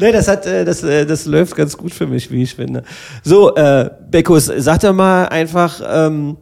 nee, 0.00 0.12
das 0.12 0.28
hat, 0.28 0.46
äh, 0.46 0.64
das, 0.64 0.82
äh, 0.82 1.06
das 1.06 1.26
läuft 1.26 1.56
ganz 1.56 1.76
gut 1.76 1.94
für 1.94 2.06
mich, 2.06 2.30
wie 2.30 2.42
ich 2.42 2.54
finde. 2.54 2.82
So, 3.22 3.54
äh, 3.54 3.90
Beckus, 4.10 4.50
sag 4.56 4.80
doch 4.80 4.92
mal 4.92 5.26
einfach, 5.26 5.80
ähm, 5.88 6.36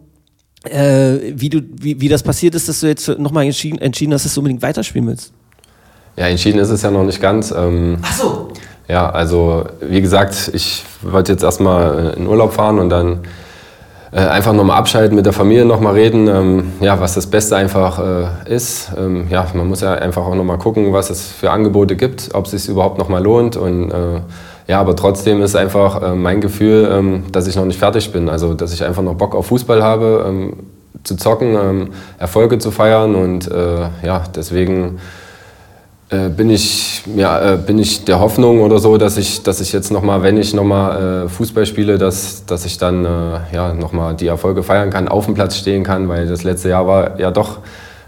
äh, 0.65 1.33
wie 1.35 1.51
du, 1.51 1.61
wie, 1.81 2.01
wie 2.01 2.09
das 2.09 2.23
passiert 2.23 2.55
ist, 2.55 2.69
dass 2.69 2.81
du 2.81 2.87
jetzt 2.87 3.09
nochmal 3.19 3.45
entschieden, 3.45 3.79
entschieden 3.79 4.15
hast, 4.15 4.25
dass 4.25 4.35
du 4.35 4.41
unbedingt 4.41 4.63
weiterspielen 4.63 5.09
willst. 5.09 5.33
Ja, 6.17 6.29
entschieden 6.29 6.61
ist 6.61 6.71
es 6.71 6.83
ja 6.83 6.91
noch 6.91 7.05
nicht 7.05 7.21
ganz. 7.21 7.51
Ähm, 7.51 7.99
Ach 8.03 8.13
so. 8.13 8.49
Ja, 8.89 9.11
also 9.11 9.65
wie 9.81 10.01
gesagt, 10.01 10.51
ich 10.53 10.85
wollte 11.03 11.33
jetzt 11.33 11.43
erstmal 11.43 12.15
in 12.17 12.27
Urlaub 12.27 12.53
fahren 12.53 12.79
und 12.79 12.91
dann 12.91 13.21
äh, 14.15 14.21
einfach 14.21 14.53
nochmal 14.53 14.79
abschalten, 14.79 15.17
mit 15.17 15.27
der 15.27 15.33
Familie 15.33 15.65
nochmal 15.65 15.95
reden, 15.95 16.29
ähm, 16.29 16.73
ja, 16.81 17.01
was 17.01 17.15
das 17.15 17.27
Beste 17.27 17.57
einfach 17.57 17.99
äh, 17.99 18.55
ist. 18.55 18.93
Ähm, 18.97 19.27
ja, 19.29 19.45
man 19.55 19.67
muss 19.67 19.81
ja 19.81 19.95
einfach 19.95 20.25
auch 20.25 20.37
nochmal 20.37 20.59
gucken, 20.59 20.93
was 20.93 21.11
es 21.11 21.27
für 21.27 21.51
Angebote 21.51 21.97
gibt, 21.97 22.31
ob 22.33 22.45
es 22.45 22.53
sich 22.53 22.69
überhaupt 22.69 22.97
nochmal 22.97 23.23
lohnt. 23.23 23.57
Und 23.57 23.91
äh, 23.91 24.21
ja, 24.69 24.81
aber 24.81 24.95
trotzdem 24.95 25.43
ist 25.43 25.57
einfach 25.57 26.01
äh, 26.01 26.15
mein 26.15 26.41
Gefühl, 26.41 26.89
ähm, 26.93 27.25
dass 27.33 27.49
ich 27.49 27.57
noch 27.57 27.65
nicht 27.65 27.81
fertig 27.81 28.13
bin. 28.13 28.29
Also, 28.29 28.55
dass 28.55 28.73
ich 28.73 28.85
einfach 28.85 29.03
noch 29.03 29.15
Bock 29.15 29.35
auf 29.35 29.47
Fußball 29.47 29.83
habe, 29.83 30.25
ähm, 30.29 30.53
zu 31.03 31.17
zocken, 31.17 31.57
ähm, 31.61 31.89
Erfolge 32.19 32.59
zu 32.59 32.71
feiern 32.71 33.17
und 33.17 33.51
äh, 33.51 33.89
ja, 34.05 34.23
deswegen 34.35 35.01
bin 36.29 36.51
ich, 36.51 37.03
ja, 37.17 37.55
äh, 37.55 37.57
bin 37.57 37.79
ich 37.79 38.05
der 38.05 38.21
Hoffnung 38.21 38.61
oder 38.61 38.79
so, 38.79 38.99
dass 38.99 39.17
ich, 39.17 39.43
dass 39.43 39.61
ich 39.61 39.73
jetzt 39.73 39.91
nochmal, 39.91 40.23
wenn 40.23 40.37
ich 40.37 40.55
nochmal 40.55 41.25
äh, 41.25 41.29
Fußball 41.29 41.67
spiele, 41.67 41.99
dass, 41.99 42.45
dass 42.47 42.65
ich 42.65 42.79
dann 42.79 43.05
äh, 43.05 43.09
ja, 43.53 43.75
nochmal 43.75 44.15
die 44.15 44.27
Erfolge 44.27 44.63
feiern 44.63 44.91
kann, 44.91 45.09
auf 45.09 45.27
dem 45.27 45.35
Platz 45.35 45.57
stehen 45.57 45.85
kann, 45.85 46.09
weil 46.09 46.27
das 46.27 46.45
letzte 46.45 46.69
Jahr 46.69 46.87
war 46.87 47.21
ja 47.21 47.31
doch 47.31 47.59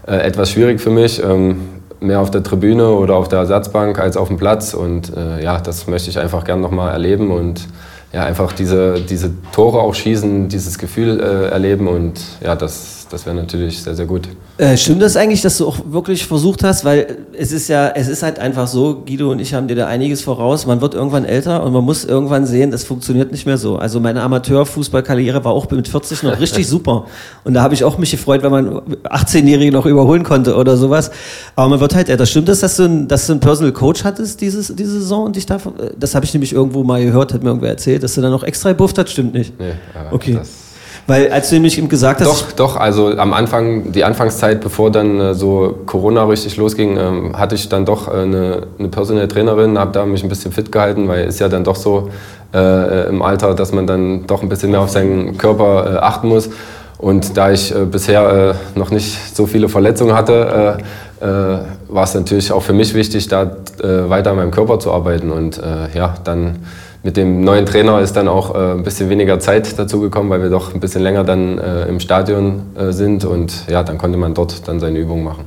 äh, 0.07 0.15
etwas 0.15 0.51
schwierig 0.51 0.81
für 0.81 0.89
mich. 0.89 1.23
Ähm, 1.23 1.61
mehr 1.99 2.19
auf 2.19 2.31
der 2.31 2.43
Tribüne 2.43 2.89
oder 2.91 3.15
auf 3.15 3.27
der 3.27 3.39
Ersatzbank 3.39 3.99
als 3.99 4.17
auf 4.17 4.27
dem 4.27 4.37
Platz. 4.37 4.73
Und 4.73 5.15
äh, 5.15 5.43
ja, 5.43 5.59
das 5.59 5.87
möchte 5.87 6.09
ich 6.09 6.19
einfach 6.19 6.43
gern 6.43 6.61
nochmal 6.61 6.91
erleben 6.91 7.31
und 7.31 7.67
ja, 8.13 8.23
einfach 8.23 8.53
diese, 8.53 9.01
diese 9.01 9.31
Tore 9.51 9.79
auch 9.79 9.93
schießen, 9.93 10.47
dieses 10.47 10.77
Gefühl 10.77 11.19
äh, 11.19 11.49
erleben. 11.49 11.87
Und 11.87 12.19
ja, 12.41 12.55
das, 12.55 13.06
das 13.09 13.25
wäre 13.25 13.35
natürlich 13.35 13.81
sehr, 13.81 13.95
sehr 13.95 14.05
gut. 14.05 14.27
Äh, 14.57 14.75
stimmt 14.77 15.01
das 15.01 15.15
eigentlich, 15.15 15.41
dass 15.41 15.57
du 15.57 15.67
auch 15.67 15.77
wirklich 15.89 16.25
versucht 16.25 16.63
hast, 16.63 16.83
weil 16.85 17.17
es 17.37 17.51
ist 17.51 17.67
ja, 17.67 17.89
es 17.89 18.07
ist 18.07 18.23
halt 18.23 18.39
einfach 18.39 18.67
so, 18.67 19.03
Guido 19.05 19.31
und 19.31 19.39
ich 19.39 19.53
haben 19.53 19.67
dir 19.67 19.75
da 19.75 19.87
einiges 19.87 20.21
voraus, 20.21 20.65
man 20.65 20.81
wird 20.81 20.93
irgendwann 20.95 21.25
älter 21.25 21.63
und 21.63 21.73
man 21.73 21.83
muss 21.83 22.03
irgendwann 22.05 22.45
sehen, 22.45 22.71
das 22.71 22.83
funktioniert 22.83 23.31
nicht 23.31 23.45
mehr 23.45 23.57
so. 23.57 23.77
Also 23.77 23.99
meine 23.99 24.21
Amateurfußballkarriere 24.23 25.43
war 25.43 25.51
auch 25.51 25.69
mit 25.71 25.87
40 25.87 26.23
noch 26.23 26.39
richtig 26.39 26.67
super 26.69 27.05
und 27.43 27.53
da 27.53 27.61
habe 27.61 27.73
ich 27.73 27.83
auch 27.83 27.97
mich 27.97 28.11
gefreut, 28.11 28.43
wenn 28.43 28.51
man 28.51 28.79
18-Jährige 29.03 29.71
noch 29.71 29.85
überholen 29.85 30.23
konnte 30.23 30.55
oder 30.55 30.77
sowas. 30.77 31.11
Aber 31.55 31.69
man 31.69 31.79
wird 31.79 31.95
halt 31.95 32.09
älter. 32.09 32.25
Stimmt 32.25 32.49
das, 32.49 32.59
dass 32.61 32.77
du, 32.77 32.83
ein, 32.83 33.07
dass 33.07 33.27
du 33.27 33.33
einen 33.33 33.39
Personal 33.39 33.71
Coach 33.73 34.03
hattest 34.03 34.41
dieses, 34.41 34.75
diese 34.75 34.91
Saison 34.99 35.25
und 35.25 35.35
dich 35.35 35.45
da, 35.45 35.57
das 35.99 36.15
habe 36.15 36.25
ich 36.25 36.33
nämlich 36.33 36.53
irgendwo 36.53 36.83
mal 36.83 37.03
gehört, 37.03 37.33
hat 37.33 37.43
mir 37.43 37.49
irgendwer 37.49 37.69
erzählt, 37.69 38.03
dass 38.03 38.15
du 38.15 38.21
dann 38.21 38.31
noch 38.31 38.43
extra 38.43 38.69
gebufft 38.71 38.97
hast, 38.97 39.11
stimmt 39.11 39.33
nicht. 39.33 39.59
Nee, 39.59 39.69
äh, 39.69 39.73
Okay. 40.11 40.33
das- 40.33 40.66
Weil 41.07 41.31
als 41.31 41.49
du 41.49 41.55
nämlich 41.55 41.77
eben 41.77 41.87
gesagt 41.87 42.19
hast, 42.19 42.27
Doch, 42.27 42.51
doch, 42.51 42.75
also 42.75 43.17
am 43.17 43.33
Anfang, 43.33 43.93
die 43.93 44.03
Anfangszeit, 44.03 44.59
bevor 44.59 44.91
dann 44.91 45.19
äh, 45.19 45.33
so 45.33 45.79
Corona 45.85 46.25
richtig 46.25 46.57
losging, 46.57 46.97
ähm, 46.97 47.37
hatte 47.37 47.55
ich 47.55 47.69
dann 47.69 47.85
doch 47.85 48.09
äh, 48.09 48.11
eine, 48.11 48.63
eine 48.77 48.89
personelle 48.89 49.29
Trainerin, 49.29 49.79
habe 49.79 49.93
da 49.93 50.05
mich 50.05 50.21
ein 50.23 50.29
bisschen 50.29 50.51
fit 50.51 50.69
gehalten, 50.69 51.07
weil 51.07 51.25
es 51.25 51.39
ja 51.39 51.47
dann 51.47 51.63
doch 51.63 51.77
so 51.77 52.09
äh, 52.53 53.07
im 53.07 53.21
Alter, 53.21 53.53
dass 53.53 53.71
man 53.71 53.87
dann 53.87 54.27
doch 54.27 54.43
ein 54.43 54.49
bisschen 54.49 54.71
mehr 54.71 54.81
auf 54.81 54.89
seinen 54.89 55.37
Körper 55.37 55.95
äh, 55.95 55.97
achten 55.97 56.27
muss. 56.27 56.49
Und 56.97 57.37
da 57.37 57.51
ich 57.51 57.73
äh, 57.73 57.85
bisher 57.85 58.55
äh, 58.75 58.77
noch 58.77 58.91
nicht 58.91 59.35
so 59.35 59.45
viele 59.45 59.69
Verletzungen 59.69 60.13
hatte, 60.13 60.77
äh, 61.21 61.25
äh, 61.25 61.59
war 61.87 62.03
es 62.03 62.13
natürlich 62.15 62.51
auch 62.51 62.63
für 62.63 62.73
mich 62.73 62.93
wichtig, 62.93 63.27
da 63.27 63.43
äh, 63.81 64.09
weiter 64.09 64.31
an 64.31 64.37
meinem 64.37 64.51
Körper 64.51 64.79
zu 64.79 64.91
arbeiten. 64.91 65.31
Und 65.31 65.57
äh, 65.57 65.95
ja, 65.97 66.15
dann 66.23 66.65
mit 67.03 67.17
dem 67.17 67.41
neuen 67.41 67.65
Trainer 67.65 68.01
ist 68.01 68.15
dann 68.15 68.27
auch 68.27 68.53
äh, 68.55 68.71
ein 68.73 68.83
bisschen 68.83 69.09
weniger 69.09 69.39
Zeit 69.39 69.77
dazu 69.77 70.01
gekommen, 70.01 70.29
weil 70.29 70.41
wir 70.41 70.49
doch 70.49 70.73
ein 70.73 70.79
bisschen 70.79 71.01
länger 71.01 71.23
dann 71.23 71.57
äh, 71.57 71.87
im 71.87 71.99
Stadion 71.99 72.63
äh, 72.77 72.91
sind 72.91 73.23
und 73.25 73.53
ja, 73.69 73.83
dann 73.83 73.97
konnte 73.97 74.17
man 74.17 74.33
dort 74.33 74.67
dann 74.67 74.79
seine 74.79 74.99
Übungen 74.99 75.23
machen. 75.23 75.45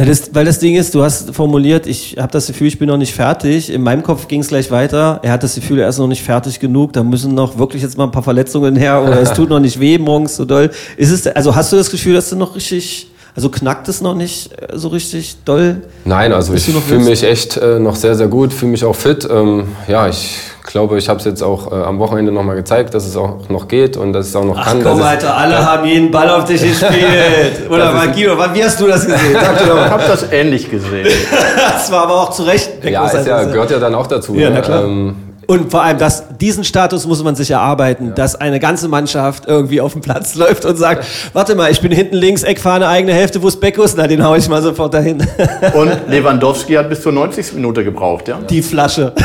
Na, 0.00 0.06
das, 0.06 0.34
weil 0.34 0.46
das 0.46 0.58
Ding 0.58 0.76
ist, 0.76 0.94
du 0.94 1.02
hast 1.02 1.34
formuliert, 1.34 1.86
ich 1.86 2.16
habe 2.18 2.32
das 2.32 2.46
Gefühl, 2.46 2.68
ich 2.68 2.78
bin 2.78 2.88
noch 2.88 2.96
nicht 2.96 3.14
fertig. 3.14 3.70
In 3.70 3.82
meinem 3.82 4.02
Kopf 4.02 4.28
ging 4.28 4.40
es 4.40 4.48
gleich 4.48 4.70
weiter. 4.70 5.20
Er 5.22 5.32
hat 5.32 5.42
das 5.42 5.56
Gefühl, 5.56 5.78
er 5.78 5.90
ist 5.90 5.98
noch 5.98 6.06
nicht 6.06 6.22
fertig 6.22 6.58
genug. 6.58 6.94
Da 6.94 7.02
müssen 7.02 7.34
noch 7.34 7.58
wirklich 7.58 7.82
jetzt 7.82 7.98
mal 7.98 8.04
ein 8.04 8.10
paar 8.10 8.22
Verletzungen 8.22 8.76
her 8.76 9.02
oder 9.02 9.20
es 9.20 9.34
tut 9.34 9.50
noch 9.50 9.60
nicht 9.60 9.78
weh 9.78 9.98
morgens 9.98 10.36
so 10.36 10.46
doll. 10.46 10.70
Ist 10.96 11.10
es, 11.10 11.26
also 11.26 11.54
hast 11.54 11.70
du 11.72 11.76
das 11.76 11.90
Gefühl, 11.90 12.14
dass 12.14 12.30
du 12.30 12.36
noch 12.36 12.56
richtig, 12.56 13.10
also 13.36 13.50
knackt 13.50 13.88
es 13.88 14.00
noch 14.00 14.14
nicht 14.14 14.52
äh, 14.52 14.78
so 14.78 14.88
richtig 14.88 15.36
doll? 15.44 15.82
Nein, 16.06 16.32
also 16.32 16.54
ich 16.54 16.62
fühle 16.62 17.04
mich 17.04 17.22
echt 17.22 17.58
äh, 17.58 17.78
noch 17.78 17.94
sehr, 17.94 18.14
sehr 18.14 18.28
gut, 18.28 18.54
fühle 18.54 18.72
mich 18.72 18.84
auch 18.86 18.96
fit. 18.96 19.28
Ähm, 19.30 19.64
ja, 19.86 20.08
ich 20.08 20.38
glaube, 20.64 20.98
ich 20.98 21.08
habe 21.08 21.18
es 21.18 21.24
jetzt 21.24 21.42
auch 21.42 21.70
äh, 21.72 21.74
am 21.74 21.98
Wochenende 21.98 22.32
nochmal 22.32 22.56
gezeigt, 22.56 22.94
dass 22.94 23.06
es 23.06 23.16
auch 23.16 23.48
noch 23.48 23.68
geht 23.68 23.96
und 23.96 24.12
dass 24.12 24.26
es 24.28 24.36
auch 24.36 24.44
noch 24.44 24.56
Ach 24.58 24.64
kann. 24.66 24.82
komm, 24.82 24.98
dass 24.98 25.00
es- 25.00 25.04
Alter, 25.04 25.36
alle 25.36 25.64
haben 25.64 25.86
jeden 25.86 26.10
Ball 26.10 26.28
auf 26.30 26.44
dich 26.44 26.62
gespielt. 26.62 27.68
Oder 27.70 27.92
mal 27.92 28.10
Guido, 28.12 28.36
wie 28.52 28.64
hast 28.64 28.80
du 28.80 28.86
das 28.86 29.06
gesehen? 29.06 29.34
Sag 29.34 29.58
doch 29.66 29.86
Ich 29.86 29.90
habe 29.90 30.02
das 30.06 30.32
ähnlich 30.32 30.70
gesehen. 30.70 31.06
Das 31.56 31.90
war 31.90 32.02
aber 32.04 32.20
auch 32.22 32.30
zu 32.30 32.42
Recht. 32.42 32.84
Ja, 32.84 33.06
ist 33.06 33.26
ja, 33.26 33.44
gehört 33.44 33.70
ja 33.70 33.78
dann 33.78 33.94
auch 33.94 34.06
dazu. 34.06 34.34
Ja, 34.34 34.50
ne? 34.50 34.56
na 34.56 34.60
klar. 34.60 34.84
Ähm, 34.84 35.29
Und 35.50 35.68
vor 35.72 35.82
allem, 35.82 35.98
das, 35.98 36.22
diesen 36.40 36.62
Status 36.62 37.08
muss 37.08 37.24
man 37.24 37.34
sich 37.34 37.50
erarbeiten, 37.50 38.14
dass 38.14 38.36
eine 38.36 38.60
ganze 38.60 38.86
Mannschaft 38.86 39.48
irgendwie 39.48 39.80
auf 39.80 39.94
dem 39.94 40.00
Platz 40.00 40.34
läuft 40.36 40.64
und 40.64 40.76
sagt, 40.76 41.04
warte 41.32 41.56
mal, 41.56 41.72
ich 41.72 41.80
bin 41.80 41.90
hinten 41.90 42.14
links, 42.14 42.44
Eckfahne, 42.44 42.86
eigene 42.86 43.12
Hälfte, 43.14 43.42
wo 43.42 43.48
ist 43.48 43.60
Beckus? 43.60 43.96
Na, 43.96 44.06
den 44.06 44.24
hau 44.24 44.36
ich 44.36 44.48
mal 44.48 44.62
sofort 44.62 44.94
dahin. 44.94 45.18
Und 45.74 46.06
Lewandowski 46.06 46.74
hat 46.74 46.88
bis 46.88 47.02
zur 47.02 47.10
90. 47.10 47.54
Minute 47.54 47.82
gebraucht, 47.82 48.28
ja? 48.28 48.38
Die 48.48 48.62
Flasche. 48.62 49.12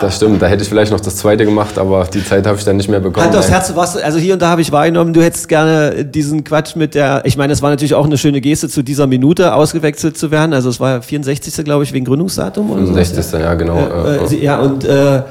Das 0.00 0.16
stimmt, 0.16 0.42
da 0.42 0.46
hätte 0.46 0.62
ich 0.62 0.68
vielleicht 0.68 0.92
noch 0.92 1.00
das 1.00 1.16
zweite 1.16 1.44
gemacht, 1.44 1.78
aber 1.78 2.04
die 2.04 2.24
Zeit 2.24 2.46
habe 2.46 2.58
ich 2.58 2.64
dann 2.64 2.76
nicht 2.76 2.88
mehr 2.88 3.00
bekommen. 3.00 3.26
Hand 3.26 3.36
aufs 3.36 3.48
Nein. 3.48 3.60
Herz, 3.60 3.74
warst, 3.76 4.02
also 4.02 4.18
hier 4.18 4.34
und 4.34 4.42
da 4.42 4.48
habe 4.48 4.60
ich 4.60 4.72
wahrgenommen, 4.72 5.12
du 5.12 5.22
hättest 5.22 5.48
gerne 5.48 6.04
diesen 6.04 6.44
Quatsch 6.44 6.76
mit 6.76 6.94
der, 6.94 7.22
ich 7.24 7.36
meine, 7.36 7.52
es 7.52 7.62
war 7.62 7.70
natürlich 7.70 7.94
auch 7.94 8.06
eine 8.06 8.18
schöne 8.18 8.40
Geste, 8.40 8.68
zu 8.68 8.82
dieser 8.82 9.06
Minute 9.06 9.54
ausgewechselt 9.54 10.16
zu 10.16 10.30
werden. 10.30 10.52
Also 10.52 10.68
es 10.70 10.80
war 10.80 11.02
64. 11.02 11.64
glaube 11.64 11.84
ich, 11.84 11.92
wegen 11.92 12.04
Gründungsdatum 12.04 12.70
oder 12.70 12.86
so. 12.86 12.94
60. 12.94 13.40
Ja, 13.40 13.54
genau. 13.54 13.78
Äh, 13.78 14.16
äh, 14.16 14.44
ja, 14.44 14.60
und 14.60 14.84
äh, 14.84 15.22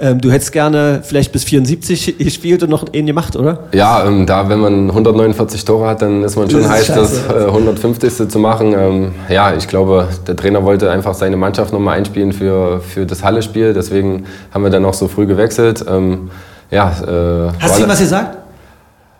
ähm, 0.00 0.20
du 0.20 0.30
hättest 0.30 0.52
gerne 0.52 1.00
vielleicht 1.02 1.32
bis 1.32 1.44
74 1.44 2.18
gespielt 2.18 2.62
und 2.62 2.70
noch 2.70 2.84
einen 2.92 3.06
gemacht, 3.06 3.36
oder? 3.36 3.60
Ja, 3.72 4.04
ähm, 4.06 4.26
da, 4.26 4.48
wenn 4.48 4.60
man 4.60 4.90
149 4.90 5.64
Tore 5.64 5.88
hat, 5.88 6.02
dann 6.02 6.22
ist 6.22 6.36
man 6.36 6.50
schon 6.50 6.62
Das 6.62 6.70
heiß, 6.70 6.86
das 6.88 7.24
äh, 7.28 7.46
150. 7.46 8.28
zu 8.28 8.38
machen. 8.38 8.74
Ähm, 8.76 9.12
ja, 9.28 9.54
ich 9.54 9.68
glaube, 9.68 10.08
der 10.26 10.36
Trainer 10.36 10.64
wollte 10.64 10.90
einfach 10.90 11.14
seine 11.14 11.36
Mannschaft 11.36 11.72
nochmal 11.72 11.98
einspielen 11.98 12.32
für, 12.32 12.80
für 12.80 13.06
das 13.06 13.22
Halle-Spiel. 13.22 13.74
Deswegen 13.74 14.24
haben 14.52 14.64
wir 14.64 14.70
dann 14.70 14.84
auch 14.84 14.94
so 14.94 15.08
früh 15.08 15.26
gewechselt. 15.26 15.84
Ähm, 15.88 16.30
ja, 16.70 16.90
äh, 16.90 17.52
Hast 17.60 17.78
du 17.78 17.82
ihm 17.84 17.88
was 17.88 17.98
gesagt? 17.98 18.45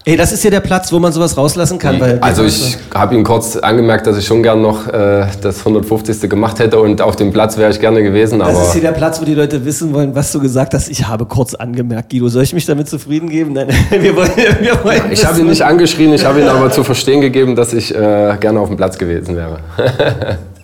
Ey, 0.09 0.17
das 0.17 0.31
ist 0.31 0.45
ja 0.45 0.51
der 0.51 0.61
Platz, 0.61 0.93
wo 0.93 1.01
man 1.01 1.11
sowas 1.11 1.37
rauslassen 1.37 1.81
kann. 1.81 2.01
Weil 2.01 2.21
also 2.21 2.45
ich 2.45 2.79
habe 2.95 3.17
ihm 3.17 3.25
kurz 3.25 3.57
angemerkt, 3.57 4.07
dass 4.07 4.17
ich 4.17 4.25
schon 4.25 4.41
gern 4.41 4.63
noch 4.63 4.87
äh, 4.87 5.27
das 5.41 5.59
150. 5.59 6.31
gemacht 6.31 6.61
hätte 6.61 6.79
und 6.79 7.03
auf 7.03 7.17
dem 7.17 7.33
Platz 7.33 7.59
wäre 7.59 7.73
ich 7.73 7.81
gerne 7.81 8.05
gewesen. 8.05 8.39
Das 8.39 8.69
ist 8.69 8.73
hier 8.75 8.83
der 8.83 8.93
Platz, 8.93 9.21
wo 9.21 9.25
die 9.25 9.35
Leute 9.35 9.65
wissen 9.65 9.93
wollen, 9.93 10.15
was 10.15 10.31
du 10.31 10.39
gesagt 10.39 10.75
hast. 10.75 10.89
Ich 10.91 11.09
habe 11.09 11.27
kurz 11.27 11.57
angemerkt, 11.57 12.11
Guido. 12.11 12.29
Soll 12.29 12.45
ich 12.45 12.53
mich 12.53 12.67
damit 12.67 12.89
zufrieden 12.89 13.29
geben? 13.29 13.55
Nein, 13.55 13.67
wir 13.91 14.15
wollen, 14.15 14.31
wir 14.61 14.85
wollen 14.85 15.11
ich 15.11 15.27
habe 15.27 15.41
ihn 15.41 15.49
nicht 15.49 15.63
angeschrien, 15.63 16.13
ich 16.13 16.25
habe 16.25 16.41
ihm 16.41 16.47
aber 16.51 16.71
zu 16.71 16.85
verstehen 16.85 17.21
gegeben, 17.21 17.57
dass 17.57 17.73
ich 17.73 17.93
äh, 17.93 18.37
gerne 18.39 18.61
auf 18.61 18.69
dem 18.69 18.77
Platz 18.77 18.97
gewesen 18.99 19.35
wäre. 19.35 19.59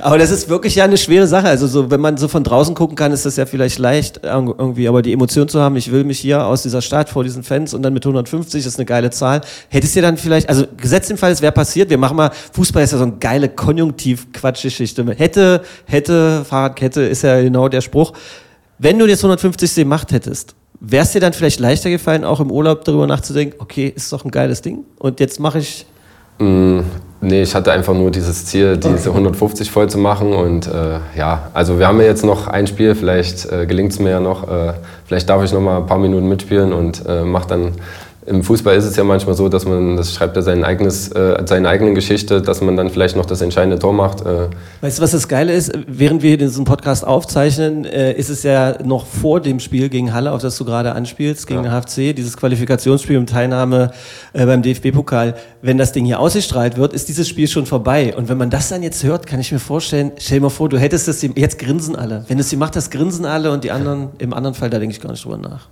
Aber 0.00 0.16
das 0.16 0.30
ist 0.30 0.48
wirklich 0.48 0.76
ja 0.76 0.84
eine 0.84 0.96
schwere 0.96 1.26
Sache. 1.26 1.48
Also 1.48 1.66
so, 1.66 1.90
wenn 1.90 2.00
man 2.00 2.16
so 2.16 2.28
von 2.28 2.44
draußen 2.44 2.74
gucken 2.74 2.96
kann, 2.96 3.12
ist 3.12 3.26
das 3.26 3.36
ja 3.36 3.44
vielleicht 3.46 3.78
leicht 3.78 4.24
irg- 4.24 4.54
irgendwie, 4.58 4.88
aber 4.88 5.02
die 5.02 5.12
Emotion 5.12 5.48
zu 5.48 5.60
haben, 5.60 5.76
ich 5.76 5.90
will 5.92 6.04
mich 6.04 6.18
hier 6.20 6.46
aus 6.46 6.62
dieser 6.62 6.80
Stadt 6.80 7.10
vor 7.10 7.24
diesen 7.24 7.42
Fans 7.42 7.74
und 7.74 7.82
dann 7.82 7.92
mit 7.92 8.04
150 8.06 8.64
ist 8.64 8.78
eine 8.78 8.86
geile 8.86 9.10
Zahl. 9.10 9.40
Hättest 9.68 9.96
du 9.96 10.00
dann 10.00 10.16
vielleicht, 10.16 10.48
also 10.48 10.64
gesetzt 10.76 11.10
im 11.10 11.18
Fall, 11.18 11.32
es 11.32 11.42
wäre 11.42 11.52
passiert, 11.52 11.90
wir 11.90 11.98
machen 11.98 12.16
mal, 12.16 12.30
Fußball 12.52 12.82
ist 12.82 12.92
ja 12.92 12.98
so 12.98 13.04
eine 13.04 13.16
geile 13.18 13.48
Konjunktiv-Quatschgeschichte. 13.48 15.04
Hätte, 15.16 15.62
hätte, 15.86 16.44
Fahrradkette 16.44 17.02
ist 17.02 17.22
ja 17.22 17.40
genau 17.42 17.68
der 17.68 17.80
Spruch. 17.80 18.12
Wenn 18.78 18.98
du 18.98 19.06
jetzt 19.06 19.20
150 19.24 19.74
gemacht 19.74 20.12
hättest, 20.12 20.54
wäre 20.80 21.02
es 21.04 21.12
dir 21.12 21.20
dann 21.20 21.32
vielleicht 21.32 21.58
leichter 21.60 21.90
gefallen, 21.90 22.24
auch 22.24 22.38
im 22.40 22.50
Urlaub 22.52 22.84
darüber 22.84 23.06
nachzudenken, 23.08 23.56
okay, 23.58 23.92
ist 23.94 24.12
doch 24.12 24.24
ein 24.24 24.30
geiles 24.30 24.62
Ding 24.62 24.84
und 24.98 25.20
jetzt 25.20 25.40
mache 25.40 25.58
ich 25.58 25.86
Mm, 26.40 26.82
Nee, 27.20 27.42
ich 27.42 27.54
hatte 27.54 27.72
einfach 27.72 27.94
nur 27.94 28.12
dieses 28.12 28.46
Ziel, 28.46 28.76
diese 28.76 29.10
150 29.10 29.70
voll 29.70 29.88
zu 29.90 29.98
machen. 29.98 30.32
Und 30.32 30.68
äh, 30.68 31.00
ja, 31.16 31.50
also 31.52 31.78
wir 31.78 31.88
haben 31.88 31.98
ja 32.00 32.06
jetzt 32.06 32.24
noch 32.24 32.46
ein 32.46 32.66
Spiel, 32.68 32.94
vielleicht 32.94 33.50
äh, 33.50 33.66
gelingt 33.66 33.92
es 33.92 33.98
mir 33.98 34.10
ja 34.10 34.20
noch. 34.20 34.48
Äh, 34.48 34.74
vielleicht 35.04 35.28
darf 35.28 35.42
ich 35.42 35.52
noch 35.52 35.60
mal 35.60 35.78
ein 35.78 35.86
paar 35.86 35.98
Minuten 35.98 36.28
mitspielen 36.28 36.72
und 36.72 37.04
äh, 37.06 37.22
mach 37.24 37.44
dann. 37.44 37.72
Im 38.28 38.42
Fußball 38.42 38.76
ist 38.76 38.84
es 38.84 38.96
ja 38.96 39.04
manchmal 39.04 39.34
so, 39.34 39.48
dass 39.48 39.64
man, 39.64 39.96
das 39.96 40.12
schreibt 40.12 40.36
ja 40.36 40.42
sein 40.42 40.62
eigenes, 40.62 41.08
äh, 41.12 41.42
seine 41.46 41.68
eigene 41.68 41.94
Geschichte, 41.94 42.42
dass 42.42 42.60
man 42.60 42.76
dann 42.76 42.90
vielleicht 42.90 43.16
noch 43.16 43.24
das 43.24 43.40
entscheidende 43.40 43.78
Tor 43.78 43.94
macht. 43.94 44.20
Äh, 44.20 44.48
Weißt 44.82 44.98
du, 44.98 45.02
was 45.02 45.12
das 45.12 45.28
Geile 45.28 45.54
ist? 45.54 45.72
Während 45.86 46.22
wir 46.22 46.36
diesen 46.36 46.64
Podcast 46.64 47.06
aufzeichnen, 47.06 47.86
äh, 47.86 48.12
ist 48.12 48.28
es 48.28 48.42
ja 48.42 48.82
noch 48.82 49.06
vor 49.06 49.40
dem 49.40 49.60
Spiel 49.60 49.88
gegen 49.88 50.12
Halle, 50.12 50.32
auf 50.32 50.42
das 50.42 50.58
du 50.58 50.64
gerade 50.66 50.92
anspielst, 50.92 51.46
gegen 51.46 51.62
den 51.62 51.72
HFC, 51.72 52.14
dieses 52.14 52.36
Qualifikationsspiel 52.36 53.16
und 53.16 53.30
Teilnahme 53.30 53.92
äh, 54.34 54.44
beim 54.44 54.62
DFB-Pokal. 54.62 55.34
Wenn 55.62 55.78
das 55.78 55.92
Ding 55.92 56.04
hier 56.04 56.20
ausgestrahlt 56.20 56.76
wird, 56.76 56.92
ist 56.92 57.08
dieses 57.08 57.28
Spiel 57.28 57.48
schon 57.48 57.64
vorbei. 57.64 58.14
Und 58.14 58.28
wenn 58.28 58.36
man 58.36 58.50
das 58.50 58.68
dann 58.68 58.82
jetzt 58.82 59.04
hört, 59.04 59.26
kann 59.26 59.40
ich 59.40 59.52
mir 59.52 59.58
vorstellen, 59.58 60.12
stell 60.18 60.38
dir 60.38 60.42
mal 60.42 60.50
vor, 60.50 60.68
du 60.68 60.78
hättest 60.78 61.08
das, 61.08 61.22
jetzt 61.22 61.58
grinsen 61.58 61.96
alle. 61.96 62.24
Wenn 62.28 62.36
du 62.36 62.42
es 62.42 62.50
gemacht 62.50 62.76
hast, 62.76 62.90
grinsen 62.90 63.24
alle 63.24 63.50
und 63.52 63.64
die 63.64 63.70
anderen, 63.70 64.10
im 64.18 64.34
anderen 64.34 64.54
Fall, 64.54 64.68
da 64.68 64.78
denke 64.78 64.94
ich 64.94 65.00
gar 65.00 65.12
nicht 65.12 65.24
drüber 65.24 65.38
nach. 65.38 65.68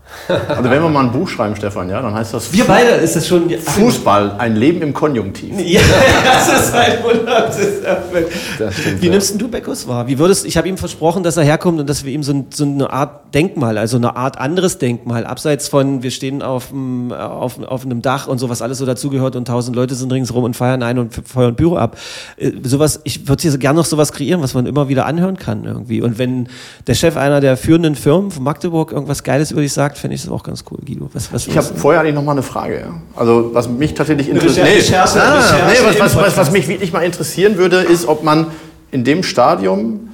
Also 0.48 0.70
wenn 0.70 0.82
wir 0.82 0.88
mal 0.88 1.04
ein 1.04 1.12
Buch 1.12 1.28
schreiben, 1.28 1.54
Stefan, 1.54 1.90
ja, 1.90 2.00
dann 2.00 2.14
heißt 2.14 2.32
das 2.32 2.45
Wir 2.52 2.64
beide, 2.64 2.90
ist 2.90 3.16
das 3.16 3.26
schon... 3.26 3.50
Fußball, 3.50 4.36
ein 4.38 4.56
Leben 4.56 4.82
im 4.82 4.92
Konjunktiv. 4.94 5.54
Ja, 5.66 5.80
das 6.24 6.60
ist 6.60 6.74
ein 6.74 7.02
Wunder. 7.02 7.46
Das 7.46 7.58
ist 7.58 7.82
perfekt. 7.82 8.32
Das 8.58 8.78
stimmt, 8.78 9.02
Wie 9.02 9.08
nimmst 9.08 9.30
denn 9.32 9.38
du 9.38 9.48
Beckus 9.48 9.86
wahr? 9.88 10.06
Wie 10.06 10.18
würdest, 10.18 10.46
ich 10.46 10.56
habe 10.56 10.68
ihm 10.68 10.76
versprochen, 10.76 11.22
dass 11.22 11.36
er 11.36 11.42
herkommt 11.44 11.80
und 11.80 11.88
dass 11.88 12.04
wir 12.04 12.12
ihm 12.12 12.22
so, 12.22 12.32
ein, 12.32 12.46
so 12.54 12.64
eine 12.64 12.90
Art 12.90 13.34
Denkmal, 13.34 13.76
also 13.78 13.96
eine 13.96 14.16
Art 14.16 14.38
anderes 14.38 14.78
Denkmal, 14.78 15.26
abseits 15.26 15.68
von, 15.68 16.02
wir 16.02 16.10
stehen 16.10 16.42
auf, 16.42 16.68
dem, 16.68 17.12
auf, 17.12 17.62
auf 17.62 17.84
einem 17.84 18.00
Dach 18.00 18.28
und 18.28 18.38
sowas 18.38 18.62
alles 18.62 18.78
so 18.78 18.86
dazugehört 18.86 19.36
und 19.36 19.46
tausend 19.46 19.76
Leute 19.76 19.94
sind 19.94 20.12
ringsrum 20.12 20.44
und 20.44 20.54
feiern 20.54 20.82
ein 20.82 20.98
und 20.98 21.14
feuern 21.14 21.54
Büro 21.54 21.76
ab. 21.76 21.98
Äh, 22.36 22.52
Sowas, 22.62 23.00
ich 23.04 23.28
würde 23.28 23.42
hier 23.42 23.52
so 23.52 23.58
gerne 23.58 23.78
noch 23.78 23.84
sowas 23.86 24.12
kreieren, 24.12 24.40
was 24.42 24.54
man 24.54 24.66
immer 24.66 24.88
wieder 24.88 25.06
anhören 25.06 25.36
kann 25.36 25.64
irgendwie. 25.64 26.00
Und 26.00 26.18
wenn 26.18 26.48
der 26.86 26.94
Chef 26.94 27.16
einer 27.16 27.40
der 27.40 27.56
führenden 27.56 27.94
Firmen 27.94 28.30
von 28.30 28.44
Magdeburg 28.44 28.92
irgendwas 28.92 29.22
Geiles 29.22 29.50
über 29.50 29.60
dich 29.62 29.72
sagt, 29.72 29.98
fände 29.98 30.14
ich 30.14 30.22
das 30.22 30.30
auch 30.30 30.42
ganz 30.42 30.64
cool, 30.70 30.78
Guido. 30.84 31.10
Was, 31.12 31.32
was 31.32 31.46
Ich 31.46 31.56
habe 31.56 31.66
vorher 31.74 32.00
eigentlich 32.00 32.14
noch 32.14 32.24
mal 32.24 32.35
eine 32.36 32.42
Frage. 32.42 32.80
Ja? 32.80 32.94
Also 33.16 33.50
was 33.52 33.68
mich 33.68 33.94
tatsächlich 33.94 34.28
interessiert, 34.28 34.66
Recherche- 34.66 35.20
ah, 35.22 35.38
Recherche 35.38 35.82
nee, 35.82 35.88
was, 35.88 35.98
was, 36.00 36.16
was, 36.16 36.36
was 36.36 36.50
mich 36.52 36.68
wirklich 36.68 36.92
mal 36.92 37.02
interessieren 37.04 37.56
würde, 37.58 37.78
ist, 37.78 38.06
ob 38.06 38.22
man 38.22 38.46
in 38.90 39.04
dem 39.04 39.22
Stadium 39.22 40.08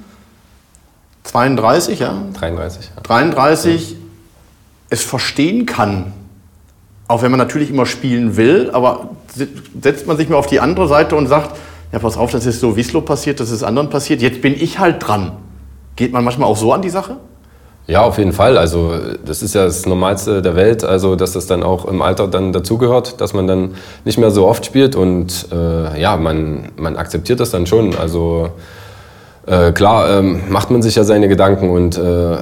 32, 1.23 1.99
ja, 1.99 2.13
33. 2.33 2.91
Ja. 2.95 3.01
33 3.01 3.95
es 4.89 5.03
verstehen 5.03 5.65
kann, 5.65 6.11
auch 7.07 7.21
wenn 7.21 7.31
man 7.31 7.37
natürlich 7.39 7.69
immer 7.69 7.85
spielen 7.85 8.35
will, 8.37 8.69
aber 8.73 9.09
se- 9.33 9.47
setzt 9.81 10.05
man 10.07 10.17
sich 10.17 10.29
mal 10.29 10.35
auf 10.37 10.47
die 10.47 10.59
andere 10.59 10.87
Seite 10.87 11.15
und 11.15 11.27
sagt, 11.27 11.57
ja 11.91 11.99
pass 11.99 12.17
auf, 12.17 12.31
das 12.31 12.45
ist 12.45 12.59
so 12.59 12.75
Wieslo 12.75 13.01
passiert, 13.01 13.39
das 13.39 13.49
ist 13.51 13.63
anderen 13.63 13.89
passiert, 13.89 14.21
jetzt 14.21 14.41
bin 14.41 14.53
ich 14.53 14.79
halt 14.79 15.05
dran. 15.07 15.31
Geht 15.95 16.11
man 16.11 16.23
manchmal 16.23 16.49
auch 16.49 16.57
so 16.57 16.73
an 16.73 16.81
die 16.81 16.89
Sache? 16.89 17.17
Ja, 17.85 18.01
auf 18.03 18.17
jeden 18.17 18.31
Fall. 18.31 18.57
Also 18.57 18.93
das 19.25 19.43
ist 19.43 19.55
ja 19.55 19.65
das 19.65 19.85
Normalste 19.85 20.41
der 20.41 20.55
Welt, 20.55 20.85
also 20.85 21.15
dass 21.15 21.33
das 21.33 21.47
dann 21.47 21.63
auch 21.63 21.85
im 21.85 22.01
Alter 22.01 22.27
dann 22.27 22.53
dazugehört, 22.53 23.19
dass 23.19 23.33
man 23.33 23.45
dann 23.45 23.75
nicht 24.05 24.17
mehr 24.17 24.31
so 24.31 24.47
oft 24.47 24.65
spielt 24.65 24.95
und 24.95 25.47
äh, 25.51 25.99
ja, 25.99 26.15
man, 26.15 26.69
man 26.77 26.95
akzeptiert 26.95 27.41
das 27.41 27.51
dann 27.51 27.67
schon. 27.67 27.93
Also 27.95 28.51
äh, 29.45 29.73
klar 29.73 30.09
ähm, 30.09 30.43
macht 30.49 30.71
man 30.71 30.81
sich 30.81 30.95
ja 30.95 31.03
seine 31.03 31.27
Gedanken 31.27 31.69
und 31.69 31.97
äh, 31.97 32.37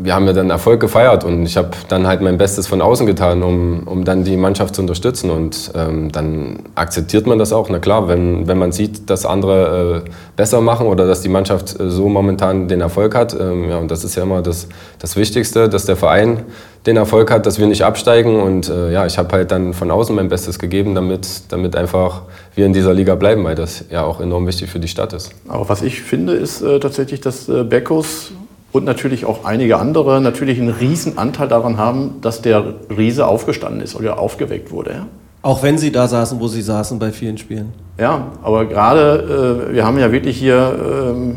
wir 0.00 0.14
haben 0.14 0.26
ja 0.26 0.32
dann 0.32 0.48
Erfolg 0.48 0.80
gefeiert 0.80 1.24
und 1.24 1.44
ich 1.44 1.56
habe 1.56 1.70
dann 1.88 2.06
halt 2.06 2.20
mein 2.20 2.38
Bestes 2.38 2.68
von 2.68 2.80
außen 2.80 3.04
getan, 3.04 3.42
um, 3.42 3.82
um 3.84 4.04
dann 4.04 4.22
die 4.22 4.36
Mannschaft 4.36 4.76
zu 4.76 4.80
unterstützen 4.80 5.28
und 5.28 5.72
ähm, 5.74 6.12
dann 6.12 6.60
akzeptiert 6.76 7.26
man 7.26 7.40
das 7.40 7.52
auch. 7.52 7.68
Na 7.68 7.80
klar, 7.80 8.06
wenn, 8.06 8.46
wenn 8.46 8.58
man 8.58 8.70
sieht, 8.70 9.10
dass 9.10 9.26
andere 9.26 10.04
äh, 10.06 10.10
besser 10.36 10.60
machen 10.60 10.86
oder 10.86 11.08
dass 11.08 11.20
die 11.20 11.28
Mannschaft 11.28 11.80
äh, 11.80 11.90
so 11.90 12.08
momentan 12.08 12.68
den 12.68 12.80
Erfolg 12.80 13.16
hat, 13.16 13.34
ähm, 13.34 13.68
ja, 13.68 13.78
und 13.78 13.90
das 13.90 14.04
ist 14.04 14.14
ja 14.14 14.22
immer 14.22 14.40
das, 14.40 14.68
das 15.00 15.16
Wichtigste, 15.16 15.68
dass 15.68 15.84
der 15.84 15.96
Verein 15.96 16.44
den 16.86 16.96
Erfolg 16.96 17.32
hat, 17.32 17.44
dass 17.44 17.58
wir 17.58 17.66
nicht 17.66 17.84
absteigen 17.84 18.40
und 18.40 18.68
äh, 18.68 18.92
ja, 18.92 19.04
ich 19.04 19.18
habe 19.18 19.32
halt 19.32 19.50
dann 19.50 19.74
von 19.74 19.90
außen 19.90 20.14
mein 20.14 20.28
Bestes 20.28 20.60
gegeben, 20.60 20.94
damit, 20.94 21.26
damit 21.48 21.74
einfach 21.74 22.22
wir 22.54 22.66
in 22.66 22.72
dieser 22.72 22.94
Liga 22.94 23.16
bleiben, 23.16 23.42
weil 23.42 23.56
das 23.56 23.84
ja 23.90 24.04
auch 24.04 24.20
enorm 24.20 24.46
wichtig 24.46 24.70
für 24.70 24.78
die 24.78 24.88
Stadt 24.88 25.12
ist. 25.12 25.32
Aber 25.48 25.68
was 25.68 25.82
ich 25.82 26.02
finde, 26.02 26.34
ist 26.34 26.62
äh, 26.62 26.78
tatsächlich, 26.78 27.20
dass 27.20 27.48
äh, 27.48 27.64
Beckos 27.64 28.30
und 28.72 28.84
natürlich 28.84 29.24
auch 29.24 29.44
einige 29.44 29.78
andere 29.78 30.20
natürlich 30.20 30.58
einen 30.58 30.70
riesen 30.70 31.18
Anteil 31.18 31.48
daran 31.48 31.78
haben, 31.78 32.16
dass 32.20 32.42
der 32.42 32.74
Riese 32.96 33.26
aufgestanden 33.26 33.80
ist 33.80 33.96
oder 33.96 34.18
aufgeweckt 34.18 34.70
wurde. 34.70 34.90
Ja? 34.90 35.06
Auch 35.42 35.62
wenn 35.62 35.78
sie 35.78 35.92
da 35.92 36.08
saßen, 36.08 36.40
wo 36.40 36.48
sie 36.48 36.62
saßen 36.62 36.98
bei 36.98 37.12
vielen 37.12 37.38
Spielen. 37.38 37.72
Ja, 37.98 38.28
aber 38.42 38.66
gerade, 38.66 39.68
äh, 39.70 39.74
wir 39.74 39.86
haben 39.86 39.98
ja 39.98 40.12
wirklich 40.12 40.36
hier 40.36 41.12
ähm, 41.14 41.36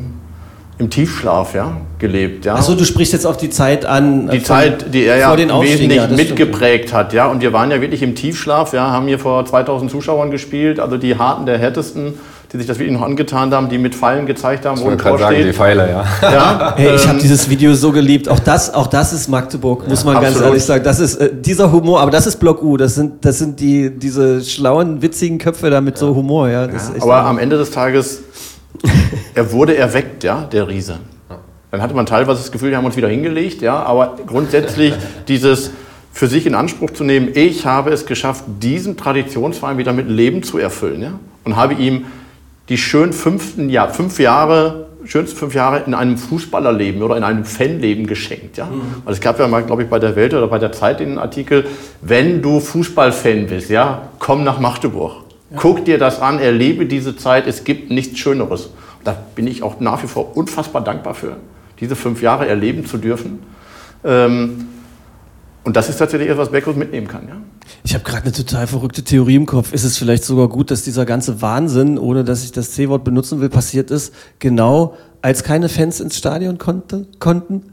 im 0.77 0.89
Tiefschlaf 0.89 1.53
ja, 1.53 1.77
gelebt. 1.99 2.43
Ja? 2.45 2.55
Achso, 2.55 2.75
du 2.75 2.83
sprichst 2.83 3.13
jetzt 3.13 3.25
auf 3.25 3.37
die 3.37 3.49
Zeit 3.49 3.85
an. 3.85 4.27
die 4.27 4.39
von- 4.39 4.45
Zeit, 4.45 4.93
die 4.93 5.05
er 5.05 5.17
ja 5.17 5.37
wesentlich 5.37 5.97
ja, 5.97 6.05
stimmt. 6.05 6.17
mitgeprägt 6.17 6.91
hat. 6.91 7.13
Ja? 7.13 7.27
Und 7.27 7.41
wir 7.41 7.53
waren 7.53 7.71
ja 7.71 7.79
wirklich 7.79 8.01
im 8.03 8.15
Tiefschlaf, 8.15 8.73
ja? 8.73 8.91
haben 8.91 9.07
hier 9.07 9.19
vor 9.19 9.45
2000 9.45 9.89
Zuschauern 9.89 10.31
gespielt, 10.31 10.79
also 10.79 10.97
die 10.97 11.17
Harten 11.17 11.45
der 11.45 11.59
Härtesten, 11.59 12.15
die 12.51 12.57
sich 12.57 12.67
das 12.67 12.79
wirklich 12.79 12.97
noch 12.97 13.05
angetan 13.05 13.53
haben, 13.53 13.69
die 13.69 13.77
mit 13.77 13.95
Pfeilen 13.95 14.25
gezeigt 14.25 14.65
haben, 14.65 14.77
Ich 14.77 14.83
wo 14.83 14.89
ein 14.89 14.97
Tor 14.97 15.17
sagen, 15.17 15.35
die 15.35 15.41
steht. 15.43 15.55
Pfeiler, 15.55 15.89
ja. 15.89 16.05
Ja? 16.21 16.73
Hey, 16.77 16.95
ich 16.95 17.07
habe 17.07 17.17
ähm, 17.17 17.21
dieses 17.21 17.49
Video 17.49 17.73
so 17.75 17.91
geliebt. 17.93 18.27
Auch 18.27 18.39
das, 18.39 18.73
auch 18.73 18.87
das 18.87 19.13
ist 19.13 19.29
Magdeburg, 19.29 19.87
muss 19.87 20.03
man 20.03 20.15
ganz 20.15 20.27
absolut. 20.27 20.47
ehrlich 20.47 20.63
sagen. 20.63 20.83
Das 20.83 20.99
ist 20.99 21.15
äh, 21.15 21.29
dieser 21.33 21.71
Humor, 21.71 22.01
aber 22.01 22.11
das 22.11 22.27
ist 22.27 22.37
Block 22.37 22.61
U. 22.61 22.75
Das 22.75 22.95
sind, 22.95 23.23
das 23.23 23.37
sind 23.37 23.59
die 23.61 23.89
diese 23.89 24.41
schlauen, 24.41 25.01
witzigen 25.01 25.37
Köpfe 25.37 25.69
da 25.69 25.79
mit 25.79 25.97
so 25.97 26.13
Humor. 26.13 26.49
Ja, 26.49 26.67
das 26.67 26.91
Aber 26.99 27.23
am 27.23 27.39
Ende 27.39 27.57
des 27.57 27.71
Tages, 27.71 28.21
er 29.33 29.51
wurde 29.53 29.77
erweckt, 29.77 30.23
ja, 30.25 30.41
der 30.51 30.67
Riese. 30.67 30.97
Dann 31.71 31.81
hatte 31.81 31.93
man 31.93 32.05
teilweise 32.05 32.39
das 32.39 32.51
Gefühl, 32.51 32.71
wir 32.71 32.77
haben 32.77 32.85
uns 32.85 32.97
wieder 32.97 33.07
hingelegt, 33.07 33.61
ja, 33.61 33.81
aber 33.81 34.17
grundsätzlich 34.27 34.93
dieses 35.29 35.71
für 36.11 36.27
sich 36.27 36.45
in 36.45 36.55
Anspruch 36.55 36.89
zu 36.89 37.05
nehmen, 37.05 37.29
ich 37.33 37.65
habe 37.65 37.91
es 37.91 38.05
geschafft, 38.05 38.43
diesen 38.61 38.97
Traditionsverein 38.97 39.77
wieder 39.77 39.93
mit 39.93 40.09
Leben 40.09 40.43
zu 40.43 40.57
erfüllen, 40.57 41.01
ja, 41.01 41.13
und 41.45 41.55
habe 41.55 41.75
ihm 41.75 42.03
die 42.71 42.77
schönen 42.77 43.11
fünften 43.11 43.69
Jahr, 43.69 43.93
fünf 43.93 44.17
Jahre, 44.17 44.87
schönsten 45.03 45.37
fünf 45.37 45.53
Jahre 45.53 45.83
in 45.85 45.93
einem 45.93 46.17
Fußballerleben 46.17 47.03
oder 47.03 47.17
in 47.17 47.23
einem 47.25 47.43
Fanleben 47.43 48.07
geschenkt, 48.07 48.55
ja. 48.55 48.69
Weil 49.03 49.13
es 49.13 49.19
gab 49.19 49.37
ja 49.39 49.47
mal, 49.49 49.61
glaube 49.61 49.83
ich, 49.83 49.89
bei 49.89 49.99
der 49.99 50.15
Welt 50.15 50.33
oder 50.33 50.47
bei 50.47 50.57
der 50.57 50.71
Zeit 50.71 51.01
den 51.01 51.17
Artikel, 51.17 51.65
wenn 52.01 52.41
du 52.41 52.61
Fußballfan 52.61 53.47
bist, 53.47 53.69
ja, 53.69 54.03
komm 54.19 54.45
nach 54.45 54.61
Magdeburg. 54.61 55.25
Guck 55.57 55.83
dir 55.83 55.97
das 55.97 56.21
an, 56.21 56.39
erlebe 56.39 56.85
diese 56.85 57.17
Zeit, 57.17 57.45
es 57.45 57.65
gibt 57.65 57.91
nichts 57.91 58.17
Schöneres. 58.19 58.69
Da 59.03 59.17
bin 59.35 59.47
ich 59.47 59.63
auch 59.63 59.81
nach 59.81 60.01
wie 60.01 60.07
vor 60.07 60.37
unfassbar 60.37 60.81
dankbar 60.81 61.13
für. 61.13 61.35
diese 61.81 61.97
fünf 61.97 62.21
Jahre 62.21 62.47
erleben 62.47 62.85
zu 62.85 62.97
dürfen. 62.97 63.39
Ähm, 64.05 64.67
und 65.65 65.75
das 65.75 65.89
ist 65.89 65.97
tatsächlich 65.97 66.29
etwas, 66.29 66.47
was 66.47 66.51
Beckus 66.53 66.77
mitnehmen 66.77 67.09
kann. 67.09 67.27
Ja? 67.27 67.35
Ich 67.83 67.93
habe 67.93 68.03
gerade 68.03 68.23
eine 68.23 68.31
total 68.31 68.67
verrückte 68.67 69.03
Theorie 69.03 69.35
im 69.35 69.45
Kopf. 69.45 69.73
Ist 69.73 69.83
es 69.83 69.97
vielleicht 69.97 70.23
sogar 70.23 70.47
gut, 70.49 70.71
dass 70.71 70.83
dieser 70.83 71.05
ganze 71.05 71.41
Wahnsinn, 71.41 71.97
ohne 71.97 72.23
dass 72.23 72.43
ich 72.43 72.51
das 72.51 72.71
C-Wort 72.71 73.03
benutzen 73.03 73.41
will, 73.41 73.49
passiert 73.49 73.91
ist, 73.91 74.13
genau 74.39 74.95
als 75.21 75.43
keine 75.43 75.69
Fans 75.69 75.99
ins 75.99 76.17
Stadion 76.17 76.57
konnte, 76.57 77.07
konnten? 77.19 77.63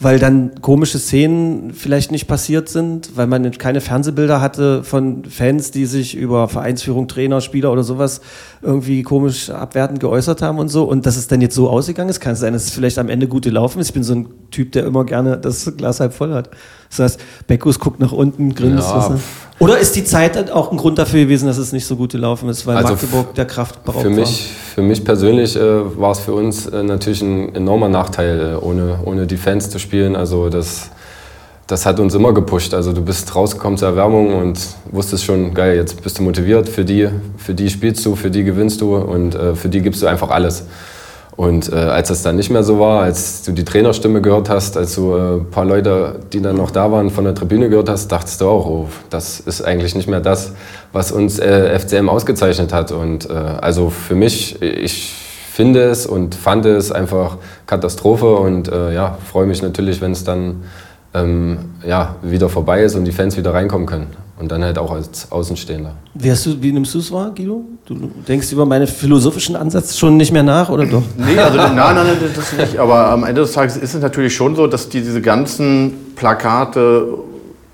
weil 0.00 0.18
dann 0.18 0.60
komische 0.60 0.98
Szenen 0.98 1.72
vielleicht 1.72 2.12
nicht 2.12 2.28
passiert 2.28 2.68
sind, 2.68 3.16
weil 3.16 3.26
man 3.26 3.50
keine 3.52 3.80
Fernsehbilder 3.80 4.40
hatte 4.40 4.84
von 4.84 5.24
Fans, 5.24 5.72
die 5.72 5.86
sich 5.86 6.16
über 6.16 6.48
Vereinsführung, 6.48 7.08
Trainer, 7.08 7.40
Spieler 7.40 7.72
oder 7.72 7.82
sowas 7.82 8.20
irgendwie 8.62 9.02
komisch 9.02 9.50
abwertend 9.50 9.98
geäußert 9.98 10.40
haben 10.40 10.58
und 10.58 10.68
so. 10.68 10.84
Und 10.84 11.04
dass 11.04 11.16
es 11.16 11.26
dann 11.26 11.40
jetzt 11.40 11.56
so 11.56 11.68
ausgegangen 11.68 12.10
ist, 12.10 12.20
kann 12.20 12.34
es 12.34 12.40
sein, 12.40 12.52
dass 12.52 12.64
es 12.64 12.70
vielleicht 12.70 12.98
am 12.98 13.08
Ende 13.08 13.26
gut 13.26 13.44
gelaufen 13.44 13.80
ist. 13.80 13.88
Ich 13.88 13.94
bin 13.94 14.04
so 14.04 14.14
ein 14.14 14.28
Typ, 14.50 14.72
der 14.72 14.86
immer 14.86 15.04
gerne 15.04 15.36
das 15.36 15.76
Glas 15.76 15.98
halb 15.98 16.14
voll 16.14 16.32
hat. 16.32 16.50
Das 16.90 17.00
heißt, 17.00 17.20
Beckus 17.48 17.80
guckt 17.80 17.98
nach 17.98 18.12
unten, 18.12 18.54
grinst. 18.54 18.88
Ja, 18.88 19.10
was, 19.10 19.20
oder 19.58 19.78
ist 19.78 19.96
die 19.96 20.04
Zeit 20.04 20.50
auch 20.50 20.70
ein 20.70 20.76
Grund 20.76 20.98
dafür 20.98 21.20
gewesen, 21.20 21.46
dass 21.46 21.58
es 21.58 21.72
nicht 21.72 21.86
so 21.86 21.96
gut 21.96 22.12
gelaufen 22.12 22.48
ist, 22.48 22.66
weil 22.66 22.76
Also 22.76 22.90
Magdeburg 22.92 23.34
der 23.34 23.46
Kraft 23.46 23.84
beraubt 23.84 24.02
Für 24.04 24.10
war? 24.10 24.16
mich, 24.16 24.52
für 24.74 24.82
mich 24.82 25.04
persönlich 25.04 25.56
äh, 25.56 25.60
war 25.98 26.12
es 26.12 26.20
für 26.20 26.32
uns 26.32 26.66
äh, 26.66 26.82
natürlich 26.82 27.22
ein 27.22 27.54
enormer 27.54 27.88
Nachteil, 27.88 28.54
äh, 28.54 28.64
ohne, 28.64 29.00
ohne 29.04 29.26
die 29.26 29.36
Fans 29.36 29.68
zu 29.70 29.78
spielen. 29.78 30.14
Also 30.14 30.48
das, 30.48 30.90
das 31.66 31.86
hat 31.86 31.98
uns 31.98 32.14
immer 32.14 32.32
gepusht. 32.32 32.72
Also 32.72 32.92
du 32.92 33.02
bist 33.02 33.34
rausgekommen 33.34 33.78
zur 33.78 33.88
Erwärmung 33.88 34.34
und 34.34 34.60
wusstest 34.92 35.24
schon, 35.24 35.52
geil, 35.54 35.76
jetzt 35.76 36.02
bist 36.02 36.18
du 36.18 36.22
motiviert, 36.22 36.68
für 36.68 36.84
die, 36.84 37.08
für 37.36 37.54
die 37.54 37.68
spielst 37.68 38.06
du, 38.06 38.14
für 38.14 38.30
die 38.30 38.44
gewinnst 38.44 38.80
du 38.80 38.96
und 38.96 39.34
äh, 39.34 39.54
für 39.56 39.68
die 39.68 39.80
gibst 39.80 40.02
du 40.02 40.06
einfach 40.06 40.30
alles. 40.30 40.64
Und 41.38 41.72
äh, 41.72 41.76
als 41.76 42.08
das 42.08 42.24
dann 42.24 42.34
nicht 42.34 42.50
mehr 42.50 42.64
so 42.64 42.80
war, 42.80 43.02
als 43.02 43.44
du 43.44 43.52
die 43.52 43.64
Trainerstimme 43.64 44.20
gehört 44.20 44.50
hast, 44.50 44.76
als 44.76 44.96
du 44.96 45.14
äh, 45.14 45.36
ein 45.36 45.50
paar 45.52 45.64
Leute, 45.64 46.16
die 46.32 46.42
dann 46.42 46.56
noch 46.56 46.72
da 46.72 46.90
waren, 46.90 47.10
von 47.10 47.22
der 47.22 47.32
Tribüne 47.32 47.68
gehört 47.68 47.88
hast, 47.88 48.08
dachtest 48.08 48.40
du 48.40 48.48
auch, 48.48 48.66
oh, 48.66 48.88
das 49.08 49.38
ist 49.38 49.62
eigentlich 49.62 49.94
nicht 49.94 50.08
mehr 50.08 50.18
das, 50.18 50.54
was 50.92 51.12
uns 51.12 51.38
äh, 51.38 51.78
FCM 51.78 52.08
ausgezeichnet 52.08 52.72
hat. 52.72 52.90
Und 52.90 53.30
äh, 53.30 53.34
also 53.34 53.88
für 53.88 54.16
mich, 54.16 54.60
ich 54.60 55.14
finde 55.52 55.84
es 55.84 56.06
und 56.06 56.34
fand 56.34 56.66
es 56.66 56.90
einfach 56.90 57.36
Katastrophe 57.66 58.34
und 58.34 58.66
äh, 58.72 58.92
ja, 58.92 59.16
freue 59.30 59.46
mich 59.46 59.62
natürlich, 59.62 60.00
wenn 60.00 60.10
es 60.10 60.24
dann 60.24 60.64
ähm, 61.14 61.58
ja, 61.86 62.16
wieder 62.20 62.48
vorbei 62.48 62.82
ist 62.82 62.96
und 62.96 63.04
die 63.04 63.12
Fans 63.12 63.36
wieder 63.36 63.54
reinkommen 63.54 63.86
können. 63.86 64.08
Und 64.38 64.52
dann 64.52 64.62
halt 64.62 64.78
auch 64.78 64.92
als 64.92 65.30
Außenstehender. 65.32 65.94
Wie, 66.14 66.30
hast 66.30 66.46
du, 66.46 66.62
wie 66.62 66.70
nimmst 66.70 66.94
du 66.94 67.00
es 67.00 67.10
wahr, 67.10 67.32
Guido? 67.34 67.64
Du 67.86 67.96
denkst 68.28 68.52
über 68.52 68.64
meinen 68.66 68.86
philosophischen 68.86 69.56
Ansatz 69.56 69.98
schon 69.98 70.16
nicht 70.16 70.32
mehr 70.32 70.44
nach, 70.44 70.68
oder 70.68 70.86
doch? 70.86 71.02
Nee, 71.16 71.36
also 71.38 71.56
nein, 71.56 71.74
nein, 71.74 71.96
nein, 71.96 72.16
das 72.34 72.52
nicht. 72.52 72.78
Aber 72.78 73.10
am 73.10 73.24
Ende 73.24 73.40
des 73.40 73.52
Tages 73.52 73.76
ist 73.76 73.94
es 73.94 74.00
natürlich 74.00 74.34
schon 74.34 74.54
so, 74.54 74.68
dass 74.68 74.88
die, 74.88 75.00
diese 75.00 75.20
ganzen 75.20 76.14
Plakate, 76.14 77.18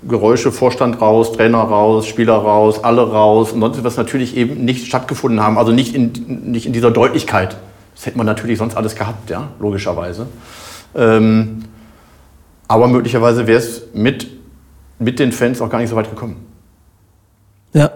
Geräusche, 0.07 0.51
Vorstand 0.51 1.01
raus, 1.01 1.33
Trainer 1.33 1.59
raus, 1.59 2.07
Spieler 2.07 2.35
raus, 2.35 2.83
alle 2.83 3.01
raus 3.01 3.51
und 3.51 3.61
sonst 3.61 3.83
was 3.83 3.97
natürlich 3.97 4.35
eben 4.35 4.65
nicht 4.65 4.87
stattgefunden 4.87 5.41
haben. 5.41 5.57
Also 5.57 5.71
nicht 5.71 5.93
in, 5.93 6.11
nicht 6.45 6.65
in 6.65 6.73
dieser 6.73 6.91
Deutlichkeit. 6.91 7.57
Das 7.95 8.05
hätte 8.05 8.17
man 8.17 8.25
natürlich 8.25 8.57
sonst 8.57 8.75
alles 8.75 8.95
gehabt, 8.95 9.29
ja, 9.29 9.49
logischerweise. 9.59 10.27
Ähm, 10.95 11.63
aber 12.67 12.87
möglicherweise 12.87 13.47
wäre 13.47 13.59
es 13.59 13.83
mit, 13.93 14.27
mit 14.99 15.19
den 15.19 15.31
Fans 15.31 15.61
auch 15.61 15.69
gar 15.69 15.79
nicht 15.79 15.89
so 15.89 15.95
weit 15.95 16.09
gekommen. 16.09 16.35
Ja, 17.75 17.91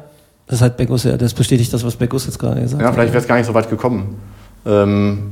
das 0.47 0.61
hat 0.61 0.77
Beckus 0.77 1.03
ja, 1.05 1.17
das 1.17 1.33
bestätigt 1.33 1.73
das, 1.73 1.83
was 1.83 1.95
Beckus 1.95 2.25
jetzt 2.25 2.37
gerade 2.37 2.61
gesagt 2.61 2.81
Ja, 2.81 2.89
hat. 2.89 2.93
vielleicht 2.95 3.13
wäre 3.13 3.21
es 3.21 3.27
gar 3.27 3.37
nicht 3.37 3.47
so 3.47 3.53
weit 3.53 3.69
gekommen. 3.69 4.17
Ähm, 4.65 5.31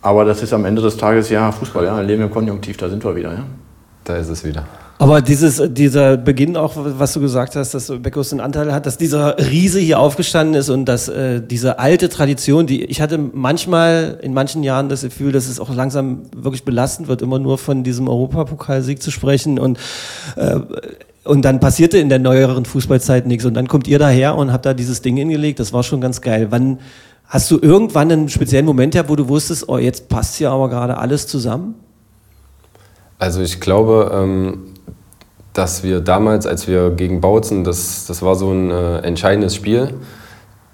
aber 0.00 0.24
das 0.24 0.42
ist 0.42 0.52
am 0.52 0.64
Ende 0.64 0.80
des 0.80 0.96
Tages 0.96 1.28
ja 1.28 1.50
Fußball, 1.50 1.84
ja, 1.84 2.00
Leben 2.00 2.22
im 2.22 2.30
Konjunktiv, 2.30 2.76
da 2.76 2.88
sind 2.88 3.04
wir 3.04 3.16
wieder, 3.16 3.32
ja. 3.32 3.44
Da 4.04 4.16
ist 4.16 4.28
es 4.28 4.44
wieder. 4.44 4.64
Aber 5.00 5.20
dieses, 5.22 5.62
dieser 5.72 6.16
Beginn 6.16 6.56
auch, 6.56 6.72
was 6.76 7.12
du 7.12 7.20
gesagt 7.20 7.54
hast, 7.54 7.72
dass 7.72 7.92
Beckus 8.00 8.32
einen 8.32 8.40
Anteil 8.40 8.72
hat, 8.72 8.84
dass 8.84 8.98
dieser 8.98 9.36
Riese 9.38 9.78
hier 9.78 10.00
aufgestanden 10.00 10.56
ist 10.56 10.70
und 10.70 10.86
dass 10.86 11.08
äh, 11.08 11.40
diese 11.40 11.78
alte 11.78 12.08
Tradition, 12.08 12.66
die 12.66 12.84
ich 12.84 13.00
hatte 13.00 13.16
manchmal 13.18 14.18
in 14.22 14.34
manchen 14.34 14.64
Jahren 14.64 14.88
das 14.88 15.02
Gefühl, 15.02 15.30
dass 15.30 15.48
es 15.48 15.60
auch 15.60 15.72
langsam 15.72 16.22
wirklich 16.34 16.64
belastend 16.64 17.06
wird, 17.06 17.22
immer 17.22 17.38
nur 17.38 17.58
von 17.58 17.84
diesem 17.84 18.08
Europapokalsieg 18.08 19.00
zu 19.00 19.12
sprechen 19.12 19.60
und 19.60 19.78
äh, 20.34 20.56
und 21.28 21.42
dann 21.42 21.60
passierte 21.60 21.98
in 21.98 22.08
der 22.08 22.18
neueren 22.18 22.64
Fußballzeit 22.64 23.26
nichts 23.26 23.44
und 23.44 23.52
dann 23.52 23.68
kommt 23.68 23.86
ihr 23.86 23.98
daher 23.98 24.34
und 24.34 24.50
habt 24.50 24.64
da 24.64 24.72
dieses 24.72 25.02
Ding 25.02 25.16
hingelegt, 25.16 25.60
das 25.60 25.74
war 25.74 25.82
schon 25.82 26.00
ganz 26.00 26.22
geil. 26.22 26.46
Wann 26.50 26.78
hast 27.26 27.50
du 27.50 27.58
irgendwann 27.60 28.10
einen 28.10 28.28
speziellen 28.30 28.64
Moment 28.64 28.94
gehabt, 28.94 29.10
wo 29.10 29.16
du 29.16 29.28
wusstest, 29.28 29.68
oh, 29.68 29.76
jetzt 29.76 30.08
passt 30.08 30.36
hier 30.36 30.50
aber 30.50 30.70
gerade 30.70 30.96
alles 30.96 31.26
zusammen? 31.26 31.74
Also 33.18 33.42
ich 33.42 33.60
glaube, 33.60 34.10
ähm, 34.14 34.74
dass 35.52 35.82
wir 35.82 36.00
damals, 36.00 36.46
als 36.46 36.66
wir 36.66 36.90
gegen 36.90 37.20
Bautzen, 37.20 37.62
das, 37.62 38.06
das 38.06 38.22
war 38.22 38.34
so 38.34 38.50
ein 38.50 38.70
äh, 38.70 38.98
entscheidendes 39.00 39.54
Spiel, 39.54 39.94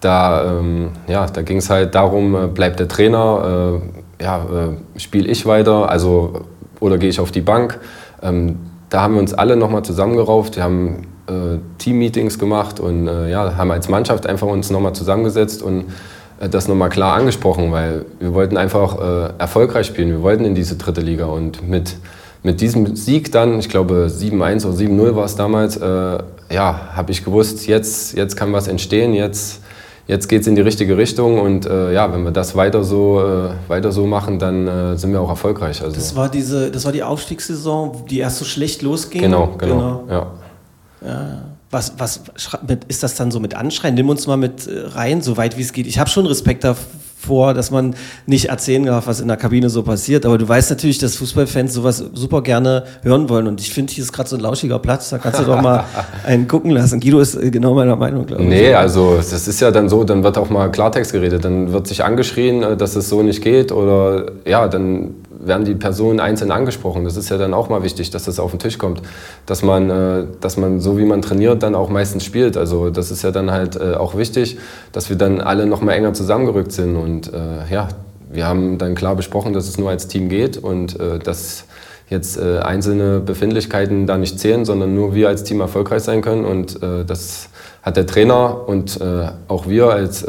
da, 0.00 0.59
ähm, 0.59 0.90
ja, 1.09 1.26
da 1.26 1.42
ging 1.42 1.57
es 1.57 1.68
halt 1.68 1.96
darum, 1.96 2.36
äh, 2.36 2.46
bleibt 2.46 2.78
der 2.78 2.86
Trainer, 2.86 3.80
äh, 4.20 4.22
ja, 4.22 4.46
spiele 4.96 5.28
ich 5.28 5.46
weiter, 5.46 5.90
also 5.90 6.42
oder 6.78 6.98
gehe 6.98 7.09
ich 7.09 7.18
auf 7.18 7.32
die 7.32 7.40
Bank. 7.40 7.80
Da 8.91 9.01
haben 9.01 9.14
wir 9.14 9.20
uns 9.20 9.35
alle 9.35 9.57
nochmal 9.57 9.85
zusammengerauft, 9.85 10.57
wir 10.57 10.62
haben 10.62 11.07
äh, 11.26 11.59
Team-Meetings 11.78 12.39
gemacht 12.39 12.80
und 12.80 13.09
äh, 13.09 13.30
ja, 13.30 13.57
haben 13.57 13.70
als 13.70 13.89
Mannschaft 13.89 14.26
einfach 14.26 14.47
uns 14.47 14.70
nochmal 14.70 14.93
zusammengesetzt 14.93 15.62
und 15.62 15.87
äh, 16.41 16.49
das 16.49 16.68
nochmal 16.68 16.91
klar 16.91 17.14
angesprochen, 17.14 17.72
weil 17.72 18.05
wir 18.20 18.35
wollten 18.35 18.57
einfach 18.57 18.99
äh, 18.99 19.32
erfolgreich 19.39 19.87
spielen, 19.87 20.11
wir 20.11 20.22
wollten 20.22 20.45
in 20.45 20.55
diese 20.55 20.76
dritte 20.76 21.01
Liga 21.01 21.26
und 21.26 21.66
mit, 21.68 21.97
mit 22.43 22.61
diesem 22.61 22.95
Sieg 22.95 23.32
dann, 23.32 23.59
ich 23.59 23.68
glaube 23.68 24.09
7-1 24.11 24.66
oder 24.66 24.76
7-0 24.76 25.16
war 25.16 25.24
es 25.24 25.35
damals, 25.35 25.76
äh, 25.76 26.18
ja, 26.51 26.89
habe 26.95 27.11
ich 27.11 27.24
gewusst, 27.24 27.66
jetzt, 27.66 28.16
jetzt 28.16 28.37
kann 28.37 28.53
was 28.53 28.68
entstehen, 28.68 29.14
jetzt, 29.14 29.61
jetzt 30.07 30.28
geht 30.28 30.42
es 30.42 30.46
in 30.46 30.55
die 30.55 30.62
richtige 30.62 30.96
Richtung 30.96 31.38
und 31.40 31.66
äh, 31.66 31.92
ja, 31.92 32.12
wenn 32.12 32.22
wir 32.24 32.30
das 32.30 32.55
weiter 32.57 32.84
so, 32.84 33.20
äh, 33.20 33.50
weiter 33.68 33.92
so 33.92 34.07
machen, 34.07 34.38
dann 34.38 34.66
äh, 34.66 34.96
sind 34.96 35.12
wir 35.12 35.20
auch 35.20 35.28
erfolgreich. 35.30 35.82
Also, 35.82 35.94
Das 35.94 36.14
war 36.16 36.28
diese, 36.28 36.70
das 36.70 36.84
war 36.84 36.92
die 36.92 37.02
Aufstiegssaison, 37.02 38.05
die 38.09 38.18
erst 38.18 38.38
so 38.38 38.44
schlecht 38.44 38.82
losging. 38.82 39.22
genau, 39.22 39.55
genau, 39.59 40.05
Ja. 40.09 40.26
Was, 41.70 41.92
was 41.98 42.20
mit, 42.66 42.84
ist 42.84 43.02
das 43.02 43.16
dann 43.16 43.32
so 43.32 43.40
mit 43.40 43.55
Anschreien? 43.55 43.94
Nimm 43.94 44.09
uns 44.09 44.28
mal 44.28 44.36
mit 44.36 44.66
äh, 44.68 44.86
rein, 44.86 45.22
so 45.22 45.36
weit 45.36 45.59
wie 45.59 45.62
es 45.62 45.72
geht. 45.72 45.88
Ich 45.88 45.98
habe 45.98 46.09
schon 46.09 46.24
Respekt 46.26 46.62
davor, 46.62 46.84
dass 47.29 47.70
man 47.70 47.95
nicht 48.27 48.47
erzählen 48.47 48.85
darf, 48.85 49.07
was 49.07 49.20
in 49.20 49.29
der 49.29 49.37
Kabine 49.37 49.70
so 49.70 49.83
passiert. 49.83 50.27
Aber 50.27 50.39
du 50.39 50.49
weißt 50.49 50.70
natürlich, 50.70 50.99
dass 50.99 51.16
Fußballfans 51.16 51.72
sowas 51.72 52.05
super 52.14 52.43
gerne 52.43 52.85
hören 53.03 53.29
wollen. 53.29 53.47
Und 53.47 53.61
ich 53.61 53.72
finde, 53.72 53.93
hier 53.93 54.05
ist 54.05 54.12
gerade 54.12 54.29
so 54.29 54.37
ein 54.37 54.41
lauschiger 54.41 54.79
Platz. 54.79 55.11
Da 55.11 55.18
kannst 55.18 55.41
du 55.41 55.45
doch 55.45 55.61
mal 55.61 55.85
einen 56.27 56.49
gucken 56.49 56.70
lassen. 56.70 57.01
Guido 57.01 57.20
ist 57.20 57.35
äh, 57.35 57.51
genau 57.51 57.75
meiner 57.75 57.97
Meinung, 57.97 58.27
glaube 58.27 58.43
ich. 58.43 58.49
Nee, 58.49 58.75
also 58.75 59.16
das 59.16 59.49
ist 59.49 59.61
ja 59.61 59.70
dann 59.70 59.89
so, 59.89 60.05
dann 60.05 60.22
wird 60.22 60.39
auch 60.39 60.51
mal 60.51 60.70
Klartext 60.70 61.12
geredet, 61.12 61.45
dann 61.45 61.72
wird 61.72 61.87
sich 61.87 62.05
angeschrien, 62.05 62.62
äh, 62.62 62.77
dass 62.77 62.97
es 62.97 63.09
so 63.09 63.22
nicht 63.22 63.43
geht 63.43 63.72
oder 63.72 64.27
ja, 64.47 64.68
dann 64.68 65.14
werden 65.47 65.64
die 65.64 65.74
Personen 65.74 66.20
einzeln 66.20 66.51
angesprochen. 66.51 67.05
Das 67.05 67.16
ist 67.16 67.28
ja 67.28 67.38
dann 67.38 67.55
auch 67.55 67.68
mal 67.68 67.82
wichtig, 67.82 68.11
dass 68.11 68.24
das 68.24 68.38
auf 68.38 68.51
den 68.51 68.61
Tisch 68.61 68.78
kommt, 68.78 69.03
dass 69.47 69.62
man, 69.62 69.90
äh, 69.90 70.26
dass 70.40 70.57
man 70.57 70.80
so 70.80 70.99
wie 70.99 71.05
man 71.05 71.22
trainiert, 71.22 71.62
dann 71.62 71.74
auch 71.74 71.88
meistens 71.88 72.24
spielt. 72.24 72.57
Also 72.57 72.90
das 72.90 73.11
ist 73.11 73.22
ja 73.22 73.30
dann 73.30 73.51
halt 73.51 73.76
äh, 73.76 73.95
auch 73.95 74.16
wichtig, 74.16 74.59
dass 74.92 75.09
wir 75.09 75.16
dann 75.16 75.40
alle 75.40 75.66
noch 75.66 75.80
mal 75.80 75.92
enger 75.92 76.12
zusammengerückt 76.12 76.72
sind 76.72 76.97
und 76.97 77.32
äh, 77.32 77.70
ja, 77.70 77.88
wir 78.30 78.47
haben 78.47 78.78
dann 78.78 78.95
klar 78.95 79.14
besprochen, 79.14 79.53
dass 79.53 79.68
es 79.68 79.78
nur 79.78 79.90
als 79.90 80.09
Team 80.09 80.28
geht 80.28 80.57
und 80.57 80.99
äh, 80.99 81.18
dass 81.18 81.66
jetzt 82.09 82.36
äh, 82.36 82.59
einzelne 82.59 83.20
Befindlichkeiten 83.20 84.07
da 84.07 84.18
nicht 84.18 84.38
zählen, 84.38 84.64
sondern 84.64 84.95
nur 84.95 85.14
wir 85.14 85.28
als 85.28 85.45
Team 85.45 85.61
erfolgreich 85.61 86.03
sein 86.03 86.20
können. 86.20 86.45
Und 86.45 86.78
das 86.82 87.49
hat 87.82 87.97
der 87.97 88.07
Trainer 88.07 88.68
und 88.68 89.01
auch 89.49 89.66
wir 89.66 89.88
als 89.88 90.24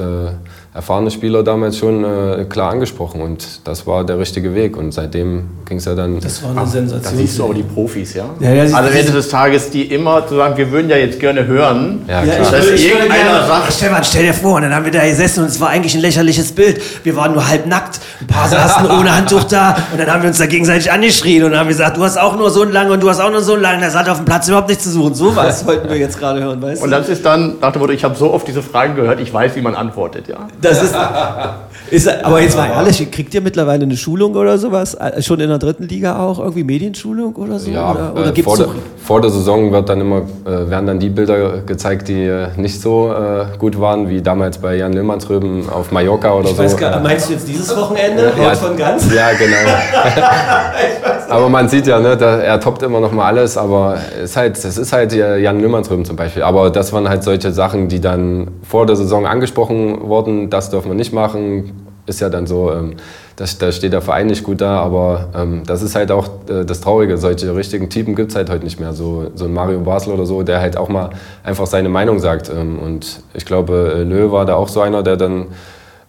erfahrene 0.76 1.10
Spieler 1.10 1.42
damals 1.42 1.78
schon 1.78 2.04
äh, 2.04 2.44
klar 2.50 2.72
angesprochen. 2.72 3.22
Und 3.22 3.62
das 3.64 3.88
war 3.88 4.04
der 4.04 4.20
richtige 4.20 4.54
Weg. 4.54 4.76
Und 4.76 4.92
seitdem 4.94 5.46
ging 5.66 5.78
es 5.78 5.86
ja 5.86 5.96
dann. 5.96 6.20
Das 6.20 6.44
war 6.44 6.50
eine 6.52 6.60
Da 6.60 6.66
Sensation. 6.66 7.18
siehst 7.18 7.40
du 7.40 7.46
aber 7.46 7.54
die 7.54 7.64
Profis, 7.64 8.14
ja? 8.14 8.26
Ja, 8.42 8.54
ja, 8.54 8.64
also 8.64 8.76
am 8.76 8.88
Ende 8.88 9.12
des 9.14 9.30
Tages, 9.30 9.70
die 9.70 9.84
immer 9.84 10.28
zu 10.28 10.36
sagen, 10.36 10.58
wir 10.58 10.70
würden 10.72 10.90
ja 10.90 10.98
jetzt 10.98 11.20
gerne 11.22 11.48
hören. 11.48 12.02
Ja, 12.08 12.24
Ja, 12.24 12.34
klar. 12.36 12.42
ich 12.42 12.50
Dass 12.50 12.64
würde, 12.66 12.76
ich 12.76 12.90
irgendeiner 12.92 13.24
gerne, 13.24 13.48
sagt- 13.48 13.74
Stefan, 13.74 14.04
stell 14.04 14.24
dir 14.26 14.34
vor, 14.34 14.56
und 14.58 14.64
dann 14.64 14.76
haben 14.76 14.84
wir 14.86 14.92
da 14.92 15.06
gesessen 15.06 15.42
und 15.44 15.48
es 15.50 15.62
war 15.62 15.70
eigentlich 15.70 15.96
ein 15.96 16.02
lächerliches 16.02 16.52
Bild. 16.52 16.82
Wir 17.06 17.16
waren 17.16 17.32
nur 17.32 17.48
halb 17.48 17.66
nackt, 17.68 18.02
ein 18.20 18.28
paar 18.28 18.50
saßen 18.50 18.86
ohne 18.92 19.16
Handtuch 19.16 19.46
da 19.46 19.78
und 19.94 20.00
dann 20.00 20.12
haben 20.12 20.24
wir 20.24 20.28
uns 20.28 20.40
da 20.40 20.46
gegenseitig 20.46 20.92
angeschrien 20.92 21.44
und 21.46 21.58
haben 21.58 21.70
gesagt, 21.70 21.96
du 21.96 22.04
hast 22.04 22.18
auch 22.18 22.36
nur 22.36 22.50
so 22.50 22.64
einen 22.64 22.74
langen 22.74 22.92
und 22.92 23.02
du 23.02 23.10
hast 23.10 23.22
auch 23.22 23.32
nur 23.32 23.42
so 23.42 23.54
einen 23.54 23.62
langen, 23.62 23.82
das 23.82 23.96
hat 23.96 24.10
auf 24.10 24.18
dem 24.18 24.26
Platz 24.26 24.48
überhaupt 24.50 24.68
nichts 24.68 24.84
zu 24.84 24.92
suchen. 24.92 25.14
So 25.16 25.34
was 25.36 25.66
wollten 25.66 25.88
wir 25.90 25.96
jetzt 25.98 26.20
gerade 26.20 26.42
hören, 26.44 26.62
weißt 26.62 26.84
Und 26.84 26.92
du? 26.92 26.98
das 26.98 27.08
ist 27.08 27.26
dann 27.26 27.56
nach 27.62 27.72
dem 27.72 27.80
Motto, 27.82 27.94
ich 27.94 28.04
habe 28.04 28.16
so 28.16 28.34
oft 28.34 28.46
diese 28.46 28.62
Fragen 28.62 28.96
gehört, 28.98 29.22
ich 29.22 29.34
weiß, 29.34 29.56
wie 29.56 29.62
man 29.62 29.74
antwortet, 29.76 30.28
ja? 30.28 30.48
Das 30.66 30.84
ist, 30.84 30.96
ist, 31.92 32.26
aber 32.26 32.42
jetzt 32.42 32.58
mal 32.58 32.68
ehrlich, 32.70 33.10
kriegt 33.12 33.34
ihr 33.34 33.42
mittlerweile 33.42 33.84
eine 33.84 33.96
Schulung 33.98 34.36
oder 34.36 34.58
sowas? 34.58 34.96
Äh, 34.96 35.22
Schon 35.22 35.40
in 35.40 35.50
der 35.50 35.60
dritten 35.60 35.88
Liga 35.88 36.20
auch? 36.20 36.40
Irgendwie 36.40 36.64
Medienschulung 36.64 37.36
oder 37.36 37.60
so? 37.60 37.70
Ja, 37.70 37.92
oder 37.92 38.14
oder 38.14 38.30
äh, 38.30 38.32
gibt's 38.32 38.44
vor, 38.44 38.58
der, 38.58 38.66
so, 38.68 38.74
vor 39.04 39.22
der 39.22 39.30
Saison 39.32 39.72
wird 39.72 39.88
dann 39.88 40.02
immer, 40.02 40.24
äh, 40.46 40.70
werden 40.70 40.88
dann 40.88 41.00
die 41.00 41.10
Bilder 41.10 41.60
gezeigt, 41.60 42.08
die 42.08 42.24
äh, 42.24 42.48
nicht 42.58 42.82
so 42.82 43.14
äh, 43.14 43.58
gut 43.58 43.80
waren, 43.80 44.10
wie 44.10 44.22
damals 44.22 44.58
bei 44.58 44.76
Jan 44.76 44.94
Lillmannsröben 44.94 45.70
auf 45.70 45.92
Mallorca 45.92 46.34
oder 46.34 46.50
ich 46.50 46.56
so. 46.56 46.64
weiß 46.64 46.78
gar 46.78 47.00
meinst 47.00 47.30
du 47.30 47.34
jetzt 47.34 47.48
dieses 47.48 47.76
Wochenende? 47.76 48.34
Ja, 48.38 48.50
Haut 48.50 48.58
von 48.58 48.78
ganz? 48.78 49.06
Ja, 49.14 49.32
genau. 49.34 49.56
aber 51.30 51.50
man 51.50 51.70
sieht 51.70 51.88
ja, 51.88 52.00
ne, 52.00 52.18
da, 52.18 52.38
er 52.38 52.60
toppt 52.60 52.84
immer 52.84 53.00
noch 53.00 53.12
mal 53.12 53.26
alles, 53.26 53.58
aber 53.58 53.98
es 54.18 54.32
ist 54.32 54.38
halt, 54.38 54.58
es 54.58 54.78
ist 54.78 54.94
halt 54.94 55.14
äh, 55.14 55.38
Jan 55.38 55.60
Lillmannsröben 55.60 56.06
zum 56.06 56.16
Beispiel. 56.16 56.44
Aber 56.44 56.70
das 56.70 56.94
waren 56.94 57.08
halt 57.10 57.24
solche 57.24 57.52
Sachen, 57.52 57.88
die 57.88 58.02
dann 58.02 58.48
vor 58.64 58.86
der 58.86 58.96
Saison 58.96 59.26
angesprochen 59.26 60.02
wurden, 60.02 60.50
das 60.50 60.70
dürfen 60.70 60.90
wir 60.90 60.96
nicht 60.96 61.14
machen, 61.14 61.86
ist 62.06 62.20
ja 62.22 62.30
dann 62.30 62.46
so, 62.48 62.72
ähm, 62.72 62.96
das, 63.36 63.58
da 63.58 63.72
steht 63.72 63.92
der 63.92 64.02
Verein 64.02 64.28
nicht 64.28 64.44
gut 64.44 64.62
da, 64.62 64.80
aber 64.80 65.30
ähm, 65.36 65.64
das 65.66 65.82
ist 65.82 65.96
halt 65.96 66.12
auch 66.12 66.28
äh, 66.50 66.64
das 66.64 66.82
Traurige. 66.82 67.18
Solche 67.18 67.56
richtigen 67.56 67.90
Typen 67.90 68.16
gibt 68.16 68.32
es 68.32 68.36
halt 68.36 68.50
heute 68.50 68.64
nicht 68.64 68.80
mehr. 68.80 68.94
So, 68.94 69.32
so 69.36 69.46
ein 69.46 69.54
Mario 69.54 69.80
Basel 69.82 70.14
oder 70.14 70.26
so, 70.26 70.44
der 70.44 70.62
halt 70.62 70.78
auch 70.78 70.88
mal 70.88 71.10
einfach 71.44 71.68
seine 71.68 71.90
Meinung 71.90 72.20
sagt. 72.20 72.50
Ähm, 72.50 72.80
und 72.80 73.24
ich 73.34 73.46
glaube, 73.46 73.96
äh, 73.98 74.04
Löw 74.04 74.32
war 74.32 74.46
da 74.46 74.56
auch 74.56 74.70
so 74.70 74.82
einer, 74.82 75.04
der 75.04 75.18
dann 75.18 75.48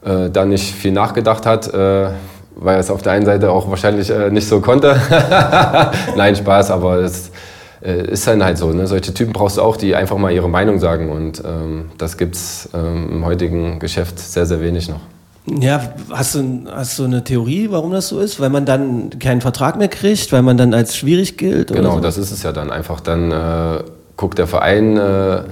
äh, 0.04 0.30
da 0.30 0.44
nicht 0.44 0.74
viel 0.74 0.92
nachgedacht 0.92 1.46
hat, 1.46 1.72
äh, 1.72 2.10
weil 2.56 2.74
er 2.76 2.80
es 2.80 2.90
auf 2.90 3.02
der 3.02 3.12
einen 3.12 3.26
Seite 3.26 3.50
auch 3.50 3.68
wahrscheinlich 3.70 4.10
äh, 4.10 4.30
nicht 4.30 4.48
so 4.48 4.60
konnte. 4.60 5.00
Nein, 6.16 6.34
Spaß, 6.34 6.70
aber 6.70 6.96
es 7.00 7.30
äh, 7.84 8.10
ist 8.10 8.26
dann 8.26 8.42
halt 8.42 8.58
so. 8.58 8.72
Ne? 8.72 8.86
Solche 8.86 9.12
Typen 9.14 9.32
brauchst 9.32 9.58
du 9.58 9.62
auch, 9.62 9.76
die 9.76 9.94
einfach 9.94 10.16
mal 10.16 10.32
ihre 10.32 10.48
Meinung 10.48 10.78
sagen. 10.78 11.10
Und 11.10 11.42
ähm, 11.44 11.90
das 11.98 12.16
gibt 12.16 12.34
es 12.34 12.68
ähm, 12.74 13.08
im 13.12 13.24
heutigen 13.24 13.78
Geschäft 13.78 14.18
sehr, 14.18 14.46
sehr 14.46 14.60
wenig 14.60 14.88
noch. 14.88 15.00
Ja, 15.48 15.80
hast 16.10 16.34
du, 16.34 16.64
hast 16.68 16.98
du 16.98 17.04
eine 17.04 17.22
Theorie, 17.22 17.68
warum 17.70 17.92
das 17.92 18.08
so 18.08 18.18
ist? 18.18 18.40
Weil 18.40 18.50
man 18.50 18.64
dann 18.64 19.10
keinen 19.20 19.40
Vertrag 19.40 19.76
mehr 19.78 19.88
kriegt, 19.88 20.32
weil 20.32 20.42
man 20.42 20.56
dann 20.56 20.74
als 20.74 20.96
schwierig 20.96 21.36
gilt? 21.36 21.70
oder 21.70 21.80
Genau, 21.80 21.94
so? 21.96 22.00
das 22.00 22.18
ist 22.18 22.32
es 22.32 22.42
ja 22.42 22.52
dann 22.52 22.72
einfach. 22.72 23.00
Dann 23.00 23.30
äh, 23.30 23.84
guckt 24.16 24.38
der 24.38 24.48
Verein, 24.48 24.96
äh, 24.96 25.42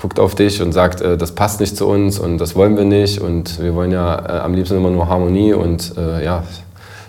guckt 0.00 0.18
auf 0.18 0.34
dich 0.34 0.62
und 0.62 0.72
sagt, 0.72 1.02
äh, 1.02 1.18
das 1.18 1.32
passt 1.32 1.60
nicht 1.60 1.76
zu 1.76 1.86
uns 1.86 2.18
und 2.18 2.38
das 2.38 2.56
wollen 2.56 2.74
wir 2.74 2.86
nicht 2.86 3.20
und 3.20 3.60
wir 3.60 3.74
wollen 3.74 3.92
ja 3.92 4.18
äh, 4.18 4.40
am 4.40 4.54
liebsten 4.54 4.78
immer 4.78 4.88
nur 4.88 5.08
Harmonie 5.08 5.52
und 5.52 5.94
äh, 5.98 6.24
ja, 6.24 6.42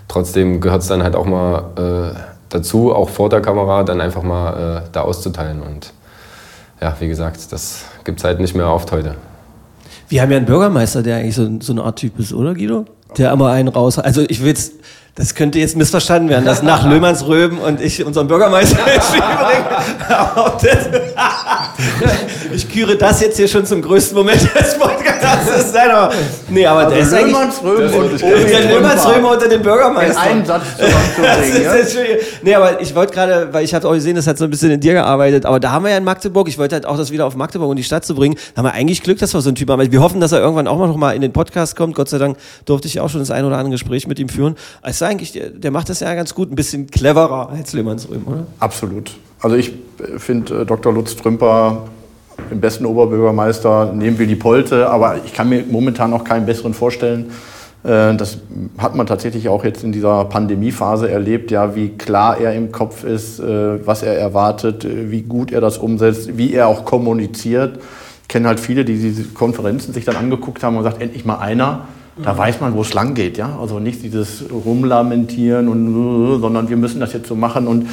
trotzdem 0.09 0.59
gehört 0.59 0.81
es 0.81 0.89
dann 0.89 1.01
halt 1.01 1.15
auch 1.15 1.25
mal 1.25 2.27
dazu, 2.49 2.93
auch 2.93 3.07
vor 3.07 3.29
der 3.29 3.39
Kamera 3.39 3.83
dann 3.83 4.01
einfach 4.01 4.23
mal 4.23 4.83
da 4.91 5.01
auszuteilen 5.01 5.61
und 5.61 5.93
ja, 6.81 6.93
wie 6.99 7.07
gesagt, 7.07 7.49
das 7.53 7.85
gibt 8.03 8.19
es 8.19 8.25
halt 8.25 8.41
nicht 8.41 8.53
mehr 8.53 8.67
oft 8.67 8.91
heute. 8.91 9.15
Wir 10.09 10.21
haben 10.21 10.31
ja 10.31 10.37
einen 10.37 10.45
Bürgermeister, 10.45 11.01
der 11.01 11.17
eigentlich 11.17 11.35
so, 11.35 11.49
so 11.61 11.71
eine 11.71 11.83
Art 11.83 11.97
Typ 11.97 12.19
ist, 12.19 12.33
oder 12.33 12.53
Guido? 12.53 12.85
Der 13.17 13.31
immer 13.31 13.51
einen 13.51 13.69
raus. 13.69 13.99
Also 13.99 14.23
ich 14.27 14.41
will 14.41 14.49
jetzt, 14.49 14.73
das 15.15 15.35
könnte 15.35 15.59
jetzt 15.59 15.75
missverstanden 15.75 16.29
werden, 16.29 16.45
dass 16.45 16.63
nach 16.63 16.87
Löhmannsröben 16.87 17.57
und 17.57 17.81
ich 17.81 18.03
unseren 18.03 18.27
Bürgermeister 18.27 18.79
ins 18.93 19.07
Spiel 19.07 19.21
das, 20.61 20.77
ich 22.53 22.71
küre 22.71 22.95
das 22.95 23.21
jetzt 23.21 23.37
hier 23.37 23.47
schon 23.47 23.65
zum 23.65 23.81
größten 23.81 24.17
Moment 24.17 24.41
des 24.41 24.77
Podcasts. 24.77 25.73
Nein, 25.73 25.91
aber, 25.91 26.13
nee, 26.49 26.65
aber 26.65 26.85
der 26.85 26.99
ist 26.99 27.13
eigentlich 27.13 27.33
Löhmannsröben 27.33 27.93
und 27.93 28.21
der 28.21 28.61
Löhmannsröben 28.65 29.25
unter 29.25 29.47
den 29.47 29.51
in 29.51 29.61
Bürgermeister. 29.61 30.21
einen 30.21 30.45
Satz 30.45 30.63
Das 30.77 31.51
zusammenzubringen. 31.51 32.17
Nee, 32.41 32.55
aber 32.55 32.81
ich 32.81 32.95
wollte 32.95 33.13
gerade, 33.13 33.49
weil 33.51 33.63
ich 33.65 33.73
habe 33.73 33.87
auch 33.87 33.93
gesehen, 33.93 34.15
das 34.15 34.27
hat 34.27 34.37
so 34.37 34.45
ein 34.45 34.49
bisschen 34.49 34.71
in 34.71 34.79
dir 34.79 34.93
gearbeitet, 34.93 35.45
aber 35.45 35.59
da 35.59 35.71
haben 35.71 35.83
wir 35.83 35.91
ja 35.91 35.97
in 35.97 36.03
Magdeburg, 36.03 36.47
ich 36.47 36.57
wollte 36.57 36.75
halt 36.75 36.85
auch 36.85 36.97
das 36.97 37.11
wieder 37.11 37.25
auf 37.25 37.35
Magdeburg 37.35 37.69
und 37.69 37.75
die 37.75 37.83
Stadt 37.83 38.05
zu 38.05 38.15
bringen, 38.15 38.35
da 38.55 38.59
haben 38.59 38.65
wir 38.65 38.73
eigentlich 38.73 39.03
Glück, 39.03 39.19
dass 39.19 39.33
wir 39.33 39.41
so 39.41 39.49
einen 39.49 39.55
Typ 39.55 39.69
haben. 39.69 39.79
Also 39.79 39.91
Wir 39.91 40.01
hoffen, 40.01 40.21
dass 40.21 40.31
er 40.31 40.39
irgendwann 40.39 40.67
auch 40.67 40.77
mal 40.77 40.87
noch 40.87 40.97
mal 40.97 41.11
in 41.15 41.21
den 41.21 41.33
Podcast 41.33 41.75
kommt. 41.75 41.95
Gott 41.95 42.09
sei 42.09 42.17
Dank 42.17 42.37
durfte 42.65 42.87
ich 42.87 42.99
auch 42.99 43.09
schon 43.09 43.19
das 43.19 43.31
ein 43.31 43.43
oder 43.45 43.57
andere 43.57 43.71
Gespräch 43.71 44.07
mit 44.07 44.19
ihm 44.19 44.29
führen. 44.29 44.55
Also 44.81 45.00
eigentlich, 45.03 45.31
der, 45.31 45.49
der 45.49 45.71
macht 45.71 45.89
das 45.89 45.99
ja 45.99 46.13
ganz 46.13 46.33
gut, 46.35 46.51
ein 46.51 46.55
bisschen 46.55 46.87
cleverer 46.87 47.49
als 47.49 47.73
Lehmannsröhm, 47.73 48.23
oder? 48.25 48.45
Absolut. 48.59 49.11
Also 49.39 49.55
ich 49.55 49.73
finde 50.17 50.61
äh, 50.61 50.65
Dr. 50.65 50.93
Lutz 50.93 51.15
Trümper 51.15 51.83
den 52.49 52.59
besten 52.59 52.85
Oberbürgermeister 52.85 53.93
neben 53.95 54.17
Willy 54.17 54.35
Polte, 54.35 54.89
aber 54.89 55.17
ich 55.25 55.33
kann 55.33 55.49
mir 55.49 55.63
momentan 55.69 56.09
noch 56.09 56.23
keinen 56.23 56.45
besseren 56.45 56.73
vorstellen. 56.73 57.31
Äh, 57.83 58.15
Das 58.15 58.39
hat 58.77 58.95
man 58.95 59.07
tatsächlich 59.07 59.49
auch 59.49 59.63
jetzt 59.63 59.83
in 59.83 59.91
dieser 59.91 60.25
Pandemiephase 60.25 61.09
erlebt, 61.09 61.51
ja, 61.51 61.75
wie 61.75 61.89
klar 61.89 62.37
er 62.39 62.53
im 62.53 62.71
Kopf 62.71 63.03
ist, 63.03 63.39
äh, 63.39 63.85
was 63.85 64.03
er 64.03 64.17
erwartet, 64.17 64.85
wie 64.87 65.21
gut 65.21 65.51
er 65.51 65.61
das 65.61 65.77
umsetzt, 65.77 66.37
wie 66.37 66.53
er 66.53 66.67
auch 66.67 66.85
kommuniziert. 66.85 67.79
Ich 68.23 68.27
kenne 68.27 68.47
halt 68.47 68.59
viele, 68.59 68.85
die 68.85 68.97
diese 68.97 69.23
Konferenzen 69.25 69.93
sich 69.93 70.05
dann 70.05 70.15
angeguckt 70.15 70.63
haben 70.63 70.77
und 70.77 70.83
sagt, 70.83 71.01
endlich 71.01 71.25
mal 71.25 71.39
einer, 71.39 71.87
da 72.17 72.37
weiß 72.37 72.59
man, 72.59 72.73
wo 72.75 72.81
es 72.81 72.93
lang 72.93 73.13
geht, 73.13 73.37
ja. 73.37 73.57
Also 73.59 73.79
nicht 73.79 74.03
dieses 74.03 74.43
Rumlamentieren 74.51 75.67
und, 75.69 76.41
sondern 76.41 76.69
wir 76.69 76.77
müssen 76.77 76.99
das 76.99 77.13
jetzt 77.13 77.27
so 77.27 77.35
machen 77.35 77.67
und 77.67 77.87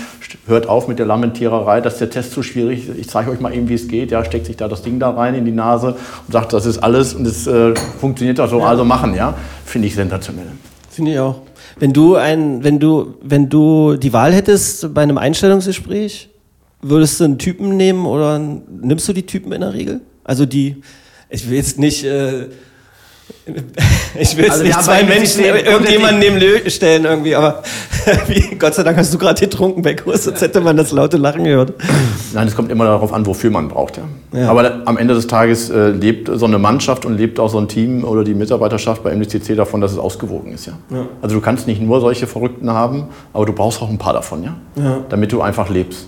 hört 0.46 0.68
auf 0.68 0.88
mit 0.88 0.98
der 0.98 1.06
Lamentiererei, 1.06 1.80
dass 1.80 1.98
der 1.98 2.10
Test 2.10 2.32
zu 2.32 2.42
schwierig 2.42 2.88
ist. 2.88 2.98
Ich 2.98 3.08
zeige 3.08 3.30
euch 3.30 3.40
mal 3.40 3.54
eben, 3.54 3.68
wie 3.68 3.74
es 3.74 3.86
geht. 3.86 4.10
Ja, 4.10 4.24
steckt 4.24 4.46
sich 4.46 4.56
da 4.56 4.66
das 4.66 4.82
Ding 4.82 4.98
da 4.98 5.10
rein 5.10 5.34
in 5.34 5.44
die 5.44 5.52
Nase 5.52 5.96
und 6.26 6.32
sagt, 6.32 6.52
das 6.52 6.66
ist 6.66 6.78
alles 6.78 7.14
und 7.14 7.26
es 7.26 7.46
äh, 7.46 7.74
funktioniert 8.00 8.38
das 8.38 8.50
so, 8.50 8.62
also 8.62 8.84
machen, 8.84 9.14
ja. 9.14 9.34
Finde 9.64 9.86
ich 9.86 9.94
sensationell. 9.94 10.48
Finde 10.90 11.12
ich 11.12 11.18
auch. 11.20 11.42
Wenn 11.78 11.92
du 11.92 12.16
ein, 12.16 12.64
wenn 12.64 12.80
du, 12.80 13.14
wenn 13.22 13.48
du 13.48 13.96
die 13.96 14.12
Wahl 14.12 14.32
hättest 14.32 14.92
bei 14.94 15.02
einem 15.02 15.18
Einstellungsgespräch, 15.18 16.28
würdest 16.82 17.20
du 17.20 17.24
einen 17.24 17.38
Typen 17.38 17.76
nehmen 17.76 18.04
oder 18.04 18.38
nimmst 18.38 19.08
du 19.08 19.12
die 19.12 19.26
Typen 19.26 19.52
in 19.52 19.60
der 19.60 19.74
Regel? 19.74 20.00
Also 20.24 20.44
die, 20.44 20.82
ich 21.30 21.48
will 21.48 21.56
jetzt 21.56 21.78
nicht, 21.78 22.04
äh, 22.04 22.48
ich 24.18 24.36
will 24.36 24.44
jetzt 24.44 24.52
Also 24.52 24.64
nicht 24.64 24.82
zwei 24.82 25.02
bei 25.02 25.08
Menschen 25.08 25.44
irgendjemanden 25.44 26.18
neben 26.18 26.36
Lö 26.36 26.68
stellen 26.68 27.04
irgendwie, 27.04 27.34
aber 27.34 27.62
wie, 28.26 28.56
Gott 28.56 28.74
sei 28.74 28.82
Dank 28.82 28.98
hast 28.98 29.12
du 29.12 29.18
gerade 29.18 29.40
getrunken, 29.40 29.82
Beck, 29.82 30.04
sonst 30.06 30.40
hätte 30.40 30.60
man 30.60 30.76
das 30.76 30.92
laute 30.92 31.16
Lachen 31.16 31.44
gehört. 31.44 31.74
Nein, 32.32 32.48
es 32.48 32.54
kommt 32.54 32.70
immer 32.70 32.84
darauf 32.84 33.12
an, 33.12 33.26
wofür 33.26 33.50
man 33.50 33.68
braucht. 33.68 33.96
Ja. 33.96 34.04
Ja. 34.38 34.50
Aber 34.50 34.82
am 34.84 34.96
Ende 34.96 35.14
des 35.14 35.26
Tages 35.26 35.70
äh, 35.70 35.90
lebt 35.90 36.30
so 36.32 36.46
eine 36.46 36.58
Mannschaft 36.58 37.04
und 37.04 37.16
lebt 37.16 37.40
auch 37.40 37.48
so 37.48 37.58
ein 37.58 37.68
Team 37.68 38.04
oder 38.04 38.24
die 38.24 38.34
Mitarbeiterschaft 38.34 39.02
bei 39.02 39.14
MDCC 39.14 39.56
davon, 39.56 39.80
dass 39.80 39.92
es 39.92 39.98
ausgewogen 39.98 40.52
ist. 40.52 40.66
Ja. 40.66 40.72
Also 41.22 41.36
du 41.36 41.40
kannst 41.40 41.66
nicht 41.66 41.80
nur 41.80 42.00
solche 42.00 42.26
Verrückten 42.26 42.70
haben, 42.70 43.04
aber 43.32 43.46
du 43.46 43.52
brauchst 43.52 43.80
auch 43.82 43.88
ein 43.88 43.98
paar 43.98 44.12
davon, 44.12 44.42
ja? 44.44 44.56
Ja. 44.76 45.00
damit 45.08 45.32
du 45.32 45.40
einfach 45.40 45.68
lebst. 45.68 46.06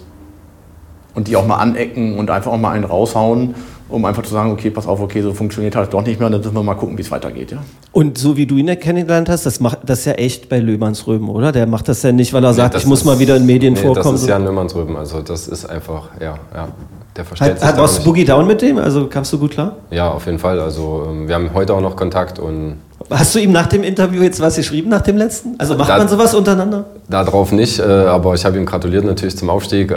Und 1.14 1.28
die 1.28 1.36
auch 1.36 1.46
mal 1.46 1.56
anecken 1.56 2.16
und 2.18 2.30
einfach 2.30 2.52
auch 2.52 2.58
mal 2.58 2.70
einen 2.70 2.84
raushauen, 2.84 3.54
um 3.90 4.04
einfach 4.04 4.22
zu 4.22 4.30
sagen, 4.32 4.50
okay, 4.52 4.70
pass 4.70 4.86
auf, 4.86 5.00
okay, 5.00 5.20
so 5.22 5.32
funktioniert 5.34 5.76
halt 5.76 5.92
doch 5.92 6.02
nicht 6.02 6.20
mehr, 6.20 6.30
dann 6.30 6.40
müssen 6.40 6.54
wir 6.54 6.62
mal 6.62 6.74
gucken, 6.74 6.96
wie 6.96 7.02
es 7.02 7.10
weitergeht. 7.10 7.52
Ja. 7.52 7.58
Und 7.92 8.18
so 8.18 8.36
wie 8.36 8.46
du 8.46 8.56
ihn 8.56 8.68
ja 8.68 8.76
kennengelernt 8.76 9.28
hast, 9.28 9.46
das 9.46 9.60
macht 9.60 9.78
das 9.86 10.04
ja 10.04 10.12
echt 10.12 10.48
bei 10.48 10.58
Löhmannsröben, 10.58 11.28
oder? 11.28 11.52
Der 11.52 11.66
macht 11.66 11.88
das 11.88 12.02
ja 12.02 12.12
nicht, 12.12 12.32
weil 12.32 12.44
er 12.44 12.54
sagt, 12.54 12.74
das 12.74 12.82
ich 12.82 12.88
muss 12.88 13.00
ist- 13.00 13.04
mal 13.04 13.18
wieder 13.18 13.36
in 13.36 13.46
Medien 13.46 13.74
nee, 13.74 13.80
vorkommen. 13.80 14.04
Das 14.14 14.20
ist 14.20 14.26
so. 14.26 14.28
Jan 14.28 14.44
Lümmernsröben, 14.44 14.96
also 14.96 15.20
das 15.22 15.48
ist 15.48 15.66
einfach, 15.66 16.08
ja, 16.20 16.34
ja. 16.54 16.68
Der 17.16 17.24
versteht 17.24 17.50
hat, 17.50 17.58
sich 17.58 17.68
hat, 17.68 17.76
warst 17.78 17.98
du. 17.98 18.04
Boogie 18.04 18.24
Down 18.24 18.46
mit 18.46 18.62
dem? 18.62 18.78
Also 18.78 19.06
kamst 19.08 19.32
du 19.32 19.38
gut 19.38 19.50
klar? 19.50 19.76
Ja, 19.90 20.10
auf 20.12 20.26
jeden 20.26 20.38
Fall. 20.38 20.60
Also 20.60 21.08
ähm, 21.10 21.26
wir 21.26 21.34
haben 21.34 21.50
heute 21.54 21.74
auch 21.74 21.80
noch 21.80 21.96
Kontakt 21.96 22.38
und 22.38 22.76
Hast 23.08 23.34
du 23.34 23.38
ihm 23.38 23.50
nach 23.50 23.66
dem 23.66 23.82
Interview 23.82 24.22
jetzt 24.22 24.40
was 24.40 24.56
geschrieben, 24.56 24.90
nach 24.90 25.00
dem 25.00 25.16
letzten? 25.16 25.54
Also 25.58 25.74
macht 25.74 25.88
Da- 25.88 25.98
man 25.98 26.08
sowas 26.08 26.34
untereinander? 26.34 26.84
darauf 27.08 27.50
nicht, 27.50 27.78
äh, 27.80 27.82
aber 27.82 28.34
ich 28.34 28.44
habe 28.44 28.56
ihm 28.58 28.66
gratuliert 28.66 29.04
natürlich 29.04 29.36
zum 29.36 29.48
Aufstieg. 29.50 29.90
Äh, 29.90 29.94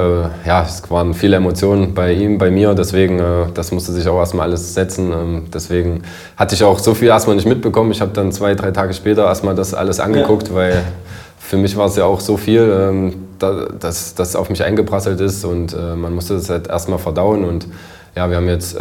ja, 0.48 0.64
es 0.64 0.90
waren 0.90 1.14
viele 1.14 1.36
Emotionen 1.36 1.94
bei 1.94 2.14
ihm, 2.14 2.38
bei 2.38 2.50
mir, 2.50 2.74
deswegen, 2.74 3.20
äh, 3.20 3.24
das 3.54 3.72
musste 3.72 3.92
sich 3.92 4.08
auch 4.08 4.18
erstmal 4.20 4.48
alles 4.48 4.74
setzen. 4.74 5.12
Ähm, 5.12 5.44
deswegen 5.54 6.04
hatte 6.38 6.56
ich 6.56 6.64
auch 6.64 6.80
so 6.80 6.94
viel 6.94 7.10
erstmal 7.10 7.36
nicht 7.36 7.48
mitbekommen. 7.48 7.92
Ich 7.92 8.00
habe 8.02 8.12
dann 8.14 8.32
zwei, 8.32 8.56
drei 8.56 8.72
Tage 8.72 8.94
später 8.94 9.26
erstmal 9.26 9.54
das 9.54 9.74
alles 9.74 10.00
angeguckt, 10.00 10.54
weil 10.54 10.82
für 11.38 11.58
mich 11.58 11.76
war 11.76 11.88
es 11.88 11.98
ja 11.98 12.06
auch 12.06 12.22
so 12.22 12.38
viel, 12.38 12.62
ähm, 12.62 13.14
da, 13.38 13.66
dass 13.80 14.16
das 14.16 14.36
auf 14.38 14.50
mich 14.50 14.64
eingeprasselt 14.64 15.20
ist 15.20 15.44
und 15.44 15.76
man 15.98 16.16
musste 16.16 16.36
das 16.36 16.50
halt 16.50 16.68
erstmal 16.68 17.00
verdauen. 17.00 17.44
Und 17.44 17.68
ja, 18.16 18.30
wir 18.30 18.38
haben 18.38 18.48
jetzt 18.48 18.78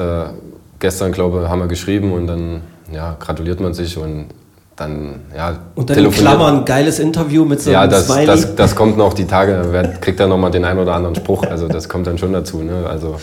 gestern, 0.79 1.11
glaube 1.11 1.43
ich, 1.43 1.49
haben 1.51 1.59
wir 1.59 1.67
geschrieben 1.67 2.13
und 2.13 2.29
dann 2.29 2.61
ja, 2.93 3.17
gratuliert 3.19 3.61
man 3.61 3.75
sich 3.75 3.97
und 3.97 4.29
dann 4.77 5.21
ja, 5.37 5.59
Und 5.75 5.91
dann 5.91 5.99
in 5.99 6.11
Klammern, 6.11 6.65
geiles 6.65 6.99
Interview 6.99 7.45
mit 7.45 7.61
so 7.61 7.71
ja, 7.71 7.83
einem 7.83 7.91
das, 7.91 8.07
Smiley. 8.07 8.27
das, 8.27 8.55
das 8.55 8.75
kommt 8.75 8.97
noch 8.97 9.13
die 9.13 9.27
Tage. 9.27 9.67
Wer 9.71 9.89
kriegt 9.95 10.19
dann 10.19 10.31
nochmal 10.31 10.51
den 10.51 10.65
einen 10.65 10.81
oder 10.81 10.95
anderen 10.95 11.15
Spruch. 11.15 11.45
Also 11.45 11.69
das 11.69 11.89
kommt 11.89 12.07
dann 12.07 12.19
schon 12.19 12.33
dazu. 12.33 12.63
Ne? 12.63 12.87
Also 12.89 13.21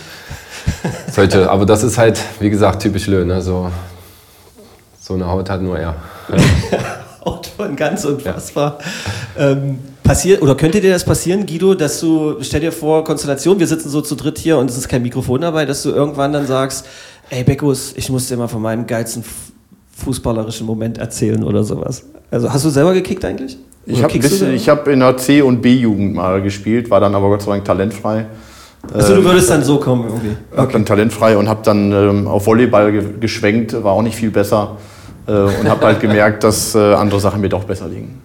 solche, 1.11 1.49
aber 1.49 1.65
das 1.65 1.83
ist 1.83 1.97
halt, 1.97 2.19
wie 2.39 2.49
gesagt, 2.49 2.81
typisch 2.81 3.07
Lö. 3.07 3.25
Ne? 3.25 3.41
So, 3.41 3.71
so 4.99 5.15
eine 5.15 5.27
Haut 5.27 5.49
hat 5.49 5.61
nur 5.61 5.79
er. 5.79 5.95
Haut 7.25 7.47
von 7.47 7.75
ganz 7.75 8.05
unfassbar. 8.05 8.77
Ähm, 9.37 9.79
passiert, 10.03 10.41
oder 10.41 10.55
könnte 10.55 10.81
dir 10.81 10.91
das 10.91 11.03
passieren, 11.03 11.45
Guido, 11.45 11.73
dass 11.73 11.99
du, 11.99 12.37
stell 12.41 12.61
dir 12.61 12.71
vor, 12.71 13.03
Konstellation, 13.03 13.59
wir 13.59 13.67
sitzen 13.67 13.89
so 13.89 14.01
zu 14.01 14.15
dritt 14.15 14.37
hier 14.37 14.57
und 14.57 14.69
es 14.69 14.77
ist 14.77 14.87
kein 14.87 15.01
Mikrofon 15.01 15.41
dabei, 15.41 15.65
dass 15.65 15.83
du 15.83 15.89
irgendwann 15.89 16.31
dann 16.31 16.47
sagst, 16.47 16.85
ey 17.29 17.43
Beckus, 17.43 17.93
ich 17.95 18.09
muss 18.09 18.27
dir 18.27 18.37
mal 18.37 18.47
von 18.47 18.61
meinem 18.61 18.87
geilsten 18.87 19.23
fußballerischen 19.99 20.65
Moment 20.65 20.97
erzählen 20.97 21.43
oder 21.43 21.63
sowas. 21.63 22.05
Also 22.31 22.51
hast 22.51 22.65
du 22.65 22.69
selber 22.69 22.93
gekickt 22.93 23.23
eigentlich? 23.25 23.57
Ich 23.85 23.93
Oder 23.93 24.03
habe 24.03 24.13
kickst 24.13 24.31
du 24.31 24.35
selber? 24.35 24.57
hab 24.57 24.87
in 24.87 24.99
der 24.99 25.17
C- 25.17 25.41
und 25.41 25.61
B-Jugend 25.61 26.13
mal 26.13 26.41
gespielt, 26.41 26.89
war 26.89 26.99
dann 26.99 27.15
aber 27.15 27.29
Gott 27.29 27.41
sei 27.41 27.51
Dank 27.51 27.65
talentfrei. 27.65 28.25
Also 28.93 29.15
du 29.15 29.23
würdest 29.23 29.49
dann 29.49 29.63
so 29.63 29.77
kommen 29.77 30.05
irgendwie. 30.05 30.35
Hab 30.55 30.71
dann 30.71 30.85
talentfrei 30.85 31.37
und 31.37 31.49
habe 31.49 31.61
dann 31.63 31.91
ähm, 31.91 32.27
auf 32.27 32.45
Volleyball 32.47 32.91
ge 32.91 33.03
geschwenkt, 33.19 33.83
war 33.83 33.93
auch 33.93 34.01
nicht 34.01 34.15
viel 34.15 34.31
besser. 34.31 34.77
Äh, 35.27 35.31
und 35.31 35.69
habe 35.69 35.85
halt 35.85 35.99
gemerkt, 35.99 36.43
dass 36.43 36.75
äh, 36.75 36.93
andere 36.93 37.19
Sachen 37.19 37.41
mir 37.41 37.49
doch 37.49 37.65
besser 37.65 37.87
liegen. 37.87 38.21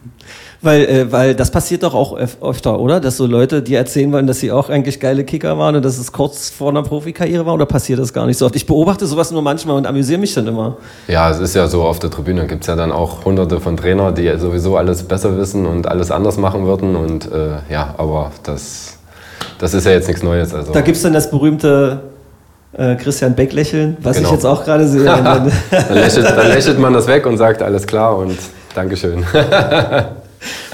Weil, 0.65 0.85
äh, 0.87 1.13
weil 1.13 1.35
das 1.35 1.51
passiert 1.51 1.83
doch 1.83 1.93
auch 1.95 2.17
öf 2.17 2.39
öfter, 2.43 2.81
oder? 2.81 2.99
Dass 2.99 3.19
so 3.19 3.27
Leute, 3.27 3.61
die 3.61 3.75
erzählen 3.75 4.11
wollen, 4.11 4.27
dass 4.27 4.41
sie 4.41 4.51
auch 4.51 4.71
eigentlich 4.71 4.99
geile 4.99 5.23
Kicker 5.25 5.59
waren 5.59 5.77
und 5.77 5.85
dass 5.85 5.99
es 5.99 6.11
kurz 6.11 6.49
vor 6.49 6.71
einer 6.71 6.83
Profikarriere 6.83 7.45
war, 7.45 7.53
oder 7.53 7.67
passiert 7.67 7.99
das 7.99 8.15
gar 8.15 8.25
nicht 8.25 8.39
so 8.39 8.47
oft? 8.47 8.57
Ich 8.57 8.65
beobachte 8.67 9.05
sowas 9.07 9.31
nur 9.31 9.43
manchmal 9.43 9.77
und 9.77 9.87
amüsiere 9.87 10.19
mich 10.19 10.33
dann 10.33 10.47
immer. 10.47 10.79
Ja, 11.07 11.29
es 11.31 11.39
ist 11.39 11.55
ja 11.55 11.67
so, 11.67 11.83
auf 11.83 11.99
der 11.99 12.11
Tribüne 12.11 12.47
gibt 12.47 12.63
es 12.63 12.69
ja 12.69 12.77
dann 12.77 12.93
auch 12.93 13.27
hunderte 13.27 13.61
von 13.61 13.77
Trainer, 13.77 14.11
die 14.11 14.33
sowieso 14.39 14.79
alles 14.79 15.03
besser 15.03 15.37
wissen 15.37 15.67
und 15.67 15.87
alles 15.87 16.11
anders 16.11 16.39
machen 16.39 16.65
würden. 16.65 16.97
Und 16.97 17.31
äh, 17.31 17.59
ja, 17.71 17.95
aber 17.99 18.33
das, 18.43 18.97
das 19.59 19.75
ist 19.75 19.85
ja 19.85 19.93
jetzt 19.93 20.09
nichts 20.09 20.23
Neues. 20.23 20.55
Also. 20.55 20.73
Da 20.73 20.81
gibt 20.81 20.97
es 20.97 21.03
dann 21.03 21.13
das 21.13 21.31
berühmte 21.31 22.01
äh, 22.73 22.97
Christian 22.97 23.35
Beck 23.35 23.53
lächeln, 23.53 23.99
was 24.01 24.17
Genau. 24.17 24.29
ich 24.31 24.35
jetzt 24.37 24.47
auch 24.47 24.65
gerade 24.65 24.89
sehe. 24.89 25.05
dann, 25.05 25.51
lächelt, 25.91 26.25
dann 26.25 26.49
lächelt 26.49 26.79
man 26.79 26.95
das 26.95 27.07
weg 27.07 27.27
und 27.27 27.37
sagt 27.37 27.63
alles 27.63 27.87
klar 27.87 28.17
und 28.17 28.39
Dankeschön. 28.75 29.25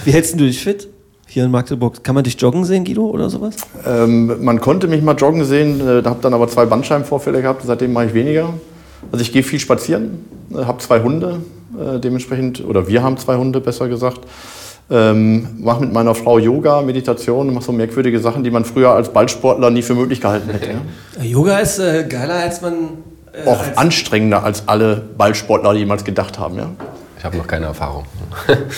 Wie 0.05 0.13
hältst 0.13 0.35
du 0.35 0.39
dich 0.39 0.63
fit? 0.63 0.89
Hier 1.27 1.45
in 1.45 1.51
Magdeburg. 1.53 2.03
Kann 2.03 2.17
man 2.17 2.25
dich 2.25 2.41
joggen 2.41 2.65
sehen, 2.65 2.85
Guido, 2.85 3.07
oder 3.07 3.31
sowas? 3.31 3.55
Ähm, 3.87 4.43
man 4.45 4.61
konnte 4.61 4.89
mich 4.89 5.01
mal 5.01 5.15
joggen 5.15 5.45
sehen, 5.45 5.81
äh, 5.81 6.03
habe 6.05 6.19
dann 6.21 6.35
aber 6.35 6.49
zwei 6.49 6.67
Bandscheibenvorfälle 6.67 7.41
gehabt, 7.41 7.63
seitdem 7.65 7.93
mache 7.93 8.07
ich 8.07 8.15
weniger. 8.15 8.53
Also 9.13 9.23
ich 9.23 9.33
gehe 9.33 9.43
viel 9.45 9.61
spazieren, 9.61 10.25
äh, 10.53 10.65
habe 10.65 10.79
zwei 10.79 11.01
Hunde, 11.01 11.41
äh, 11.79 12.01
dementsprechend, 12.01 12.65
oder 12.67 12.89
wir 12.89 13.03
haben 13.03 13.17
zwei 13.17 13.37
Hunde, 13.37 13.61
besser 13.61 13.89
gesagt. 13.89 14.21
Ähm, 14.91 15.47
mache 15.61 15.83
mit 15.83 15.93
meiner 15.93 16.17
Frau 16.17 16.41
Yoga, 16.41 16.83
Meditation, 16.83 17.55
mache 17.55 17.65
so 17.67 17.73
merkwürdige 17.73 18.19
Sachen, 18.19 18.43
die 18.43 18.51
man 18.51 18.65
früher 18.65 18.91
als 18.91 19.13
Ballsportler 19.13 19.71
nie 19.71 19.83
für 19.83 19.95
möglich 19.95 20.21
gehalten 20.21 20.51
hätte. 20.51 20.71
Ja? 20.71 21.23
Yoga 21.23 21.59
ist 21.59 21.79
äh, 21.79 22.05
geiler, 22.09 22.35
als 22.35 22.61
man. 22.61 22.75
Äh, 23.33 23.49
Auch 23.49 23.61
als, 23.61 23.79
anstrengender, 23.79 24.43
als 24.43 24.67
alle 24.67 25.01
Ballsportler 25.17 25.75
jemals 25.75 26.05
gedacht 26.05 26.41
haben. 26.41 26.57
Ja? 26.57 26.71
Ich 27.21 27.25
habe 27.27 27.37
noch 27.37 27.47
keine 27.47 27.67
Erfahrung. 27.67 28.05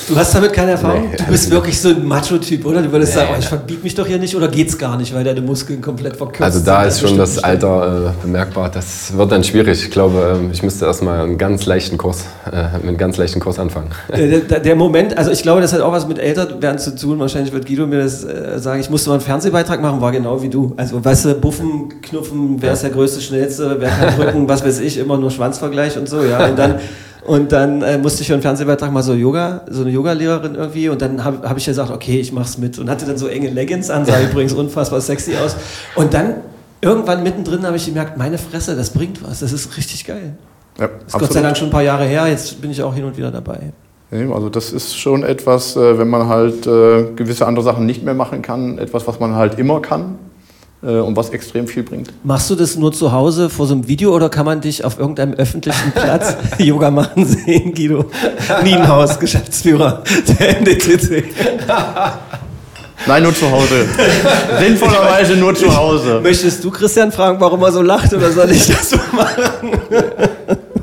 du 0.08 0.16
hast 0.16 0.34
damit 0.34 0.52
keine 0.52 0.72
Erfahrung? 0.72 1.10
Nee, 1.12 1.16
du 1.16 1.24
bist 1.26 1.48
wirklich 1.48 1.80
so 1.80 1.90
ein 1.90 2.04
Macho-Typ, 2.04 2.66
oder? 2.66 2.82
Du 2.82 2.90
würdest 2.90 3.14
Nee, 3.14 3.20
sagen, 3.20 3.30
oh, 3.34 3.38
ich 3.38 3.44
nee. 3.44 3.48
verbiet 3.48 3.84
mich 3.84 3.94
doch 3.94 4.04
hier 4.04 4.18
nicht, 4.18 4.34
oder 4.34 4.48
geht's 4.48 4.76
gar 4.76 4.96
nicht, 4.96 5.14
weil 5.14 5.22
deine 5.22 5.40
Muskeln 5.42 5.80
komplett 5.80 6.16
verkürzt 6.16 6.42
Also 6.42 6.58
da 6.58 6.82
ist 6.82 6.98
schon 7.00 7.16
das 7.16 7.38
Alter 7.38 8.08
äh, 8.18 8.22
bemerkbar. 8.22 8.68
Das 8.68 9.16
wird 9.16 9.30
dann 9.30 9.44
schwierig. 9.44 9.80
Ich 9.84 9.92
glaube, 9.92 10.38
ähm, 10.40 10.50
ich 10.52 10.60
müsste 10.64 10.86
erstmal 10.86 11.20
einen 11.20 11.38
ganz 11.38 11.66
leichten 11.66 11.96
Kurs, 11.98 12.24
äh, 12.50 12.64
mit 12.78 12.88
einem 12.88 12.96
ganz 12.98 13.16
leichten 13.16 13.38
Kurs 13.38 13.60
anfangen. 13.60 13.90
Äh, 14.08 14.40
Der, 14.40 14.58
der 14.58 14.74
Moment, 14.74 15.16
also 15.16 15.30
ich 15.30 15.42
glaube, 15.42 15.60
das 15.60 15.72
hat 15.72 15.80
auch 15.80 15.92
was 15.92 16.08
mit 16.08 16.18
Älterwerden 16.18 16.80
zu 16.80 16.96
tun. 16.96 17.20
Wahrscheinlich 17.20 17.52
wird 17.52 17.64
Guido 17.68 17.86
mir 17.86 18.00
das 18.02 18.24
äh, 18.24 18.58
sagen. 18.58 18.80
Ich 18.80 18.90
musste 18.90 19.10
mal 19.10 19.14
einen 19.14 19.22
Fernsehbeitrag 19.24 19.80
machen, 19.80 20.00
war 20.00 20.10
genau 20.10 20.42
wie 20.42 20.48
du. 20.48 20.72
Also, 20.76 21.04
weißt 21.04 21.26
du, 21.26 21.34
Buffen, 21.34 22.00
Knuffen, 22.02 22.56
wer 22.60 22.72
ist 22.72 22.82
der 22.82 22.90
größte, 22.90 23.20
schnellste, 23.20 23.76
wer 23.78 23.88
kann 23.88 24.16
drücken, 24.16 24.48
was 24.48 24.64
weiß 24.64 24.80
ich, 24.80 24.98
immer 24.98 25.16
nur 25.16 25.30
Schwanzvergleich 25.30 25.96
und 25.96 26.08
so, 26.08 26.24
ja. 26.24 26.44
Und 26.48 26.58
dann, 26.58 26.80
und 27.24 27.52
dann 27.52 27.82
äh, 27.82 27.98
musste 27.98 28.22
ich 28.22 28.26
für 28.26 28.32
einen 28.32 28.42
Fernsehbeitrag 28.42 28.90
mal 28.90 29.02
so 29.02 29.14
Yoga, 29.14 29.62
so 29.70 29.82
eine 29.82 29.90
Yoga-Lehrerin 29.90 30.56
irgendwie. 30.56 30.88
Und 30.88 31.00
dann 31.00 31.22
habe 31.22 31.48
hab 31.48 31.56
ich 31.56 31.64
gesagt, 31.64 31.90
okay, 31.90 32.18
ich 32.18 32.32
mach's 32.32 32.58
mit. 32.58 32.78
Und 32.78 32.90
hatte 32.90 33.06
dann 33.06 33.16
so 33.16 33.28
enge 33.28 33.48
Leggings 33.48 33.90
an, 33.90 34.04
sah 34.04 34.20
übrigens 34.30 34.52
unfassbar 34.52 35.00
sexy 35.00 35.36
aus. 35.36 35.56
Und 35.94 36.14
dann 36.14 36.34
irgendwann 36.80 37.22
mittendrin 37.22 37.64
habe 37.64 37.76
ich 37.76 37.86
gemerkt, 37.86 38.16
meine 38.18 38.38
Fresse, 38.38 38.74
das 38.74 38.90
bringt 38.90 39.22
was. 39.22 39.40
Das 39.40 39.52
ist 39.52 39.76
richtig 39.76 40.04
geil. 40.04 40.34
Ja, 40.78 40.88
Das 40.88 41.14
ist 41.14 41.20
Gott 41.20 41.32
sei 41.32 41.42
Dank 41.42 41.56
schon 41.56 41.68
ein 41.68 41.72
paar 41.72 41.82
Jahre 41.82 42.04
her, 42.04 42.26
jetzt 42.26 42.60
bin 42.60 42.70
ich 42.70 42.82
auch 42.82 42.94
hin 42.94 43.04
und 43.04 43.16
wieder 43.16 43.30
dabei. 43.30 43.72
Also 44.10 44.48
das 44.48 44.72
ist 44.72 44.98
schon 44.98 45.22
etwas, 45.22 45.76
äh, 45.76 45.98
wenn 45.98 46.08
man 46.08 46.28
halt 46.28 46.66
äh, 46.66 47.12
gewisse 47.14 47.46
andere 47.46 47.64
Sachen 47.64 47.86
nicht 47.86 48.02
mehr 48.02 48.14
machen 48.14 48.42
kann, 48.42 48.78
etwas, 48.78 49.06
was 49.06 49.20
man 49.20 49.34
halt 49.36 49.58
immer 49.58 49.80
kann 49.80 50.18
und 50.88 51.16
was 51.16 51.30
extrem 51.30 51.68
viel 51.68 51.84
bringt. 51.84 52.12
Machst 52.24 52.50
du 52.50 52.56
das 52.56 52.76
nur 52.76 52.92
zu 52.92 53.12
Hause 53.12 53.48
vor 53.48 53.66
so 53.66 53.74
einem 53.74 53.86
Video 53.86 54.12
oder 54.14 54.28
kann 54.28 54.44
man 54.44 54.60
dich 54.60 54.84
auf 54.84 54.98
irgendeinem 54.98 55.34
öffentlichen 55.34 55.92
Platz 55.94 56.36
Yoga 56.58 56.90
machen 56.90 57.24
sehen, 57.24 57.72
Guido? 57.72 58.06
Nienhaus, 58.64 59.18
Geschäftsführer 59.20 60.02
der 60.40 60.58
NDTC. 60.60 61.24
Nein, 63.06 63.22
nur 63.22 63.34
zu 63.34 63.50
Hause. 63.50 63.86
Sinnvollerweise 64.60 65.36
nur 65.36 65.54
zu 65.54 65.74
Hause. 65.74 66.20
Möchtest 66.22 66.62
du 66.62 66.70
Christian 66.70 67.10
fragen, 67.10 67.40
warum 67.40 67.62
er 67.62 67.72
so 67.72 67.82
lacht 67.82 68.12
oder 68.14 68.30
soll 68.30 68.50
ich 68.50 68.66
das 68.68 68.90
so 68.90 68.96
machen? 69.12 69.70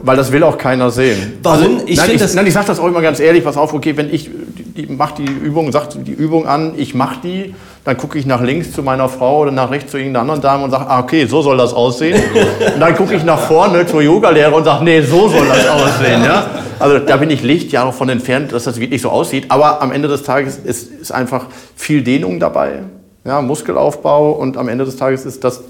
Weil 0.01 0.17
das 0.17 0.31
will 0.31 0.43
auch 0.43 0.57
keiner 0.57 0.89
sehen. 0.91 1.39
Warum? 1.43 1.75
Also, 1.75 1.87
Ich 1.87 1.97
nein, 1.97 2.11
ich, 2.11 2.17
das- 2.21 2.33
nein, 2.33 2.47
ich 2.47 2.53
sage 2.53 2.67
das 2.67 2.79
auch 2.79 2.87
immer 2.87 3.01
ganz 3.01 3.19
ehrlich, 3.19 3.43
pass 3.43 3.57
auf, 3.57 3.73
okay, 3.73 3.95
wenn 3.95 4.13
ich 4.13 4.29
die, 4.57 4.85
die, 4.85 4.93
mach 4.93 5.11
die 5.11 5.25
Übung, 5.25 5.71
sagt 5.71 5.97
die 6.07 6.11
Übung 6.11 6.45
an, 6.47 6.73
ich 6.77 6.93
mache 6.93 7.17
die, 7.23 7.55
dann 7.83 7.97
gucke 7.97 8.17
ich 8.17 8.25
nach 8.25 8.41
links 8.41 8.71
zu 8.71 8.83
meiner 8.83 9.07
Frau 9.09 9.39
oder 9.39 9.51
nach 9.51 9.71
rechts 9.71 9.91
zu 9.91 9.97
irgendeiner 9.97 10.21
anderen 10.21 10.41
Dame 10.41 10.63
und 10.65 10.71
sage, 10.71 10.85
ah, 10.87 10.99
okay, 10.99 11.25
so 11.25 11.41
soll 11.41 11.57
das 11.57 11.73
aussehen. 11.73 12.21
und 12.73 12.79
dann 12.79 12.95
gucke 12.95 13.15
ich 13.15 13.23
nach 13.23 13.39
vorne 13.39 13.85
zur 13.85 14.01
Yogalehrer 14.01 14.55
und 14.55 14.63
sage, 14.63 14.83
nee, 14.83 15.01
so 15.01 15.29
soll 15.29 15.47
das 15.47 15.67
aussehen. 15.67 16.23
Ja? 16.23 16.45
Also 16.77 16.99
da 16.99 17.17
bin 17.17 17.29
ich 17.29 17.41
Lichtjahre 17.41 17.91
von 17.93 18.09
entfernt, 18.09 18.51
dass 18.51 18.65
das 18.65 18.79
wirklich 18.79 19.01
so 19.01 19.09
aussieht. 19.09 19.45
Aber 19.49 19.81
am 19.81 19.91
Ende 19.91 20.07
des 20.07 20.23
Tages 20.23 20.57
ist, 20.57 20.91
ist 20.91 21.11
einfach 21.11 21.45
viel 21.75 22.03
Dehnung 22.03 22.39
dabei, 22.39 22.83
ja, 23.25 23.41
Muskelaufbau 23.41 24.31
und 24.31 24.57
am 24.57 24.69
Ende 24.69 24.85
des 24.85 24.95
Tages 24.95 25.25
ist 25.25 25.43
das 25.43 25.61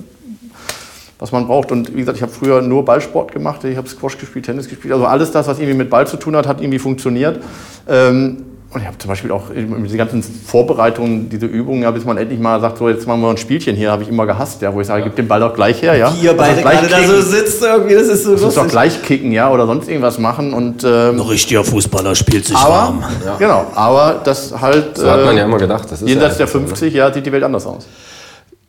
was 1.20 1.34
man 1.34 1.46
braucht. 1.46 1.72
Und 1.72 1.94
wie 1.94 2.00
gesagt, 2.00 2.18
ich 2.18 2.22
habe 2.22 2.32
früher 2.32 2.62
nur 2.62 2.86
Ballsport 2.86 3.34
gemacht, 3.34 3.64
ich 3.66 3.78
habe 3.78 3.88
Squash 3.88 4.18
gespielt, 4.18 4.46
Tennis 4.46 4.68
gespielt, 4.68 4.94
also 4.94 5.06
alles 5.06 5.32
das, 5.32 5.48
was 5.48 5.60
irgendwie 5.60 5.78
mit 5.78 5.90
Ball 5.90 6.08
zu 6.08 6.18
tun 6.18 6.36
hat, 6.36 6.48
hat 6.48 6.62
irgendwie 6.62 6.80
funktioniert. 6.80 7.44
Ähm, 7.88 8.38
und 8.72 8.82
ich 8.82 8.88
habe 8.88 8.98
zum 9.00 9.08
Beispiel 9.10 9.32
auch 9.32 9.46
diese 9.52 9.98
ganzen 9.98 10.22
Vorbereitungen, 10.22 11.28
diese 11.28 11.48
Übungen, 11.48 11.82
ja, 11.82 11.90
bis 11.90 12.06
man 12.06 12.18
endlich 12.18 12.40
mal 12.40 12.62
sagt, 12.62 12.78
so 12.78 12.88
jetzt 12.88 13.08
machen 13.08 13.22
wir 13.22 13.30
ein 13.30 13.38
Spielchen 13.38 13.76
hier, 13.76 13.92
habe 13.92 14.04
ich 14.04 14.10
immer 14.10 14.28
gehasst, 14.28 14.62
ja, 14.62 14.72
wo 14.72 14.80
ich 14.80 14.86
sage, 14.86 15.04
gib 15.04 15.16
den 15.16 15.28
Ball 15.28 15.40
doch 15.40 15.56
gleich 15.56 15.82
her, 15.82 15.96
ja. 15.96 16.14
Wie 16.14 16.26
ihr 16.26 16.38
beide 16.38 16.62
gerade 16.62 16.88
da 16.88 16.98
so 16.98 17.14
kicken. 17.14 17.22
sitzt 17.24 17.64
irgendwie, 17.64 17.96
das 17.96 18.08
ist 18.08 18.26
so 18.26 18.34
Lass 18.34 18.44
uns 18.44 18.54
doch 18.54 18.64
lustig. 18.64 18.72
gleich 18.72 19.02
kicken, 19.02 19.32
ja, 19.32 19.50
oder 19.52 19.66
sonst 19.66 19.90
irgendwas 19.90 20.20
machen 20.20 20.54
und 20.54 20.84
ähm, 20.84 21.20
richtiger 21.20 21.64
Fußballer 21.64 22.14
spielt 22.14 22.46
sich 22.46 22.56
aber, 22.56 22.94
genau, 23.40 23.66
aber 23.74 24.22
das 24.24 24.54
halt 24.62 24.98
So 24.98 25.10
hat 25.10 25.26
man 25.26 25.36
ja 25.36 25.44
äh, 25.44 25.46
immer 25.46 25.58
gedacht. 25.58 25.92
Das 25.92 26.04
ist 26.04 26.08
jenseits 26.08 26.38
ja 26.38 26.46
der 26.46 26.48
einfach 26.48 26.54
so, 26.54 26.60
ne? 26.60 26.68
50, 26.68 26.94
ja, 26.94 27.12
sieht 27.12 27.26
die 27.26 27.32
Welt 27.32 27.44
anders 27.44 27.66
aus. 27.66 27.88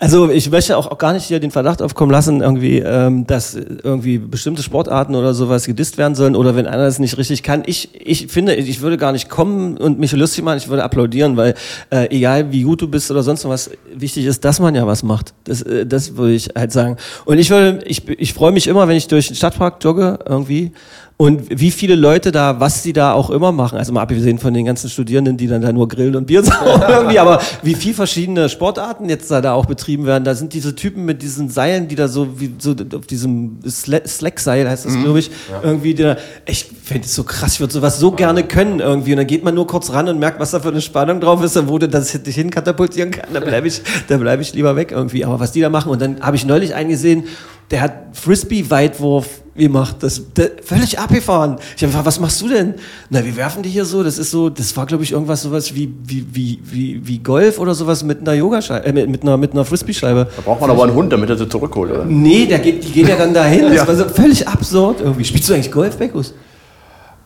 Also 0.01 0.31
ich 0.31 0.51
möchte 0.51 0.79
auch, 0.79 0.87
auch 0.87 0.97
gar 0.97 1.13
nicht 1.13 1.27
hier 1.27 1.41
den 1.41 1.51
Verdacht 1.51 1.83
aufkommen 1.83 2.11
lassen, 2.11 2.41
irgendwie, 2.41 2.79
ähm, 2.79 3.27
dass 3.27 3.55
irgendwie 3.55 4.17
bestimmte 4.17 4.63
Sportarten 4.63 5.15
oder 5.15 5.35
sowas 5.35 5.67
gedisst 5.67 5.99
werden 5.99 6.15
sollen 6.15 6.37
oder 6.37 6.57
wenn 6.57 6.67
einer 6.67 6.85
es 6.85 6.99
nicht 6.99 7.19
richtig 7.19 7.43
kann. 7.43 7.65
Ich, 7.67 7.91
ich 7.93 8.29
finde, 8.29 8.55
ich 8.55 8.81
würde 8.81 8.97
gar 8.97 9.13
nicht 9.13 9.29
kommen 9.29 9.77
und 9.77 9.99
mich 9.99 10.13
lustig 10.13 10.43
machen, 10.43 10.57
ich 10.57 10.69
würde 10.69 10.85
applaudieren, 10.85 11.37
weil 11.37 11.55
äh, 11.91 12.09
egal 12.17 12.51
wie 12.51 12.63
gut 12.63 12.81
du 12.81 12.89
bist 12.89 13.11
oder 13.11 13.23
sonst 13.23 13.45
was, 13.45 13.71
wichtig 13.95 14.25
ist, 14.25 14.43
dass 14.43 14.59
man 14.59 14.75
ja 14.75 14.87
was 14.87 15.03
macht. 15.03 15.35
Das, 15.45 15.61
äh, 15.61 15.85
das 15.85 16.17
würde 16.17 16.33
ich 16.33 16.49
halt 16.57 16.73
sagen. 16.73 16.97
Und 17.27 17.39
ich 17.39 17.51
würde, 17.51 17.85
ich, 17.85 18.09
ich 18.09 18.33
freue 18.33 18.53
mich 18.53 18.69
immer, 18.69 18.89
wenn 18.89 18.97
ich 18.97 19.07
durch 19.07 19.27
den 19.27 19.37
Stadtpark 19.37 19.85
jogge 19.85 20.19
irgendwie 20.27 20.73
und 21.21 21.61
wie 21.61 21.71
viele 21.71 21.97
Leute 21.97 22.33
da, 22.33 22.61
was 22.61 22.83
sie 22.83 22.95
da 22.95 23.13
auch 23.13 23.29
immer 23.29 23.53
machen, 23.53 23.77
also 23.77 23.93
mal 23.93 24.01
abgesehen 24.01 24.39
von 24.39 24.55
den 24.55 24.65
ganzen 24.65 24.89
Studierenden, 24.89 25.37
die 25.37 25.49
dann 25.49 25.61
da 25.61 25.71
nur 25.71 25.87
grillen 25.87 26.17
und 26.17 26.27
Bier 26.27 26.43
saufen 26.45 26.83
irgendwie, 26.89 27.19
aber 27.19 27.43
wie 27.63 27.75
viel 27.75 27.93
verschiedene 27.93 28.49
Sportarten 28.49 29.07
jetzt 29.11 29.31
da, 29.31 29.43
da 29.43 29.53
auch 29.53 29.67
betrieben 29.67 30.07
werden. 30.07 30.25
Da 30.25 30.35
sind 30.35 30.55
diese 30.55 30.75
Typen 30.75 31.05
mit 31.05 31.21
diesen 31.21 31.51
Seilen, 31.51 31.89
die 31.89 31.95
da 31.95 32.09
so 32.09 32.41
wie 32.41 32.55
so 32.57 32.75
auf 32.97 33.07
diesem 33.07 33.59
Sla- 33.67 34.09
Slack-Seil 34.09 34.67
heißt 34.67 34.87
das, 34.87 34.99
glaube 34.99 35.19
ich, 35.19 35.31
irgendwie, 35.63 35.93
die 35.93 36.05
da, 36.05 36.17
ich 36.47 36.71
finde 36.83 37.05
es 37.05 37.15
so 37.15 37.23
krass, 37.23 37.53
ich 37.53 37.61
würde 37.61 37.75
sowas 37.75 37.99
so 38.01 38.13
gerne 38.13 38.43
können 38.43 38.81
irgendwie. 38.81 39.11
Und 39.13 39.19
dann 39.19 39.27
geht 39.27 39.45
man 39.45 39.55
nur 39.55 39.67
kurz 39.67 39.93
ran 39.93 40.09
und 40.09 40.19
merkt, 40.19 40.41
was 40.41 40.53
da 40.53 40.61
für 40.61 40.69
eine 40.69 40.81
Spannung 40.81 41.21
drauf 41.21 41.45
ist, 41.45 41.55
und 41.59 41.69
wo 41.69 41.77
du 41.79 41.87
das 41.87 42.13
dich 42.13 42.35
hinkatapultieren 42.35 43.11
kann, 43.11 43.27
da 43.35 43.41
bleibe 43.41 43.69
ich, 43.69 43.83
da 44.09 44.17
bleibe 44.17 44.41
ich 44.41 44.55
lieber 44.55 44.75
weg 44.75 44.91
irgendwie. 44.91 45.27
Aber 45.27 45.39
was 45.39 45.53
die 45.53 45.61
da 45.61 45.69
machen, 45.69 45.93
und 45.93 46.01
dann 46.01 46.21
habe 46.23 46.37
ich 46.37 46.47
neulich 46.47 46.75
einen 46.75 46.89
gesehen, 46.89 47.25
der 47.71 47.83
hat 47.83 47.93
Frisbee-Weitwurf 48.13 49.43
gemacht. 49.55 49.97
Das, 50.01 50.23
das 50.35 50.51
völlig 50.65 50.99
abgefahren. 50.99 51.57
Ich 51.77 51.83
habe 51.83 51.89
gefragt, 51.89 52.07
was 52.07 52.19
machst 52.19 52.41
du 52.41 52.49
denn? 52.49 52.75
Na, 53.11 53.25
wir 53.25 53.37
werfen 53.37 53.63
die 53.63 53.69
hier 53.69 53.85
so. 53.85 54.03
Das 54.03 54.19
ist 54.19 54.31
so, 54.31 54.49
das 54.51 54.77
war, 54.77 54.87
glaube 54.87 55.05
ich, 55.05 55.13
irgendwas 55.13 55.43
sowas 55.43 55.75
wie, 55.75 55.93
wie, 56.05 56.27
wie, 56.33 56.59
wie, 56.65 57.01
wie 57.07 57.19
Golf 57.19 57.59
oder 57.59 57.75
sowas 57.75 58.03
mit 58.03 58.21
einer 58.21 58.33
Yogascheibe, 58.35 58.87
äh, 58.87 58.93
mit, 58.93 59.09
mit 59.09 59.23
einer, 59.23 59.37
mit 59.37 59.53
einer 59.53 59.65
Frisbee-Scheibe. 59.65 60.29
Da 60.37 60.43
braucht 60.43 60.61
man 60.61 60.71
aber 60.71 60.85
einen 60.85 60.95
Hund, 60.95 61.13
damit 61.13 61.31
er 61.31 61.37
sie 61.37 61.49
zurückholt, 61.49 61.93
oder? 61.93 62.05
Nee, 62.05 62.47
der 62.47 62.59
geht, 62.59 62.83
die 62.83 62.91
gehen 62.91 63.07
ja 63.09 63.17
dann 63.17 63.35
dahin. 63.35 63.61
Das 63.71 63.75
Ja. 63.77 63.87
war 63.89 63.95
so 63.95 64.09
völlig 64.09 64.49
absurd 64.49 65.01
irgendwie. 65.01 65.25
Spielst 65.25 65.49
du 65.49 65.55
eigentlich 65.55 65.71
Golf, 65.71 65.97
Beckus? 65.97 66.35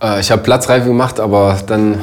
Äh, 0.02 0.20
ich 0.20 0.30
habe 0.30 0.42
Platzreife 0.42 0.86
gemacht, 0.88 1.20
aber 1.20 1.58
dann 1.66 1.98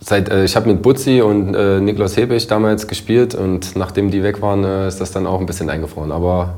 seit 0.00 0.28
äh, 0.28 0.44
ich 0.44 0.54
habe 0.54 0.68
mit 0.68 0.82
Butzi 0.82 1.22
und 1.22 1.54
äh, 1.54 1.80
Niklas 1.80 2.16
Hebig 2.16 2.46
damals 2.46 2.86
gespielt 2.86 3.34
und 3.34 3.74
nachdem 3.76 4.10
die 4.10 4.22
weg 4.22 4.42
waren, 4.42 4.62
äh, 4.62 4.86
ist 4.86 5.00
das 5.00 5.10
dann 5.12 5.26
auch 5.26 5.40
ein 5.40 5.46
bisschen 5.46 5.70
eingefroren. 5.70 6.12
Aber 6.12 6.56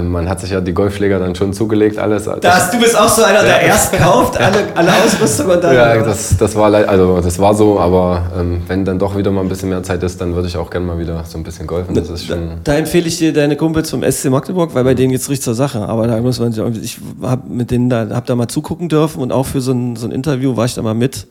man 0.00 0.26
hat 0.26 0.40
sich 0.40 0.50
ja 0.50 0.60
die 0.62 0.72
Golfschläger 0.72 1.18
dann 1.18 1.34
schon 1.34 1.52
zugelegt, 1.52 1.98
alles. 1.98 2.24
Das, 2.40 2.70
du 2.70 2.80
bist 2.80 2.98
auch 2.98 3.08
so 3.08 3.22
einer, 3.24 3.42
der 3.42 3.60
erst 3.60 3.92
kauft, 3.92 4.38
alle, 4.38 4.64
alle 4.74 4.90
Ausrüstung 4.90 5.50
und 5.50 5.62
dann. 5.62 5.74
ja, 5.74 6.02
das, 6.02 6.36
das 6.38 6.56
war 6.56 6.72
also 6.72 7.20
das 7.20 7.38
war 7.38 7.54
so, 7.54 7.78
aber 7.78 8.22
ähm, 8.38 8.62
wenn 8.68 8.86
dann 8.86 8.98
doch 8.98 9.16
wieder 9.16 9.30
mal 9.30 9.42
ein 9.42 9.50
bisschen 9.50 9.68
mehr 9.68 9.82
Zeit 9.82 10.02
ist, 10.02 10.18
dann 10.20 10.34
würde 10.34 10.48
ich 10.48 10.56
auch 10.56 10.70
gerne 10.70 10.86
mal 10.86 10.98
wieder 10.98 11.22
so 11.24 11.36
ein 11.36 11.44
bisschen 11.44 11.66
golfen. 11.66 11.94
Das 11.94 12.08
ist 12.08 12.26
schon. 12.26 12.52
Da 12.64 12.74
empfehle 12.74 13.06
ich 13.06 13.18
dir 13.18 13.34
deine 13.34 13.56
Kumpels 13.56 13.90
vom 13.90 14.02
SC 14.02 14.30
Magdeburg, 14.30 14.74
weil 14.74 14.84
bei 14.84 14.94
denen 14.94 15.12
geht's 15.12 15.28
richtig 15.28 15.44
zur 15.44 15.54
Sache. 15.54 15.80
Aber 15.80 16.06
da 16.06 16.18
muss 16.20 16.40
man, 16.40 16.52
ich 16.82 16.98
habe 17.20 17.42
mit 17.48 17.70
denen 17.70 17.90
da, 17.90 18.08
hab 18.10 18.24
da 18.26 18.34
mal 18.34 18.48
zugucken 18.48 18.88
dürfen 18.88 19.20
und 19.20 19.30
auch 19.30 19.46
für 19.46 19.60
so 19.60 19.72
ein, 19.72 19.96
so 19.96 20.06
ein 20.06 20.12
Interview 20.12 20.56
war 20.56 20.64
ich 20.64 20.74
da 20.74 20.82
mal 20.82 20.94
mit. 20.94 21.26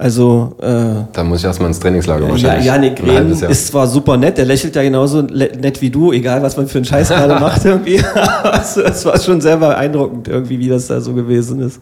Also 0.00 0.54
äh, 0.62 1.06
Da 1.12 1.24
muss 1.24 1.40
ich 1.40 1.44
erstmal 1.44 1.68
ins 1.70 1.80
Trainingslager 1.80 2.24
ja, 2.24 2.30
wahrscheinlich. 2.30 2.66
Janik 2.66 3.02
Rehn 3.02 3.32
ist 3.32 3.66
zwar 3.66 3.88
super 3.88 4.16
nett, 4.16 4.38
der 4.38 4.44
lächelt 4.44 4.76
ja 4.76 4.82
genauso 4.82 5.22
nett 5.22 5.82
wie 5.82 5.90
du, 5.90 6.12
egal 6.12 6.40
was 6.40 6.56
man 6.56 6.68
für 6.68 6.78
einen 6.78 6.84
Scheiß 6.84 7.08
gerade 7.08 7.34
macht 7.40 7.64
irgendwie. 7.64 8.00
Also, 8.42 8.82
Es 8.82 9.04
war 9.04 9.18
schon 9.18 9.40
sehr 9.40 9.56
beeindruckend 9.56 10.28
irgendwie, 10.28 10.60
wie 10.60 10.68
das 10.68 10.86
da 10.86 11.00
so 11.00 11.12
gewesen 11.14 11.60
ist. 11.60 11.80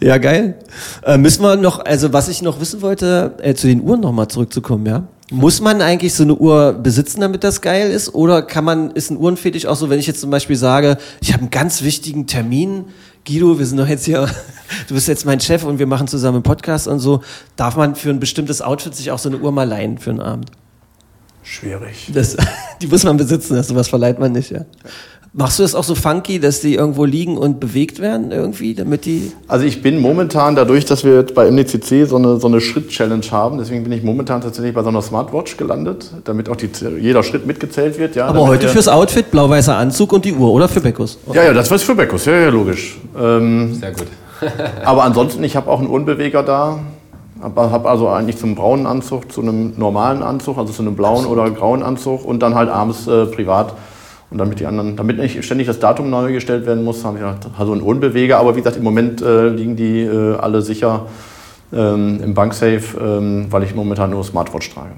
Ja, 0.00 0.18
geil. 0.18 0.56
Äh, 1.04 1.16
müssen 1.16 1.42
wir 1.42 1.54
noch, 1.56 1.84
also 1.84 2.12
was 2.12 2.28
ich 2.28 2.42
noch 2.42 2.60
wissen 2.60 2.82
wollte, 2.82 3.32
äh, 3.40 3.54
zu 3.54 3.68
den 3.68 3.80
Uhren 3.82 4.00
nochmal 4.00 4.26
zurückzukommen, 4.28 4.86
ja? 4.86 5.04
Muss 5.30 5.60
man 5.60 5.80
eigentlich 5.80 6.14
so 6.14 6.22
eine 6.22 6.34
Uhr 6.34 6.74
besitzen, 6.74 7.22
damit 7.22 7.44
das 7.44 7.62
geil 7.62 7.90
ist? 7.90 8.14
Oder 8.14 8.42
kann 8.42 8.64
man, 8.64 8.90
ist 8.90 9.10
ein 9.10 9.16
Uhrenfetisch 9.16 9.64
auch 9.64 9.76
so, 9.76 9.88
wenn 9.88 9.98
ich 9.98 10.06
jetzt 10.06 10.20
zum 10.20 10.30
Beispiel 10.30 10.56
sage, 10.56 10.98
ich 11.20 11.32
habe 11.32 11.40
einen 11.40 11.50
ganz 11.50 11.82
wichtigen 11.82 12.26
Termin, 12.26 12.86
Guido, 13.26 13.58
wir 13.58 13.64
sind 13.64 13.78
doch 13.78 13.88
jetzt 13.88 14.04
hier, 14.04 14.28
du 14.88 14.94
bist 14.94 15.08
jetzt 15.08 15.24
mein 15.24 15.40
Chef 15.40 15.64
und 15.64 15.78
wir 15.78 15.86
machen 15.86 16.08
zusammen 16.08 16.36
einen 16.36 16.42
Podcast 16.42 16.86
und 16.88 16.98
so, 16.98 17.22
darf 17.56 17.76
man 17.76 17.94
für 17.94 18.10
ein 18.10 18.20
bestimmtes 18.20 18.60
Outfit 18.60 18.94
sich 18.94 19.10
auch 19.10 19.18
so 19.18 19.30
eine 19.30 19.38
Uhr 19.38 19.50
mal 19.50 19.66
leihen 19.66 19.96
für 19.96 20.10
einen 20.10 20.20
Abend? 20.20 20.50
Schwierig. 21.42 22.10
Das, 22.12 22.36
die 22.82 22.86
muss 22.86 23.04
man 23.04 23.16
besitzen, 23.16 23.54
das 23.54 23.68
sowas 23.68 23.88
verleiht 23.88 24.18
man 24.18 24.32
nicht, 24.32 24.50
ja. 24.50 24.66
Machst 25.36 25.58
du 25.58 25.64
das 25.64 25.74
auch 25.74 25.82
so 25.82 25.96
funky, 25.96 26.38
dass 26.38 26.60
die 26.60 26.76
irgendwo 26.76 27.04
liegen 27.04 27.36
und 27.36 27.58
bewegt 27.58 27.98
werden 27.98 28.30
irgendwie, 28.30 28.72
damit 28.72 29.04
die. 29.04 29.32
Also 29.48 29.66
ich 29.66 29.82
bin 29.82 30.00
momentan, 30.00 30.54
dadurch, 30.54 30.84
dass 30.84 31.02
wir 31.02 31.16
jetzt 31.16 31.34
bei 31.34 31.50
MDCC 31.50 32.06
so 32.06 32.14
eine, 32.14 32.38
so 32.38 32.46
eine 32.46 32.60
Schritt-Challenge 32.60 33.24
haben, 33.32 33.58
deswegen 33.58 33.82
bin 33.82 33.90
ich 33.90 34.04
momentan 34.04 34.42
tatsächlich 34.42 34.72
bei 34.72 34.84
so 34.84 34.90
einer 34.90 35.02
Smartwatch 35.02 35.56
gelandet, 35.56 36.08
damit 36.22 36.48
auch 36.48 36.54
die, 36.54 36.70
jeder 37.00 37.24
Schritt 37.24 37.46
mitgezählt 37.46 37.98
wird. 37.98 38.14
Ja, 38.14 38.26
Aber 38.26 38.46
heute 38.46 38.68
fürs 38.68 38.86
Outfit, 38.86 39.32
blau-weißer 39.32 39.76
Anzug 39.76 40.12
und 40.12 40.24
die 40.24 40.34
Uhr, 40.34 40.52
oder 40.52 40.68
für 40.68 40.80
Beckus? 40.80 41.18
Ja, 41.32 41.42
ja, 41.42 41.52
das 41.52 41.68
war 41.68 41.80
für 41.80 41.96
Beckus, 41.96 42.26
ja, 42.26 42.38
ja, 42.38 42.48
logisch. 42.50 42.96
Ähm, 43.20 43.74
Sehr 43.74 43.90
gut. 43.90 44.06
aber 44.84 45.02
ansonsten, 45.02 45.42
ich 45.42 45.56
habe 45.56 45.68
auch 45.68 45.80
einen 45.80 45.88
Uhrenbeweger 45.88 46.44
da. 46.44 46.78
Habe 47.42 47.72
hab 47.72 47.86
also 47.86 48.08
eigentlich 48.08 48.36
zum 48.36 48.54
braunen 48.54 48.86
Anzug, 48.86 49.32
zu 49.32 49.42
einem 49.42 49.72
normalen 49.76 50.22
Anzug, 50.22 50.58
also 50.58 50.72
zu 50.72 50.82
einem 50.82 50.94
blauen 50.94 51.26
oder 51.26 51.50
grauen 51.50 51.82
Anzug 51.82 52.24
und 52.24 52.38
dann 52.40 52.54
halt 52.54 52.70
abends 52.70 53.08
äh, 53.08 53.26
privat. 53.26 53.74
Und 54.34 54.38
damit 54.38 54.58
die 54.58 54.66
anderen, 54.66 54.96
damit 54.96 55.18
nicht 55.18 55.44
ständig 55.44 55.68
das 55.68 55.78
Datum 55.78 56.10
neu 56.10 56.32
gestellt 56.32 56.66
werden 56.66 56.82
muss, 56.82 57.04
habe 57.04 57.18
ich 57.18 57.22
gedacht, 57.22 57.46
also 57.56 57.70
einen 57.70 57.82
Uhrenbeweger. 57.82 58.36
Aber 58.36 58.56
wie 58.56 58.58
gesagt, 58.58 58.76
im 58.76 58.82
Moment 58.82 59.22
äh, 59.22 59.46
liegen 59.46 59.76
die 59.76 60.00
äh, 60.00 60.34
alle 60.34 60.60
sicher 60.60 61.06
ähm, 61.72 62.20
im 62.20 62.34
Banksafe, 62.34 62.98
ähm, 63.00 63.46
weil 63.50 63.62
ich 63.62 63.76
momentan 63.76 64.10
nur 64.10 64.24
Smartwatch 64.24 64.74
trage. 64.74 64.90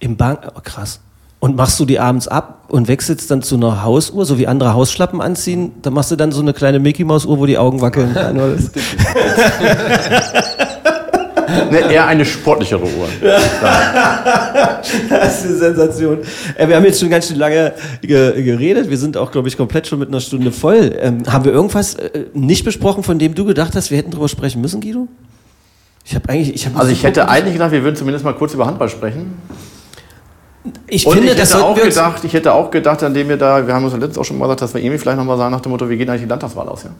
Im 0.00 0.16
Bank, 0.16 0.40
oh, 0.52 0.58
krass. 0.64 0.98
Und 1.38 1.54
machst 1.54 1.78
du 1.78 1.84
die 1.84 2.00
abends 2.00 2.26
ab 2.26 2.64
und 2.66 2.88
wechselst 2.88 3.30
dann 3.30 3.42
zu 3.42 3.54
einer 3.54 3.84
Hausuhr, 3.84 4.24
so 4.24 4.36
wie 4.36 4.48
andere 4.48 4.74
Hausschlappen 4.74 5.20
anziehen? 5.20 5.70
Da 5.82 5.90
machst 5.90 6.10
du 6.10 6.16
dann 6.16 6.32
so 6.32 6.42
eine 6.42 6.52
kleine 6.52 6.80
Mickey 6.80 7.04
Maus 7.04 7.24
Uhr, 7.24 7.38
wo 7.38 7.46
die 7.46 7.58
Augen 7.58 7.80
wackeln. 7.80 8.16
Ne, 11.70 11.92
eher 11.92 12.06
eine 12.06 12.24
sportlichere 12.24 12.82
Uhr. 12.82 13.08
Das 15.08 15.44
ist 15.44 15.46
eine 15.46 15.56
Sensation. 15.56 16.18
Äh, 16.56 16.68
wir 16.68 16.76
haben 16.76 16.84
jetzt 16.84 17.00
schon 17.00 17.10
ganz 17.10 17.28
schön 17.28 17.36
lange 17.36 17.72
ge 18.02 18.42
geredet. 18.42 18.88
Wir 18.88 18.98
sind 18.98 19.16
auch, 19.16 19.32
glaube 19.32 19.48
ich, 19.48 19.56
komplett 19.56 19.86
schon 19.86 19.98
mit 19.98 20.08
einer 20.08 20.20
Stunde 20.20 20.52
voll. 20.52 20.96
Ähm, 20.98 21.22
haben 21.30 21.44
wir 21.44 21.52
irgendwas 21.52 21.94
äh, 21.96 22.26
nicht 22.34 22.64
besprochen, 22.64 23.02
von 23.02 23.18
dem 23.18 23.34
du 23.34 23.44
gedacht 23.44 23.74
hast, 23.74 23.90
wir 23.90 23.98
hätten 23.98 24.10
drüber 24.10 24.28
sprechen 24.28 24.60
müssen, 24.60 24.80
Guido? 24.80 25.08
Ich 26.04 26.14
habe 26.14 26.28
eigentlich, 26.28 26.54
ich 26.54 26.66
habe 26.66 26.78
Also 26.78 26.92
ich 26.92 27.02
hätte 27.02 27.28
eigentlich 27.28 27.54
gedacht, 27.54 27.72
wir 27.72 27.82
würden 27.82 27.96
zumindest 27.96 28.24
mal 28.24 28.34
kurz 28.34 28.54
über 28.54 28.66
Handball 28.66 28.88
sprechen. 28.88 29.34
ich 30.86 31.04
Und 31.06 31.14
finde, 31.14 31.32
ich 31.32 31.38
das 31.38 31.52
hätte 31.52 31.64
auch 31.64 31.74
gedacht, 31.74 32.24
ich 32.24 32.32
hätte 32.32 32.52
auch 32.52 32.70
gedacht, 32.70 33.02
an 33.02 33.12
dem 33.12 33.28
wir 33.28 33.36
da, 33.36 33.66
wir 33.66 33.74
haben 33.74 33.84
uns 33.84 33.92
ja 33.92 33.98
letztens 33.98 34.18
auch 34.18 34.24
schon 34.24 34.38
mal 34.38 34.46
gesagt, 34.46 34.62
dass 34.62 34.74
wir 34.74 34.80
irgendwie 34.80 34.98
vielleicht 34.98 35.18
nochmal 35.18 35.36
sagen 35.36 35.52
nach 35.52 35.60
dem 35.60 35.72
Motto, 35.72 35.88
wie 35.90 35.96
geht 35.96 36.08
eigentlich 36.08 36.22
die 36.22 36.28
Landtagswahl 36.28 36.68
aus, 36.68 36.84
ja? 36.84 36.90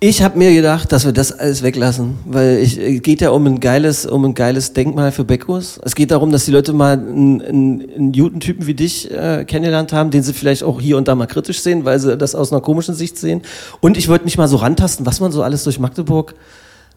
Ich 0.00 0.22
habe 0.22 0.38
mir 0.38 0.54
gedacht, 0.54 0.92
dass 0.92 1.04
wir 1.06 1.12
das 1.12 1.32
alles 1.32 1.64
weglassen, 1.64 2.18
weil 2.24 2.58
ich 2.58 2.78
es 2.78 3.02
geht 3.02 3.20
ja 3.20 3.30
um 3.30 3.44
ein 3.48 3.58
geiles, 3.58 4.06
um 4.06 4.24
ein 4.24 4.34
geiles 4.34 4.72
Denkmal 4.72 5.10
für 5.10 5.24
Beckus. 5.24 5.80
Es 5.82 5.96
geht 5.96 6.12
darum, 6.12 6.30
dass 6.30 6.44
die 6.44 6.52
Leute 6.52 6.72
mal 6.72 6.92
einen, 6.92 7.42
einen, 7.42 7.90
einen 7.90 8.12
guten 8.12 8.38
Typen 8.38 8.68
wie 8.68 8.74
dich 8.74 9.10
äh, 9.10 9.44
kennengelernt 9.44 9.92
haben, 9.92 10.12
den 10.12 10.22
sie 10.22 10.34
vielleicht 10.34 10.62
auch 10.62 10.80
hier 10.80 10.98
und 10.98 11.08
da 11.08 11.16
mal 11.16 11.26
kritisch 11.26 11.62
sehen, 11.62 11.84
weil 11.84 11.98
sie 11.98 12.16
das 12.16 12.36
aus 12.36 12.52
einer 12.52 12.60
komischen 12.60 12.94
Sicht 12.94 13.18
sehen. 13.18 13.42
Und 13.80 13.96
ich 13.96 14.06
wollte 14.06 14.24
mich 14.24 14.38
mal 14.38 14.46
so 14.46 14.58
rantasten, 14.58 15.04
was 15.04 15.18
man 15.18 15.32
so 15.32 15.42
alles 15.42 15.64
durch 15.64 15.80
Magdeburg 15.80 16.36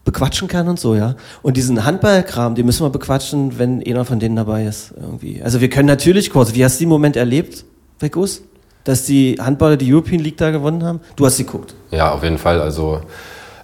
bequatschen 0.04 0.46
kann 0.46 0.68
und 0.68 0.78
so, 0.78 0.94
ja. 0.94 1.16
Und 1.42 1.56
diesen 1.56 1.84
Handballkram, 1.84 2.54
den 2.54 2.66
müssen 2.66 2.86
wir 2.86 2.90
bequatschen, 2.90 3.58
wenn 3.58 3.84
einer 3.84 4.04
von 4.04 4.20
denen 4.20 4.36
dabei 4.36 4.64
ist, 4.64 4.94
irgendwie. 4.96 5.42
Also 5.42 5.60
wir 5.60 5.70
können 5.70 5.88
natürlich 5.88 6.30
kurz, 6.30 6.54
wie 6.54 6.64
hast 6.64 6.78
du 6.78 6.84
den 6.84 6.88
Moment 6.88 7.16
erlebt, 7.16 7.64
Beckus? 7.98 8.42
Dass 8.84 9.04
die 9.04 9.36
Handballer 9.40 9.76
die 9.76 9.92
European 9.92 10.20
League 10.20 10.36
da 10.36 10.50
gewonnen 10.50 10.84
haben? 10.84 11.00
Du 11.16 11.24
hast 11.24 11.36
sie 11.36 11.44
geguckt. 11.44 11.74
Ja, 11.90 12.12
auf 12.12 12.22
jeden 12.22 12.38
Fall. 12.38 12.60
Also 12.60 13.00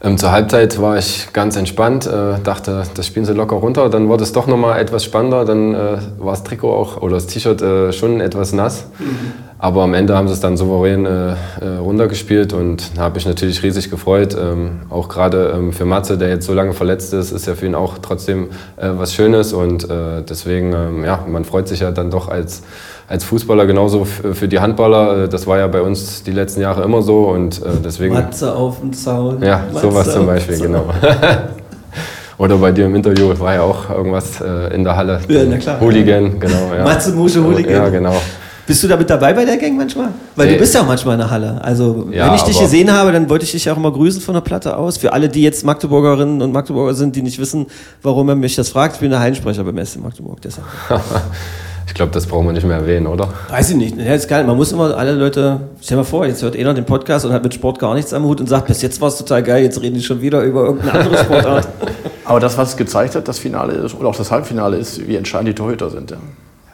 ähm, 0.00 0.16
zur 0.16 0.30
Halbzeit 0.30 0.80
war 0.80 0.96
ich 0.96 1.32
ganz 1.32 1.56
entspannt, 1.56 2.06
äh, 2.06 2.38
dachte, 2.44 2.84
das 2.94 3.06
spielen 3.06 3.24
sie 3.26 3.32
locker 3.32 3.56
runter. 3.56 3.88
Dann 3.88 4.08
wurde 4.08 4.22
es 4.22 4.32
doch 4.32 4.46
nochmal 4.46 4.80
etwas 4.80 5.04
spannender. 5.04 5.44
Dann 5.44 5.74
äh, 5.74 5.98
war 6.18 6.32
das 6.32 6.44
Trikot 6.44 6.72
auch 6.72 7.02
oder 7.02 7.14
das 7.14 7.26
T-Shirt 7.26 7.60
äh, 7.62 7.92
schon 7.92 8.20
etwas 8.20 8.52
nass. 8.52 8.86
Aber 9.58 9.82
am 9.82 9.94
Ende 9.94 10.16
haben 10.16 10.28
sie 10.28 10.34
es 10.34 10.40
dann 10.40 10.56
souverän 10.56 11.04
äh, 11.04 11.30
äh, 11.60 11.76
runtergespielt 11.80 12.52
und 12.52 12.96
da 12.96 13.02
habe 13.02 13.18
ich 13.18 13.26
natürlich 13.26 13.60
riesig 13.64 13.90
gefreut. 13.90 14.36
Ähm, 14.40 14.82
auch 14.88 15.08
gerade 15.08 15.52
ähm, 15.56 15.72
für 15.72 15.84
Matze, 15.84 16.16
der 16.16 16.28
jetzt 16.28 16.46
so 16.46 16.54
lange 16.54 16.74
verletzt 16.74 17.12
ist, 17.12 17.32
ist 17.32 17.48
ja 17.48 17.56
für 17.56 17.66
ihn 17.66 17.74
auch 17.74 17.98
trotzdem 17.98 18.50
äh, 18.76 18.90
was 18.92 19.14
Schönes. 19.14 19.52
Und 19.52 19.88
deswegen, 19.88 20.72
ähm, 20.72 21.04
ja, 21.04 21.24
man 21.26 21.44
freut 21.44 21.66
sich 21.66 21.80
ja 21.80 21.90
dann 21.90 22.10
doch 22.10 22.28
als, 22.28 22.62
als 23.08 23.24
Fußballer 23.24 23.66
genauso 23.66 24.02
f- 24.02 24.22
für 24.34 24.48
die 24.48 24.60
Handballer. 24.60 25.24
Äh, 25.24 25.28
Das 25.28 25.46
war 25.46 25.58
ja 25.58 25.66
bei 25.66 25.80
uns 25.80 26.22
die 26.22 26.32
letzten 26.32 26.60
Jahre 26.60 26.82
immer 26.84 27.02
so 27.02 27.28
und 27.30 27.60
äh, 27.62 27.66
deswegen. 27.84 28.14
Matze 28.14 28.54
auf 28.54 28.80
dem 28.80 28.92
Zaun. 28.92 29.42
Ja, 29.42 29.62
Matze 29.72 29.88
sowas 29.90 30.12
zum 30.12 30.26
Beispiel, 30.26 30.58
genau. 30.60 30.84
Oder 32.38 32.56
bei 32.58 32.70
dir 32.70 32.86
im 32.86 32.94
Interview 32.94 33.32
war 33.40 33.54
ja 33.54 33.62
auch 33.62 33.90
irgendwas 33.90 34.40
äh, 34.40 34.72
in 34.74 34.84
der 34.84 34.94
Halle. 34.96 35.20
Ja, 35.28 35.40
na 35.48 35.56
klar. 35.56 35.80
Hooligan, 35.80 36.38
genau. 36.38 36.72
Ja. 36.76 36.84
Matze 36.84 37.10
Musche 37.12 37.42
Hooligan. 37.42 37.72
Ja, 37.72 37.88
genau. 37.88 38.14
Bist 38.64 38.82
du 38.84 38.86
da 38.88 38.96
mit 38.98 39.08
dabei 39.10 39.32
bei 39.32 39.44
der 39.46 39.56
Gang 39.56 39.76
manchmal? 39.76 40.10
Weil 40.36 40.46
Nee. 40.46 40.52
du 40.52 40.58
bist 40.58 40.74
ja 40.74 40.82
auch 40.82 40.86
manchmal 40.86 41.14
in 41.14 41.20
der 41.20 41.30
Halle. 41.30 41.58
Also, 41.64 42.06
Ja, 42.12 42.26
wenn 42.28 42.34
ich 42.34 42.42
dich 42.42 42.60
gesehen 42.60 42.92
habe, 42.92 43.10
dann 43.12 43.28
wollte 43.30 43.44
ich 43.46 43.52
dich 43.52 43.68
auch 43.70 43.76
immer 43.78 43.90
grüßen 43.90 44.20
von 44.20 44.34
der 44.34 44.42
Platte 44.42 44.76
aus. 44.76 44.98
Für 44.98 45.14
alle, 45.14 45.28
die 45.30 45.42
jetzt 45.42 45.64
Magdeburgerinnen 45.64 46.42
und 46.42 46.52
Magdeburger 46.52 46.92
sind, 46.94 47.16
die 47.16 47.22
nicht 47.22 47.38
wissen, 47.40 47.66
warum 48.02 48.28
er 48.28 48.34
mich 48.36 48.54
das 48.56 48.68
fragt, 48.68 48.96
ich 48.96 49.00
bin 49.00 49.10
der 49.10 49.20
Hallensprecher 49.20 49.64
beim 49.64 49.84
SC 49.84 49.96
Magdeburg. 50.00 50.38
Deshalb. 50.42 50.66
Ich 51.88 51.94
glaube, 51.94 52.12
das 52.12 52.26
brauchen 52.26 52.46
wir 52.46 52.52
nicht 52.52 52.66
mehr 52.66 52.76
erwähnen, 52.76 53.06
oder? 53.06 53.28
Weiß 53.48 53.70
ich 53.70 53.76
nicht. 53.76 53.96
Ja, 53.96 54.14
ist 54.14 54.28
geil. 54.28 54.44
Man 54.44 54.56
muss 54.56 54.70
immer 54.72 54.96
alle 54.96 55.14
Leute, 55.14 55.62
stell 55.80 55.96
dir 55.96 56.02
mal 56.02 56.04
vor, 56.04 56.26
jetzt 56.26 56.42
hört 56.42 56.54
einer 56.54 56.74
den 56.74 56.84
Podcast 56.84 57.24
und 57.24 57.32
hat 57.32 57.42
mit 57.42 57.54
Sport 57.54 57.78
gar 57.78 57.94
nichts 57.94 58.12
am 58.12 58.24
Hut 58.24 58.40
und 58.40 58.46
sagt, 58.46 58.68
bis 58.68 58.82
jetzt 58.82 59.00
war 59.00 59.08
es 59.08 59.16
total 59.16 59.42
geil, 59.42 59.64
jetzt 59.64 59.80
reden 59.80 59.94
die 59.96 60.02
schon 60.02 60.20
wieder 60.20 60.42
über 60.42 60.64
irgendeine 60.66 60.92
andere 61.00 61.18
Sportart. 61.24 61.68
Aber 62.24 62.40
das, 62.40 62.58
was 62.58 62.70
es 62.70 62.76
gezeigt 62.76 63.16
hat, 63.16 63.26
das 63.26 63.38
Finale 63.38 63.72
ist, 63.72 63.98
oder 63.98 64.10
auch 64.10 64.16
das 64.16 64.30
Halbfinale 64.30 64.76
ist, 64.76 65.08
wie 65.08 65.16
entscheidend 65.16 65.48
die 65.48 65.54
Torhüter 65.54 65.88
sind. 65.88 66.10
Ja. 66.10 66.18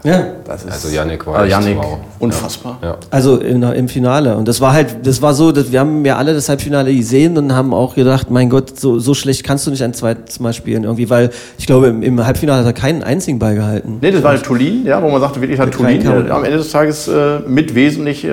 Ja. 0.05 0.27
Das 0.47 0.65
ist, 0.65 0.71
Also 0.73 0.89
Yannick 0.89 1.27
war 1.27 1.37
also 1.37 1.47
echt 1.57 1.67
Yannick, 1.67 1.79
wow. 1.83 1.99
unfassbar. 2.19 2.79
Ja. 2.83 2.97
Also 3.11 3.39
im, 3.39 3.63
im 3.63 3.89
Finale. 3.89 4.37
Und 4.37 4.47
das 4.47 4.61
war 4.61 4.73
halt, 4.73 5.07
das 5.07 5.23
war 5.23 5.35
so, 5.35 5.51
dass 5.51 5.73
wir 5.73 5.81
haben 5.81 6.05
ja 6.05 6.17
alle 6.17 6.35
das 6.35 6.49
Halbfinale 6.49 6.95
gesehen 6.95 7.37
und 7.39 7.55
haben 7.55 7.73
auch 7.73 7.95
gedacht, 7.95 8.31
mein 8.31 8.51
Gott, 8.51 8.79
so, 8.79 8.99
so 8.99 9.15
schlecht 9.15 9.45
kannst 9.45 9.67
du 9.67 9.71
nicht 9.71 9.83
ein 9.83 9.95
zweites 9.95 10.39
Mal 10.41 10.53
spielen 10.53 10.85
irgendwie, 10.85 11.09
weil 11.09 11.31
ich 11.59 11.67
glaube, 11.67 11.87
im, 11.89 12.03
im 12.03 12.25
Halbfinale 12.25 12.61
hat 12.61 12.67
er 12.67 12.73
keinen 12.73 13.03
einzigen 13.03 13.39
Ball 13.39 13.55
gehalten. 13.55 13.99
Nee, 14.01 14.11
das 14.11 14.23
war 14.23 14.33
halt 14.33 14.45
Tulin, 14.45 14.85
ja, 14.85 15.03
wo 15.03 15.11
man 15.11 15.21
sagte, 15.21 15.41
wirklich 15.41 15.59
hat 15.59 15.73
Tulin 15.73 16.05
äh, 16.05 16.31
am 16.31 16.45
Ende 16.45 16.59
des 16.59 16.71
Tages 16.71 17.09
äh, 17.09 17.41
mit 17.47 17.75
wesentlich 17.75 18.25
äh, 18.25 18.31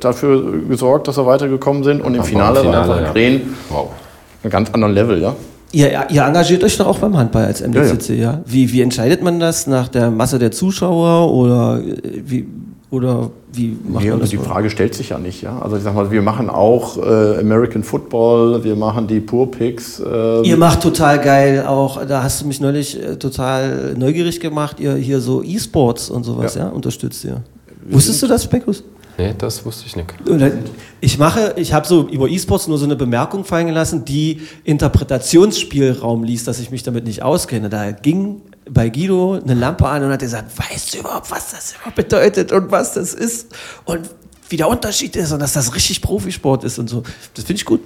dafür 0.00 0.60
gesorgt, 0.68 1.08
dass 1.08 1.16
wir 1.16 1.26
weitergekommen 1.26 1.84
sind. 1.84 2.00
Und 2.02 2.14
im 2.14 2.24
Finale, 2.24 2.60
im 2.60 2.66
Finale, 2.66 2.88
war 2.88 2.96
einfach 2.96 3.06
ja. 3.06 3.12
Krähen 3.12 3.54
Wow. 3.68 3.90
einen 4.42 4.50
ganz 4.50 4.70
anderen 4.72 4.94
Level, 4.94 5.22
ja. 5.22 5.34
Ihr, 5.76 6.06
ihr 6.10 6.22
engagiert 6.22 6.64
euch 6.64 6.76
doch 6.78 6.86
auch 6.86 6.98
beim 6.98 7.16
Handball 7.16 7.44
als 7.44 7.60
MDCC, 7.60 8.10
ja? 8.18 8.40
Wie, 8.46 8.72
wie 8.72 8.80
entscheidet 8.80 9.22
man 9.22 9.38
das? 9.40 9.66
Nach 9.66 9.88
der 9.88 10.10
Masse 10.10 10.38
der 10.38 10.50
Zuschauer 10.50 11.30
oder 11.32 11.80
äh, 11.84 12.22
wie, 12.24 12.46
oder 12.90 13.30
wie 13.52 13.76
macht 13.86 14.04
Nee, 14.04 14.10
man 14.10 14.12
also 14.12 14.18
das? 14.20 14.30
die 14.30 14.38
Frage 14.38 14.70
stellt 14.70 14.94
sich 14.94 15.10
ja 15.10 15.18
nicht, 15.18 15.42
ja. 15.42 15.58
Also 15.60 15.76
ich 15.76 15.82
sag 15.82 15.94
mal, 15.94 16.10
wir 16.10 16.22
machen 16.22 16.48
auch 16.48 16.96
äh, 16.96 17.38
American 17.40 17.82
Football, 17.82 18.64
wir 18.64 18.74
machen 18.76 19.06
die 19.06 19.20
Pur 19.20 19.50
Picks. 19.50 20.00
Äh, 20.00 20.42
Ihr 20.48 20.56
macht 20.56 20.80
total 20.82 21.18
geil 21.20 21.64
auch, 21.66 22.06
da 22.06 22.22
hast 22.22 22.40
du 22.40 22.46
mich 22.46 22.60
neulich 22.60 23.02
äh, 23.02 23.16
total 23.16 23.94
neugierig 23.98 24.40
gemacht, 24.40 24.80
ihr 24.80 24.94
hier 24.94 25.20
so 25.20 25.42
E-Sports 25.42 26.08
und 26.10 26.24
sowas, 26.24 26.54
ja, 26.54 26.62
Ja. 26.62 26.68
unterstützt 26.70 27.22
ihr. 27.24 27.42
Wusstest 27.90 28.22
du 28.22 28.28
das, 28.28 28.46
Beckus? 28.46 28.82
Nee, 29.18 29.34
das 29.36 29.64
wusste 29.64 29.86
ich 29.86 29.96
nicht. 29.96 30.14
Ich 31.00 31.18
mache, 31.18 31.54
ich 31.56 31.72
habe 31.72 31.86
so 31.86 32.06
über 32.08 32.28
E-Sports 32.28 32.68
nur 32.68 32.76
so 32.76 32.84
eine 32.84 32.96
Bemerkung 32.96 33.44
fallen 33.44 33.66
gelassen, 33.66 34.04
die 34.04 34.42
Interpretationsspielraum 34.64 36.22
ließ, 36.22 36.44
dass 36.44 36.58
ich 36.58 36.70
mich 36.70 36.82
damit 36.82 37.04
nicht 37.04 37.22
auskenne. 37.22 37.70
Da 37.70 37.92
ging 37.92 38.42
bei 38.68 38.90
Guido 38.90 39.40
eine 39.42 39.54
Lampe 39.54 39.88
an 39.88 40.04
und 40.04 40.10
hat 40.10 40.20
gesagt, 40.20 40.50
weißt 40.58 40.94
du 40.94 40.98
überhaupt, 40.98 41.30
was 41.30 41.52
das 41.52 41.74
überhaupt 41.74 41.96
bedeutet 41.96 42.52
und 42.52 42.70
was 42.70 42.92
das 42.94 43.14
ist 43.14 43.54
und 43.84 44.10
wie 44.48 44.56
der 44.56 44.68
Unterschied 44.68 45.16
ist 45.16 45.32
und 45.32 45.40
dass 45.40 45.54
das 45.54 45.74
richtig 45.74 46.02
Profisport 46.02 46.64
ist 46.64 46.78
und 46.78 46.88
so. 46.88 47.02
Das 47.34 47.44
finde 47.44 47.60
ich 47.60 47.64
gut. 47.64 47.80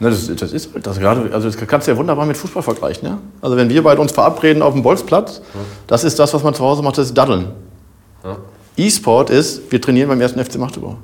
Ne, 0.00 0.10
das, 0.10 0.26
das 0.34 0.52
ist 0.52 0.72
halt 0.74 0.86
das 0.86 0.98
gerade, 0.98 1.32
also 1.32 1.48
das 1.48 1.56
kannst 1.68 1.86
du 1.86 1.92
ja 1.92 1.98
wunderbar 1.98 2.26
mit 2.26 2.36
Fußball 2.36 2.62
vergleichen, 2.62 3.06
ja. 3.06 3.18
Also 3.40 3.56
wenn 3.56 3.68
wir 3.68 3.82
beide 3.82 4.00
uns 4.00 4.10
verabreden 4.10 4.62
auf 4.62 4.72
dem 4.72 4.82
Bolzplatz, 4.82 5.42
das 5.86 6.02
ist 6.02 6.18
das, 6.18 6.32
was 6.34 6.42
man 6.42 6.54
zu 6.54 6.64
Hause 6.64 6.82
macht, 6.82 6.98
das 6.98 7.08
ist 7.08 7.14
Daddeln. 7.18 7.50
E-Sport 8.76 9.30
ist, 9.30 9.70
wir 9.70 9.80
trainieren 9.80 10.08
beim 10.08 10.20
ersten 10.20 10.42
FC 10.42 10.56
Magdeburg. 10.56 10.96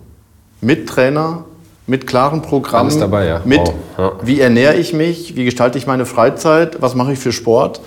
Mit 0.60 0.88
Trainer, 0.88 1.44
mit 1.86 2.06
klaren 2.06 2.42
Programmen, 2.42 2.90
Alles 2.90 2.98
dabei, 2.98 3.26
ja. 3.26 3.40
mit 3.44 3.60
Wow, 3.60 3.74
ja. 3.96 4.12
wie 4.22 4.40
ernähre 4.40 4.74
ich 4.76 4.92
mich, 4.92 5.36
wie 5.36 5.44
gestalte 5.44 5.78
ich 5.78 5.86
meine 5.86 6.06
Freizeit, 6.06 6.80
was 6.80 6.94
mache 6.94 7.12
ich 7.12 7.18
für 7.18 7.32
Sport, 7.32 7.80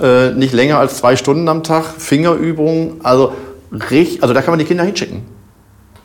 äh, 0.00 0.30
nicht 0.30 0.52
länger 0.52 0.78
als 0.78 0.98
zwei 0.98 1.16
Stunden 1.16 1.48
am 1.48 1.62
Tag, 1.62 1.84
Fingerübungen, 1.98 3.00
also, 3.02 3.32
richtig, 3.90 4.22
also 4.22 4.34
da 4.34 4.42
kann 4.42 4.52
man 4.52 4.58
die 4.58 4.64
Kinder 4.64 4.84
hinschicken. 4.84 5.22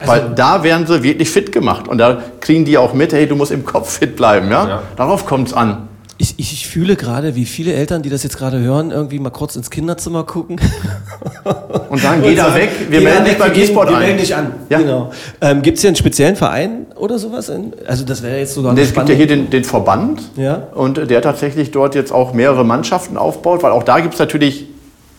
Weil 0.06 0.32
da 0.36 0.64
werden 0.64 0.86
sie 0.86 1.02
wirklich 1.02 1.30
fit 1.30 1.52
gemacht 1.52 1.88
und 1.88 1.98
da 1.98 2.22
kriegen 2.42 2.66
die 2.66 2.78
auch 2.78 2.94
mit, 2.94 3.14
hey, 3.14 3.26
du 3.26 3.36
musst 3.36 3.52
im 3.52 3.66
Kopf 3.66 4.00
fit 4.00 4.18
bleiben, 4.18 4.50
ja? 4.52 4.68
Ja. 4.68 4.82
Darauf 4.98 5.26
kommt 5.26 5.48
es 5.48 5.54
an. 5.54 5.88
Ich, 6.24 6.36
ich, 6.38 6.54
ich 6.54 6.68
fühle 6.70 6.96
gerade, 6.96 7.36
wie 7.36 7.44
viele 7.44 7.74
Eltern, 7.74 8.02
die 8.02 8.10
das 8.10 8.24
jetzt 8.24 8.38
gerade 8.38 8.58
hören, 8.58 8.92
irgendwie 8.92 9.20
mal 9.20 9.30
kurz 9.30 9.58
ins 9.58 9.70
Kinderzimmer 9.70 10.24
gucken. 10.24 10.56
Und 11.90 12.00
sagen, 12.00 12.22
geh 12.24 12.34
da 12.34 12.56
weg, 12.56 12.70
wir 12.90 13.02
melden 13.02 13.26
dich 13.26 13.38
wir 13.38 13.50
gehen- 13.50 13.64
E-Sport 13.64 13.90
Wir 13.90 13.98
melden 13.98 14.18
dich 14.18 14.34
an. 14.34 14.54
Ja. 14.70 14.78
Genau. 14.78 15.12
Ähm, 15.42 15.62
Gibt 15.62 15.76
es 15.76 15.82
hier 15.82 15.90
einen 15.90 15.98
speziellen 15.98 16.38
Verein 16.38 16.86
oder 16.96 17.20
sowas? 17.20 17.52
Also 17.86 18.06
das 18.06 18.24
wäre 18.24 18.38
jetzt 18.40 18.54
sogar 18.54 18.72
eine 18.72 18.80
Es 18.80 18.94
gibt 18.94 19.10
ja 19.10 19.16
hier 19.16 19.28
den, 19.28 19.50
den 19.50 19.66
Verband 19.66 20.22
Ja. 20.38 20.68
und 20.74 21.10
der 21.10 21.22
tatsächlich 21.22 21.72
dort 21.72 21.94
jetzt 21.94 22.14
auch 22.14 22.32
mehrere 22.34 22.64
Mannschaften 22.64 23.18
aufbaut, 23.18 23.62
weil 23.62 23.74
auch 23.74 23.84
da 23.84 24.00
gibt 24.00 24.14
es 24.14 24.20
natürlich 24.22 24.68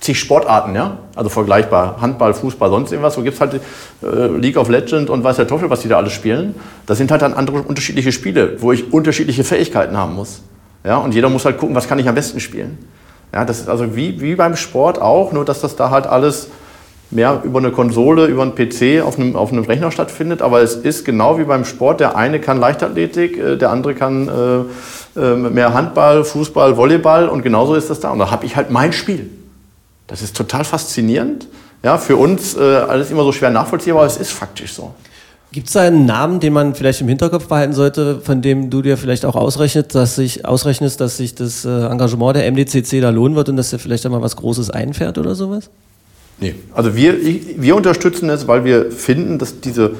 zig 0.00 0.18
Sportarten, 0.18 0.74
ja? 0.74 0.96
also 1.14 1.28
vergleichbar, 1.28 1.98
Handball, 2.00 2.32
Fußball, 2.32 2.70
sonst 2.70 2.92
irgendwas, 2.92 3.12
so 3.14 3.22
gibt 3.22 3.34
es 3.34 3.40
halt 3.42 3.60
äh, 4.02 4.26
League 4.38 4.56
of 4.56 4.70
Legends 4.70 5.10
und 5.10 5.22
weiß 5.22 5.36
der 5.36 5.46
Teufel, 5.48 5.68
was 5.68 5.80
die 5.80 5.88
da 5.88 5.98
alles 5.98 6.14
spielen. 6.14 6.54
Das 6.86 6.96
sind 6.96 7.10
halt 7.10 7.20
dann 7.20 7.34
andere 7.34 7.60
unterschiedliche 7.60 8.10
Spiele, 8.10 8.56
wo 8.62 8.72
ich 8.72 8.90
unterschiedliche 8.90 9.44
Fähigkeiten 9.44 9.98
haben 9.98 10.14
muss. 10.14 10.40
Ja? 10.84 10.98
Und 10.98 11.14
jeder 11.14 11.28
muss 11.28 11.44
halt 11.44 11.58
gucken, 11.58 11.74
was 11.74 11.88
kann 11.88 11.98
ich 11.98 12.08
am 12.08 12.14
besten 12.14 12.40
spielen. 12.40 12.78
Ja, 13.32 13.44
das 13.44 13.60
ist 13.60 13.68
also 13.68 13.96
wie, 13.96 14.20
wie 14.20 14.36
beim 14.36 14.54
Sport 14.54 15.00
auch, 15.00 15.32
nur 15.32 15.44
dass 15.44 15.60
das 15.60 15.74
da 15.74 15.90
halt 15.90 16.06
alles 16.06 16.48
mehr 17.10 17.42
über 17.44 17.58
eine 17.58 17.70
Konsole, 17.70 18.26
über 18.26 18.42
einen 18.42 18.54
PC 18.54 19.02
auf 19.04 19.18
einem, 19.18 19.36
auf 19.36 19.52
einem 19.52 19.64
Rechner 19.64 19.90
stattfindet. 19.90 20.42
Aber 20.42 20.62
es 20.62 20.74
ist 20.74 21.04
genau 21.04 21.38
wie 21.38 21.44
beim 21.44 21.64
Sport. 21.64 22.00
Der 22.00 22.16
eine 22.16 22.40
kann 22.40 22.58
Leichtathletik, 22.58 23.38
äh, 23.38 23.56
der 23.56 23.70
andere 23.70 23.94
kann 23.94 24.28
äh, 24.28 25.20
äh, 25.20 25.36
mehr 25.36 25.74
Handball, 25.74 26.24
Fußball, 26.24 26.76
Volleyball 26.76 27.28
und 27.28 27.42
genauso 27.42 27.74
ist 27.74 27.90
das 27.90 28.00
da. 28.00 28.10
Und 28.10 28.18
da 28.18 28.30
habe 28.30 28.46
ich 28.46 28.56
halt 28.56 28.70
mein 28.70 28.92
Spiel. 28.92 29.30
Das 30.06 30.22
ist 30.22 30.36
total 30.36 30.64
faszinierend. 30.64 31.48
Ja, 31.82 31.98
für 31.98 32.16
uns 32.16 32.56
äh, 32.56 32.60
alles 32.60 33.10
immer 33.10 33.24
so 33.24 33.32
schwer 33.32 33.50
nachvollziehbar, 33.50 34.00
aber 34.00 34.06
es 34.06 34.16
ist 34.16 34.32
faktisch 34.32 34.72
so. 34.72 34.94
Gibt 35.54 35.68
es 35.68 35.74
da 35.74 35.82
einen 35.82 36.04
Namen, 36.04 36.40
den 36.40 36.52
man 36.52 36.74
vielleicht 36.74 37.00
im 37.00 37.06
Hinterkopf 37.06 37.46
behalten 37.46 37.74
sollte, 37.74 38.20
von 38.20 38.42
dem 38.42 38.70
du 38.70 38.82
dir 38.82 38.96
vielleicht 38.96 39.24
auch 39.24 39.36
ausrechnest, 39.36 39.94
dass 39.94 40.16
sich, 40.16 40.44
ausrechnest, 40.44 41.00
dass 41.00 41.16
sich 41.16 41.36
das 41.36 41.64
äh, 41.64 41.86
Engagement 41.86 42.34
der 42.34 42.50
MDCC 42.50 43.00
da 43.00 43.10
lohnen 43.10 43.36
wird 43.36 43.48
und 43.48 43.56
dass 43.56 43.70
dir 43.70 43.78
vielleicht 43.78 44.04
einmal 44.04 44.20
was 44.20 44.34
Großes 44.34 44.70
einfährt 44.70 45.16
oder 45.16 45.36
sowas? 45.36 45.70
Nee. 46.40 46.56
Also 46.72 46.96
wir, 46.96 47.16
ich, 47.16 47.62
wir 47.62 47.76
unterstützen 47.76 48.30
es, 48.30 48.48
weil 48.48 48.64
wir 48.64 48.90
finden, 48.90 49.38
dass 49.38 49.60
diese, 49.60 49.92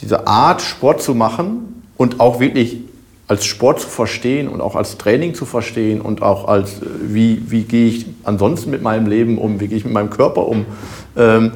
diese 0.00 0.26
Art, 0.26 0.62
Sport 0.62 1.02
zu 1.02 1.14
machen 1.14 1.82
und 1.98 2.18
auch 2.18 2.40
wirklich 2.40 2.78
als 3.28 3.44
Sport 3.44 3.80
zu 3.80 3.88
verstehen 3.88 4.48
und 4.48 4.62
auch 4.62 4.74
als 4.74 4.96
Training 4.96 5.34
zu 5.34 5.44
verstehen 5.44 6.00
und 6.00 6.22
auch 6.22 6.48
als, 6.48 6.80
äh, 6.80 6.86
wie, 7.08 7.42
wie 7.48 7.64
gehe 7.64 7.88
ich 7.88 8.06
ansonsten 8.22 8.70
mit 8.70 8.80
meinem 8.80 9.06
Leben 9.06 9.36
um, 9.36 9.60
wie 9.60 9.68
gehe 9.68 9.76
ich 9.76 9.84
mit 9.84 9.92
meinem 9.92 10.08
Körper 10.08 10.48
um, 10.48 10.64
ähm, 11.14 11.52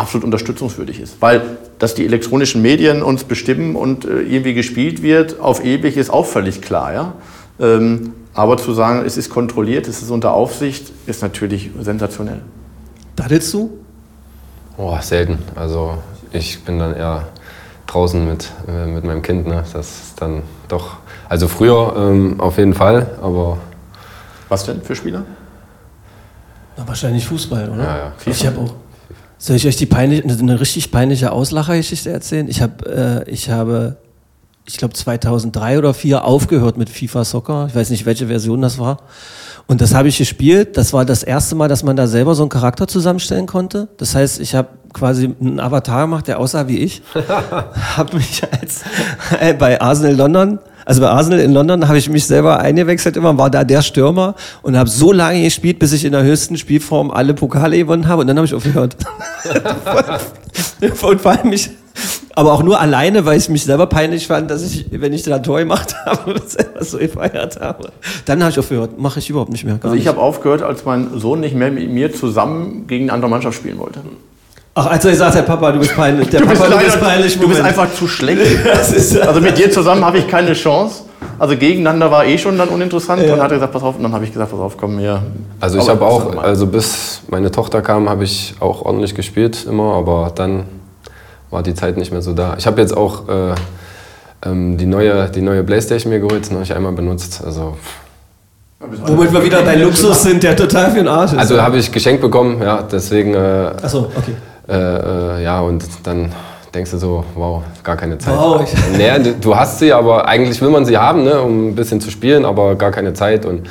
absolut 0.00 0.24
unterstützungswürdig 0.24 0.98
ist. 0.98 1.20
Weil, 1.20 1.42
dass 1.78 1.94
die 1.94 2.06
elektronischen 2.06 2.62
Medien 2.62 3.02
uns 3.02 3.24
bestimmen 3.24 3.76
und 3.76 4.04
äh, 4.04 4.22
irgendwie 4.22 4.54
gespielt 4.54 5.02
wird, 5.02 5.38
auf 5.40 5.64
ewig 5.64 5.96
ist 5.96 6.10
auch 6.10 6.26
völlig 6.26 6.62
klar. 6.62 6.92
Ja? 6.92 7.12
Ähm, 7.60 8.14
aber 8.32 8.56
zu 8.56 8.72
sagen, 8.72 9.04
es 9.04 9.16
ist 9.16 9.28
kontrolliert, 9.28 9.86
es 9.88 10.02
ist 10.02 10.10
unter 10.10 10.32
Aufsicht, 10.32 10.90
ist 11.06 11.22
natürlich 11.22 11.70
sensationell. 11.80 12.40
Daddelst 13.14 13.52
du? 13.52 13.70
Oh, 14.78 14.96
selten. 15.00 15.38
Also 15.54 15.98
ich 16.32 16.64
bin 16.64 16.78
dann 16.78 16.96
eher 16.96 17.28
draußen 17.86 18.26
mit, 18.26 18.50
äh, 18.66 18.86
mit 18.86 19.04
meinem 19.04 19.20
Kind. 19.20 19.46
Ne? 19.46 19.62
Das 19.72 19.90
ist 19.90 20.20
dann 20.20 20.42
doch. 20.68 20.96
Also 21.28 21.46
früher 21.46 21.94
ähm, 21.96 22.40
auf 22.40 22.56
jeden 22.56 22.74
Fall, 22.74 23.06
aber 23.20 23.58
Was 24.48 24.64
denn 24.64 24.82
für 24.82 24.96
Spieler? 24.96 25.24
Na, 26.76 26.88
wahrscheinlich 26.88 27.26
Fußball, 27.26 27.68
oder? 27.68 27.84
Ja, 27.84 27.96
ja, 27.98 28.12
Ich 28.24 28.46
habe 28.46 28.58
auch. 28.60 28.74
Soll 29.42 29.56
ich 29.56 29.66
euch 29.66 29.76
die 29.76 29.86
peinlich, 29.86 30.22
eine 30.22 30.60
richtig 30.60 30.90
peinliche 30.90 31.32
Auslachergeschichte 31.32 32.10
erzählen? 32.10 32.46
Ich 32.46 32.60
habe, 32.60 33.24
äh, 33.26 33.30
ich 33.30 33.48
habe, 33.48 33.96
ich 34.66 34.76
glaube 34.76 34.92
2003 34.92 35.78
oder 35.78 35.94
2004 35.94 36.24
aufgehört 36.24 36.76
mit 36.76 36.90
FIFA 36.90 37.24
Soccer. 37.24 37.66
Ich 37.66 37.74
weiß 37.74 37.88
nicht, 37.88 38.04
welche 38.04 38.26
Version 38.26 38.60
das 38.60 38.78
war. 38.78 38.98
Und 39.66 39.80
das 39.80 39.94
habe 39.94 40.08
ich 40.08 40.18
gespielt. 40.18 40.76
Das 40.76 40.92
war 40.92 41.06
das 41.06 41.22
erste 41.22 41.54
Mal, 41.54 41.68
dass 41.68 41.82
man 41.82 41.96
da 41.96 42.06
selber 42.06 42.34
so 42.34 42.42
einen 42.42 42.50
Charakter 42.50 42.86
zusammenstellen 42.86 43.46
konnte. 43.46 43.88
Das 43.96 44.14
heißt, 44.14 44.40
ich 44.40 44.54
habe 44.54 44.68
quasi 44.92 45.34
einen 45.40 45.58
Avatar 45.58 46.02
gemacht, 46.02 46.28
der 46.28 46.38
aussah 46.38 46.68
wie 46.68 46.76
ich. 46.76 47.00
habe 47.96 48.16
mich 48.18 48.42
als 48.52 48.82
äh, 49.40 49.54
bei 49.54 49.80
Arsenal 49.80 50.16
London 50.16 50.58
also 50.84 51.00
bei 51.00 51.08
Arsenal 51.08 51.40
in 51.40 51.52
London 51.52 51.88
habe 51.88 51.98
ich 51.98 52.08
mich 52.08 52.26
selber 52.26 52.60
eingewechselt, 52.60 53.16
immer 53.16 53.36
war 53.38 53.50
da 53.50 53.64
der 53.64 53.82
Stürmer 53.82 54.34
und 54.62 54.76
habe 54.76 54.88
so 54.88 55.12
lange 55.12 55.42
gespielt, 55.42 55.78
bis 55.78 55.92
ich 55.92 56.04
in 56.04 56.12
der 56.12 56.22
höchsten 56.22 56.56
Spielform 56.56 57.10
alle 57.10 57.34
Pokale 57.34 57.78
gewonnen 57.78 58.08
habe 58.08 58.22
und 58.22 58.26
dann 58.26 58.36
habe 58.36 58.46
ich 58.46 58.54
aufgehört. 58.54 58.96
und 61.02 61.20
vor 61.20 61.30
allem 61.30 61.50
mich, 61.50 61.70
aber 62.34 62.52
auch 62.52 62.62
nur 62.62 62.80
alleine, 62.80 63.24
weil 63.26 63.38
ich 63.38 63.48
mich 63.48 63.64
selber 63.64 63.86
peinlich 63.86 64.26
fand, 64.26 64.50
dass 64.50 64.62
ich, 64.62 64.86
wenn 64.90 65.12
ich 65.12 65.22
da 65.22 65.36
ein 65.36 65.42
Tor 65.42 65.58
gemacht 65.58 65.94
habe, 66.06 66.40
selber 66.46 66.84
so 66.84 66.98
gefeiert 66.98 67.60
habe. 67.60 67.92
Dann 68.24 68.40
habe 68.42 68.50
ich 68.50 68.58
aufgehört, 68.58 68.98
mache 68.98 69.18
ich 69.18 69.30
überhaupt 69.30 69.50
nicht 69.50 69.64
mehr. 69.64 69.78
Also 69.82 69.96
ich 69.96 70.06
habe 70.06 70.18
aufgehört, 70.18 70.62
als 70.62 70.84
mein 70.84 71.18
Sohn 71.18 71.40
nicht 71.40 71.54
mehr 71.54 71.70
mit 71.70 71.90
mir 71.90 72.12
zusammen 72.12 72.86
gegen 72.86 73.04
eine 73.04 73.12
andere 73.14 73.30
Mannschaft 73.30 73.56
spielen 73.56 73.78
wollte. 73.78 74.00
Ach, 74.80 74.86
als 74.86 75.04
er 75.04 75.14
sagt, 75.14 75.34
der 75.34 75.42
Papa, 75.42 75.72
du 75.72 75.78
bist 75.78 75.94
peinlich. 75.94 76.30
Der 76.30 76.40
Du 76.40 76.46
bist, 76.46 76.60
Papa, 76.60 76.70
leider, 76.74 76.84
du 76.84 76.86
bist 76.86 77.00
peinlich. 77.00 77.38
du 77.38 77.48
bist 77.48 77.60
einfach 77.60 77.92
zu 77.92 78.08
schlecht. 78.08 78.40
Also 79.26 79.40
mit 79.40 79.58
dir 79.58 79.70
zusammen 79.70 80.04
habe 80.04 80.18
ich 80.18 80.26
keine 80.26 80.54
Chance. 80.54 81.02
Also 81.38 81.56
gegeneinander 81.56 82.10
war 82.10 82.24
eh 82.24 82.38
schon 82.38 82.56
dann 82.56 82.68
uninteressant. 82.68 83.22
Und 83.22 83.28
dann 83.28 83.42
hat 83.42 83.50
er 83.50 83.56
gesagt, 83.56 83.72
pass 83.72 83.82
auf. 83.82 83.96
Und 83.96 84.02
dann 84.04 84.12
habe 84.12 84.24
ich 84.24 84.32
gesagt, 84.32 84.50
pass 84.50 84.60
auf, 84.60 84.76
komm 84.78 84.96
mir. 84.96 85.20
Also 85.60 85.78
ich 85.78 85.88
habe 85.88 86.04
auch, 86.04 86.42
also 86.42 86.66
bis 86.66 87.22
meine 87.28 87.50
Tochter 87.50 87.82
kam, 87.82 88.08
habe 88.08 88.24
ich 88.24 88.54
auch 88.60 88.82
ordentlich 88.82 89.14
gespielt 89.14 89.66
immer, 89.68 89.94
aber 89.94 90.32
dann 90.34 90.64
war 91.50 91.62
die 91.62 91.74
Zeit 91.74 91.96
nicht 91.98 92.10
mehr 92.10 92.22
so 92.22 92.32
da. 92.32 92.54
Ich 92.58 92.66
habe 92.66 92.80
jetzt 92.80 92.96
auch 92.96 93.28
äh, 93.28 93.54
ähm, 94.46 94.78
die, 94.78 94.86
neue, 94.86 95.28
die 95.28 95.42
neue 95.42 95.62
Playstation 95.62 96.10
mir 96.10 96.20
geholt, 96.20 96.48
die 96.48 96.54
habe 96.54 96.62
ich 96.62 96.74
einmal 96.74 96.92
benutzt. 96.92 97.42
Also, 97.44 97.76
Womit 98.80 99.30
wir 99.32 99.44
wieder 99.44 99.62
bei 99.62 99.74
Luxus 99.76 100.22
sind, 100.22 100.42
der 100.42 100.56
total 100.56 100.90
für 100.90 100.96
den 100.96 101.08
Arsch 101.08 101.32
ist. 101.32 101.38
also 101.38 101.60
habe 101.60 101.76
ich 101.76 101.92
geschenkt 101.92 102.22
bekommen, 102.22 102.62
ja, 102.62 102.82
deswegen, 102.82 103.34
äh, 103.34 103.72
Achso, 103.82 104.10
okay. 104.16 104.32
Äh, 104.70 105.38
äh, 105.38 105.42
ja, 105.44 105.60
und 105.60 105.84
dann 106.04 106.32
denkst 106.74 106.92
du 106.92 106.98
so, 106.98 107.24
wow, 107.34 107.62
gar 107.82 107.96
keine 107.96 108.16
Zeit. 108.18 108.36
Wow, 108.36 108.62
ich- 108.62 108.98
Naja, 108.98 109.18
du- 109.18 109.34
du 109.34 109.56
hast 109.56 109.78
sie, 109.80 109.92
aber 109.92 110.26
eigentlich 110.28 110.60
will 110.62 110.70
man 110.70 110.84
sie 110.84 110.96
haben, 110.96 111.24
ne, 111.24 111.40
um 111.40 111.68
ein 111.70 111.74
bisschen 111.74 112.00
zu 112.00 112.10
spielen, 112.10 112.44
aber 112.44 112.76
gar 112.76 112.90
keine 112.92 113.12
Zeit 113.12 113.44
und 113.44 113.68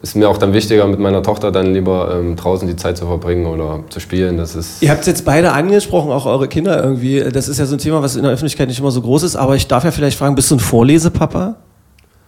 ist 0.00 0.14
mir 0.14 0.28
auch 0.28 0.38
dann 0.38 0.52
wichtiger, 0.52 0.86
mit 0.86 1.00
meiner 1.00 1.22
Tochter 1.24 1.50
dann 1.50 1.74
lieber 1.74 2.14
ähm, 2.14 2.36
draußen 2.36 2.68
die 2.68 2.76
Zeit 2.76 2.96
zu 2.96 3.06
verbringen 3.06 3.46
oder 3.46 3.80
zu 3.90 3.98
spielen. 3.98 4.36
Das 4.36 4.54
ist 4.54 4.80
Ihr 4.80 4.90
habt 4.90 5.00
es 5.00 5.06
jetzt 5.08 5.24
beide 5.24 5.50
angesprochen, 5.52 6.12
auch 6.12 6.24
eure 6.24 6.46
Kinder 6.46 6.82
irgendwie. 6.82 7.18
Das 7.32 7.48
ist 7.48 7.58
ja 7.58 7.66
so 7.66 7.74
ein 7.74 7.78
Thema, 7.80 8.00
was 8.00 8.14
in 8.14 8.22
der 8.22 8.30
Öffentlichkeit 8.30 8.68
nicht 8.68 8.78
immer 8.78 8.92
so 8.92 9.00
groß 9.02 9.24
ist. 9.24 9.34
Aber 9.34 9.56
ich 9.56 9.66
darf 9.66 9.82
ja 9.84 9.90
vielleicht 9.90 10.16
fragen, 10.16 10.36
bist 10.36 10.50
du 10.52 10.54
ein 10.54 10.60
Vorlesepapa? 10.60 11.56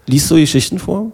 Liest 0.07 0.29
du 0.33 0.35
Geschichten 0.35 0.81
vor? 0.81 1.12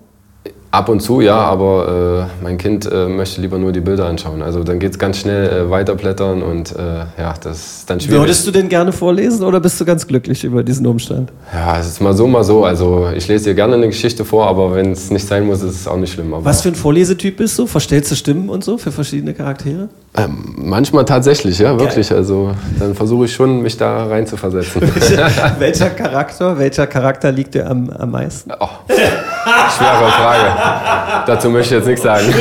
Ab 0.76 0.90
und 0.90 1.00
zu, 1.00 1.22
ja, 1.22 1.38
aber 1.38 2.28
äh, 2.38 2.44
mein 2.44 2.58
Kind 2.58 2.84
äh, 2.84 3.08
möchte 3.08 3.40
lieber 3.40 3.56
nur 3.56 3.72
die 3.72 3.80
Bilder 3.80 4.04
anschauen. 4.04 4.42
Also 4.42 4.62
dann 4.62 4.78
geht 4.78 4.92
es 4.92 4.98
ganz 4.98 5.16
schnell 5.16 5.48
äh, 5.48 5.70
weiterblättern 5.70 6.42
und 6.42 6.76
äh, 6.76 7.06
ja, 7.18 7.32
das 7.42 7.78
ist 7.78 7.88
dann 7.88 7.98
schwierig. 7.98 8.20
Würdest 8.20 8.46
du 8.46 8.50
denn 8.50 8.68
gerne 8.68 8.92
vorlesen 8.92 9.42
oder 9.42 9.58
bist 9.58 9.80
du 9.80 9.86
ganz 9.86 10.06
glücklich 10.06 10.44
über 10.44 10.62
diesen 10.62 10.86
Umstand? 10.86 11.32
Ja, 11.50 11.78
es 11.78 11.86
ist 11.86 12.02
mal 12.02 12.12
so, 12.12 12.26
mal 12.26 12.44
so. 12.44 12.66
Also 12.66 13.08
ich 13.16 13.26
lese 13.26 13.44
dir 13.44 13.54
gerne 13.54 13.76
eine 13.76 13.86
Geschichte 13.86 14.26
vor, 14.26 14.48
aber 14.48 14.74
wenn 14.74 14.92
es 14.92 15.10
nicht 15.10 15.26
sein 15.26 15.46
muss, 15.46 15.62
ist 15.62 15.80
es 15.80 15.88
auch 15.88 15.96
nicht 15.96 16.12
schlimm. 16.12 16.34
Aber, 16.34 16.44
Was 16.44 16.60
für 16.60 16.68
ein 16.68 16.74
Vorlesetyp 16.74 17.38
bist 17.38 17.58
du? 17.58 17.66
Verstellst 17.66 18.10
du 18.10 18.14
Stimmen 18.14 18.50
und 18.50 18.62
so 18.62 18.76
für 18.76 18.92
verschiedene 18.92 19.32
Charaktere? 19.32 19.88
Ähm, 20.16 20.54
manchmal 20.56 21.04
tatsächlich, 21.04 21.58
ja, 21.58 21.78
wirklich. 21.78 22.10
Also 22.12 22.54
dann 22.78 22.94
versuche 22.94 23.26
ich 23.26 23.34
schon, 23.34 23.60
mich 23.62 23.76
da 23.76 24.06
rein 24.06 24.26
zu 24.26 24.36
versetzen. 24.36 24.80
welcher 25.58 25.90
Charakter, 25.90 26.58
welcher 26.58 26.86
Charakter 26.86 27.30
liegt 27.30 27.54
dir 27.54 27.68
am, 27.68 27.90
am 27.90 28.10
meisten? 28.10 28.50
oh, 28.58 28.68
schwere 28.88 30.10
Frage. 30.12 31.24
Dazu 31.26 31.50
möchte 31.50 31.74
ich 31.74 31.80
jetzt 31.80 31.88
nichts 31.88 32.02
sagen. 32.02 32.26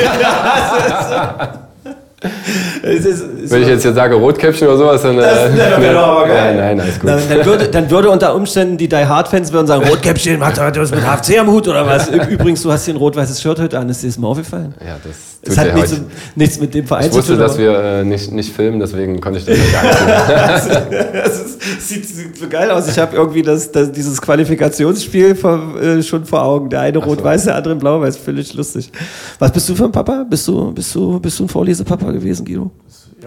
Ist, 2.82 3.05
es 3.05 3.51
Wenn 3.51 3.63
ich 3.63 3.67
jetzt 3.67 3.82
hier 3.82 3.93
sage 3.93 4.15
Rotkäppchen 4.15 4.67
oder 4.67 4.78
sowas, 4.78 5.01
dann... 5.01 5.17
Äh, 5.17 5.21
das 5.21 5.82
wäre 5.82 5.93
doch 5.93 6.07
aber 6.07 6.28
geil. 6.28 6.55
Nein, 6.55 6.78
nein, 6.78 6.82
alles 6.82 6.99
gut. 6.99 7.09
Dann, 7.09 7.21
dann, 7.30 7.45
würde, 7.45 7.67
dann 7.67 7.89
würde 7.89 8.09
unter 8.09 8.36
Umständen 8.36 8.78
die 8.78 8.88
Die 8.88 8.95
Hard-Fans 8.95 9.51
würden 9.51 9.67
sagen, 9.67 9.88
Rotkäppchen, 9.88 10.39
macht 10.39 10.57
er 10.57 10.71
das 10.71 10.91
mit 10.91 11.01
HFC 11.01 11.39
am 11.39 11.47
Hut 11.47 11.67
oder 11.67 11.86
was? 11.86 12.07
Übrigens, 12.09 12.61
du 12.61 12.71
hast 12.71 12.86
hier 12.86 12.93
ein 12.93 12.97
rot-weißes 12.97 13.41
Shirt 13.41 13.59
heute 13.59 13.80
an, 13.80 13.89
ist 13.89 14.03
dir 14.03 14.07
das 14.07 14.17
mal 14.17 14.28
aufgefallen? 14.28 14.76
Ja, 14.80 14.97
das 15.03 15.34
Es 15.48 15.58
hat 15.58 15.68
ja 15.68 15.76
nichts, 15.76 15.91
heute. 15.91 16.06
nichts 16.36 16.60
mit 16.60 16.74
dem 16.74 16.86
Verein 16.88 17.06
Ich 17.06 17.12
wusste, 17.14 17.24
zu 17.24 17.32
tun. 17.34 17.39
dass 17.39 17.52
aber- 17.54 17.62
wir 17.62 17.80
äh, 17.80 18.04
nicht, 18.04 18.32
nicht 18.32 18.52
filmen, 18.54 18.80
deswegen 18.80 19.22
konnte 19.22 19.39
ich 19.39 19.46
das 19.46 19.58
nicht 19.58 19.74
ist, 21.26 21.88
sieht, 21.88 22.08
sieht 22.08 22.38
so 22.38 22.48
geil 22.48 22.72
aus. 22.72 22.88
Ich 22.88 22.98
habe 22.98 23.16
irgendwie 23.16 23.41
das, 23.43 23.72
das, 23.72 23.91
dieses 23.91 24.22
Qualifikationsspiel 24.22 25.36
vor, 25.36 25.80
äh, 25.80 26.02
schon 26.02 26.26
vor 26.26 26.43
Augen. 26.43 26.70
Der 26.70 26.82
eine 26.82 26.98
rot-weiß, 26.98 27.46
der 27.46 27.56
andere 27.56 27.76
blau-weiß. 27.76 28.18
Völlig 28.18 28.54
lustig. 28.56 28.91
Was 29.39 29.52
bist 29.52 29.70
du 29.70 29.76
für 29.76 29.86
ein 29.86 29.91
Papa? 29.91 30.26
Bist 30.30 30.48
du, 30.48 30.72
bist 30.72 30.93
du, 30.96 31.20
bist 31.20 31.39
du 31.39 31.43
ein 31.46 31.50
Vorlesepapa 31.50 32.12
gewesen, 32.12 32.46
Guido? 32.46 32.72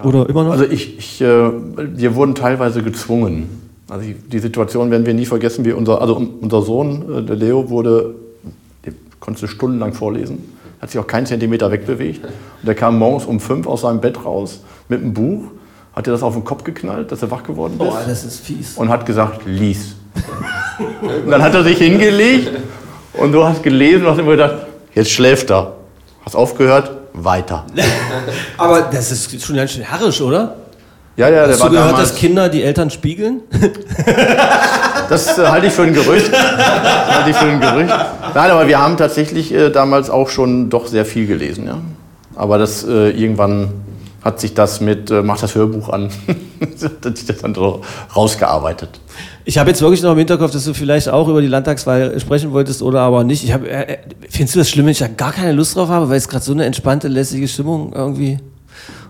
Oder 0.05 0.29
immer 0.29 0.45
noch? 0.45 0.53
Also 0.53 0.65
ich, 0.65 0.99
ich, 0.99 1.21
äh, 1.21 1.27
wir 1.27 2.15
wurden 2.15 2.35
teilweise 2.35 2.83
gezwungen. 2.83 3.49
Also 3.89 4.05
die, 4.05 4.15
die 4.15 4.39
Situation 4.39 4.91
werden 4.91 5.07
wir 5.07 5.15
nie 5.15 5.25
vergessen, 5.27 5.65
wie 5.65 5.73
unser, 5.73 6.01
also 6.03 6.21
unser 6.41 6.63
Sohn, 6.63 7.05
äh, 7.19 7.23
der 7.23 7.37
Leo, 7.37 7.71
wurde, 7.71 8.15
konnte 9.21 9.49
stundenlang 9.49 9.93
vorlesen, 9.95 10.39
hat 10.81 10.91
sich 10.91 11.01
auch 11.01 11.07
keinen 11.07 11.27
Zentimeter 11.27 11.71
wegbewegt. 11.71 12.25
Und 12.25 12.33
der 12.67 12.75
kam 12.75 12.99
morgens 12.99 13.25
um 13.25 13.41
fünf 13.41 13.67
aus 13.67 13.83
seinem 13.83 14.01
Bett 14.01 14.25
raus 14.25 14.61
mit 14.89 15.01
einem 15.03 15.13
Buch, 15.13 15.45
hat 15.95 16.07
dir 16.07 16.13
das 16.13 16.23
auf 16.23 16.35
den 16.35 16.45
Kopf 16.45 16.65
geknallt, 16.65 17.11
dass 17.11 17.23
er 17.23 17.31
wach 17.31 17.43
geworden 17.43 17.73
ist 17.73 17.79
Boah, 17.79 18.03
das 18.07 18.25
ist 18.25 18.41
fies. 18.41 18.77
und 18.77 18.89
hat 18.89 19.05
gesagt, 19.05 19.41
lies. 19.47 19.97
und 21.25 21.31
dann 21.31 21.43
hat 21.43 21.55
er 21.55 21.65
sich 21.65 21.79
hingelegt 21.79 22.51
und 23.15 23.33
du 23.33 23.45
hast 23.45 23.63
gelesen 23.63 24.05
und 24.05 24.13
hast 24.13 24.19
immer 24.19 24.33
gedacht, 24.33 24.67
jetzt 24.95 25.11
schläft 25.11 25.51
er. 25.51 25.75
Hast 26.25 26.37
aufgehört, 26.37 26.91
weiter. 27.13 27.65
Aber 28.57 28.83
das 28.83 29.11
ist 29.11 29.45
schon 29.45 29.57
ganz 29.57 29.73
schön 29.73 29.83
herrisch, 29.83 30.21
oder? 30.21 30.57
Ja, 31.19 31.29
ja, 31.29 31.43
der 31.43 31.49
Hast 31.49 31.61
war 31.61 31.69
du 31.69 31.75
gehört, 31.75 31.93
damals, 31.93 32.11
dass 32.11 32.19
Kinder 32.19 32.49
die 32.49 32.63
Eltern 32.63 32.91
spiegeln? 32.91 33.41
Das 35.09 35.39
äh, 35.39 35.47
halte 35.47 35.69
ich 35.69 35.73
für 35.73 35.85
ein 35.85 35.95
Gerücht. 35.95 36.31
Das 36.31 37.17
halte 37.17 37.31
ich 37.31 37.37
für 37.37 37.47
ein 37.47 37.61
Gerücht. 37.61 37.89
Nein, 37.89 38.51
aber 38.51 38.69
wir 38.69 38.79
haben 38.79 38.99
tatsächlich 38.99 39.55
äh, 39.55 39.71
damals 39.71 40.11
auch 40.11 40.29
schon 40.29 40.69
doch 40.69 40.87
sehr 40.87 41.07
viel 41.07 41.27
gelesen. 41.27 41.67
Ja? 41.67 41.79
Aber 42.35 42.59
das 42.59 42.85
äh, 42.85 43.09
irgendwann 43.11 43.71
hat 44.23 44.39
sich 44.39 44.53
das 44.53 44.83
mit, 44.83 45.11
äh, 45.11 45.23
mach 45.23 45.41
das 45.41 45.55
Hörbuch 45.55 45.89
an, 45.89 46.11
hat 47.05 47.17
sich 47.17 47.27
das 47.27 47.39
dann 47.39 47.55
so 47.55 47.81
rausgearbeitet. 48.15 49.01
Ich 49.47 49.57
habe 49.57 49.71
jetzt 49.71 49.81
wirklich 49.81 50.03
noch 50.03 50.13
im 50.13 50.19
Hinterkopf, 50.19 50.51
dass 50.51 50.67
du 50.67 50.75
vielleicht 50.75 51.09
auch 51.09 51.27
über 51.29 51.41
die 51.41 51.47
Landtagswahl 51.47 52.21
sprechen 52.21 52.53
wolltest 52.53 52.83
oder 52.83 53.01
aber 53.01 53.25
nicht. 53.25 53.45
Ich 53.45 53.55
hab, 53.55 53.65
äh, 53.65 53.95
äh, 53.95 53.99
findest 54.29 54.57
du 54.57 54.59
das 54.59 54.69
schlimm, 54.69 54.85
wenn 54.85 54.93
ich 54.93 54.99
da 54.99 55.09
gar 55.09 55.33
keine 55.33 55.53
Lust 55.53 55.75
drauf 55.75 55.89
habe, 55.89 56.11
weil 56.11 56.19
es 56.19 56.29
gerade 56.29 56.45
so 56.45 56.53
eine 56.53 56.67
entspannte, 56.67 57.09
lässige 57.09 57.49
Stimmung 57.49 57.95
irgendwie. 57.95 58.41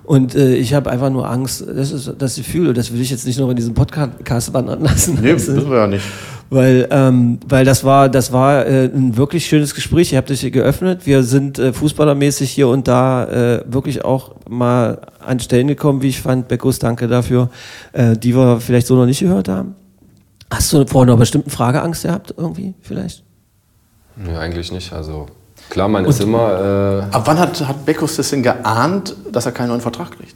Und 0.09 0.35
äh, 0.35 0.55
ich 0.55 0.73
habe 0.73 0.89
einfach 0.91 1.11
nur 1.11 1.29
Angst, 1.29 1.63
das 1.69 1.93
ist 1.93 2.15
das 2.17 2.37
Gefühl, 2.37 2.69
und 2.69 2.79
das 2.79 2.91
will 2.91 2.99
ich 3.03 3.11
jetzt 3.11 3.27
nicht 3.27 3.39
noch 3.39 3.51
in 3.51 3.57
diesem 3.57 3.75
Podcast 3.75 4.55
wandern 4.55 4.81
lassen. 4.81 5.19
Nee, 5.21 5.33
Also, 5.33 5.55
wissen 5.55 5.71
wir 5.71 5.77
ja 5.77 5.87
nicht. 5.87 6.05
Weil, 6.49 6.89
ähm, 6.91 7.39
weil 7.47 7.67
das 7.67 7.85
war, 7.85 8.09
das 8.09 8.33
war 8.33 8.65
äh, 8.65 8.87
ein 8.87 9.19
wirklich 9.19 9.45
schönes 9.45 9.75
Gespräch. 9.75 10.11
Ihr 10.11 10.17
habt 10.17 10.31
euch 10.31 10.41
hier 10.41 10.51
geöffnet. 10.51 11.05
Wir 11.05 11.23
sind 11.25 11.59
äh, 11.59 11.75
fußballermäßig 11.75 12.51
hier 12.51 12.69
und 12.69 12.89
da 12.89 13.27
äh, 13.27 13.65
wirklich 13.67 14.03
auch 14.03 14.35
mal 14.49 14.99
an 15.21 15.41
Stellen 15.41 15.69
gekommen, 15.69 16.01
wie 16.01 16.09
ich 16.09 16.23
fand. 16.23 16.49
Beckus, 16.49 16.79
danke 16.79 17.07
dafür, 17.07 17.51
äh, 17.93 18.17
die 18.17 18.35
wir 18.35 18.61
vielleicht 18.61 18.87
so 18.87 18.97
noch 18.97 19.05
nicht 19.05 19.21
gehört 19.21 19.51
haben. 19.51 19.75
Hast 20.51 20.73
du 20.73 20.87
vor 20.87 21.03
einer 21.03 21.19
bestimmten 21.19 21.51
Frage 21.51 21.83
Angst 21.83 22.05
gehabt, 22.05 22.33
irgendwie, 22.35 22.73
vielleicht? 22.81 23.25
Nee, 24.17 24.35
eigentlich 24.35 24.73
nicht. 24.73 24.91
Also 24.91 25.27
klar, 25.71 25.89
man 25.89 26.05
ist 26.05 26.21
immer. 26.21 27.05
Äh, 27.11 27.15
Ab 27.15 27.23
wann 27.27 27.39
hat, 27.39 27.67
hat 27.67 27.85
Beckus 27.85 28.17
das 28.17 28.31
denn 28.31 28.43
geahnt, 28.43 29.15
dass 29.33 29.47
er 29.47 29.53
keinen 29.53 29.69
neuen 29.69 29.81
Vertrag 29.81 30.11
kriegt? 30.13 30.35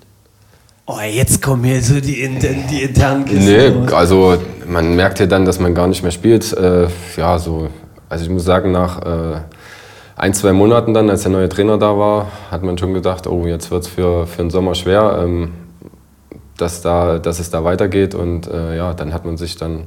Oh, 0.86 0.98
jetzt 1.00 1.40
kommen 1.40 1.64
hier 1.64 1.80
so 1.80 2.00
die, 2.00 2.22
inter- 2.22 2.54
die 2.70 2.82
internen 2.82 3.24
Kisten. 3.24 3.44
Nee, 3.44 3.68
raus. 3.68 3.92
also 3.92 4.36
man 4.66 4.96
merkt 4.96 5.20
ja 5.20 5.26
dann, 5.26 5.44
dass 5.44 5.60
man 5.60 5.74
gar 5.74 5.86
nicht 5.86 6.02
mehr 6.02 6.10
spielt. 6.10 6.52
Äh, 6.52 6.88
ja, 7.16 7.38
so, 7.38 7.68
also 8.08 8.24
ich 8.24 8.30
muss 8.30 8.44
sagen, 8.44 8.72
nach 8.72 9.00
äh, 9.00 9.40
ein, 10.16 10.34
zwei 10.34 10.52
Monaten 10.52 10.92
dann, 10.92 11.08
als 11.08 11.22
der 11.22 11.30
neue 11.30 11.48
Trainer 11.48 11.78
da 11.78 11.96
war, 11.96 12.26
hat 12.50 12.62
man 12.64 12.76
schon 12.78 12.94
gedacht, 12.94 13.26
oh, 13.28 13.46
jetzt 13.46 13.70
wird 13.70 13.84
es 13.84 13.88
für, 13.88 14.26
für 14.26 14.42
den 14.42 14.50
Sommer 14.50 14.74
schwer, 14.74 15.20
ähm, 15.22 15.52
dass, 16.58 16.82
da, 16.82 17.18
dass 17.20 17.38
es 17.38 17.48
da 17.50 17.62
weitergeht. 17.64 18.14
Und 18.16 18.48
äh, 18.48 18.76
ja, 18.76 18.92
dann 18.92 19.14
hat 19.14 19.24
man 19.24 19.36
sich 19.36 19.56
dann 19.56 19.84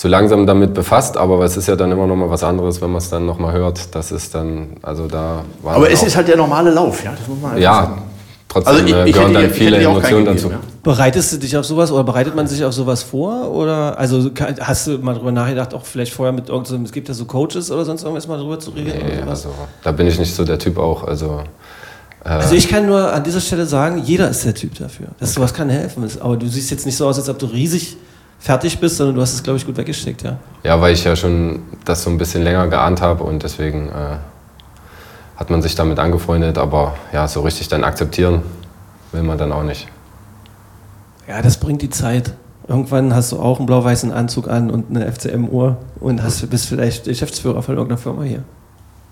so 0.00 0.08
langsam 0.08 0.46
damit 0.46 0.72
befasst, 0.72 1.18
aber 1.18 1.44
es 1.44 1.58
ist 1.58 1.68
ja 1.68 1.76
dann 1.76 1.92
immer 1.92 2.06
noch 2.06 2.16
mal 2.16 2.30
was 2.30 2.42
anderes, 2.42 2.80
wenn 2.80 2.88
man 2.90 2.98
es 3.02 3.10
dann 3.10 3.26
noch 3.26 3.38
mal 3.38 3.52
hört. 3.52 3.94
Das 3.94 4.10
ist 4.12 4.34
dann, 4.34 4.68
also 4.80 5.06
da 5.06 5.44
war 5.62 5.76
Aber 5.76 5.90
es 5.90 6.02
ist 6.02 6.16
halt 6.16 6.26
der 6.28 6.38
normale 6.38 6.70
Lauf, 6.70 7.04
ja, 7.04 7.10
das 7.10 7.28
muss 7.28 7.38
man 7.38 7.58
ja, 7.60 7.74
sagen. 7.74 8.02
trotzdem 8.48 8.72
Also 8.74 8.86
ich, 8.86 8.94
äh, 8.94 9.08
ich, 9.08 9.12
gehören 9.14 9.32
hätte, 9.32 9.42
dann 9.48 9.50
viele 9.52 9.76
Emotionen 9.76 10.24
dazu. 10.24 10.48
gegeben, 10.48 10.62
ja. 10.64 10.70
Bereitest 10.82 11.34
du 11.34 11.36
dich 11.36 11.54
auf 11.54 11.66
sowas 11.66 11.92
oder 11.92 12.02
bereitet 12.02 12.34
man 12.34 12.46
sich 12.46 12.64
auf 12.64 12.72
sowas 12.72 13.02
vor? 13.02 13.50
Oder 13.50 13.98
also 13.98 14.30
hast 14.60 14.86
du 14.86 14.96
mal 15.00 15.14
drüber 15.14 15.32
nachgedacht, 15.32 15.74
auch 15.74 15.84
vielleicht 15.84 16.14
vorher 16.14 16.32
mit 16.32 16.48
irgendeinem, 16.48 16.84
es 16.84 16.92
gibt 16.92 17.08
ja 17.08 17.12
so 17.12 17.26
Coaches 17.26 17.70
oder 17.70 17.84
sonst 17.84 18.02
irgendwas 18.02 18.26
mal 18.26 18.38
drüber 18.38 18.58
zu 18.58 18.70
reden 18.70 18.92
oder 18.92 19.04
Nee, 19.04 19.16
sowas? 19.20 19.28
also, 19.28 19.48
da 19.84 19.92
bin 19.92 20.06
ich 20.06 20.18
nicht 20.18 20.34
so 20.34 20.44
der 20.46 20.58
Typ 20.58 20.78
auch. 20.78 21.04
Also, 21.04 21.42
Also 22.24 22.54
ich 22.54 22.68
kann 22.70 22.86
nur 22.86 23.12
an 23.12 23.22
dieser 23.22 23.40
Stelle 23.42 23.66
sagen, 23.66 24.00
jeder 24.02 24.30
ist 24.30 24.46
der 24.46 24.54
Typ 24.54 24.78
dafür. 24.78 25.08
Das 25.18 25.34
sowas 25.34 25.52
kann 25.52 25.68
helfen. 25.68 26.08
Aber 26.20 26.38
du 26.38 26.46
siehst 26.48 26.70
jetzt 26.70 26.86
nicht 26.86 26.96
so 26.96 27.06
aus, 27.06 27.18
als 27.18 27.28
ob 27.28 27.38
du 27.38 27.44
riesig 27.44 27.98
fertig 28.40 28.80
bist, 28.80 28.96
sondern 28.96 29.14
du 29.14 29.20
hast 29.20 29.34
es, 29.34 29.42
glaube 29.42 29.58
ich, 29.58 29.66
gut 29.66 29.76
weggesteckt, 29.76 30.22
ja. 30.22 30.38
Ja, 30.64 30.80
weil 30.80 30.94
ich 30.94 31.04
ja 31.04 31.14
schon 31.14 31.62
das 31.84 32.02
so 32.02 32.10
ein 32.10 32.18
bisschen 32.18 32.42
länger 32.42 32.66
geahnt 32.66 33.00
habe 33.00 33.22
und 33.22 33.42
deswegen 33.42 33.88
äh, 33.88 34.16
hat 35.36 35.50
man 35.50 35.62
sich 35.62 35.74
damit 35.74 35.98
angefreundet, 35.98 36.58
aber 36.58 36.94
ja, 37.12 37.28
so 37.28 37.42
richtig 37.42 37.68
dann 37.68 37.84
akzeptieren 37.84 38.42
will 39.12 39.22
man 39.22 39.38
dann 39.38 39.52
auch 39.52 39.62
nicht. 39.62 39.88
Ja, 41.28 41.42
das 41.42 41.58
bringt 41.58 41.82
die 41.82 41.90
Zeit. 41.90 42.34
Irgendwann 42.66 43.14
hast 43.14 43.32
du 43.32 43.40
auch 43.40 43.58
einen 43.58 43.66
blau-weißen 43.66 44.12
Anzug 44.12 44.48
an 44.48 44.70
und 44.70 44.90
eine 44.90 45.10
FCM-Uhr 45.10 45.76
und 45.98 46.22
hast, 46.22 46.48
bist 46.50 46.66
vielleicht 46.66 47.04
Geschäftsführer 47.04 47.62
von 47.62 47.74
irgendeiner 47.74 47.98
Firma 47.98 48.22
hier. 48.22 48.44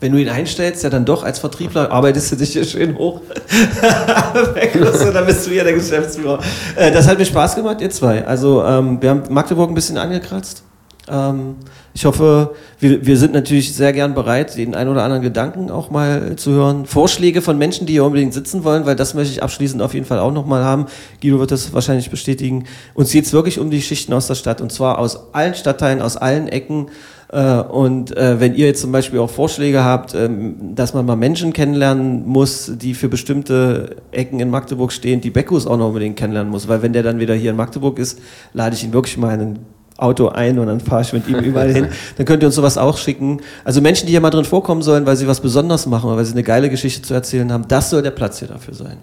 Wenn 0.00 0.12
du 0.12 0.18
ihn 0.18 0.28
einstellst, 0.28 0.84
ja 0.84 0.90
dann 0.90 1.04
doch 1.04 1.24
als 1.24 1.40
Vertriebler, 1.40 1.90
arbeitest 1.90 2.30
du 2.30 2.36
dich 2.36 2.52
hier 2.52 2.64
schön 2.64 2.96
hoch. 2.96 3.20
dann 5.12 5.26
bist 5.26 5.46
du 5.46 5.50
hier 5.50 5.64
der 5.64 5.72
Geschäftsführer. 5.72 6.38
Äh, 6.76 6.92
das 6.92 7.08
hat 7.08 7.18
mir 7.18 7.24
Spaß 7.24 7.56
gemacht, 7.56 7.80
ihr 7.80 7.90
zwei. 7.90 8.24
Also 8.24 8.64
ähm, 8.64 9.02
wir 9.02 9.10
haben 9.10 9.22
Magdeburg 9.28 9.70
ein 9.70 9.74
bisschen 9.74 9.98
angekratzt. 9.98 10.62
Ähm, 11.10 11.56
ich 11.94 12.04
hoffe, 12.04 12.54
wir, 12.78 13.04
wir 13.06 13.16
sind 13.16 13.32
natürlich 13.32 13.74
sehr 13.74 13.92
gern 13.92 14.14
bereit, 14.14 14.56
den 14.56 14.74
ein 14.74 14.88
oder 14.88 15.02
anderen 15.02 15.22
Gedanken 15.22 15.70
auch 15.70 15.90
mal 15.90 16.36
zu 16.36 16.52
hören. 16.52 16.86
Vorschläge 16.86 17.42
von 17.42 17.58
Menschen, 17.58 17.86
die 17.86 17.94
hier 17.94 18.04
unbedingt 18.04 18.34
sitzen 18.34 18.62
wollen, 18.64 18.86
weil 18.86 18.96
das 18.96 19.14
möchte 19.14 19.32
ich 19.32 19.42
abschließend 19.42 19.82
auf 19.82 19.94
jeden 19.94 20.06
Fall 20.06 20.18
auch 20.18 20.32
nochmal 20.32 20.64
haben. 20.64 20.86
Guido 21.20 21.40
wird 21.40 21.50
das 21.50 21.72
wahrscheinlich 21.72 22.10
bestätigen. 22.10 22.64
Uns 22.94 23.10
geht 23.10 23.24
es 23.24 23.32
wirklich 23.32 23.58
um 23.58 23.70
die 23.70 23.82
Schichten 23.82 24.12
aus 24.12 24.26
der 24.26 24.36
Stadt 24.36 24.60
und 24.60 24.70
zwar 24.70 24.98
aus 24.98 25.34
allen 25.34 25.54
Stadtteilen, 25.54 26.00
aus 26.00 26.16
allen 26.16 26.48
Ecken. 26.48 26.86
Äh, 27.30 27.60
Und 27.60 28.16
äh, 28.16 28.40
wenn 28.40 28.54
ihr 28.54 28.66
jetzt 28.66 28.80
zum 28.80 28.92
Beispiel 28.92 29.18
auch 29.18 29.30
Vorschläge 29.30 29.84
habt, 29.84 30.14
ähm, 30.14 30.74
dass 30.74 30.94
man 30.94 31.04
mal 31.04 31.16
Menschen 31.16 31.52
kennenlernen 31.52 32.26
muss, 32.26 32.72
die 32.76 32.94
für 32.94 33.08
bestimmte 33.08 33.96
Ecken 34.12 34.40
in 34.40 34.50
Magdeburg 34.50 34.92
stehen, 34.92 35.20
die 35.20 35.30
Beckus 35.30 35.66
auch 35.66 35.76
noch 35.76 35.88
unbedingt 35.88 36.16
kennenlernen 36.16 36.50
muss, 36.50 36.68
weil 36.68 36.80
wenn 36.80 36.92
der 36.92 37.02
dann 37.02 37.18
wieder 37.18 37.34
hier 37.34 37.50
in 37.50 37.56
Magdeburg 37.56 37.98
ist, 37.98 38.18
lade 38.54 38.74
ich 38.76 38.84
ihn 38.84 38.92
wirklich 38.92 39.18
mal 39.18 39.34
in 39.34 39.40
ein 39.40 39.58
Auto 39.98 40.28
ein 40.28 40.58
und 40.58 40.68
dann 40.68 40.80
fahre 40.80 41.02
ich 41.02 41.12
mit 41.12 41.28
ihm 41.28 41.36
überall 41.40 41.72
hin. 41.72 41.88
Dann 42.16 42.24
könnt 42.24 42.42
ihr 42.42 42.46
uns 42.46 42.54
sowas 42.54 42.78
auch 42.78 42.96
schicken. 42.96 43.40
Also 43.64 43.80
Menschen, 43.80 44.06
die 44.06 44.12
hier 44.12 44.20
mal 44.20 44.30
drin 44.30 44.44
vorkommen 44.44 44.80
sollen, 44.80 45.04
weil 45.04 45.16
sie 45.16 45.26
was 45.26 45.40
Besonderes 45.40 45.86
machen 45.86 46.06
oder 46.06 46.16
weil 46.16 46.24
sie 46.24 46.32
eine 46.32 46.44
geile 46.44 46.70
Geschichte 46.70 47.02
zu 47.02 47.14
erzählen 47.14 47.52
haben, 47.52 47.66
das 47.68 47.90
soll 47.90 48.00
der 48.00 48.12
Platz 48.12 48.38
hier 48.38 48.48
dafür 48.48 48.74
sein. 48.74 48.98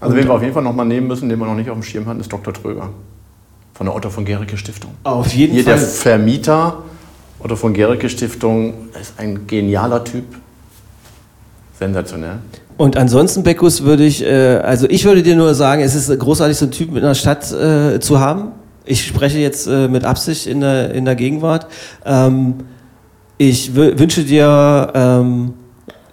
Also 0.00 0.16
wen 0.16 0.24
wir 0.24 0.34
auf 0.34 0.42
jeden 0.42 0.54
Fall 0.54 0.62
nochmal 0.62 0.86
nehmen 0.86 1.08
müssen, 1.08 1.28
den 1.28 1.38
wir 1.38 1.46
noch 1.46 1.54
nicht 1.54 1.68
auf 1.68 1.76
dem 1.76 1.82
Schirm 1.82 2.06
hatten, 2.06 2.20
ist 2.20 2.32
Dr. 2.32 2.54
Tröger 2.54 2.90
von 3.74 3.86
der 3.86 3.94
Otto 3.94 4.08
von 4.08 4.24
Gericke 4.24 4.56
Stiftung. 4.56 4.92
Auf 5.02 5.34
jeden 5.34 5.54
Hier 5.54 5.64
der 5.64 5.78
Fall. 5.78 5.86
Vermieter 5.86 6.84
Otto 7.40 7.56
von 7.56 7.74
Gericke 7.74 8.08
Stiftung 8.08 8.74
ist 9.00 9.14
ein 9.18 9.46
genialer 9.46 10.04
Typ. 10.04 10.24
Sensationell. 11.78 12.38
Und 12.76 12.96
ansonsten, 12.96 13.42
Beckus, 13.42 13.82
würde 13.82 14.04
ich, 14.04 14.24
äh, 14.24 14.58
also 14.58 14.86
ich 14.88 15.04
würde 15.04 15.22
dir 15.22 15.36
nur 15.36 15.54
sagen, 15.54 15.82
es 15.82 15.94
ist 15.94 16.16
großartig, 16.18 16.56
so 16.56 16.66
einen 16.66 16.72
Typ 16.72 16.90
in 16.90 16.98
einer 16.98 17.14
Stadt 17.14 17.50
äh, 17.52 18.00
zu 18.00 18.20
haben. 18.20 18.52
Ich 18.84 19.06
spreche 19.06 19.38
jetzt 19.38 19.66
äh, 19.66 19.88
mit 19.88 20.04
Absicht 20.04 20.46
in 20.46 20.60
der, 20.60 20.92
in 20.94 21.04
der 21.04 21.14
Gegenwart. 21.14 21.66
Ähm, 22.04 22.54
ich 23.38 23.70
wü- 23.70 23.98
wünsche 23.98 24.24
dir 24.24 24.92
ähm, 24.94 25.54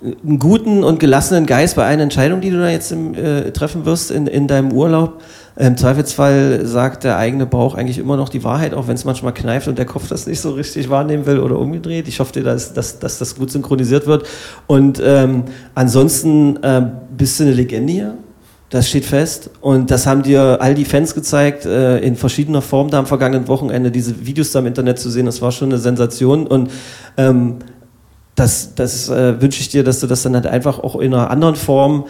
einen 0.02 0.40
guten 0.40 0.84
und 0.84 1.00
gelassenen 1.00 1.46
Geist 1.46 1.76
bei 1.76 1.86
allen 1.86 2.00
Entscheidungen, 2.00 2.42
die 2.42 2.50
du 2.50 2.58
da 2.58 2.70
jetzt 2.70 2.92
im, 2.92 3.14
äh, 3.14 3.52
treffen 3.52 3.86
wirst 3.86 4.10
in, 4.10 4.26
in 4.26 4.48
deinem 4.48 4.72
Urlaub. 4.72 5.22
Im 5.58 5.76
Zweifelsfall 5.76 6.66
sagt 6.66 7.04
der 7.04 7.18
eigene 7.18 7.46
Bauch 7.46 7.76
eigentlich 7.76 7.98
immer 7.98 8.16
noch 8.16 8.30
die 8.30 8.44
Wahrheit, 8.44 8.74
auch 8.74 8.88
wenn 8.88 8.96
es 8.96 9.04
manchmal 9.04 9.34
kneift 9.34 9.68
und 9.68 9.78
der 9.78 9.86
Kopf 9.86 10.08
das 10.08 10.26
nicht 10.26 10.40
so 10.40 10.52
richtig 10.52 10.90
wahrnehmen 10.90 11.26
will 11.26 11.40
oder 11.40 11.60
umgedreht. 11.60 12.08
Ich 12.08 12.22
hoffe 12.22 12.32
dir, 12.32 12.44
dass, 12.44 12.74
dass, 12.74 13.00
dass 13.00 13.20
das 13.20 13.36
gut 13.36 13.52
synchronisiert 13.52 14.08
wird. 14.08 14.26
Und 14.66 15.02
ähm, 15.04 15.44
ansonsten 15.76 16.58
ähm, 16.64 16.92
bist 17.16 17.38
du 17.40 17.44
eine 17.44 17.52
Legende 17.52 17.92
hier. 17.92 18.18
Das 18.72 18.88
steht 18.88 19.06
fest. 19.06 19.50
Und 19.60 19.92
das 19.92 20.08
haben 20.08 20.24
dir 20.24 20.58
all 20.62 20.74
die 20.74 20.86
Fans 20.86 21.14
gezeigt, 21.14 21.66
äh, 21.66 22.00
in 22.00 22.16
verschiedener 22.16 22.62
Form 22.62 22.90
da 22.90 23.00
am 23.00 23.06
vergangenen 23.06 23.50
Wochenende, 23.50 23.92
diese 23.92 24.26
Videos 24.26 24.54
da 24.54 24.60
im 24.60 24.66
Internet 24.66 24.98
zu 24.98 25.10
sehen. 25.10 25.26
Das 25.26 25.42
war 25.42 25.52
schon 25.52 25.70
eine 25.70 25.78
Sensation. 25.78 26.48
Und 26.48 26.72
ähm, 27.18 27.58
das, 28.36 28.74
das 28.76 29.10
äh, 29.10 29.42
wünsche 29.42 29.60
ich 29.60 29.68
dir, 29.68 29.84
dass 29.84 30.00
du 30.00 30.08
das 30.08 30.24
dann 30.24 30.36
halt 30.36 30.48
einfach 30.48 30.80
auch 30.80 30.96
in 30.96 31.14
einer 31.14 31.30
anderen 31.30 31.56
Form, 31.56 32.06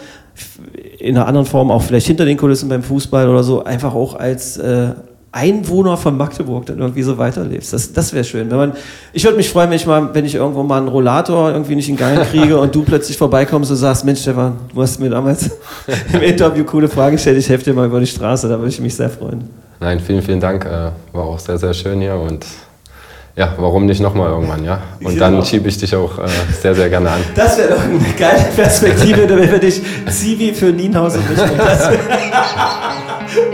in 0.99 1.17
einer 1.17 1.27
anderen 1.27 1.47
Form 1.47 1.71
auch 1.71 1.81
vielleicht 1.81 2.05
hinter 2.05 2.25
den 2.25 2.37
Kulissen 2.37 2.69
beim 2.69 2.83
Fußball 2.83 3.27
oder 3.27 3.43
so, 3.43 3.63
einfach 3.63 3.95
auch 3.95 4.15
als 4.15 4.57
äh, 4.57 4.91
Einwohner 5.33 5.95
von 5.95 6.17
Magdeburg 6.17 6.65
dann 6.65 6.79
irgendwie 6.79 7.03
so 7.03 7.17
weiterlebst. 7.17 7.71
Das, 7.71 7.93
das 7.93 8.11
wäre 8.11 8.25
schön. 8.25 8.51
Wenn 8.51 8.57
man, 8.57 8.73
ich 9.13 9.23
würde 9.23 9.37
mich 9.37 9.49
freuen, 9.49 9.69
wenn 9.69 9.77
ich 9.77 9.85
mal, 9.85 10.13
wenn 10.13 10.25
ich 10.25 10.35
irgendwo 10.35 10.61
mal 10.63 10.77
einen 10.77 10.89
Rollator 10.89 11.51
irgendwie 11.51 11.75
nicht 11.75 11.87
in 11.87 11.95
Gang 11.95 12.21
kriege 12.31 12.57
und 12.59 12.75
du 12.75 12.83
plötzlich 12.83 13.17
vorbeikommst 13.17 13.71
und 13.71 13.77
sagst, 13.77 14.03
Mensch 14.03 14.21
Stefan, 14.21 14.57
du 14.73 14.81
hast 14.81 14.99
mir 14.99 15.09
damals 15.09 15.49
im 16.13 16.21
Interview 16.21 16.65
coole 16.65 16.89
Fragen 16.89 17.15
gestellt, 17.15 17.37
ich 17.37 17.47
helfe 17.47 17.63
dir 17.63 17.73
mal 17.73 17.85
über 17.85 17.99
die 18.01 18.07
Straße, 18.07 18.49
da 18.49 18.57
würde 18.57 18.69
ich 18.69 18.81
mich 18.81 18.93
sehr 18.93 19.09
freuen. 19.09 19.49
Nein, 19.79 19.99
vielen, 19.99 20.21
vielen 20.21 20.39
Dank. 20.41 20.65
Äh, 20.65 20.91
war 21.13 21.23
auch 21.23 21.39
sehr, 21.39 21.57
sehr 21.57 21.73
schön 21.73 22.01
hier 22.01 22.15
und 22.15 22.45
ja, 23.35 23.53
warum 23.57 23.85
nicht 23.85 24.01
nochmal 24.01 24.29
irgendwann, 24.29 24.65
ja? 24.65 24.81
Und 25.01 25.19
dann 25.19 25.43
schiebe 25.45 25.69
ich 25.69 25.77
dich 25.77 25.95
auch 25.95 26.19
äh, 26.19 26.27
sehr, 26.61 26.75
sehr 26.75 26.89
gerne 26.89 27.11
an. 27.11 27.21
Das 27.33 27.57
wäre 27.57 27.69
doch 27.69 27.81
eine 27.81 28.13
geile 28.19 28.51
Perspektive, 28.53 29.29
wenn 29.29 29.51
wir 29.51 29.59
dich 29.59 29.81
Zivi 30.09 30.53
für 30.53 30.65
Nienhaus 30.65 31.15
und. 31.15 31.23
Das 31.57 31.89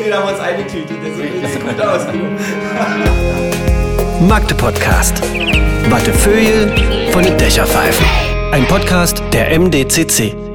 Den 0.03 0.11
haben 0.11 0.25
wir 0.25 0.31
uns 0.31 0.39
eingetütet. 0.39 0.97
Sieht, 1.51 1.61
gut 1.61 1.81
aus. 1.81 2.01
Magde 4.21 4.55
Podcast. 4.55 5.21
Wattefeuille 5.89 6.73
von 7.11 7.23
den 7.23 7.37
Dächerpfeifen. 7.37 8.05
Ein 8.51 8.65
Podcast 8.65 9.21
der 9.31 9.57
MDCC. 9.57 10.46